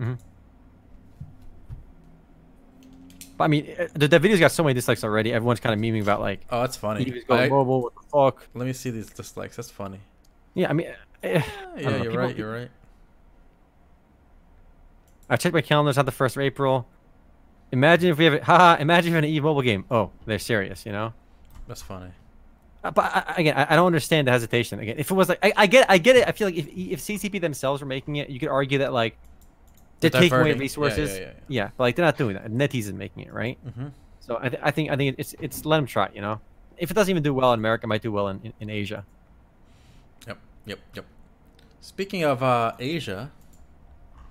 Mm-hmm. 0.01 0.15
But 3.37 3.45
I 3.45 3.49
mean, 3.49 3.75
uh, 3.79 3.89
the, 3.95 4.09
the 4.09 4.19
video's 4.19 4.41
got 4.41 4.53
so 4.53 4.63
many 4.63 4.75
dislikes 4.75 5.05
already. 5.05 5.33
Everyone's 5.33 5.61
kind 5.61 5.75
of 5.75 5.81
memeing 5.81 6.03
about 6.03 6.21
like, 6.21 6.41
oh, 6.51 6.63
that's 6.63 6.77
funny. 6.77 7.05
He 7.05 7.11
was 7.11 7.25
going 7.25 7.41
I, 7.41 7.49
mobile. 7.49 7.83
What 7.83 7.95
the 7.95 8.09
fuck? 8.09 8.49
Let 8.55 8.67
me 8.67 8.73
see 8.73 8.91
these 8.91 9.11
dislikes. 9.11 9.57
That's 9.57 9.71
funny. 9.71 10.01
Yeah, 10.55 10.71
I 10.71 10.73
mean, 10.73 10.89
uh, 10.89 10.95
yeah, 11.23 11.43
you're 11.77 12.05
People, 12.05 12.17
right. 12.17 12.37
You're 12.37 12.53
right. 12.53 12.71
I 15.29 15.37
checked 15.37 15.55
my 15.55 15.61
calendar. 15.61 15.91
It's 15.91 15.97
not 15.97 16.07
the 16.07 16.13
first 16.13 16.37
of 16.37 16.43
April. 16.43 16.87
Imagine 17.73 18.11
if 18.11 18.19
we 18.19 18.25
have 18.25 18.35
it. 18.35 18.43
Haha. 18.45 18.81
Imagine 18.81 19.09
if 19.09 19.13
we 19.13 19.17
have 19.17 19.25
an 19.25 19.31
Eve 19.31 19.43
mobile 19.43 19.63
game. 19.63 19.85
Oh, 19.91 20.11
they're 20.25 20.39
serious. 20.39 20.87
You 20.87 20.93
know. 20.93 21.13
That's 21.69 21.83
funny. 21.83 22.11
Uh, 22.85 22.91
but 22.91 23.05
I, 23.05 23.35
again, 23.39 23.57
I, 23.57 23.73
I, 23.73 23.77
don't 23.77 23.87
understand 23.87 24.29
the 24.29 24.31
hesitation. 24.31 24.79
Again, 24.79 24.97
if 24.99 25.11
it 25.11 25.15
was 25.15 25.29
like, 25.29 25.41
I, 25.43 25.53
I 25.57 25.67
get, 25.67 25.91
I 25.91 25.99
get 25.99 26.15
it. 26.15 26.29
I 26.29 26.33
feel 26.33 26.47
like 26.47 26.57
if 26.57 26.69
if 26.69 27.01
CCP 27.01 27.41
themselves 27.41 27.83
were 27.83 27.89
making 27.89 28.17
it, 28.17 28.31
you 28.31 28.39
could 28.39 28.49
argue 28.49 28.79
that 28.79 28.93
like 28.93 29.19
they're 30.01 30.11
taking 30.11 30.39
away 30.39 30.55
resources. 30.55 31.13
Yeah, 31.13 31.19
yeah, 31.19 31.27
yeah, 31.27 31.33
yeah, 31.49 31.71
but 31.77 31.85
like 31.85 31.97
they're 31.97 32.05
not 32.05 32.19
doing 32.19 32.35
that. 32.35 32.51
NetEase 32.51 32.81
is 32.81 32.93
making 32.93 33.25
it, 33.25 33.33
right? 33.33 33.59
Mm-hmm. 33.67 33.89
So 34.21 34.39
I, 34.41 34.49
th- 34.49 34.63
I 34.63 34.71
think 34.71 34.91
I 34.91 34.97
think 34.97 35.17
it's 35.19 35.35
it's 35.41 35.65
let 35.65 35.79
them 35.79 35.87
try. 35.87 36.11
You 36.15 36.21
know, 36.21 36.41
if 36.77 36.91
it 36.91 36.95
doesn't 36.95 37.11
even 37.11 37.23
do 37.23 37.33
well 37.33 37.53
in 37.53 37.61
America, 37.61 37.87
it 37.87 37.89
might 37.89 38.03
do 38.03 38.13
well 38.13 38.29
in, 38.29 38.41
in, 38.43 38.53
in 38.61 38.71
Asia. 38.71 39.05
Yep, 40.27 40.39
yep, 40.67 40.79
yep. 40.95 41.05
Speaking 41.81 42.25
of 42.25 42.43
uh, 42.43 42.73
Asia, 42.79 43.31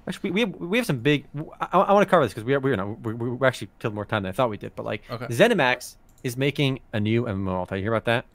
actually 0.08 0.32
we, 0.32 0.34
we 0.34 0.40
have, 0.42 0.56
we 0.60 0.78
have 0.78 0.86
some 0.86 1.00
big. 1.00 1.26
I, 1.60 1.80
I 1.80 1.94
want 1.94 2.06
to 2.06 2.10
cover 2.10 2.24
this 2.24 2.34
because 2.34 2.44
we 2.44 2.54
are 2.54 2.60
we 2.60 2.76
know 2.76 2.98
we, 3.02 3.14
we 3.14 3.48
actually 3.48 3.70
killed 3.80 3.94
more 3.94 4.06
time 4.06 4.24
than 4.24 4.30
I 4.30 4.34
thought 4.34 4.50
we 4.50 4.58
did. 4.58 4.76
But 4.76 4.86
like 4.86 5.04
okay. 5.10 5.28
ZeniMax 5.28 5.96
is 6.24 6.38
making 6.38 6.80
a 6.94 7.00
new 7.00 7.24
MMO. 7.24 7.66
I'll 7.70 7.78
you 7.78 7.84
hear 7.84 7.94
about 7.94 8.06
that. 8.06 8.26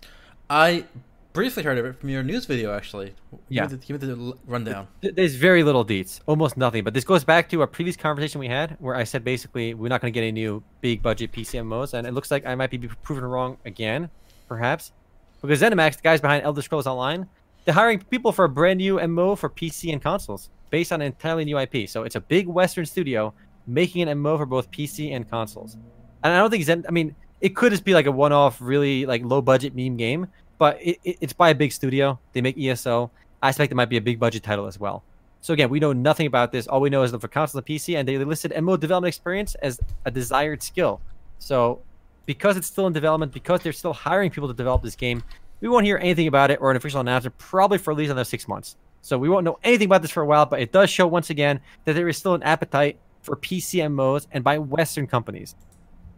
I 0.49 0.85
briefly 1.33 1.63
heard 1.63 1.79
of 1.79 1.85
it 1.85 2.01
from 2.01 2.09
your 2.09 2.23
news 2.23 2.47
video, 2.47 2.75
actually. 2.75 3.15
Yeah. 3.49 3.67
Give 3.67 3.71
me 3.73 3.77
the, 3.77 3.87
give 3.87 4.19
me 4.19 4.25
the 4.31 4.39
rundown. 4.47 4.89
There's 5.01 5.35
very 5.35 5.63
little 5.63 5.85
deets, 5.85 6.21
almost 6.27 6.57
nothing. 6.57 6.85
But 6.85 6.95
this 6.95 7.05
goes 7.05 7.25
back 7.25 7.49
to 7.51 7.63
a 7.63 7.67
previous 7.67 7.97
conversation 7.97 8.41
we 8.41 8.49
had 8.49 8.77
where 8.81 8.95
I 8.95 9.05
said 9.05 9.25
basically 9.25 9.75
we're 9.75 9.89
not 9.89 10.01
going 10.01 10.13
to 10.13 10.15
get 10.15 10.23
any 10.23 10.33
new 10.33 10.63
big 10.81 11.03
budget 11.03 11.33
PC 11.33 11.61
PCMOs, 11.61 11.95
and 11.95 12.07
it 12.07 12.13
looks 12.13 12.31
like 12.31 12.47
I 12.47 12.55
might 12.55 12.71
be 12.71 12.79
proven 12.79 13.25
wrong 13.25 13.57
again, 13.65 14.11
perhaps, 14.49 14.93
because 15.41 15.61
ZeniMax, 15.61 15.97
the 15.97 16.03
guys 16.03 16.21
behind 16.21 16.45
Elder 16.45 16.63
Scrolls 16.63 16.87
Online, 16.87 17.27
they're 17.65 17.75
hiring 17.75 18.01
people 18.01 18.33
for 18.33 18.45
a 18.45 18.49
brand 18.49 18.79
new 18.79 18.97
MMO 18.97 19.37
for 19.37 19.49
PC 19.49 19.93
and 19.93 20.03
consoles 20.03 20.51
based 20.71 20.93
on 20.93 21.01
an 21.01 21.09
entirely 21.09 21.45
new 21.45 21.59
IP. 21.59 21.89
So 21.89 22.05
it's 22.05 22.17
a 22.17 22.21
big 22.21 22.47
Western 22.47 22.87
studio 22.87 23.35
making 23.67 24.09
an 24.09 24.19
MMO 24.19 24.39
for 24.39 24.47
both 24.47 24.71
PC 24.71 25.15
and 25.15 25.29
consoles. 25.29 25.77
And 26.23 26.33
I 26.33 26.39
don't 26.39 26.51
think 26.51 26.65
Zen. 26.65 26.85
I 26.89 26.91
mean, 26.91 27.15
it 27.41 27.57
could 27.57 27.73
just 27.73 27.85
be 27.85 27.95
like 27.95 28.07
a 28.07 28.13
one-off, 28.13 28.61
really 28.61 29.07
like 29.07 29.23
low-budget 29.25 29.75
meme 29.75 29.97
game 29.97 30.29
but 30.61 30.79
it, 30.83 31.01
it, 31.03 31.17
it's 31.23 31.33
by 31.33 31.49
a 31.49 31.55
big 31.55 31.73
studio. 31.73 32.19
They 32.35 32.43
make 32.43 32.59
ESO. 32.59 33.11
I 33.43 33.49
expect 33.49 33.73
it 33.73 33.75
might 33.75 33.89
be 33.89 33.97
a 33.97 34.01
big 34.03 34.21
budget 34.21 34.43
title 34.43 34.67
as 34.67 34.79
well. 34.79 35.03
So 35.41 35.55
again, 35.55 35.71
we 35.71 35.81
know 35.81 35.95
nothing 35.95 36.27
about 36.27 36.53
this. 36.53 36.67
All 36.67 36.83
we 36.83 36.91
know 36.91 37.03
is 37.03 37.13
that 37.13 37.21
for 37.23 37.29
console 37.29 37.61
and 37.61 37.67
PC, 37.67 37.99
and 37.99 38.07
they 38.07 38.19
listed 38.19 38.53
MMO 38.53 38.79
development 38.79 39.09
experience 39.09 39.55
as 39.57 39.81
a 40.05 40.11
desired 40.11 40.63
skill. 40.63 41.01
So 41.39 41.81
because 42.27 42.59
it's 42.59 42.67
still 42.67 42.87
in 42.87 42.93
development, 42.93 43.33
because 43.33 43.63
they're 43.63 43.73
still 43.73 43.95
hiring 43.95 44.31
people 44.31 44.49
to 44.49 44.55
develop 44.55 44.83
this 44.83 44.95
game, 44.95 45.23
we 45.63 45.69
won't 45.69 45.87
hear 45.87 45.97
anything 45.97 46.27
about 46.27 46.51
it 46.51 46.61
or 46.61 46.71
an 46.71 46.77
official 46.77 47.01
announcement 47.01 47.39
probably 47.39 47.79
for 47.79 47.93
at 47.93 47.97
least 47.97 48.11
another 48.11 48.25
six 48.25 48.47
months. 48.47 48.77
So 49.01 49.17
we 49.17 49.31
won't 49.31 49.47
know 49.47 49.59
anything 49.65 49.87
about 49.87 50.03
this 50.03 50.11
for 50.11 50.23
a 50.23 50.27
while, 50.27 50.45
but 50.45 50.61
it 50.61 50.73
does 50.73 50.91
show 50.91 51.07
once 51.07 51.31
again 51.31 51.59
that 51.87 51.95
there 51.95 52.07
is 52.07 52.19
still 52.19 52.35
an 52.35 52.43
appetite 52.43 52.99
for 53.23 53.35
PCMOs 53.35 54.27
and 54.33 54.45
by 54.45 54.59
Western 54.59 55.07
companies, 55.07 55.55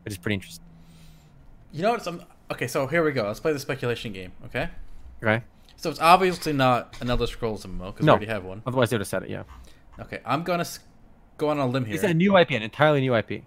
which 0.05 0.15
is 0.15 0.19
pretty 0.19 0.35
interesting. 0.35 0.65
You 1.73 1.83
know 1.83 1.93
what? 1.93 2.07
I'm, 2.09 2.25
Okay, 2.53 2.67
so 2.67 2.87
here 2.87 3.03
we 3.03 3.13
go. 3.13 3.25
Let's 3.25 3.41
play 3.41 3.55
the 3.55 3.59
speculation 3.59 4.13
game. 4.13 4.33
Okay. 4.45 4.69
Okay. 5.23 5.43
So 5.77 5.89
it's 5.89 6.01
obviously 6.01 6.53
not 6.53 6.95
an 7.01 7.09
Elder 7.09 7.27
Scrolls 7.27 7.65
MMO 7.65 7.87
because 7.87 8.05
no. 8.05 8.13
we 8.13 8.17
already 8.17 8.27
have 8.27 8.45
one. 8.45 8.63
Otherwise, 8.67 8.91
they 8.91 8.97
would 8.97 9.01
have 9.01 9.09
said 9.09 9.23
it. 9.23 9.31
Yeah. 9.31 9.45
Okay, 9.99 10.21
I'm 10.27 10.43
gonna 10.43 10.67
go 11.39 11.49
on 11.49 11.59
a 11.59 11.67
limb 11.67 11.87
here. 11.87 11.95
It's 11.95 12.05
a 12.05 12.13
new 12.13 12.37
IP, 12.37 12.51
an 12.51 12.63
entirely 12.63 13.01
new 13.01 13.15
IP. 13.17 13.43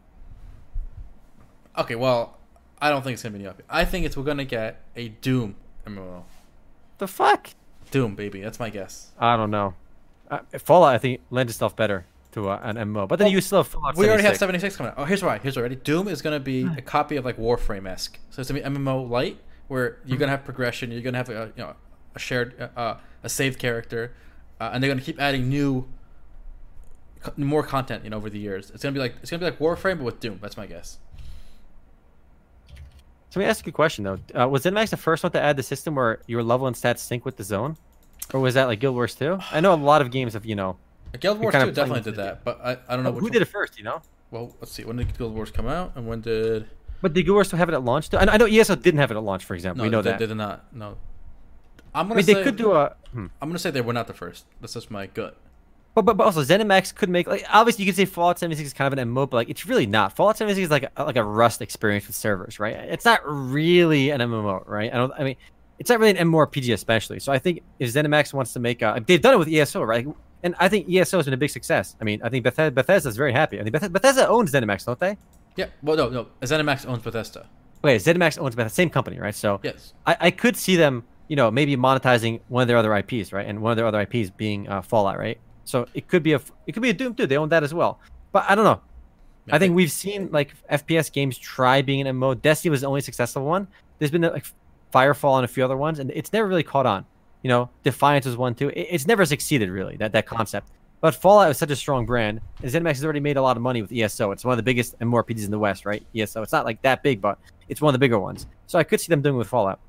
Okay, 1.78 1.94
well, 1.94 2.40
I 2.82 2.90
don't 2.90 3.04
think 3.04 3.14
it's 3.14 3.24
gonna 3.24 3.38
be 3.38 3.44
new 3.44 3.50
IP. 3.50 3.64
I 3.70 3.86
think 3.86 4.08
it's 4.08 4.18
we're 4.18 4.24
gonna 4.24 4.44
get 4.44 4.82
a 4.96 5.10
Doom 5.10 5.56
MMO. 5.86 6.24
The 6.98 7.08
fuck? 7.08 7.52
Doom, 7.92 8.16
baby. 8.16 8.42
That's 8.42 8.60
my 8.60 8.72
guess. 8.72 9.12
I 9.20 9.38
don't 9.38 9.52
know. 9.52 9.76
Uh, 10.32 10.40
Fallout, 10.58 10.96
I 10.96 10.98
think, 10.98 11.22
lends 11.30 11.54
itself 11.54 11.76
better 11.76 12.06
to 12.36 12.50
uh, 12.50 12.60
an 12.64 12.76
MMO. 12.76 13.08
But 13.08 13.18
then 13.18 13.28
well, 13.28 13.34
you 13.34 13.42
still 13.42 13.60
have 13.60 13.68
Fallout. 13.68 13.96
We 13.96 14.08
already 14.08 14.24
have 14.24 14.38
76 14.38 14.76
coming 14.76 14.92
out. 14.92 15.00
Oh, 15.00 15.06
here's 15.06 15.24
why. 15.24 15.40
Here's 15.40 15.58
already. 15.58 15.78
Doom 15.78 16.08
is 16.08 16.22
going 16.22 16.36
to 16.36 16.44
be 16.44 16.66
a 16.78 16.82
copy 16.82 17.16
of 17.16 17.26
like 17.26 17.38
Warframe 17.38 17.88
esque. 17.88 18.20
So 18.30 18.42
it's 18.42 18.52
going 18.52 18.62
to 18.62 18.70
be 18.70 18.78
MMO 18.78 19.10
light, 19.10 19.40
where 19.68 19.98
you're 20.06 20.18
going 20.18 20.28
to 20.28 20.36
have 20.36 20.44
progression. 20.44 20.92
You're 20.92 21.02
going 21.02 21.14
to 21.14 21.18
have 21.18 21.30
a 21.30 21.52
you 21.56 21.64
know 21.64 21.76
a 22.14 22.20
shared 22.20 22.60
uh, 22.60 22.80
uh 22.80 22.98
a 23.24 23.30
saved 23.30 23.58
character, 23.58 24.14
uh, 24.60 24.72
and 24.74 24.84
they're 24.84 24.90
going 24.90 25.00
to 25.00 25.06
keep 25.06 25.20
adding 25.20 25.50
new, 25.50 25.88
more 27.38 27.64
content. 27.64 28.04
You 28.04 28.10
know, 28.10 28.18
over 28.18 28.30
the 28.30 28.40
years, 28.40 28.70
it's 28.70 28.84
going 28.84 28.94
to 28.94 28.98
be 28.98 29.02
like 29.02 29.16
it's 29.22 29.32
going 29.32 29.40
to 29.40 29.46
be 29.46 29.50
like 29.50 29.60
Warframe, 29.60 29.98
but 29.98 30.04
with 30.04 30.20
Doom. 30.20 30.40
That's 30.42 30.58
my 30.58 30.68
guess. 30.68 31.00
So 33.30 33.40
let 33.40 33.46
me 33.46 33.50
ask 33.50 33.66
you 33.66 33.70
a 33.70 33.74
question 33.74 34.04
though. 34.04 34.20
Uh, 34.38 34.48
was 34.48 34.64
ZeniMax 34.64 34.90
the 34.90 34.98
first 34.98 35.24
one 35.24 35.32
to 35.32 35.42
add 35.42 35.56
the 35.56 35.64
system 35.64 35.96
where 35.96 36.20
your 36.28 36.44
level 36.44 36.68
and 36.68 36.76
stats 36.76 37.00
sync 37.00 37.24
with 37.24 37.38
the 37.38 37.44
zone, 37.44 37.78
or 38.34 38.42
was 38.42 38.56
that 38.56 38.66
like 38.66 38.82
Guild 38.82 38.96
Wars 38.96 39.16
2? 39.16 39.40
I 39.52 39.62
know 39.62 39.74
a 39.74 39.76
lot 39.76 40.02
of 40.02 40.12
games 40.12 40.34
have 40.34 40.46
you 40.46 40.56
know 40.56 40.78
Guild 41.20 41.40
Wars 41.40 41.54
2 41.54 41.72
definitely 41.72 42.02
did 42.02 42.16
that, 42.16 42.44
but 42.44 42.60
I, 42.64 42.78
I 42.88 42.96
don't 42.96 43.04
know. 43.04 43.12
Oh, 43.12 43.20
who 43.20 43.30
did 43.30 43.42
it 43.42 43.46
first, 43.46 43.78
you 43.78 43.84
know? 43.84 44.02
Well, 44.32 44.56
let's 44.60 44.72
see. 44.72 44.84
When 44.84 44.98
did 44.98 45.18
Guild 45.18 45.34
Wars 45.34 45.52
come 45.52 45.68
out, 45.68 45.94
and 45.96 46.08
when 46.08 46.22
did? 46.22 46.68
But 47.02 47.14
did 47.14 47.24
Guild 47.24 47.36
Wars 47.36 47.48
still 47.48 47.60
have 47.60 47.70
it 47.70 47.74
at 47.74 47.84
launch? 47.84 48.10
Too? 48.10 48.18
I 48.18 48.38
know 48.38 48.46
ESO 48.46 48.76
didn't 48.76 49.00
have 49.00 49.12
it 49.12 49.18
at 49.18 49.24
launch, 49.24 49.46
for 49.46 49.54
example. 49.54 49.80
No, 49.80 49.84
we 49.84 49.90
know 49.90 50.02
they, 50.02 50.12
that. 50.12 50.20
They 50.20 50.28
did 50.28 50.36
not. 50.36 50.74
No. 50.74 50.98
I'm 51.94 52.08
gonna 52.08 52.16
I 52.16 52.18
mean, 52.18 52.26
say, 52.26 52.34
they 52.34 52.44
could 52.44 52.58
do 52.58 52.74
a. 52.74 52.96
Hmm. 53.14 53.28
I'm 53.42 53.50
gonna 53.50 53.60
say 53.60 53.72
they 53.72 53.82
were 53.82 53.94
not 53.94 54.08
the 54.08 54.14
first. 54.14 54.46
That's 54.60 54.74
just 54.74 54.92
my 54.92 55.08
gut. 55.08 55.38
but 55.94 56.02
but, 56.02 56.18
but 56.18 56.26
also 56.26 56.44
ZeniMax 56.44 56.94
could 56.94 57.10
make 57.10 57.26
like 57.28 57.46
obviously 57.50 57.86
you 57.86 57.92
could 57.92 57.96
say 57.96 58.04
Fallout 58.04 58.38
76 58.38 58.68
is 58.68 58.74
kind 58.74 58.92
of 58.92 59.00
an 59.00 59.10
MMO, 59.10 59.30
but 59.30 59.38
like 59.38 59.50
it's 59.50 59.66
really 59.66 59.86
not. 59.86 60.14
Fallout 60.16 60.38
76 60.38 60.66
is 60.66 60.72
like 60.72 60.92
a, 60.98 61.04
like 61.04 61.16
a 61.16 61.24
Rust 61.24 61.62
experience 61.62 62.06
with 62.08 62.16
servers, 62.16 62.60
right? 62.60 62.74
It's 62.76 63.06
not 63.06 63.22
really 63.26 64.10
an 64.10 64.20
MMO, 64.20 64.68
right? 64.68 64.94
I 64.94 64.98
don't. 64.98 65.14
I 65.18 65.24
mean, 65.24 65.38
it's 65.80 65.90
not 65.90 66.00
really 66.00 66.18
an 66.18 66.30
MMORPG 66.30 66.74
especially. 66.74 67.20
So 67.20 67.32
I 67.32 67.40
think 67.40 67.62
if 67.80 67.94
ZeniMax 67.94 68.34
wants 68.34 68.54
to 68.54 68.60
make 68.60 68.82
a, 68.82 69.02
they've 69.06 69.22
done 69.22 69.36
it 69.36 69.38
with 69.38 69.48
ESO, 69.48 69.84
right? 69.84 70.06
And 70.46 70.54
I 70.60 70.70
think 70.70 70.88
ESO 70.88 71.18
has 71.18 71.26
been 71.26 71.34
a 71.34 71.38
big 71.38 71.50
success. 71.50 71.96
I 72.00 72.04
mean, 72.04 72.22
I 72.24 72.30
think 72.30 72.44
Bethesda, 72.44 72.70
Bethesda's 72.70 73.18
very 73.18 73.34
happy. 73.34 73.60
I 73.60 73.64
think 73.64 73.74
Bethesda, 73.74 73.92
Bethesda 73.92 74.30
owns 74.30 74.52
ZeniMax, 74.52 74.86
don't 74.86 75.00
they? 75.00 75.18
Yeah. 75.56 75.66
Well, 75.82 75.98
no, 75.98 76.10
no. 76.10 76.28
ZeniMax 76.42 76.88
owns 76.88 77.02
Bethesda. 77.02 77.50
Wait, 77.82 78.00
ZeniMax 78.00 78.38
owns 78.40 78.54
Bethesda, 78.54 78.76
same 78.76 78.92
company, 78.92 79.18
right? 79.20 79.34
So 79.34 79.60
yes, 79.64 79.94
I, 80.06 80.18
I 80.20 80.32
could 80.32 80.56
see 80.56 80.76
them, 80.76 81.04
you 81.30 81.36
know, 81.36 81.50
maybe 81.50 81.76
monetizing 81.76 82.42
one 82.48 82.62
of 82.62 82.68
their 82.68 82.78
other 82.78 82.96
IPs, 82.96 83.34
right? 83.34 83.48
And 83.48 83.60
one 83.60 83.72
of 83.72 83.78
their 83.78 83.88
other 83.88 84.00
IPs 84.02 84.30
being 84.30 84.70
uh, 84.70 84.84
Fallout, 84.84 85.18
right? 85.18 85.40
So 85.64 85.88
it 85.96 86.08
could 86.08 86.22
be 86.22 86.34
a 86.34 86.42
it 86.68 86.74
could 86.74 86.84
be 86.84 86.92
a 86.92 86.94
Doom 86.94 87.16
too. 87.16 87.26
They 87.26 87.38
own 87.38 87.50
that 87.50 87.64
as 87.64 87.74
well. 87.74 88.00
But 88.32 88.46
I 88.48 88.54
don't 88.54 88.66
know. 88.66 88.82
I 89.52 89.58
think 89.58 89.76
we've 89.76 89.92
seen 89.92 90.30
like 90.32 90.54
FPS 90.72 91.12
games 91.12 91.40
try 91.40 91.82
being 91.82 92.06
an 92.06 92.16
MMO. 92.16 92.40
Destiny 92.40 92.70
was 92.70 92.82
the 92.82 92.88
only 92.88 93.02
successful 93.02 93.44
one. 93.44 93.68
There's 93.98 94.12
been 94.12 94.22
like 94.22 94.46
Firefall 94.94 95.38
and 95.38 95.46
a 95.46 95.48
few 95.48 95.66
other 95.66 95.78
ones, 95.78 95.98
and 95.98 96.12
it's 96.12 96.32
never 96.32 96.48
really 96.48 96.64
caught 96.64 96.86
on. 96.86 97.06
You 97.46 97.50
know, 97.50 97.70
Defiance 97.84 98.26
was 98.26 98.36
one 98.36 98.56
too. 98.56 98.72
it's 98.76 99.06
never 99.06 99.24
succeeded 99.24 99.70
really 99.70 99.98
that 99.98 100.14
that 100.14 100.26
concept. 100.26 100.72
But 101.00 101.14
Fallout 101.14 101.52
is 101.52 101.60
such 101.60 101.70
a 101.70 101.76
strong 101.76 102.08
brand, 102.08 102.42
and 102.64 102.72
ZeniMax 102.72 102.94
has 102.94 103.04
already 103.04 103.20
made 103.20 103.38
a 103.38 103.42
lot 103.44 103.56
of 103.56 103.62
money 103.62 103.84
with 103.84 103.92
ESO. 103.92 104.32
It's 104.32 104.44
one 104.44 104.54
of 104.54 104.58
the 104.58 104.64
biggest 104.64 104.96
and 105.00 105.08
more 105.08 105.24
MMORPGs 105.24 105.46
in 105.46 105.52
the 105.52 105.60
West, 105.60 105.86
right? 105.86 106.04
ESO. 106.16 106.42
It's 106.42 106.52
not 106.52 106.66
like 106.66 106.82
that 106.82 107.04
big, 107.04 107.22
but 107.22 107.38
it's 107.70 107.82
one 107.82 107.90
of 107.90 107.94
the 107.94 108.00
bigger 108.00 108.18
ones. 108.18 108.48
So 108.66 108.80
I 108.80 108.84
could 108.84 109.00
see 109.00 109.10
them 109.10 109.22
doing 109.22 109.38
with 109.38 109.48
Fallout. 109.48 109.80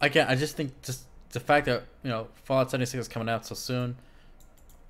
Again, 0.00 0.28
I 0.28 0.36
just 0.36 0.56
think 0.56 0.80
just 0.82 1.06
the 1.30 1.40
fact 1.40 1.66
that 1.66 1.82
you 2.04 2.10
know 2.10 2.28
Fallout 2.44 2.70
76 2.70 3.00
is 3.00 3.08
coming 3.08 3.28
out 3.28 3.44
so 3.44 3.56
soon. 3.56 3.96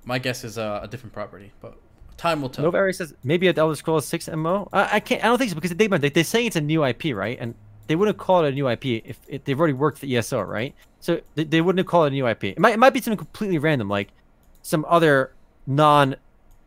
My 0.05 0.19
guess 0.19 0.43
is 0.43 0.59
uh, 0.59 0.81
a 0.83 0.87
different 0.87 1.13
property, 1.13 1.51
but 1.61 1.79
time 2.15 2.43
will 2.43 2.49
tell. 2.49 2.63
Nova 2.63 2.93
says 2.93 3.15
maybe 3.23 3.47
a 3.47 3.53
Elder 3.57 3.75
Scrolls 3.75 4.05
6 4.05 4.29
MMO. 4.29 4.69
I, 4.71 4.97
I 4.97 4.99
can't. 4.99 5.23
I 5.23 5.29
don't 5.29 5.39
think 5.39 5.49
so 5.49 5.55
because 5.55 5.71
they 5.71 5.87
they, 5.87 6.09
they're 6.09 6.23
saying 6.23 6.45
it's 6.45 6.55
a 6.55 6.61
new 6.61 6.85
IP, 6.85 7.15
right? 7.15 7.39
And 7.41 7.55
they 7.87 7.95
wouldn't 7.95 8.17
call 8.17 8.43
it 8.43 8.49
a 8.49 8.51
new 8.51 8.69
IP 8.69 8.85
if, 8.85 9.43
they've 9.43 9.57
already 9.57 9.73
worked 9.73 10.01
the 10.01 10.17
ESO, 10.17 10.41
right? 10.41 10.75
So 10.99 11.21
they, 11.35 11.43
they 11.43 11.61
wouldn't 11.61 11.87
call 11.87 12.03
it 12.05 12.07
a 12.07 12.11
new 12.11 12.27
IP. 12.27 12.45
It 12.45 12.59
might, 12.59 12.73
it 12.73 12.79
might 12.79 12.93
be 12.93 13.01
something 13.01 13.17
completely 13.17 13.57
random, 13.57 13.89
like 13.89 14.09
some 14.61 14.85
other 14.87 15.33
non, 15.65 16.15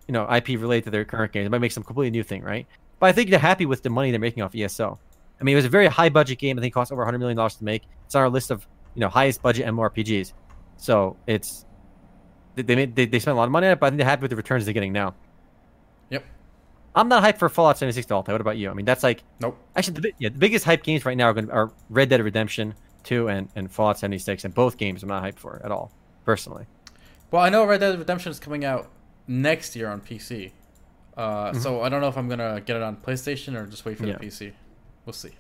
you 0.09 0.13
know, 0.13 0.31
IP 0.33 0.49
related 0.49 0.85
to 0.85 0.91
their 0.91 1.05
current 1.05 1.33
game. 1.33 1.47
It 1.47 1.51
might 1.51 1.61
make 1.61 1.73
some 1.73 1.85
completely 1.85 2.11
new 2.11 2.23
thing, 2.23 2.43
right? 2.43 2.67
But 2.99 3.07
I 3.07 3.13
think 3.13 3.31
they're 3.31 3.39
happy 3.39 3.67
with 3.67 3.83
the 3.83 3.91
money 3.91 4.11
they're 4.11 4.21
making 4.21 4.43
off 4.43 4.55
ESO. 4.55 4.99
I 5.41 5.45
mean, 5.45 5.55
it 5.55 5.57
was 5.57 5.65
a 5.65 5.71
very 5.71 5.87
high 5.87 6.09
budget 6.09 6.39
game. 6.39 6.59
I 6.59 6.61
think 6.61 6.73
it 6.73 6.75
cost 6.75 6.93
over 6.93 7.01
100 7.03 7.19
million 7.19 7.37
dollars 7.37 7.57
to 7.57 7.65
make. 7.65 7.83
It's 8.07 8.15
on 8.15 8.23
our 8.23 8.29
list 8.29 8.51
of 8.51 8.67
you 8.95 9.01
know 9.01 9.09
highest 9.09 9.43
budget 9.43 9.67
MMORPGs. 9.67 10.33
So 10.77 11.17
it's 11.27 11.65
they 12.57 12.77
made 12.77 12.95
they, 12.95 13.07
they 13.07 13.19
spent 13.19 13.37
a 13.37 13.39
lot 13.39 13.45
of 13.45 13.51
money 13.51 13.67
on 13.67 13.73
it, 13.73 13.81
but 13.81 13.87
I 13.87 13.91
think 13.91 13.99
they're 13.99 14.09
happy 14.09 14.23
with 14.23 14.31
the 14.31 14.37
returns 14.37 14.65
they're 14.65 14.75
getting 14.75 14.93
now. 14.93 15.15
I'm 16.95 17.09
not 17.09 17.23
hyped 17.23 17.39
for 17.39 17.49
Fallout 17.49 17.79
76 17.79 18.07
to 18.07 18.15
What 18.15 18.41
about 18.41 18.57
you? 18.57 18.71
I 18.71 18.75
mean, 18.75 18.85
that's 18.85 19.03
like 19.03 19.23
nope. 19.41 19.57
Actually, 19.77 20.01
the, 20.01 20.13
yeah, 20.19 20.29
the 20.29 20.39
biggest 20.39 20.65
hype 20.65 20.83
games 20.83 21.05
right 21.05 21.17
now 21.17 21.31
are 21.31 21.35
to, 21.35 21.51
are 21.51 21.73
Red 21.89 22.09
Dead 22.09 22.23
Redemption 22.23 22.75
2 23.05 23.29
and, 23.29 23.49
and 23.55 23.71
Fallout 23.71 23.99
76, 23.99 24.45
and 24.45 24.55
both 24.55 24.77
games 24.77 25.03
I'm 25.03 25.09
not 25.09 25.23
hyped 25.23 25.39
for 25.39 25.61
at 25.65 25.71
all, 25.71 25.93
personally. 26.25 26.67
Well, 27.31 27.43
I 27.43 27.49
know 27.49 27.65
Red 27.65 27.81
Dead 27.81 27.99
Redemption 27.99 28.31
is 28.33 28.41
coming 28.41 28.65
out 28.65 28.91
next 29.29 29.77
year 29.77 29.89
on 29.89 30.01
PC, 30.01 30.51
uh, 31.17 31.51
mm-hmm. 31.51 31.61
so 31.61 31.81
I 31.81 31.89
don't 31.89 32.01
know 32.01 32.09
if 32.09 32.19
I'm 32.19 32.29
gonna 32.29 32.61
get 32.61 32.77
it 32.77 32.83
on 32.83 32.97
PlayStation 32.97 33.55
or 33.57 33.67
just 33.67 33.85
wait 33.85 33.97
for 33.97 34.07
yeah. 34.07 34.17
the 34.19 34.27
PC. 34.27 34.53
We'll 35.07 35.13
see. 35.13 35.31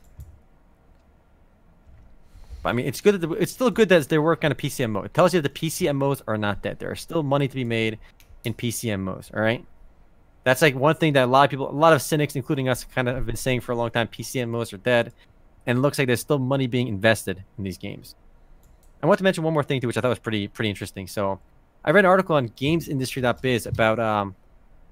But, 2.63 2.71
I 2.71 2.73
mean, 2.73 2.87
it's 2.87 3.01
good. 3.01 3.15
That 3.15 3.27
the, 3.27 3.33
it's 3.33 3.53
still 3.53 3.71
good 3.71 3.89
that 3.89 4.09
they're 4.09 4.23
working 4.23 4.49
on 4.49 4.53
a 4.53 4.55
PCMO. 4.55 5.05
It 5.05 5.15
tells 5.15 5.35
you 5.35 5.41
that 5.41 5.53
the 5.53 5.61
PCMOs 5.69 6.23
are 6.29 6.39
not 6.39 6.63
dead. 6.63 6.79
There 6.79 6.91
are 6.91 6.97
still 6.97 7.23
money 7.23 7.49
to 7.49 7.55
be 7.55 7.65
made 7.65 7.99
in 8.45 8.55
PCMOs. 8.55 9.35
All 9.35 9.41
right. 9.41 9.65
That's 10.45 10.63
like 10.63 10.75
one 10.75 10.95
thing 10.95 11.13
that 11.15 11.25
a 11.25 11.27
lot 11.27 11.45
of 11.45 11.51
people, 11.51 11.71
a 11.71 11.73
lot 11.73 11.93
of 11.93 12.01
cynics, 12.01 12.35
including 12.35 12.69
us, 12.69 12.85
kind 12.85 13.09
of 13.09 13.15
have 13.15 13.27
been 13.27 13.37
saying 13.37 13.61
for 13.61 13.73
a 13.73 13.77
long 13.77 13.91
time. 13.91 14.09
PC 14.09 14.43
PCMOs 14.43 14.73
are 14.73 14.79
dead, 14.79 15.13
and 15.67 15.79
it 15.79 15.81
looks 15.81 15.99
like 15.99 16.07
there's 16.07 16.21
still 16.21 16.39
money 16.39 16.67
being 16.67 16.89
invested 16.89 17.45
in 17.59 17.65
these 17.65 17.79
games. 17.79 18.15
I 19.03 19.07
want 19.07 19.19
to 19.19 19.25
mention 19.25 19.45
one 19.45 19.53
more 19.53 19.63
thing 19.63 19.81
too, 19.81 19.87
which 19.87 19.97
I 19.97 20.01
thought 20.01 20.09
was 20.09 20.19
pretty 20.19 20.49
pretty 20.49 20.71
interesting. 20.71 21.07
So, 21.07 21.41
I 21.85 21.91
read 21.91 22.05
an 22.05 22.11
article 22.11 22.37
on 22.37 22.49
GamesIndustry.biz 22.49 23.67
about 23.67 23.99
um 23.99 24.35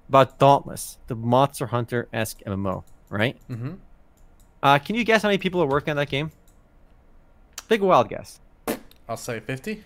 about 0.08 0.38
Dauntless, 0.38 0.98
the 1.06 1.14
Monster 1.14 1.66
Hunter 1.66 2.08
esque 2.12 2.40
MMO, 2.46 2.84
right? 3.10 3.36
Mm-hmm. 3.50 3.74
Uh, 4.62 4.78
can 4.78 4.96
you 4.96 5.04
guess 5.04 5.22
how 5.22 5.28
many 5.28 5.38
people 5.38 5.62
are 5.62 5.66
working 5.66 5.90
on 5.92 5.96
that 5.96 6.08
game? 6.08 6.30
Big 7.68 7.82
wild 7.82 8.08
guess. 8.08 8.40
I'll 9.08 9.16
say 9.16 9.40
fifty. 9.40 9.84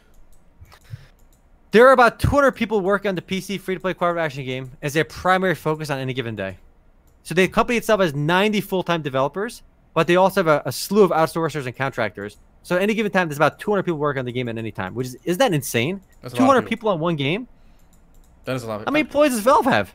There 1.72 1.88
are 1.88 1.92
about 1.92 2.20
200 2.20 2.52
people 2.52 2.82
working 2.82 3.08
on 3.08 3.14
the 3.14 3.22
PC 3.22 3.58
free-to-play 3.58 3.94
cooperative 3.94 4.22
action 4.22 4.44
game 4.44 4.72
as 4.82 4.92
their 4.92 5.04
primary 5.04 5.54
focus 5.54 5.88
on 5.88 5.98
any 5.98 6.12
given 6.12 6.36
day. 6.36 6.58
So 7.22 7.34
the 7.34 7.48
company 7.48 7.78
itself 7.78 8.02
has 8.02 8.14
90 8.14 8.60
full-time 8.60 9.00
developers, 9.00 9.62
but 9.94 10.06
they 10.06 10.16
also 10.16 10.40
have 10.40 10.48
a, 10.48 10.62
a 10.66 10.72
slew 10.72 11.02
of 11.02 11.12
outsourcers 11.12 11.64
and 11.64 11.74
contractors. 11.74 12.36
So 12.62 12.76
at 12.76 12.82
any 12.82 12.92
given 12.92 13.10
time, 13.10 13.28
there's 13.28 13.38
about 13.38 13.58
200 13.58 13.84
people 13.84 13.98
working 13.98 14.18
on 14.18 14.26
the 14.26 14.32
game 14.32 14.50
at 14.50 14.58
any 14.58 14.70
time, 14.70 14.94
which 14.94 15.06
is 15.06 15.16
is 15.24 15.38
that 15.38 15.54
insane? 15.54 16.02
200 16.22 16.60
people. 16.60 16.68
people 16.68 16.88
on 16.90 17.00
one 17.00 17.16
game. 17.16 17.48
That 18.44 18.54
is 18.54 18.64
a 18.64 18.66
lot. 18.66 18.84
How 18.84 18.92
many 18.92 19.00
employees 19.00 19.32
does 19.32 19.40
Valve 19.40 19.64
have? 19.64 19.94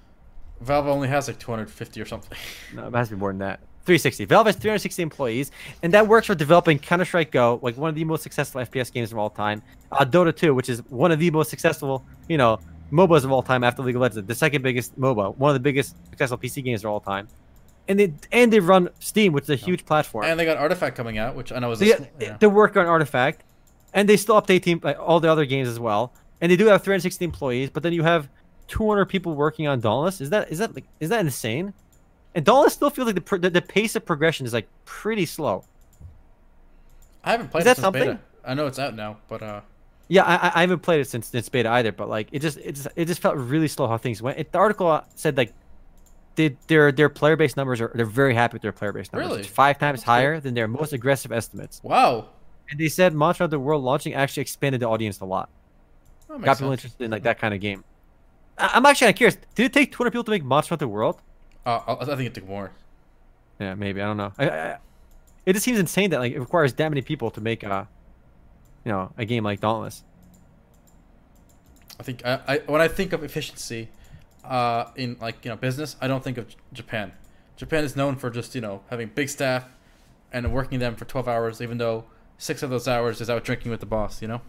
Valve 0.62 0.88
only 0.88 1.08
has 1.08 1.28
like 1.28 1.38
250 1.38 2.02
or 2.02 2.06
something. 2.06 2.38
No, 2.74 2.88
it 2.88 2.94
has 2.96 3.10
to 3.10 3.16
be 3.16 3.20
more 3.20 3.30
than 3.30 3.40
that. 3.40 3.60
360. 3.88 4.26
Valve 4.26 4.48
has 4.48 4.56
360 4.58 5.02
employees, 5.02 5.52
and 5.82 5.94
that 5.94 6.08
works 6.08 6.28
for 6.28 6.36
developing 6.36 6.78
Counter 6.78 7.06
Strike 7.06 7.32
Go, 7.32 7.60
like 7.64 7.78
one 7.78 7.90
of 7.90 7.96
the 7.96 8.04
most 8.04 8.22
successful 8.22 8.62
FPS 8.62 8.92
games 8.92 9.14
of 9.14 9.18
all 9.18 9.30
time. 9.30 9.64
Uh, 9.94 10.04
Dota 10.04 10.36
2, 10.36 10.54
which 10.54 10.68
is 10.68 10.80
one 10.90 11.12
of 11.12 11.20
the 11.20 11.32
most 11.32 11.50
successful, 11.50 12.06
you 12.28 12.38
know, 12.38 12.60
MOBAs 12.92 13.24
of 13.24 13.32
all 13.32 13.42
time 13.42 13.64
after 13.64 13.82
League 13.82 13.96
of 13.96 14.02
Legends, 14.02 14.28
the 14.28 14.36
second 14.36 14.62
biggest 14.62 15.00
MOBA, 15.00 15.38
one 15.38 15.50
of 15.50 15.56
the 15.56 15.62
biggest 15.62 15.96
successful 16.10 16.38
PC 16.38 16.64
games 16.64 16.84
of 16.84 16.92
all 16.92 17.00
time. 17.00 17.30
And 17.88 17.98
they 17.98 18.14
and 18.34 18.52
they 18.52 18.60
run 18.60 18.90
Steam, 19.00 19.32
which 19.32 19.46
is 19.46 19.50
a 19.52 19.56
huge 19.56 19.86
platform. 19.86 20.26
And 20.26 20.38
they 20.38 20.44
got 20.44 20.58
Artifact 20.58 20.98
coming 20.98 21.18
out, 21.18 21.36
which 21.36 21.54
I 21.54 21.60
know 21.60 21.72
is. 21.72 21.80
They, 21.80 21.94
a, 21.94 22.10
yeah. 22.20 22.38
they 22.38 22.48
work 22.48 22.76
on 22.76 22.86
Artifact, 22.86 23.44
and 23.94 24.10
they 24.10 24.18
still 24.18 24.42
update 24.42 24.64
team 24.64 24.82
like, 24.84 25.00
all 25.00 25.22
the 25.22 25.32
other 25.32 25.46
games 25.46 25.70
as 25.70 25.80
well. 25.80 26.14
And 26.42 26.52
they 26.52 26.58
do 26.58 26.66
have 26.66 26.84
360 26.84 27.24
employees, 27.24 27.70
but 27.70 27.84
then 27.84 27.94
you 27.94 28.04
have 28.04 28.28
200 28.68 29.06
people 29.06 29.36
working 29.36 29.68
on 29.68 29.80
Dauntless. 29.80 30.20
Is 30.20 30.30
that 30.32 30.52
is 30.52 30.60
that 30.60 30.76
like 30.76 30.84
is 31.00 31.08
that 31.10 31.22
insane? 31.22 31.74
And 32.38 32.46
Dauntless 32.46 32.76
still 32.76 32.92
feels 32.92 33.08
like 33.08 33.16
the, 33.16 33.38
the, 33.40 33.50
the 33.50 33.62
pace 33.64 33.96
of 33.96 34.06
progression 34.06 34.46
is 34.46 34.54
like 34.54 34.68
pretty 34.86 35.26
slow. 35.26 35.64
I 37.24 37.32
haven't 37.32 37.50
played 37.50 37.62
is 37.62 37.66
that 37.66 37.78
something? 37.78 38.04
Beta. 38.04 38.20
I 38.46 38.54
know 38.54 38.68
it's 38.68 38.78
out 38.78 38.96
now, 38.96 39.18
but 39.28 39.42
uh. 39.42 39.62
Yeah, 40.08 40.22
I, 40.22 40.52
I 40.54 40.62
haven't 40.62 40.84
played 40.84 41.02
it 41.02 41.08
since 41.10 41.34
it's 41.34 41.50
beta 41.50 41.68
either, 41.68 41.92
but 41.92 42.10
like 42.10 42.28
it 42.32 42.44
just 42.44 42.60
it 42.60 42.74
just 42.74 42.88
it 42.96 43.06
just 43.06 43.24
felt 43.24 43.38
really 43.38 43.68
slow 43.68 43.88
how 43.88 43.98
things 43.98 44.22
went. 44.22 44.38
It, 44.38 44.52
the 44.52 44.60
article 44.60 45.02
said 45.16 45.36
like 45.36 45.52
they, 46.36 46.56
their 46.68 46.92
their 46.92 47.10
player 47.10 47.36
base 47.36 47.58
numbers 47.58 47.82
are 47.82 47.92
they're 47.96 48.06
very 48.06 48.36
happy 48.36 48.54
with 48.54 48.62
their 48.62 48.72
player 48.72 48.94
base 48.94 49.12
numbers. 49.12 49.30
Really? 49.30 49.40
It's 49.40 49.50
five 49.50 49.80
times 49.80 50.04
higher 50.04 50.40
than 50.40 50.54
their 50.54 50.68
most 50.68 50.94
aggressive 50.94 51.32
estimates. 51.32 51.82
Wow. 51.84 52.28
And 52.70 52.80
they 52.80 52.88
said 52.88 53.16
Monster 53.16 53.46
Hunter 53.46 53.58
World 53.58 53.84
launching 53.84 54.14
actually 54.14 54.42
expanded 54.42 54.82
the 54.82 54.88
audience 54.88 55.20
a 55.22 55.26
lot. 55.26 55.50
Got 56.28 56.40
people 56.40 56.54
sense. 56.54 56.72
interested 56.72 57.04
in 57.04 57.10
like 57.10 57.24
that 57.24 57.40
kind 57.40 57.56
of 57.56 57.62
game. 57.62 57.84
I, 58.60 58.78
am 58.78 58.86
actually 58.86 59.06
kind 59.06 59.16
of 59.16 59.18
curious. 59.18 59.38
Did 59.56 59.66
it 59.66 59.74
take 59.74 59.92
200 59.92 60.12
people 60.12 60.24
to 60.26 60.32
make 60.32 60.44
Monster 60.44 60.74
Hunter 60.74 60.88
World? 60.88 61.20
Uh, 61.68 61.98
I 62.00 62.06
think 62.06 62.22
it 62.22 62.34
took 62.34 62.48
more. 62.48 62.72
Yeah, 63.60 63.76
maybe 63.76 64.02
I 64.02 64.06
don't 64.06 64.16
know. 64.16 64.32
I, 64.38 64.50
I, 64.50 64.78
it 65.46 65.52
just 65.52 65.66
seems 65.66 65.78
insane 65.78 66.12
that 66.12 66.20
like 66.20 66.32
it 66.32 66.40
requires 66.40 66.74
that 66.76 66.88
many 66.88 67.02
people 67.02 67.30
to 67.32 67.42
make 67.42 67.62
a, 67.62 67.90
you 68.86 68.92
know, 68.94 69.12
a 69.18 69.26
game 69.26 69.44
like 69.44 69.60
Dauntless. 69.60 70.02
I 72.00 72.04
think 72.04 72.26
I, 72.26 72.40
I 72.48 72.58
when 72.68 72.80
I 72.80 72.88
think 72.88 73.12
of 73.12 73.22
efficiency, 73.22 73.90
uh, 74.46 74.86
in 74.96 75.18
like 75.20 75.44
you 75.44 75.52
know 75.52 75.58
business, 75.58 75.98
I 76.00 76.08
don't 76.08 76.24
think 76.24 76.38
of 76.38 76.56
Japan. 76.72 77.12
Japan 77.58 77.84
is 77.84 77.98
known 77.98 78.16
for 78.16 78.30
just 78.30 78.56
you 78.56 78.62
know 78.62 78.84
having 78.90 79.12
big 79.14 79.28
staff, 79.28 79.66
and 80.32 80.54
working 80.54 80.80
them 80.80 80.96
for 80.96 81.04
twelve 81.04 81.28
hours, 81.28 81.62
even 81.62 81.80
though 81.80 82.06
six 82.38 82.64
of 82.64 82.70
those 82.70 82.88
hours 82.88 83.20
is 83.20 83.30
out 83.30 83.44
drinking 83.44 83.72
with 83.72 83.82
the 83.82 83.86
boss. 83.86 84.22
You 84.22 84.30
know. 84.30 84.42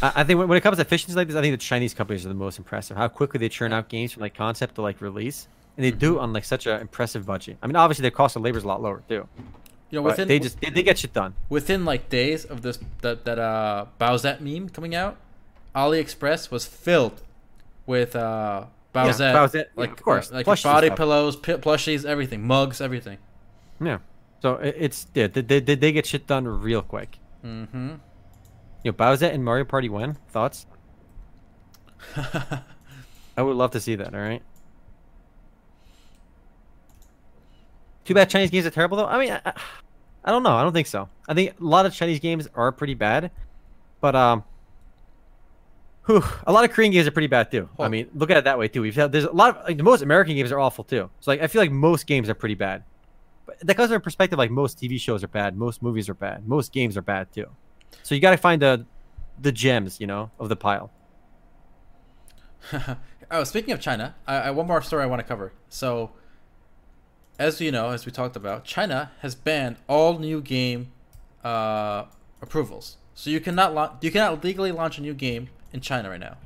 I 0.00 0.22
think 0.22 0.38
when 0.38 0.56
it 0.56 0.60
comes 0.60 0.76
to 0.76 0.82
efficiency 0.82 1.16
like 1.16 1.26
this, 1.26 1.36
I 1.36 1.42
think 1.42 1.52
the 1.52 1.58
Chinese 1.58 1.94
companies 1.94 2.24
are 2.24 2.28
the 2.28 2.34
most 2.34 2.58
impressive. 2.58 2.96
How 2.96 3.08
quickly 3.08 3.38
they 3.38 3.48
churn 3.48 3.72
out 3.72 3.88
games 3.88 4.12
from 4.12 4.20
like 4.20 4.34
concept 4.34 4.76
to 4.76 4.82
like 4.82 5.00
release 5.00 5.48
and 5.76 5.84
they 5.84 5.90
do 5.90 6.18
on 6.18 6.32
like 6.32 6.44
such 6.44 6.66
an 6.66 6.80
impressive 6.80 7.26
budget. 7.26 7.58
I 7.62 7.66
mean, 7.66 7.76
obviously 7.76 8.02
their 8.02 8.10
cost 8.10 8.36
of 8.36 8.42
labor 8.42 8.58
is 8.58 8.64
a 8.64 8.68
lot 8.68 8.82
lower 8.82 9.02
too. 9.08 9.28
You 9.90 9.98
know, 9.98 10.02
within 10.02 10.26
they 10.26 10.38
just 10.38 10.60
they, 10.60 10.70
they, 10.70 10.82
get 10.82 10.98
shit 10.98 11.12
done 11.12 11.34
within 11.48 11.84
like 11.84 12.08
days 12.08 12.44
of 12.44 12.62
this 12.62 12.78
that 13.02 13.24
that 13.24 13.38
uh 13.38 13.86
Bowsette 14.00 14.40
meme 14.40 14.68
coming 14.68 14.94
out. 14.94 15.16
AliExpress 15.74 16.50
was 16.50 16.66
filled 16.66 17.22
with 17.84 18.16
uh 18.16 18.64
Bowsette, 18.94 19.18
yeah, 19.20 19.34
Bowsette 19.34 19.66
like 19.76 19.90
yeah, 19.90 19.92
of 19.92 20.02
course, 20.02 20.32
like 20.32 20.62
body 20.62 20.90
pillows, 20.90 21.36
p- 21.36 21.52
plushies, 21.52 22.04
everything, 22.04 22.46
mugs, 22.46 22.80
everything. 22.80 23.18
Yeah, 23.80 23.98
so 24.40 24.54
it's 24.54 25.06
yeah, 25.14 25.26
they, 25.28 25.42
they, 25.42 25.74
they 25.74 25.92
get 25.92 26.06
shit 26.06 26.26
done 26.26 26.48
real 26.48 26.82
quick. 26.82 27.18
Mm-hmm. 27.44 27.94
You 28.82 28.92
know, 28.92 28.92
Bowsette 28.92 29.34
and 29.34 29.44
Mario 29.44 29.64
Party 29.64 29.88
when 29.88 30.14
thoughts? 30.30 30.66
I 32.16 33.42
would 33.42 33.56
love 33.56 33.72
to 33.72 33.80
see 33.80 33.96
that. 33.96 34.14
All 34.14 34.20
right. 34.20 34.42
Too 38.06 38.14
bad 38.14 38.30
Chinese 38.30 38.50
games 38.50 38.64
are 38.66 38.70
terrible 38.70 38.96
though. 38.96 39.06
I 39.06 39.18
mean, 39.18 39.32
I, 39.32 39.52
I, 40.24 40.30
don't 40.30 40.42
know. 40.42 40.54
I 40.56 40.62
don't 40.62 40.72
think 40.72 40.86
so. 40.86 41.08
I 41.28 41.34
think 41.34 41.60
a 41.60 41.64
lot 41.64 41.86
of 41.86 41.92
Chinese 41.94 42.20
games 42.20 42.48
are 42.54 42.70
pretty 42.72 42.94
bad, 42.94 43.30
but 44.00 44.14
um, 44.14 44.44
Whew, 46.06 46.22
a 46.46 46.52
lot 46.52 46.64
of 46.64 46.70
Korean 46.70 46.92
games 46.92 47.08
are 47.08 47.10
pretty 47.10 47.26
bad 47.26 47.50
too. 47.50 47.68
I 47.80 47.86
Oh. 47.86 47.88
mean, 47.88 48.08
look 48.14 48.30
at 48.30 48.36
it 48.36 48.44
that 48.44 48.58
way 48.58 48.68
too. 48.68 48.80
We've 48.82 48.94
had 48.94 49.10
there's 49.10 49.24
a 49.24 49.32
lot 49.32 49.56
of 49.56 49.64
like 49.64 49.76
the 49.76 49.82
most 49.82 50.02
American 50.02 50.36
games 50.36 50.52
are 50.52 50.60
awful 50.60 50.84
too. 50.84 51.10
So 51.20 51.32
like 51.32 51.40
I 51.42 51.48
feel 51.48 51.60
like 51.60 51.72
most 51.72 52.06
games 52.06 52.28
are 52.30 52.34
pretty 52.34 52.54
bad. 52.54 52.84
But 53.44 53.58
that 53.60 53.76
comes 53.76 53.88
from 53.88 53.96
a 53.96 54.00
perspective 54.00 54.38
like 54.38 54.50
most 54.52 54.78
TV 54.80 55.00
shows 55.00 55.24
are 55.24 55.28
bad, 55.28 55.56
most 55.56 55.82
movies 55.82 56.08
are 56.08 56.14
bad, 56.14 56.46
most 56.46 56.72
games 56.72 56.96
are 56.96 57.02
bad 57.02 57.32
too. 57.32 57.46
So 58.04 58.14
you 58.14 58.20
got 58.20 58.30
to 58.30 58.36
find 58.36 58.62
the 58.62 58.86
the 59.40 59.50
gems, 59.50 60.00
you 60.00 60.06
know, 60.06 60.30
of 60.38 60.48
the 60.48 60.56
pile. 60.56 60.92
oh, 63.30 63.44
speaking 63.44 63.72
of 63.72 63.80
China, 63.80 64.14
I, 64.26 64.36
I 64.36 64.50
one 64.50 64.66
more 64.66 64.82
story 64.82 65.02
I 65.02 65.06
want 65.06 65.20
to 65.20 65.26
cover. 65.26 65.52
So, 65.68 66.10
as 67.38 67.60
you 67.60 67.70
know, 67.70 67.90
as 67.90 68.06
we 68.06 68.12
talked 68.12 68.36
about, 68.36 68.64
China 68.64 69.10
has 69.20 69.34
banned 69.34 69.76
all 69.88 70.18
new 70.18 70.40
game 70.40 70.92
uh, 71.44 72.04
approvals. 72.40 72.96
So 73.14 73.30
you 73.30 73.40
cannot 73.40 73.74
lau- 73.74 73.96
you 74.00 74.10
cannot 74.10 74.42
legally 74.44 74.72
launch 74.72 74.98
a 74.98 75.00
new 75.02 75.14
game 75.14 75.48
in 75.72 75.80
China 75.80 76.10
right 76.10 76.20
now. 76.20 76.36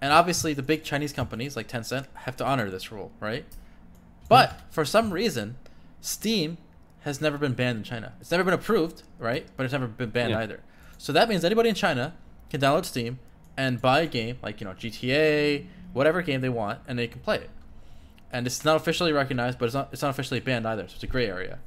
And 0.00 0.12
obviously, 0.12 0.52
the 0.52 0.62
big 0.62 0.84
Chinese 0.84 1.12
companies 1.12 1.56
like 1.56 1.68
Tencent 1.68 2.06
have 2.14 2.36
to 2.36 2.44
honor 2.44 2.70
this 2.70 2.92
rule, 2.92 3.12
right? 3.20 3.44
But 4.28 4.60
for 4.70 4.84
some 4.84 5.12
reason, 5.12 5.56
Steam 6.00 6.58
has 7.00 7.20
never 7.20 7.38
been 7.38 7.54
banned 7.54 7.78
in 7.78 7.84
China. 7.84 8.12
It's 8.20 8.30
never 8.30 8.44
been 8.44 8.52
approved, 8.54 9.02
right? 9.18 9.46
But 9.56 9.64
it's 9.64 9.72
never 9.72 9.86
been 9.86 10.10
banned 10.10 10.30
Yeah. 10.30 10.40
either. 10.40 10.60
So 10.98 11.12
that 11.12 11.28
means 11.28 11.44
anybody 11.44 11.68
in 11.68 11.74
China 11.74 12.14
can 12.50 12.60
download 12.60 12.84
Steam 12.84 13.18
and 13.56 13.80
buy 13.80 14.00
a 14.00 14.06
game 14.06 14.38
like 14.42 14.60
you 14.60 14.66
know 14.66 14.74
GTA, 14.74 15.66
whatever 15.92 16.20
game 16.22 16.40
they 16.40 16.48
want, 16.48 16.80
and 16.86 16.98
they 16.98 17.06
can 17.06 17.20
play 17.20 17.36
it. 17.36 17.50
And 18.32 18.46
it's 18.46 18.64
not 18.64 18.76
officially 18.76 19.12
recognized, 19.12 19.58
but 19.58 19.66
it's 19.66 19.74
not 19.74 19.88
it's 19.92 20.02
not 20.02 20.10
officially 20.10 20.40
banned 20.40 20.66
either. 20.66 20.88
So 20.88 20.94
it's 20.94 21.04
a 21.04 21.06
gray 21.06 21.26
area. 21.26 21.58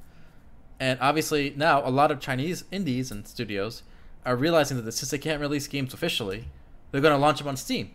And 0.80 1.00
obviously 1.02 1.54
now 1.56 1.86
a 1.86 1.90
lot 1.90 2.12
of 2.12 2.20
Chinese 2.20 2.64
indies 2.72 3.12
and 3.12 3.28
studios 3.28 3.84
are 4.26 4.36
realizing 4.36 4.84
that 4.84 4.92
since 4.92 5.12
they 5.12 5.18
can't 5.18 5.42
release 5.42 5.68
games 5.68 5.94
officially, 5.94 6.46
they're 6.92 7.02
going 7.02 7.14
to 7.14 7.20
launch 7.20 7.40
them 7.40 7.48
on 7.48 7.58
Steam. 7.58 7.92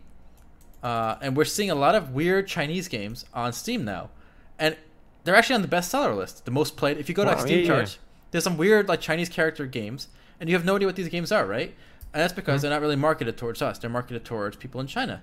Uh, 0.83 1.17
and 1.23 1.37
we're 1.37 1.45
seeing 1.45 1.71
a 1.71 1.75
lot 1.75 1.95
of 1.95 2.11
weird 2.11 2.47
Chinese 2.47 2.89
games 2.89 3.25
on 3.33 3.53
Steam 3.53 3.85
now, 3.87 4.11
and 4.59 4.77
they're 5.25 5.35
actually 5.35 5.55
on 5.55 5.63
the 5.63 5.69
bestseller 5.69 6.15
list, 6.15 6.45
the 6.45 6.51
most 6.51 6.77
played. 6.77 6.99
If 6.99 7.09
you 7.09 7.15
go 7.15 7.25
to 7.25 7.31
like, 7.31 7.41
Steam 7.41 7.61
yeah, 7.61 7.63
yeah. 7.63 7.67
charts, 7.69 7.99
there's 8.31 8.45
some 8.45 8.59
weird 8.59 8.87
like 8.87 9.01
Chinese 9.01 9.31
character 9.31 9.65
games, 9.65 10.09
and 10.39 10.51
you 10.51 10.55
have 10.55 10.65
no 10.65 10.77
idea 10.77 10.87
what 10.87 10.97
these 10.97 11.09
games 11.09 11.33
are, 11.33 11.47
right? 11.47 11.75
And 12.13 12.21
that's 12.21 12.35
because 12.35 12.61
they're 12.61 12.71
not 12.71 12.83
really 12.83 12.97
marketed 12.97 13.39
towards 13.39 13.63
us; 13.63 13.79
they're 13.79 13.89
marketed 13.89 14.27
towards 14.27 14.57
people 14.57 14.79
in 14.79 14.87
China. 14.87 15.23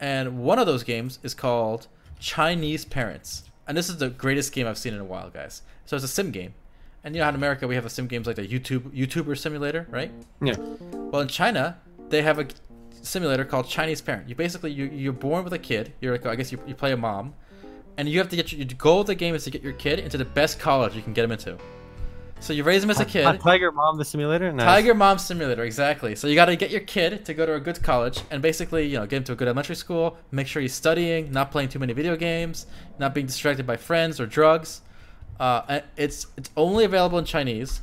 And 0.00 0.38
one 0.38 0.58
of 0.58 0.66
those 0.66 0.82
games 0.82 1.18
is 1.22 1.34
called 1.34 1.86
Chinese 2.24 2.86
Parents, 2.86 3.42
and 3.68 3.76
this 3.76 3.90
is 3.90 3.98
the 3.98 4.08
greatest 4.08 4.54
game 4.54 4.66
I've 4.66 4.78
seen 4.78 4.94
in 4.94 5.00
a 5.00 5.04
while, 5.04 5.28
guys. 5.28 5.60
So 5.84 5.94
it's 5.94 6.06
a 6.06 6.08
sim 6.08 6.30
game, 6.30 6.54
and 7.04 7.14
you 7.14 7.18
know 7.18 7.24
how 7.24 7.28
in 7.28 7.34
America 7.34 7.68
we 7.68 7.74
have 7.74 7.84
the 7.84 7.90
sim 7.90 8.06
games 8.06 8.26
like 8.26 8.36
the 8.36 8.48
YouTube 8.48 8.90
YouTuber 8.92 9.36
Simulator, 9.36 9.86
right? 9.90 10.10
Yeah. 10.40 10.56
Well, 10.92 11.20
in 11.20 11.28
China, 11.28 11.76
they 12.08 12.22
have 12.22 12.38
a 12.38 12.46
simulator 13.02 13.44
called 13.44 13.68
Chinese 13.68 14.00
Parent. 14.00 14.26
You 14.26 14.34
basically 14.34 14.72
you 14.72 14.86
you're 14.86 15.12
born 15.12 15.44
with 15.44 15.52
a 15.52 15.58
kid. 15.58 15.92
You're 16.00 16.12
like 16.12 16.24
I 16.24 16.34
guess 16.34 16.50
you, 16.50 16.58
you 16.66 16.74
play 16.74 16.92
a 16.92 16.96
mom, 16.96 17.34
and 17.98 18.08
you 18.08 18.18
have 18.20 18.30
to 18.30 18.36
get 18.36 18.52
your, 18.52 18.62
your 18.62 18.78
goal 18.78 19.02
of 19.02 19.06
the 19.06 19.14
game 19.14 19.34
is 19.34 19.44
to 19.44 19.50
get 19.50 19.62
your 19.62 19.74
kid 19.74 19.98
into 19.98 20.16
the 20.16 20.24
best 20.24 20.58
college 20.58 20.96
you 20.96 21.02
can 21.02 21.12
get 21.12 21.26
him 21.26 21.32
into. 21.32 21.58
So 22.44 22.52
you 22.52 22.62
raise 22.62 22.84
him 22.84 22.90
as 22.90 23.00
a 23.00 23.06
kid. 23.06 23.24
Uh, 23.24 23.38
Tiger 23.38 23.72
Mom 23.72 23.96
the 23.96 24.04
simulator. 24.04 24.52
Nice. 24.52 24.66
Tiger 24.66 24.92
Mom 24.92 25.16
Simulator, 25.16 25.64
exactly. 25.64 26.14
So 26.14 26.26
you 26.26 26.34
got 26.34 26.44
to 26.44 26.56
get 26.56 26.70
your 26.70 26.82
kid 26.82 27.24
to 27.24 27.32
go 27.32 27.46
to 27.46 27.54
a 27.54 27.60
good 27.60 27.82
college 27.82 28.20
and 28.30 28.42
basically, 28.42 28.86
you 28.86 28.98
know, 28.98 29.06
get 29.06 29.16
him 29.16 29.24
to 29.24 29.32
a 29.32 29.34
good 29.34 29.48
elementary 29.48 29.76
school. 29.76 30.18
Make 30.30 30.46
sure 30.46 30.60
he's 30.60 30.74
studying, 30.74 31.32
not 31.32 31.50
playing 31.50 31.70
too 31.70 31.78
many 31.78 31.94
video 31.94 32.16
games, 32.16 32.66
not 32.98 33.14
being 33.14 33.24
distracted 33.24 33.66
by 33.66 33.78
friends 33.78 34.20
or 34.20 34.26
drugs. 34.26 34.82
Uh, 35.40 35.80
it's 35.96 36.26
it's 36.36 36.50
only 36.54 36.84
available 36.84 37.18
in 37.18 37.24
Chinese. 37.24 37.80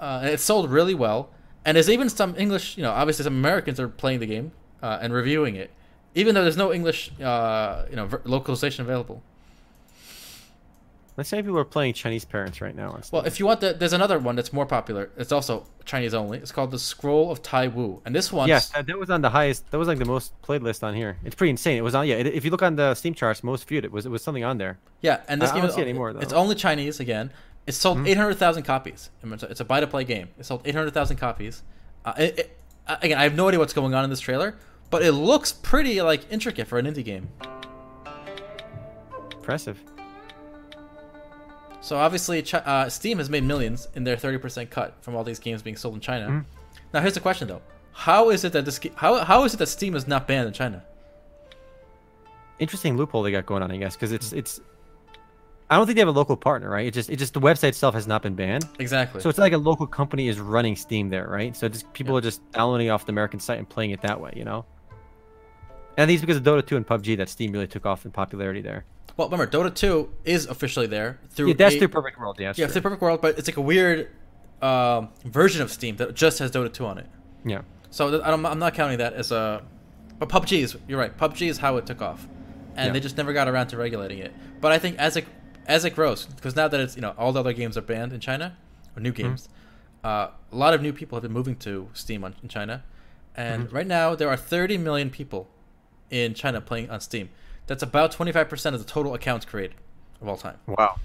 Uh, 0.00 0.20
and 0.22 0.30
it's 0.30 0.44
sold 0.44 0.70
really 0.70 0.94
well. 0.94 1.30
And 1.64 1.74
there's 1.74 1.90
even 1.90 2.08
some 2.08 2.36
English, 2.38 2.76
you 2.76 2.84
know, 2.84 2.92
obviously 2.92 3.24
some 3.24 3.34
Americans 3.34 3.80
are 3.80 3.88
playing 3.88 4.20
the 4.20 4.26
game 4.26 4.52
uh, 4.84 4.98
and 5.02 5.12
reviewing 5.12 5.56
it, 5.56 5.72
even 6.14 6.36
though 6.36 6.42
there's 6.42 6.56
no 6.56 6.72
English, 6.72 7.10
uh, 7.20 7.86
you 7.90 7.96
know, 7.96 8.08
localization 8.24 8.84
available. 8.84 9.20
Let's 11.16 11.30
say 11.30 11.40
people 11.40 11.58
are 11.58 11.64
playing 11.64 11.94
Chinese 11.94 12.26
parents 12.26 12.60
right 12.60 12.74
now. 12.76 13.00
Well, 13.10 13.24
if 13.24 13.40
you 13.40 13.46
want 13.46 13.60
the, 13.60 13.72
there's 13.72 13.94
another 13.94 14.18
one 14.18 14.36
that's 14.36 14.52
more 14.52 14.66
popular. 14.66 15.10
It's 15.16 15.32
also 15.32 15.66
Chinese 15.86 16.12
only. 16.12 16.36
It's 16.38 16.52
called 16.52 16.70
the 16.70 16.78
Scroll 16.78 17.30
of 17.30 17.40
Tai 17.42 17.68
Wu, 17.68 18.02
and 18.04 18.14
this 18.14 18.30
one, 18.30 18.48
Yes, 18.48 18.68
that, 18.70 18.86
that 18.86 18.98
was 18.98 19.08
on 19.08 19.22
the 19.22 19.30
highest. 19.30 19.70
That 19.70 19.78
was 19.78 19.88
like 19.88 19.98
the 19.98 20.04
most 20.04 20.38
played 20.42 20.62
list 20.62 20.84
on 20.84 20.94
here. 20.94 21.16
It's 21.24 21.34
pretty 21.34 21.50
insane. 21.52 21.78
It 21.78 21.82
was 21.82 21.94
on. 21.94 22.06
Yeah, 22.06 22.16
it, 22.16 22.26
if 22.26 22.44
you 22.44 22.50
look 22.50 22.62
on 22.62 22.76
the 22.76 22.94
Steam 22.94 23.14
charts, 23.14 23.42
most 23.42 23.66
viewed 23.66 23.84
it 23.86 23.92
was 23.92 24.04
it 24.04 24.10
was 24.10 24.22
something 24.22 24.44
on 24.44 24.58
there. 24.58 24.78
yeah, 25.00 25.20
and 25.28 25.40
this 25.40 25.48
I- 25.50 25.52
I 25.52 25.56
game 25.56 25.62
don't 25.62 25.70
is 25.70 25.74
see 25.76 25.80
it 25.80 25.84
anymore, 25.84 26.10
it's 26.10 26.18
though. 26.26 26.36
Hmm? 26.36 26.42
only 26.42 26.54
Chinese 26.54 27.00
again. 27.00 27.32
It's 27.66 27.78
sold 27.78 28.06
800,000 28.06 28.62
copies. 28.62 29.10
It's 29.24 29.60
a, 29.60 29.64
buy 29.64 29.80
to 29.80 29.88
play 29.88 30.04
game. 30.04 30.28
It 30.38 30.44
sold 30.46 30.62
800,000 30.64 31.16
copies. 31.16 31.64
Uh, 32.04 32.12
it, 32.16 32.38
it, 32.38 32.58
uh, 32.86 32.96
again, 33.02 33.18
I 33.18 33.24
have 33.24 33.34
no 33.34 33.48
idea 33.48 33.58
what's 33.58 33.72
going 33.72 33.92
on 33.92 34.04
in 34.04 34.10
this 34.10 34.20
trailer, 34.20 34.56
but 34.90 35.02
it 35.02 35.10
looks 35.12 35.50
pretty 35.52 36.00
like 36.00 36.30
intricate 36.30 36.68
for 36.68 36.78
an 36.78 36.86
indie 36.86 37.04
game. 37.04 37.28
Impressive. 39.32 39.80
So 41.80 41.96
obviously, 41.96 42.44
uh, 42.52 42.88
Steam 42.88 43.18
has 43.18 43.30
made 43.30 43.44
millions 43.44 43.88
in 43.94 44.02
their 44.04 44.16
30% 44.16 44.70
cut 44.70 44.96
from 45.02 45.14
all 45.14 45.22
these 45.22 45.38
games 45.38 45.62
being 45.62 45.76
sold 45.76 45.94
in 45.94 46.00
China. 46.00 46.26
Hmm. 46.28 46.38
Now, 46.92 47.00
here's 47.00 47.14
the 47.14 47.20
question 47.20 47.46
though: 47.48 47.62
How 47.92 48.30
is 48.30 48.44
it 48.44 48.52
that 48.52 48.64
this 48.64 48.80
how 48.96 49.24
how 49.24 49.44
is 49.44 49.54
it 49.54 49.58
that 49.58 49.66
Steam 49.68 49.94
is 49.94 50.06
not 50.08 50.26
banned 50.26 50.48
in 50.48 50.52
China? 50.52 50.82
Interesting 52.58 52.96
loophole 52.96 53.22
they 53.22 53.30
got 53.30 53.44
going 53.46 53.62
on, 53.62 53.70
I 53.70 53.76
guess, 53.76 53.94
because 53.94 54.12
it's 54.12 54.32
it's. 54.32 54.60
I 55.68 55.76
don't 55.76 55.84
think 55.86 55.96
they 55.96 56.00
have 56.00 56.08
a 56.08 56.12
local 56.12 56.36
partner, 56.36 56.70
right? 56.70 56.86
It 56.86 56.94
just 56.94 57.10
it 57.10 57.16
just 57.16 57.34
the 57.34 57.40
website 57.40 57.68
itself 57.70 57.94
has 57.94 58.06
not 58.06 58.22
been 58.22 58.34
banned, 58.36 58.66
Exactly. 58.78 59.20
so 59.20 59.28
it's 59.28 59.38
like 59.38 59.52
a 59.52 59.58
local 59.58 59.86
company 59.86 60.28
is 60.28 60.38
running 60.38 60.76
Steam 60.76 61.08
there, 61.10 61.26
right? 61.28 61.56
So 61.56 61.68
just 61.68 61.92
people 61.92 62.14
Yeah. 62.14 62.18
are 62.18 62.22
just 62.22 62.50
downloading 62.52 62.88
off 62.90 63.04
the 63.04 63.10
American 63.10 63.40
site 63.40 63.58
and 63.58 63.68
playing 63.68 63.90
it 63.90 64.00
that 64.02 64.20
way, 64.20 64.32
you 64.36 64.44
know. 64.44 64.64
And 65.98 66.04
I 66.04 66.06
think 66.06 66.16
it's 66.16 66.20
because 66.20 66.36
of 66.36 66.44
Dota 66.44 66.64
2 66.64 66.76
and 66.76 66.86
PUBG 66.86 67.16
that 67.16 67.28
Steam 67.28 67.50
really 67.52 67.66
took 67.66 67.84
off 67.84 68.04
in 68.04 68.12
popularity 68.12 68.60
there. 68.60 68.84
Well, 69.16 69.28
remember, 69.28 69.46
Dota 69.50 69.74
2 69.74 70.08
is 70.24 70.46
officially 70.46 70.86
there 70.86 71.18
through 71.30 71.48
Yeah, 71.48 71.54
that's 71.56 71.74
a- 71.74 71.78
through 71.78 71.88
Perfect 71.88 72.18
World. 72.18 72.36
Yeah, 72.38 72.48
yeah, 72.56 72.66
true. 72.66 72.72
through 72.72 72.82
Perfect 72.82 73.02
World, 73.02 73.20
but 73.22 73.38
it's 73.38 73.48
like 73.48 73.56
a 73.56 73.60
weird 73.62 74.10
um, 74.62 75.08
version 75.24 75.62
of 75.62 75.70
Steam 75.70 75.96
that 75.96 76.14
just 76.14 76.38
has 76.38 76.50
Dota 76.50 76.72
2 76.72 76.84
on 76.86 76.98
it. 76.98 77.06
yeah. 77.44 77.62
So 77.90 78.10
th- 78.10 78.22
I'm, 78.24 78.44
I'm 78.44 78.58
not 78.58 78.74
counting 78.74 78.98
that 78.98 79.14
as 79.14 79.30
a. 79.32 79.62
But 80.18 80.28
PUBG 80.28 80.58
is 80.62 80.76
you're 80.88 80.98
right. 80.98 81.16
PUBG 81.16 81.48
is 81.48 81.58
how 81.58 81.76
it 81.78 81.86
took 81.86 82.02
off, 82.02 82.26
and 82.74 82.88
Yeah. 82.88 82.92
they 82.92 83.00
just 83.00 83.16
never 83.16 83.32
got 83.32 83.48
around 83.48 83.68
to 83.68 83.76
regulating 83.78 84.18
it. 84.18 84.34
But 84.60 84.72
I 84.72 84.78
think 84.78 84.98
as 84.98 85.16
it 85.16 85.26
as 85.66 85.84
it 85.86 85.90
grows, 85.94 86.26
because 86.26 86.56
now 86.56 86.68
that 86.68 86.78
it's 86.80 86.94
you 86.96 87.00
know 87.02 87.14
all 87.16 87.32
the 87.32 87.40
other 87.40 87.52
games 87.54 87.76
are 87.78 87.82
banned 87.82 88.12
in 88.12 88.20
China, 88.20 88.56
or 88.96 89.00
new 89.00 89.12
games, 89.12 89.48
uh, 90.04 90.28
a 90.52 90.56
lot 90.56 90.74
of 90.74 90.82
new 90.82 90.92
people 90.92 91.16
have 91.16 91.22
been 91.22 91.32
moving 91.32 91.56
to 91.56 91.88
Steam 91.94 92.22
on, 92.24 92.34
in 92.42 92.48
China, 92.50 92.82
and 93.34 93.72
right 93.72 93.86
now 93.86 94.14
there 94.14 94.28
are 94.28 94.36
30 94.36 94.76
million 94.78 95.08
people 95.08 95.48
in 96.10 96.34
China 96.34 96.60
playing 96.60 96.90
on 96.90 97.00
Steam. 97.00 97.30
That's 97.66 97.82
about 97.82 98.12
25 98.12 98.48
percent 98.48 98.74
of 98.74 98.84
the 98.84 98.90
total 98.90 99.14
accounts 99.14 99.44
created 99.44 99.76
of 100.20 100.28
all 100.28 100.36
time 100.36 100.56
Wow. 100.66 100.96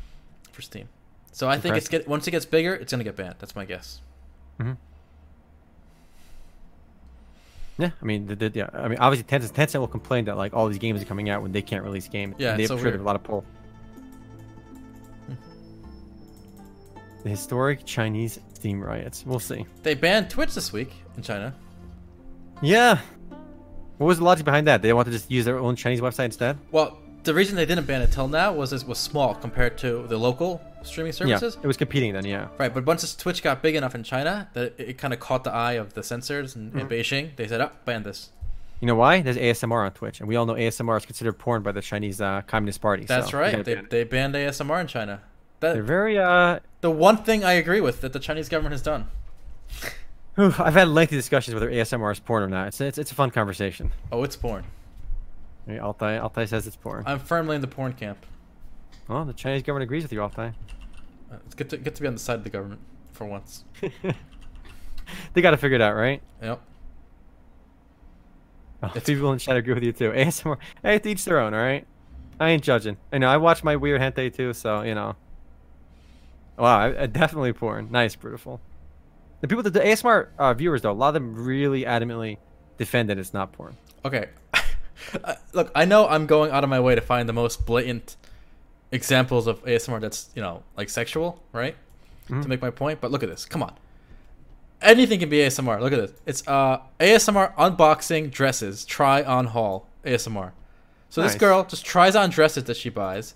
for 0.51 0.61
Steam. 0.61 0.88
So 1.31 1.47
I 1.49 1.57
think 1.57 1.75
it's 1.75 1.85
Impressive. 1.88 2.05
get 2.05 2.09
once 2.09 2.27
it 2.27 2.31
gets 2.31 2.45
bigger, 2.45 2.73
it's 2.75 2.91
gonna 2.91 3.03
get 3.03 3.15
banned. 3.15 3.35
That's 3.39 3.55
my 3.55 3.65
guess. 3.65 4.01
Mm-hmm. 4.59 4.73
Yeah, 7.77 7.91
I 7.99 8.05
mean, 8.05 8.27
the, 8.27 8.35
the, 8.35 8.51
yeah, 8.53 8.69
I 8.73 8.88
mean, 8.89 8.99
obviously 8.99 9.25
Tencent, 9.27 9.53
Tencent 9.53 9.79
will 9.79 9.88
complain 9.88 10.25
that 10.25 10.38
like 10.38 10.53
all 10.53 10.67
these 10.67 10.77
games 10.77 11.01
are 11.01 11.05
coming 11.05 11.29
out 11.29 11.41
when 11.41 11.51
they 11.51 11.61
can't 11.63 11.83
release 11.83 12.07
games. 12.07 12.35
Yeah, 12.38 12.51
they've 12.51 12.61
it's 12.61 12.69
so 12.69 12.75
weird. 12.75 12.99
a 12.99 13.03
lot 13.03 13.15
of 13.15 13.23
pull. 13.23 13.43
Mm-hmm. 15.29 15.33
the 17.23 17.29
historic 17.29 17.85
Chinese 17.85 18.39
Steam 18.53 18.83
riots. 18.83 19.23
We'll 19.25 19.39
see. 19.39 19.65
They 19.81 19.95
banned 19.95 20.29
Twitch 20.29 20.53
this 20.53 20.71
week 20.71 20.93
in 21.17 21.23
China. 21.23 21.55
Yeah. 22.61 22.99
What 24.02 24.07
was 24.07 24.18
the 24.18 24.23
logic 24.23 24.45
behind 24.45 24.65
that? 24.65 24.82
They 24.82 24.94
want 24.94 25.06
to 25.06 25.11
just 25.11 25.30
use 25.30 25.45
their 25.45 25.60
own 25.60 25.76
Chinese 25.76 26.02
website 26.02 26.26
instead? 26.26 26.57
Well, 26.72 26.98
the 27.23 27.36
reason 27.36 27.56
they 27.56 27.68
didn't 27.68 27.86
ban 27.86 28.02
it 28.02 28.11
till 28.11 28.28
now 28.28 28.52
was 28.52 28.73
it 28.73 28.84
was 28.88 28.98
small 28.98 29.36
compared 29.36 29.78
to 29.78 30.07
the 30.07 30.18
local 30.18 30.60
streaming 30.82 31.11
services. 31.14 31.53
Yeah, 31.56 31.64
it 31.64 31.68
was 31.68 31.78
competing 31.78 32.11
then. 32.14 32.26
Yeah. 32.26 32.48
Right, 32.57 32.73
but 32.73 32.84
once 32.84 33.15
Twitch 33.15 33.44
got 33.44 33.61
big 33.61 33.76
enough 33.76 33.94
in 33.94 34.02
China 34.02 34.49
that 34.53 34.73
it, 34.80 34.90
it 34.90 34.98
kind 34.98 35.14
of 35.14 35.19
caught 35.19 35.44
the 35.44 35.52
eye 35.53 35.73
of 35.73 35.94
the 35.94 36.02
censors 36.02 36.56
in, 36.56 36.72
Mm-hmm. 36.72 36.80
in 36.80 36.88
Beijing, 36.88 37.36
they 37.36 37.48
said, 37.48 37.61
"Oh, 37.61 37.69
ban 37.86 38.02
this." 38.02 38.32
You 38.80 38.88
know 38.88 38.95
why? 38.95 39.22
There's 39.22 39.38
ASMR 39.38 39.86
on 39.86 39.91
Twitch, 39.91 40.19
and 40.19 40.28
we 40.28 40.36
all 40.36 40.48
know 40.48 40.56
ASMR 40.56 40.98
is 40.98 41.06
considered 41.06 41.34
porn 41.34 41.61
by 41.61 41.72
the 41.72 41.84
Chinese 41.84 42.19
uh, 42.19 42.41
Communist 42.48 42.82
Party. 42.82 43.06
That's 43.06 43.30
so 43.30 43.38
right. 43.38 43.64
They, 43.64 43.76
ban 43.76 43.88
they 43.91 44.03
banned 44.03 44.34
ASMR 44.34 44.82
in 44.82 44.88
China. 44.88 45.22
That 45.60 45.73
They're 45.73 45.84
very 45.84 46.18
uh. 46.18 46.57
the 46.82 46.90
one 46.90 47.18
thing 47.18 47.44
I 47.44 47.52
agree 47.52 47.82
with 47.82 48.02
that 48.02 48.14
the 48.14 48.19
Chinese 48.19 48.49
government 48.49 48.72
has 48.72 48.82
done. 48.82 49.10
Whew, 50.36 50.53
I've 50.60 50.74
had 50.74 50.88
lengthy 50.88 51.16
discussions 51.16 51.53
whether 51.53 51.70
ASMR 51.70 52.12
is 52.12 52.20
porn 52.20 52.44
or 52.44 52.48
not. 52.49 52.68
It's 52.68 52.82
it's, 52.82 52.98
it's 52.98 53.12
a 53.12 53.16
fun 53.16 53.32
conversation. 53.32 53.91
Oh, 54.12 54.24
it's 54.24 54.36
porn. 54.36 54.64
Mean, 55.68 55.80
Altai 55.80 56.18
Altai 56.20 56.45
says 56.45 56.66
it's 56.68 56.76
porn. 56.76 57.03
I'm 57.06 57.20
firmly 57.20 57.56
in 57.56 57.62
the 57.62 57.68
porn 57.68 57.94
camp. 57.94 58.26
well, 59.08 59.26
the 59.26 59.34
Chinese 59.34 59.64
government 59.64 59.84
agrees 59.84 60.03
with 60.03 60.12
you, 60.14 60.22
Altai. 60.22 60.53
Uh, 61.32 61.36
It's 61.45 61.56
good 61.56 61.70
to 61.70 61.78
get 61.78 61.95
to 61.95 62.02
be 62.02 62.08
on 62.08 62.14
the 62.14 62.20
side 62.20 62.36
of 62.36 62.44
the 62.44 62.49
government 62.49 62.82
for 63.14 63.26
once. 63.26 63.64
they 65.34 65.41
got 65.41 65.52
to 65.52 65.58
figure 65.58 65.76
it 65.76 65.82
out, 65.82 65.95
right? 65.95 66.22
Yep. 66.41 66.62
Oh, 68.84 68.88
It's- 68.88 69.03
people 69.06 69.32
in 69.32 69.40
chat 69.40 69.56
agree 69.58 69.74
with 69.74 69.84
you 69.84 69.94
too. 69.94 70.12
ASMR, 70.16 70.58
hey, 70.82 70.99
to 70.99 71.10
each 71.10 71.24
their 71.26 71.40
own, 71.40 71.53
all 71.53 71.62
right. 71.62 71.86
I 72.40 72.49
ain't 72.49 72.64
judging. 72.64 72.98
I 73.14 73.20
know 73.20 73.28
I 73.30 73.38
watch 73.38 73.64
my 73.64 73.76
weird 73.76 74.02
hentai 74.02 74.34
too, 74.36 74.53
so 74.53 74.82
you 74.82 74.95
know. 74.95 75.16
Wow, 76.58 76.80
I, 76.80 77.03
I 77.03 77.06
definitely 77.06 77.53
porn. 77.53 77.90
Nice, 77.91 78.16
beautiful. 78.16 78.60
The 79.41 79.47
people 79.47 79.63
that 79.63 79.73
the 79.73 79.80
ASMR 79.80 80.27
uh, 80.38 80.53
viewers 80.53 80.81
though, 80.81 80.91
a 80.91 80.93
lot 80.93 81.09
of 81.09 81.13
them 81.15 81.35
really 81.35 81.84
adamantly 81.84 82.38
defend 82.77 83.09
that 83.09 83.18
it's 83.18 83.34
not 83.34 83.51
porn. 83.51 83.76
Okay. 84.05 84.30
Uh, 85.23 85.34
Look, 85.53 85.72
I 85.73 85.85
know 85.85 86.07
I'm 86.07 86.27
going 86.27 86.51
out 86.51 86.63
of 86.63 86.69
my 86.69 86.80
way 86.80 86.93
to 86.93 87.01
find 87.01 87.27
the 87.27 87.34
most 87.34 87.65
blatant 87.65 88.18
examples 88.91 89.47
of 89.47 89.63
ASMR 89.65 89.99
that's, 89.99 90.30
you 90.35 90.43
know, 90.43 90.61
like 90.77 90.89
sexual, 90.89 91.41
right? 91.53 91.76
To 92.27 92.47
make 92.47 92.61
my 92.61 92.69
point, 92.69 93.01
but 93.01 93.09
look 93.09 93.23
at 93.23 93.30
this. 93.30 93.43
Come 93.43 93.63
on. 93.63 93.73
Anything 94.80 95.19
can 95.19 95.27
be 95.27 95.38
ASMR. 95.38 95.81
Look 95.81 95.91
at 95.91 95.99
this. 95.99 96.13
It's 96.27 96.47
uh 96.47 96.81
ASMR 96.99 97.53
unboxing 97.55 98.30
dresses, 98.30 98.85
try 98.85 99.23
on 99.23 99.47
haul 99.47 99.88
ASMR. 100.05 100.51
So 101.09 101.22
this 101.23 101.35
girl 101.35 101.63
just 101.65 101.84
tries 101.84 102.15
on 102.15 102.30
dresses 102.30 102.65
that 102.65 102.77
she 102.77 102.89
buys 102.89 103.34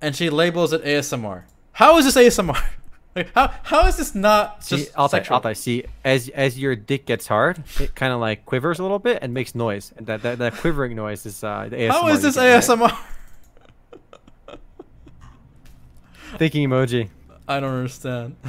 and 0.00 0.14
she 0.16 0.30
labels 0.30 0.72
it 0.72 0.82
ASMR. 0.84 1.42
How 1.72 1.98
is 1.98 2.04
this 2.04 2.16
ASMR? 2.16 2.62
Like, 3.18 3.34
how 3.34 3.52
how 3.64 3.86
is 3.88 3.96
this 3.96 4.14
not 4.14 4.60
just 4.60 4.68
see, 4.68 4.94
Altai, 4.94 5.18
sexual? 5.18 5.34
Altai, 5.34 5.52
see, 5.54 5.84
as 6.04 6.28
as 6.28 6.56
your 6.56 6.76
dick 6.76 7.04
gets 7.04 7.26
hard, 7.26 7.64
it 7.80 7.96
kind 7.96 8.12
of 8.12 8.20
like 8.20 8.46
quivers 8.46 8.78
a 8.78 8.82
little 8.82 9.00
bit 9.00 9.18
and 9.22 9.34
makes 9.34 9.56
noise, 9.56 9.92
and 9.96 10.06
that 10.06 10.22
that, 10.22 10.38
that 10.38 10.54
quivering 10.54 10.94
noise 10.94 11.26
is 11.26 11.42
uh, 11.42 11.66
the 11.68 11.76
ASMR. 11.76 11.90
How 11.90 12.08
is 12.08 12.22
this 12.22 12.36
right? 12.36 12.62
ASMR? 12.62 12.96
Thinking 16.36 16.68
emoji. 16.68 17.08
I 17.48 17.60
don't 17.60 17.74
understand. 17.74 18.36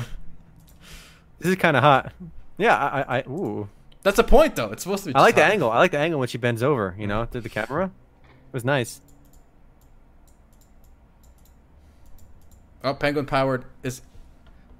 This 1.40 1.52
is 1.52 1.56
kind 1.56 1.78
of 1.78 1.84
hot. 1.84 2.12
Yeah, 2.58 2.76
I, 2.76 3.00
I, 3.00 3.18
I 3.20 3.24
ooh, 3.30 3.70
That's 4.04 4.20
a 4.20 4.26
point 4.26 4.58
though. 4.58 4.74
It's 4.74 4.84
supposed 4.84 5.06
to 5.06 5.12
be. 5.12 5.16
I 5.16 5.22
like 5.22 5.36
the 5.36 5.44
angle. 5.46 5.72
I 5.72 5.78
like 5.78 5.92
the 5.92 5.98
angle 5.98 6.20
when 6.20 6.28
she 6.28 6.38
bends 6.38 6.62
over. 6.62 6.98
You 7.00 7.08
know, 7.08 7.24
to 7.24 7.40
the 7.40 7.48
camera. 7.48 7.86
It 7.86 8.54
was 8.54 8.66
nice. 8.66 9.00
Oh, 12.84 12.94
Penguin 12.94 13.26
Powered 13.26 13.64
is 13.84 14.02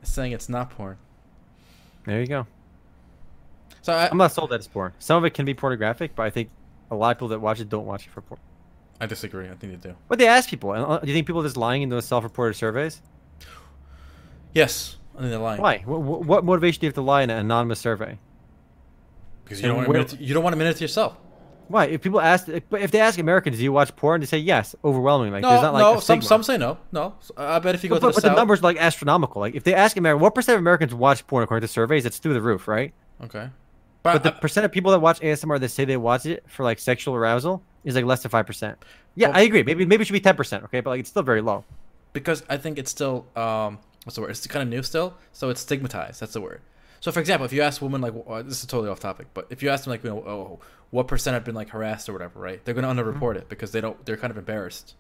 saying 0.04 0.32
it's 0.32 0.50
not 0.50 0.70
porn. 0.72 0.98
There 2.06 2.20
you 2.20 2.28
go. 2.28 2.48
So 3.82 3.94
I, 3.94 4.10
I'm 4.10 4.18
not 4.18 4.32
sold 4.32 4.50
that 4.52 4.56
it's 4.56 4.68
porn. 4.68 4.94
Some 5.00 5.18
of 5.18 5.26
it 5.26 5.32
can 5.34 5.46
be 5.46 5.54
pornographic, 5.54 6.16
but 6.16 6.24
I 6.24 6.30
think 6.30 6.50
a 6.92 6.96
lot 6.96 7.12
of 7.12 7.18
people 7.18 7.28
that 7.30 7.40
watch 7.40 7.60
it 7.60 7.70
don't 7.70 7.86
watch 7.86 8.06
it 8.08 8.12
for 8.12 8.22
porn. 8.22 8.40
I 9.02 9.06
disagree. 9.06 9.46
I 9.50 9.54
think 9.56 9.82
they 9.82 9.90
do. 9.90 9.96
But 10.08 10.20
they 10.20 10.28
ask 10.28 10.50
people. 10.50 10.72
uh, 10.72 11.00
Do 11.00 11.08
you 11.08 11.14
think 11.14 11.26
people 11.28 11.42
are 11.42 11.46
just 11.46 11.56
lying 11.58 11.82
in 11.82 11.90
those 11.90 12.06
self-reported 12.06 12.56
surveys? 12.56 13.02
Yes, 14.54 14.98
I 15.16 15.20
think 15.20 15.30
they're 15.32 15.40
lying. 15.40 15.62
Why? 15.62 15.78
What, 15.86 16.02
what 16.26 16.44
motivation 16.44 16.82
do 16.82 16.86
you 16.88 16.90
have 16.90 16.96
to 16.96 17.02
lie 17.02 17.22
in 17.22 17.30
an 17.30 17.38
anonymous 17.38 17.80
survey? 17.80 18.18
Because 19.44 19.62
you 19.62 19.68
don't 19.68 19.78
want 19.78 20.10
to 20.10 20.16
where- 20.16 20.22
you 20.24 20.34
don't 20.34 20.44
want 20.44 20.54
to 20.54 20.58
admit 20.60 20.68
it 20.76 20.78
to 20.78 20.84
yourself. 20.84 21.16
Why? 21.70 21.86
If 21.86 22.02
people 22.02 22.20
ask, 22.20 22.50
if, 22.50 22.68
but 22.70 22.82
if 22.82 22.92
they 22.92 23.00
ask 23.00 23.18
Americans, 23.20 23.58
do 23.58 23.64
you 23.64 23.72
watch 23.72 23.96
porn? 23.96 24.20
They 24.20 24.26
say 24.28 24.40
yes, 24.40 24.76
overwhelmingly. 24.84 25.32
Like, 25.38 25.44
No, 25.44 25.50
there's 25.52 25.62
not 25.62 25.74
like 25.74 25.82
no. 25.82 26.00
Some 26.02 26.22
some 26.22 26.44
say 26.44 26.58
no. 26.58 26.78
No, 26.92 27.14
I 27.38 27.60
bet 27.60 27.76
if 27.76 27.84
you 27.84 27.90
go 27.90 27.96
But, 27.96 28.00
to 28.00 28.06
but, 28.08 28.16
the 28.16 28.22
but 28.22 28.30
the 28.30 28.36
numbers 28.36 28.60
are 28.60 28.64
like 28.64 28.78
astronomical. 28.78 29.40
Like 29.40 29.56
if 29.56 29.64
they 29.64 29.74
ask 29.76 29.96
American, 29.96 30.22
what 30.22 30.36
percent 30.36 30.56
of 30.56 30.60
Americans 30.60 30.94
watch 30.94 31.26
porn 31.28 31.44
according 31.44 31.62
to 31.68 31.72
surveys? 31.72 32.06
It's 32.06 32.18
through 32.18 32.34
the 32.34 32.42
roof, 32.42 32.68
right? 32.68 32.94
Okay. 33.24 33.50
But 34.04 34.24
the 34.24 34.34
I- 34.36 34.40
percent 34.40 34.66
of 34.66 34.72
people 34.72 34.92
that 34.92 35.00
watch 35.00 35.20
ASMR 35.22 35.60
that 35.60 35.70
say 35.70 35.86
they 35.86 35.98
watch 35.98 36.26
it 36.26 36.44
for 36.48 36.64
like 36.64 36.80
sexual 36.80 37.16
arousal 37.16 37.62
is 37.84 37.96
like 37.96 38.06
less 38.06 38.24
than 38.24 38.32
five 38.32 38.46
percent. 38.48 38.78
Yeah, 39.16 39.28
Well- 39.30 39.38
I 39.38 39.42
agree. 39.42 39.62
Maybe 39.64 39.86
maybe 39.86 40.02
it 40.02 40.06
should 40.06 40.14
be 40.14 40.20
ten 40.22 40.36
percent. 40.36 40.64
Okay, 40.66 40.80
but 40.82 40.90
like 40.90 41.00
it's 41.02 41.10
still 41.10 41.24
very 41.24 41.42
low. 41.42 41.64
because 42.14 42.44
I 42.50 42.58
think 42.58 42.80
it's 42.80 42.90
still 42.90 43.26
um 43.36 43.78
what's 44.06 44.16
the 44.16 44.22
word? 44.22 44.32
It's 44.32 44.48
kind 44.48 44.64
of 44.64 44.70
new 44.70 44.82
still, 44.82 45.14
so 45.34 45.50
it's 45.50 45.62
stigmatized. 45.62 46.20
That's 46.22 46.34
the 46.34 46.42
word. 46.42 46.62
So 47.00 47.12
for 47.12 47.20
example, 47.20 47.46
if 47.46 47.54
you 47.54 47.62
ask 47.62 47.82
a 47.82 47.86
woman 47.86 48.02
like 48.02 48.14
uh, 48.28 48.42
this 48.42 48.60
is 48.60 48.66
totally 48.66 48.90
off 48.90 49.00
topic, 49.00 49.28
but 49.34 49.48
if 49.50 49.64
you 49.64 49.70
ask 49.70 49.86
them 49.86 49.92
like 49.92 50.04
you 50.04 50.10
know 50.10 50.20
oh 50.20 50.60
what 50.92 51.08
percent 51.08 51.34
have 51.34 51.46
been 51.46 51.56
like 51.56 51.70
harassed 51.70 52.10
or 52.10 52.14
whatever, 52.14 52.40
right? 52.40 52.64
They're 52.64 52.74
gonna 52.74 52.94
underreport 52.94 53.36
it 53.36 53.50
because 53.50 53.72
they 53.72 53.82
don't. 53.82 54.04
They're 54.06 54.18
kind 54.18 54.32
of 54.32 54.38
embarrassed. 54.38 54.96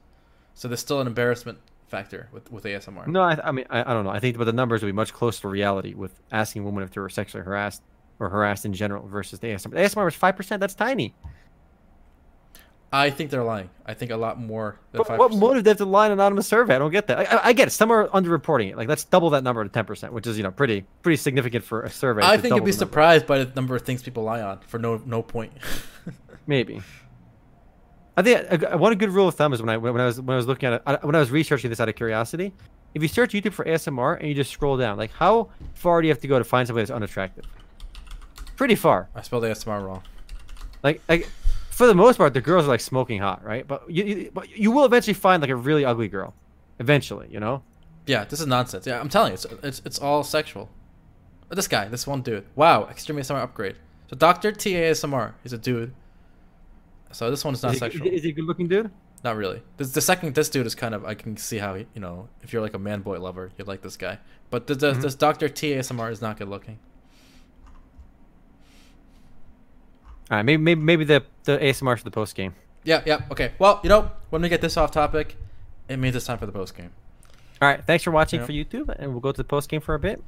So 0.53 0.67
there's 0.67 0.79
still 0.79 1.01
an 1.01 1.07
embarrassment 1.07 1.59
factor 1.87 2.29
with 2.31 2.51
with 2.51 2.63
ASMR. 2.63 3.07
No, 3.07 3.21
I, 3.21 3.39
I 3.43 3.51
mean 3.51 3.65
I, 3.69 3.81
I 3.81 3.93
don't 3.93 4.05
know. 4.05 4.11
I 4.11 4.19
think 4.19 4.37
but 4.37 4.45
the 4.45 4.53
numbers 4.53 4.81
would 4.81 4.89
be 4.89 4.93
much 4.93 5.13
closer 5.13 5.41
to 5.41 5.47
reality 5.47 5.93
with 5.93 6.19
asking 6.31 6.63
women 6.63 6.83
if 6.83 6.91
they 6.91 7.01
were 7.01 7.09
sexually 7.09 7.43
harassed 7.43 7.81
or 8.19 8.29
harassed 8.29 8.65
in 8.65 8.73
general 8.73 9.07
versus 9.07 9.39
the 9.39 9.47
ASMR. 9.47 9.71
The 9.71 9.77
ASMR 9.77 10.05
was 10.05 10.15
five 10.15 10.35
percent. 10.35 10.59
That's 10.61 10.75
tiny. 10.75 11.15
I 12.91 13.11
think 13.11 13.29
they're 13.29 13.43
lying. 13.43 13.69
I 13.85 13.93
think 13.93 14.09
a 14.09 14.17
lot 14.17 14.39
more 14.39 14.79
than 14.91 14.97
But 14.99 15.07
five. 15.07 15.19
what 15.19 15.31
motive 15.33 15.63
they 15.63 15.69
have 15.69 15.77
to 15.77 15.85
lie 15.85 16.07
in 16.07 16.11
an 16.11 16.19
anonymous 16.19 16.47
survey? 16.47 16.75
I 16.75 16.79
don't 16.79 16.89
get 16.91 17.05
that. 17.07 17.19
I, 17.19 17.23
I, 17.37 17.47
I 17.49 17.53
get 17.53 17.67
it. 17.67 17.71
Some 17.71 17.91
are 17.91 18.07
underreporting 18.07 18.71
it. 18.71 18.77
Like 18.77 18.87
let's 18.87 19.03
double 19.03 19.29
that 19.31 19.43
number 19.43 19.63
to 19.63 19.69
ten 19.69 19.85
percent, 19.85 20.11
which 20.11 20.25
is 20.25 20.37
you 20.37 20.43
know 20.43 20.49
pretty 20.51 20.85
pretty 21.03 21.17
significant 21.17 21.63
for 21.63 21.83
a 21.83 21.89
survey. 21.89 22.21
I 22.23 22.37
think 22.37 22.55
you'd 22.55 22.65
be 22.65 22.71
surprised 22.71 23.27
by 23.27 23.43
the 23.43 23.51
number 23.55 23.75
of 23.75 23.83
things 23.83 24.01
people 24.01 24.23
lie 24.23 24.41
on 24.41 24.59
for 24.61 24.79
no 24.79 25.01
no 25.05 25.21
point. 25.21 25.53
Maybe. 26.47 26.81
I 28.17 28.21
think 28.21 28.63
a- 28.63 28.77
one 28.77 28.97
good 28.97 29.11
rule 29.11 29.27
of 29.27 29.35
thumb 29.35 29.53
is 29.53 29.61
when 29.61 29.69
I 29.69 29.77
when 29.77 29.99
I 30.01 30.05
was 30.05 30.19
when 30.19 30.33
I 30.33 30.37
was 30.37 30.47
looking 30.47 30.69
at 30.73 30.81
it 30.87 31.03
when 31.03 31.15
I 31.15 31.19
was 31.19 31.29
researching 31.31 31.69
this 31.69 31.79
out 31.79 31.89
of 31.89 31.95
curiosity, 31.95 32.53
if 32.95 33.01
you 33.01 33.07
search 33.07 33.33
YouTube 33.33 33.53
for 33.53 33.65
ASMR 33.65 34.17
and 34.19 34.27
you 34.27 34.33
just 34.33 34.51
scroll 34.51 34.77
down, 34.77 34.97
like 34.97 35.11
how 35.11 35.49
far 35.75 36.01
do 36.01 36.07
you 36.07 36.11
have 36.13 36.21
to 36.21 36.27
go 36.27 36.37
to 36.39 36.43
find 36.43 36.67
somebody 36.67 36.81
that's 36.83 36.91
unattractive? 36.95 37.45
Pretty 38.57 38.75
far. 38.75 39.09
I 39.15 39.21
spelled 39.21 39.43
ASMR 39.43 39.85
wrong. 39.85 40.03
Like 40.83 41.01
like 41.07 41.29
for 41.79 41.87
the 41.87 41.95
most 41.95 42.17
part, 42.17 42.33
the 42.33 42.41
girls 42.41 42.65
are 42.65 42.67
like 42.67 42.81
smoking 42.81 43.19
hot, 43.21 43.41
right? 43.43 43.65
But 43.65 43.89
you, 43.89 44.03
you 44.03 44.31
but 44.33 44.49
you 44.49 44.69
will 44.69 44.83
eventually 44.83 45.13
find 45.13 45.41
like 45.41 45.49
a 45.49 45.55
really 45.55 45.85
ugly 45.85 46.09
girl, 46.09 46.33
eventually, 46.79 47.27
you 47.31 47.39
know. 47.39 47.63
Yeah, 48.05 48.25
this 48.25 48.41
is 48.41 48.47
nonsense. 48.47 48.85
Yeah, 48.85 48.99
I'm 48.99 49.07
telling 49.07 49.29
you, 49.31 49.35
it's 49.35 49.45
it's, 49.63 49.81
it's 49.85 49.99
all 49.99 50.23
sexual. 50.23 50.69
This 51.49 51.69
guy, 51.69 51.87
this 51.87 52.05
one 52.05 52.21
dude. 52.21 52.45
Wow, 52.55 52.87
extreme 52.89 53.17
ASMR 53.17 53.41
upgrade. 53.41 53.77
So 54.09 54.17
Doctor 54.17 54.51
T 54.51 54.75
A 54.75 54.89
S 54.89 55.03
M 55.05 55.13
R, 55.13 55.35
he's 55.41 55.53
a 55.53 55.57
dude. 55.57 55.93
So 57.11 57.31
this 57.31 57.45
one's 57.45 57.63
not 57.63 57.69
Is 57.69 57.75
he, 57.75 57.79
sexual. 57.79 58.07
is 58.07 58.23
he 58.23 58.29
a 58.29 58.33
good 58.33 58.43
looking 58.45 58.67
dude? 58.67 58.91
Not 59.23 59.37
really. 59.37 59.61
This 59.77 59.91
the 59.91 60.01
second. 60.01 60.35
This 60.35 60.49
dude 60.49 60.65
is 60.65 60.75
kind 60.75 60.93
of. 60.93 61.05
I 61.05 61.13
can 61.13 61.37
see 61.37 61.59
how 61.59 61.75
he, 61.75 61.85
you 61.93 62.01
know 62.01 62.27
if 62.43 62.51
you're 62.51 62.61
like 62.61 62.73
a 62.73 62.79
man 62.79 63.01
boy 63.01 63.19
lover, 63.21 63.51
you'd 63.57 63.67
like 63.69 63.81
this 63.81 63.95
guy. 63.95 64.17
But 64.49 64.67
the, 64.67 64.75
the, 64.75 64.91
Mhm. 64.93 65.01
this 65.01 65.15
Doctor 65.15 65.47
T 65.47 65.71
A 65.73 65.79
S 65.79 65.89
M 65.91 65.99
R 65.99 66.11
is 66.11 66.21
not 66.21 66.37
good 66.37 66.49
looking. 66.49 66.77
All 70.31 70.37
right, 70.37 70.43
maybe 70.45 70.61
maybe 70.61 70.81
maybe 70.81 71.03
the 71.05 71.23
the 71.43 71.57
ASMR 71.57 71.97
for 71.97 72.03
the 72.03 72.11
post 72.11 72.35
game. 72.35 72.53
Yeah, 72.83 73.01
yeah. 73.05 73.21
Okay. 73.31 73.51
Well, 73.59 73.79
you 73.83 73.89
know, 73.89 74.11
when 74.29 74.41
we 74.41 74.49
get 74.49 74.61
this 74.61 74.77
off 74.77 74.91
topic, 74.91 75.35
it 75.87 75.97
means 75.97 76.15
it's 76.15 76.25
time 76.25 76.37
for 76.37 76.45
the 76.45 76.51
post 76.51 76.75
game. 76.77 76.91
All 77.61 77.67
right, 77.67 77.83
thanks 77.85 78.03
for 78.03 78.11
watching 78.11 78.39
Yeah. 78.39 78.45
for 78.45 78.51
YouTube, 78.53 78.89
and 78.97 79.11
we'll 79.11 79.19
go 79.19 79.31
to 79.31 79.37
the 79.37 79.43
post 79.43 79.69
game 79.69 79.81
for 79.81 79.93
a 79.95 79.99
bit 79.99 80.21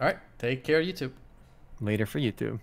All 0.00 0.06
right. 0.06 0.18
Take 0.38 0.62
care, 0.62 0.82
YouTube. 0.82 1.12
later 1.80 2.04
for 2.04 2.18
YouTube. 2.18 2.60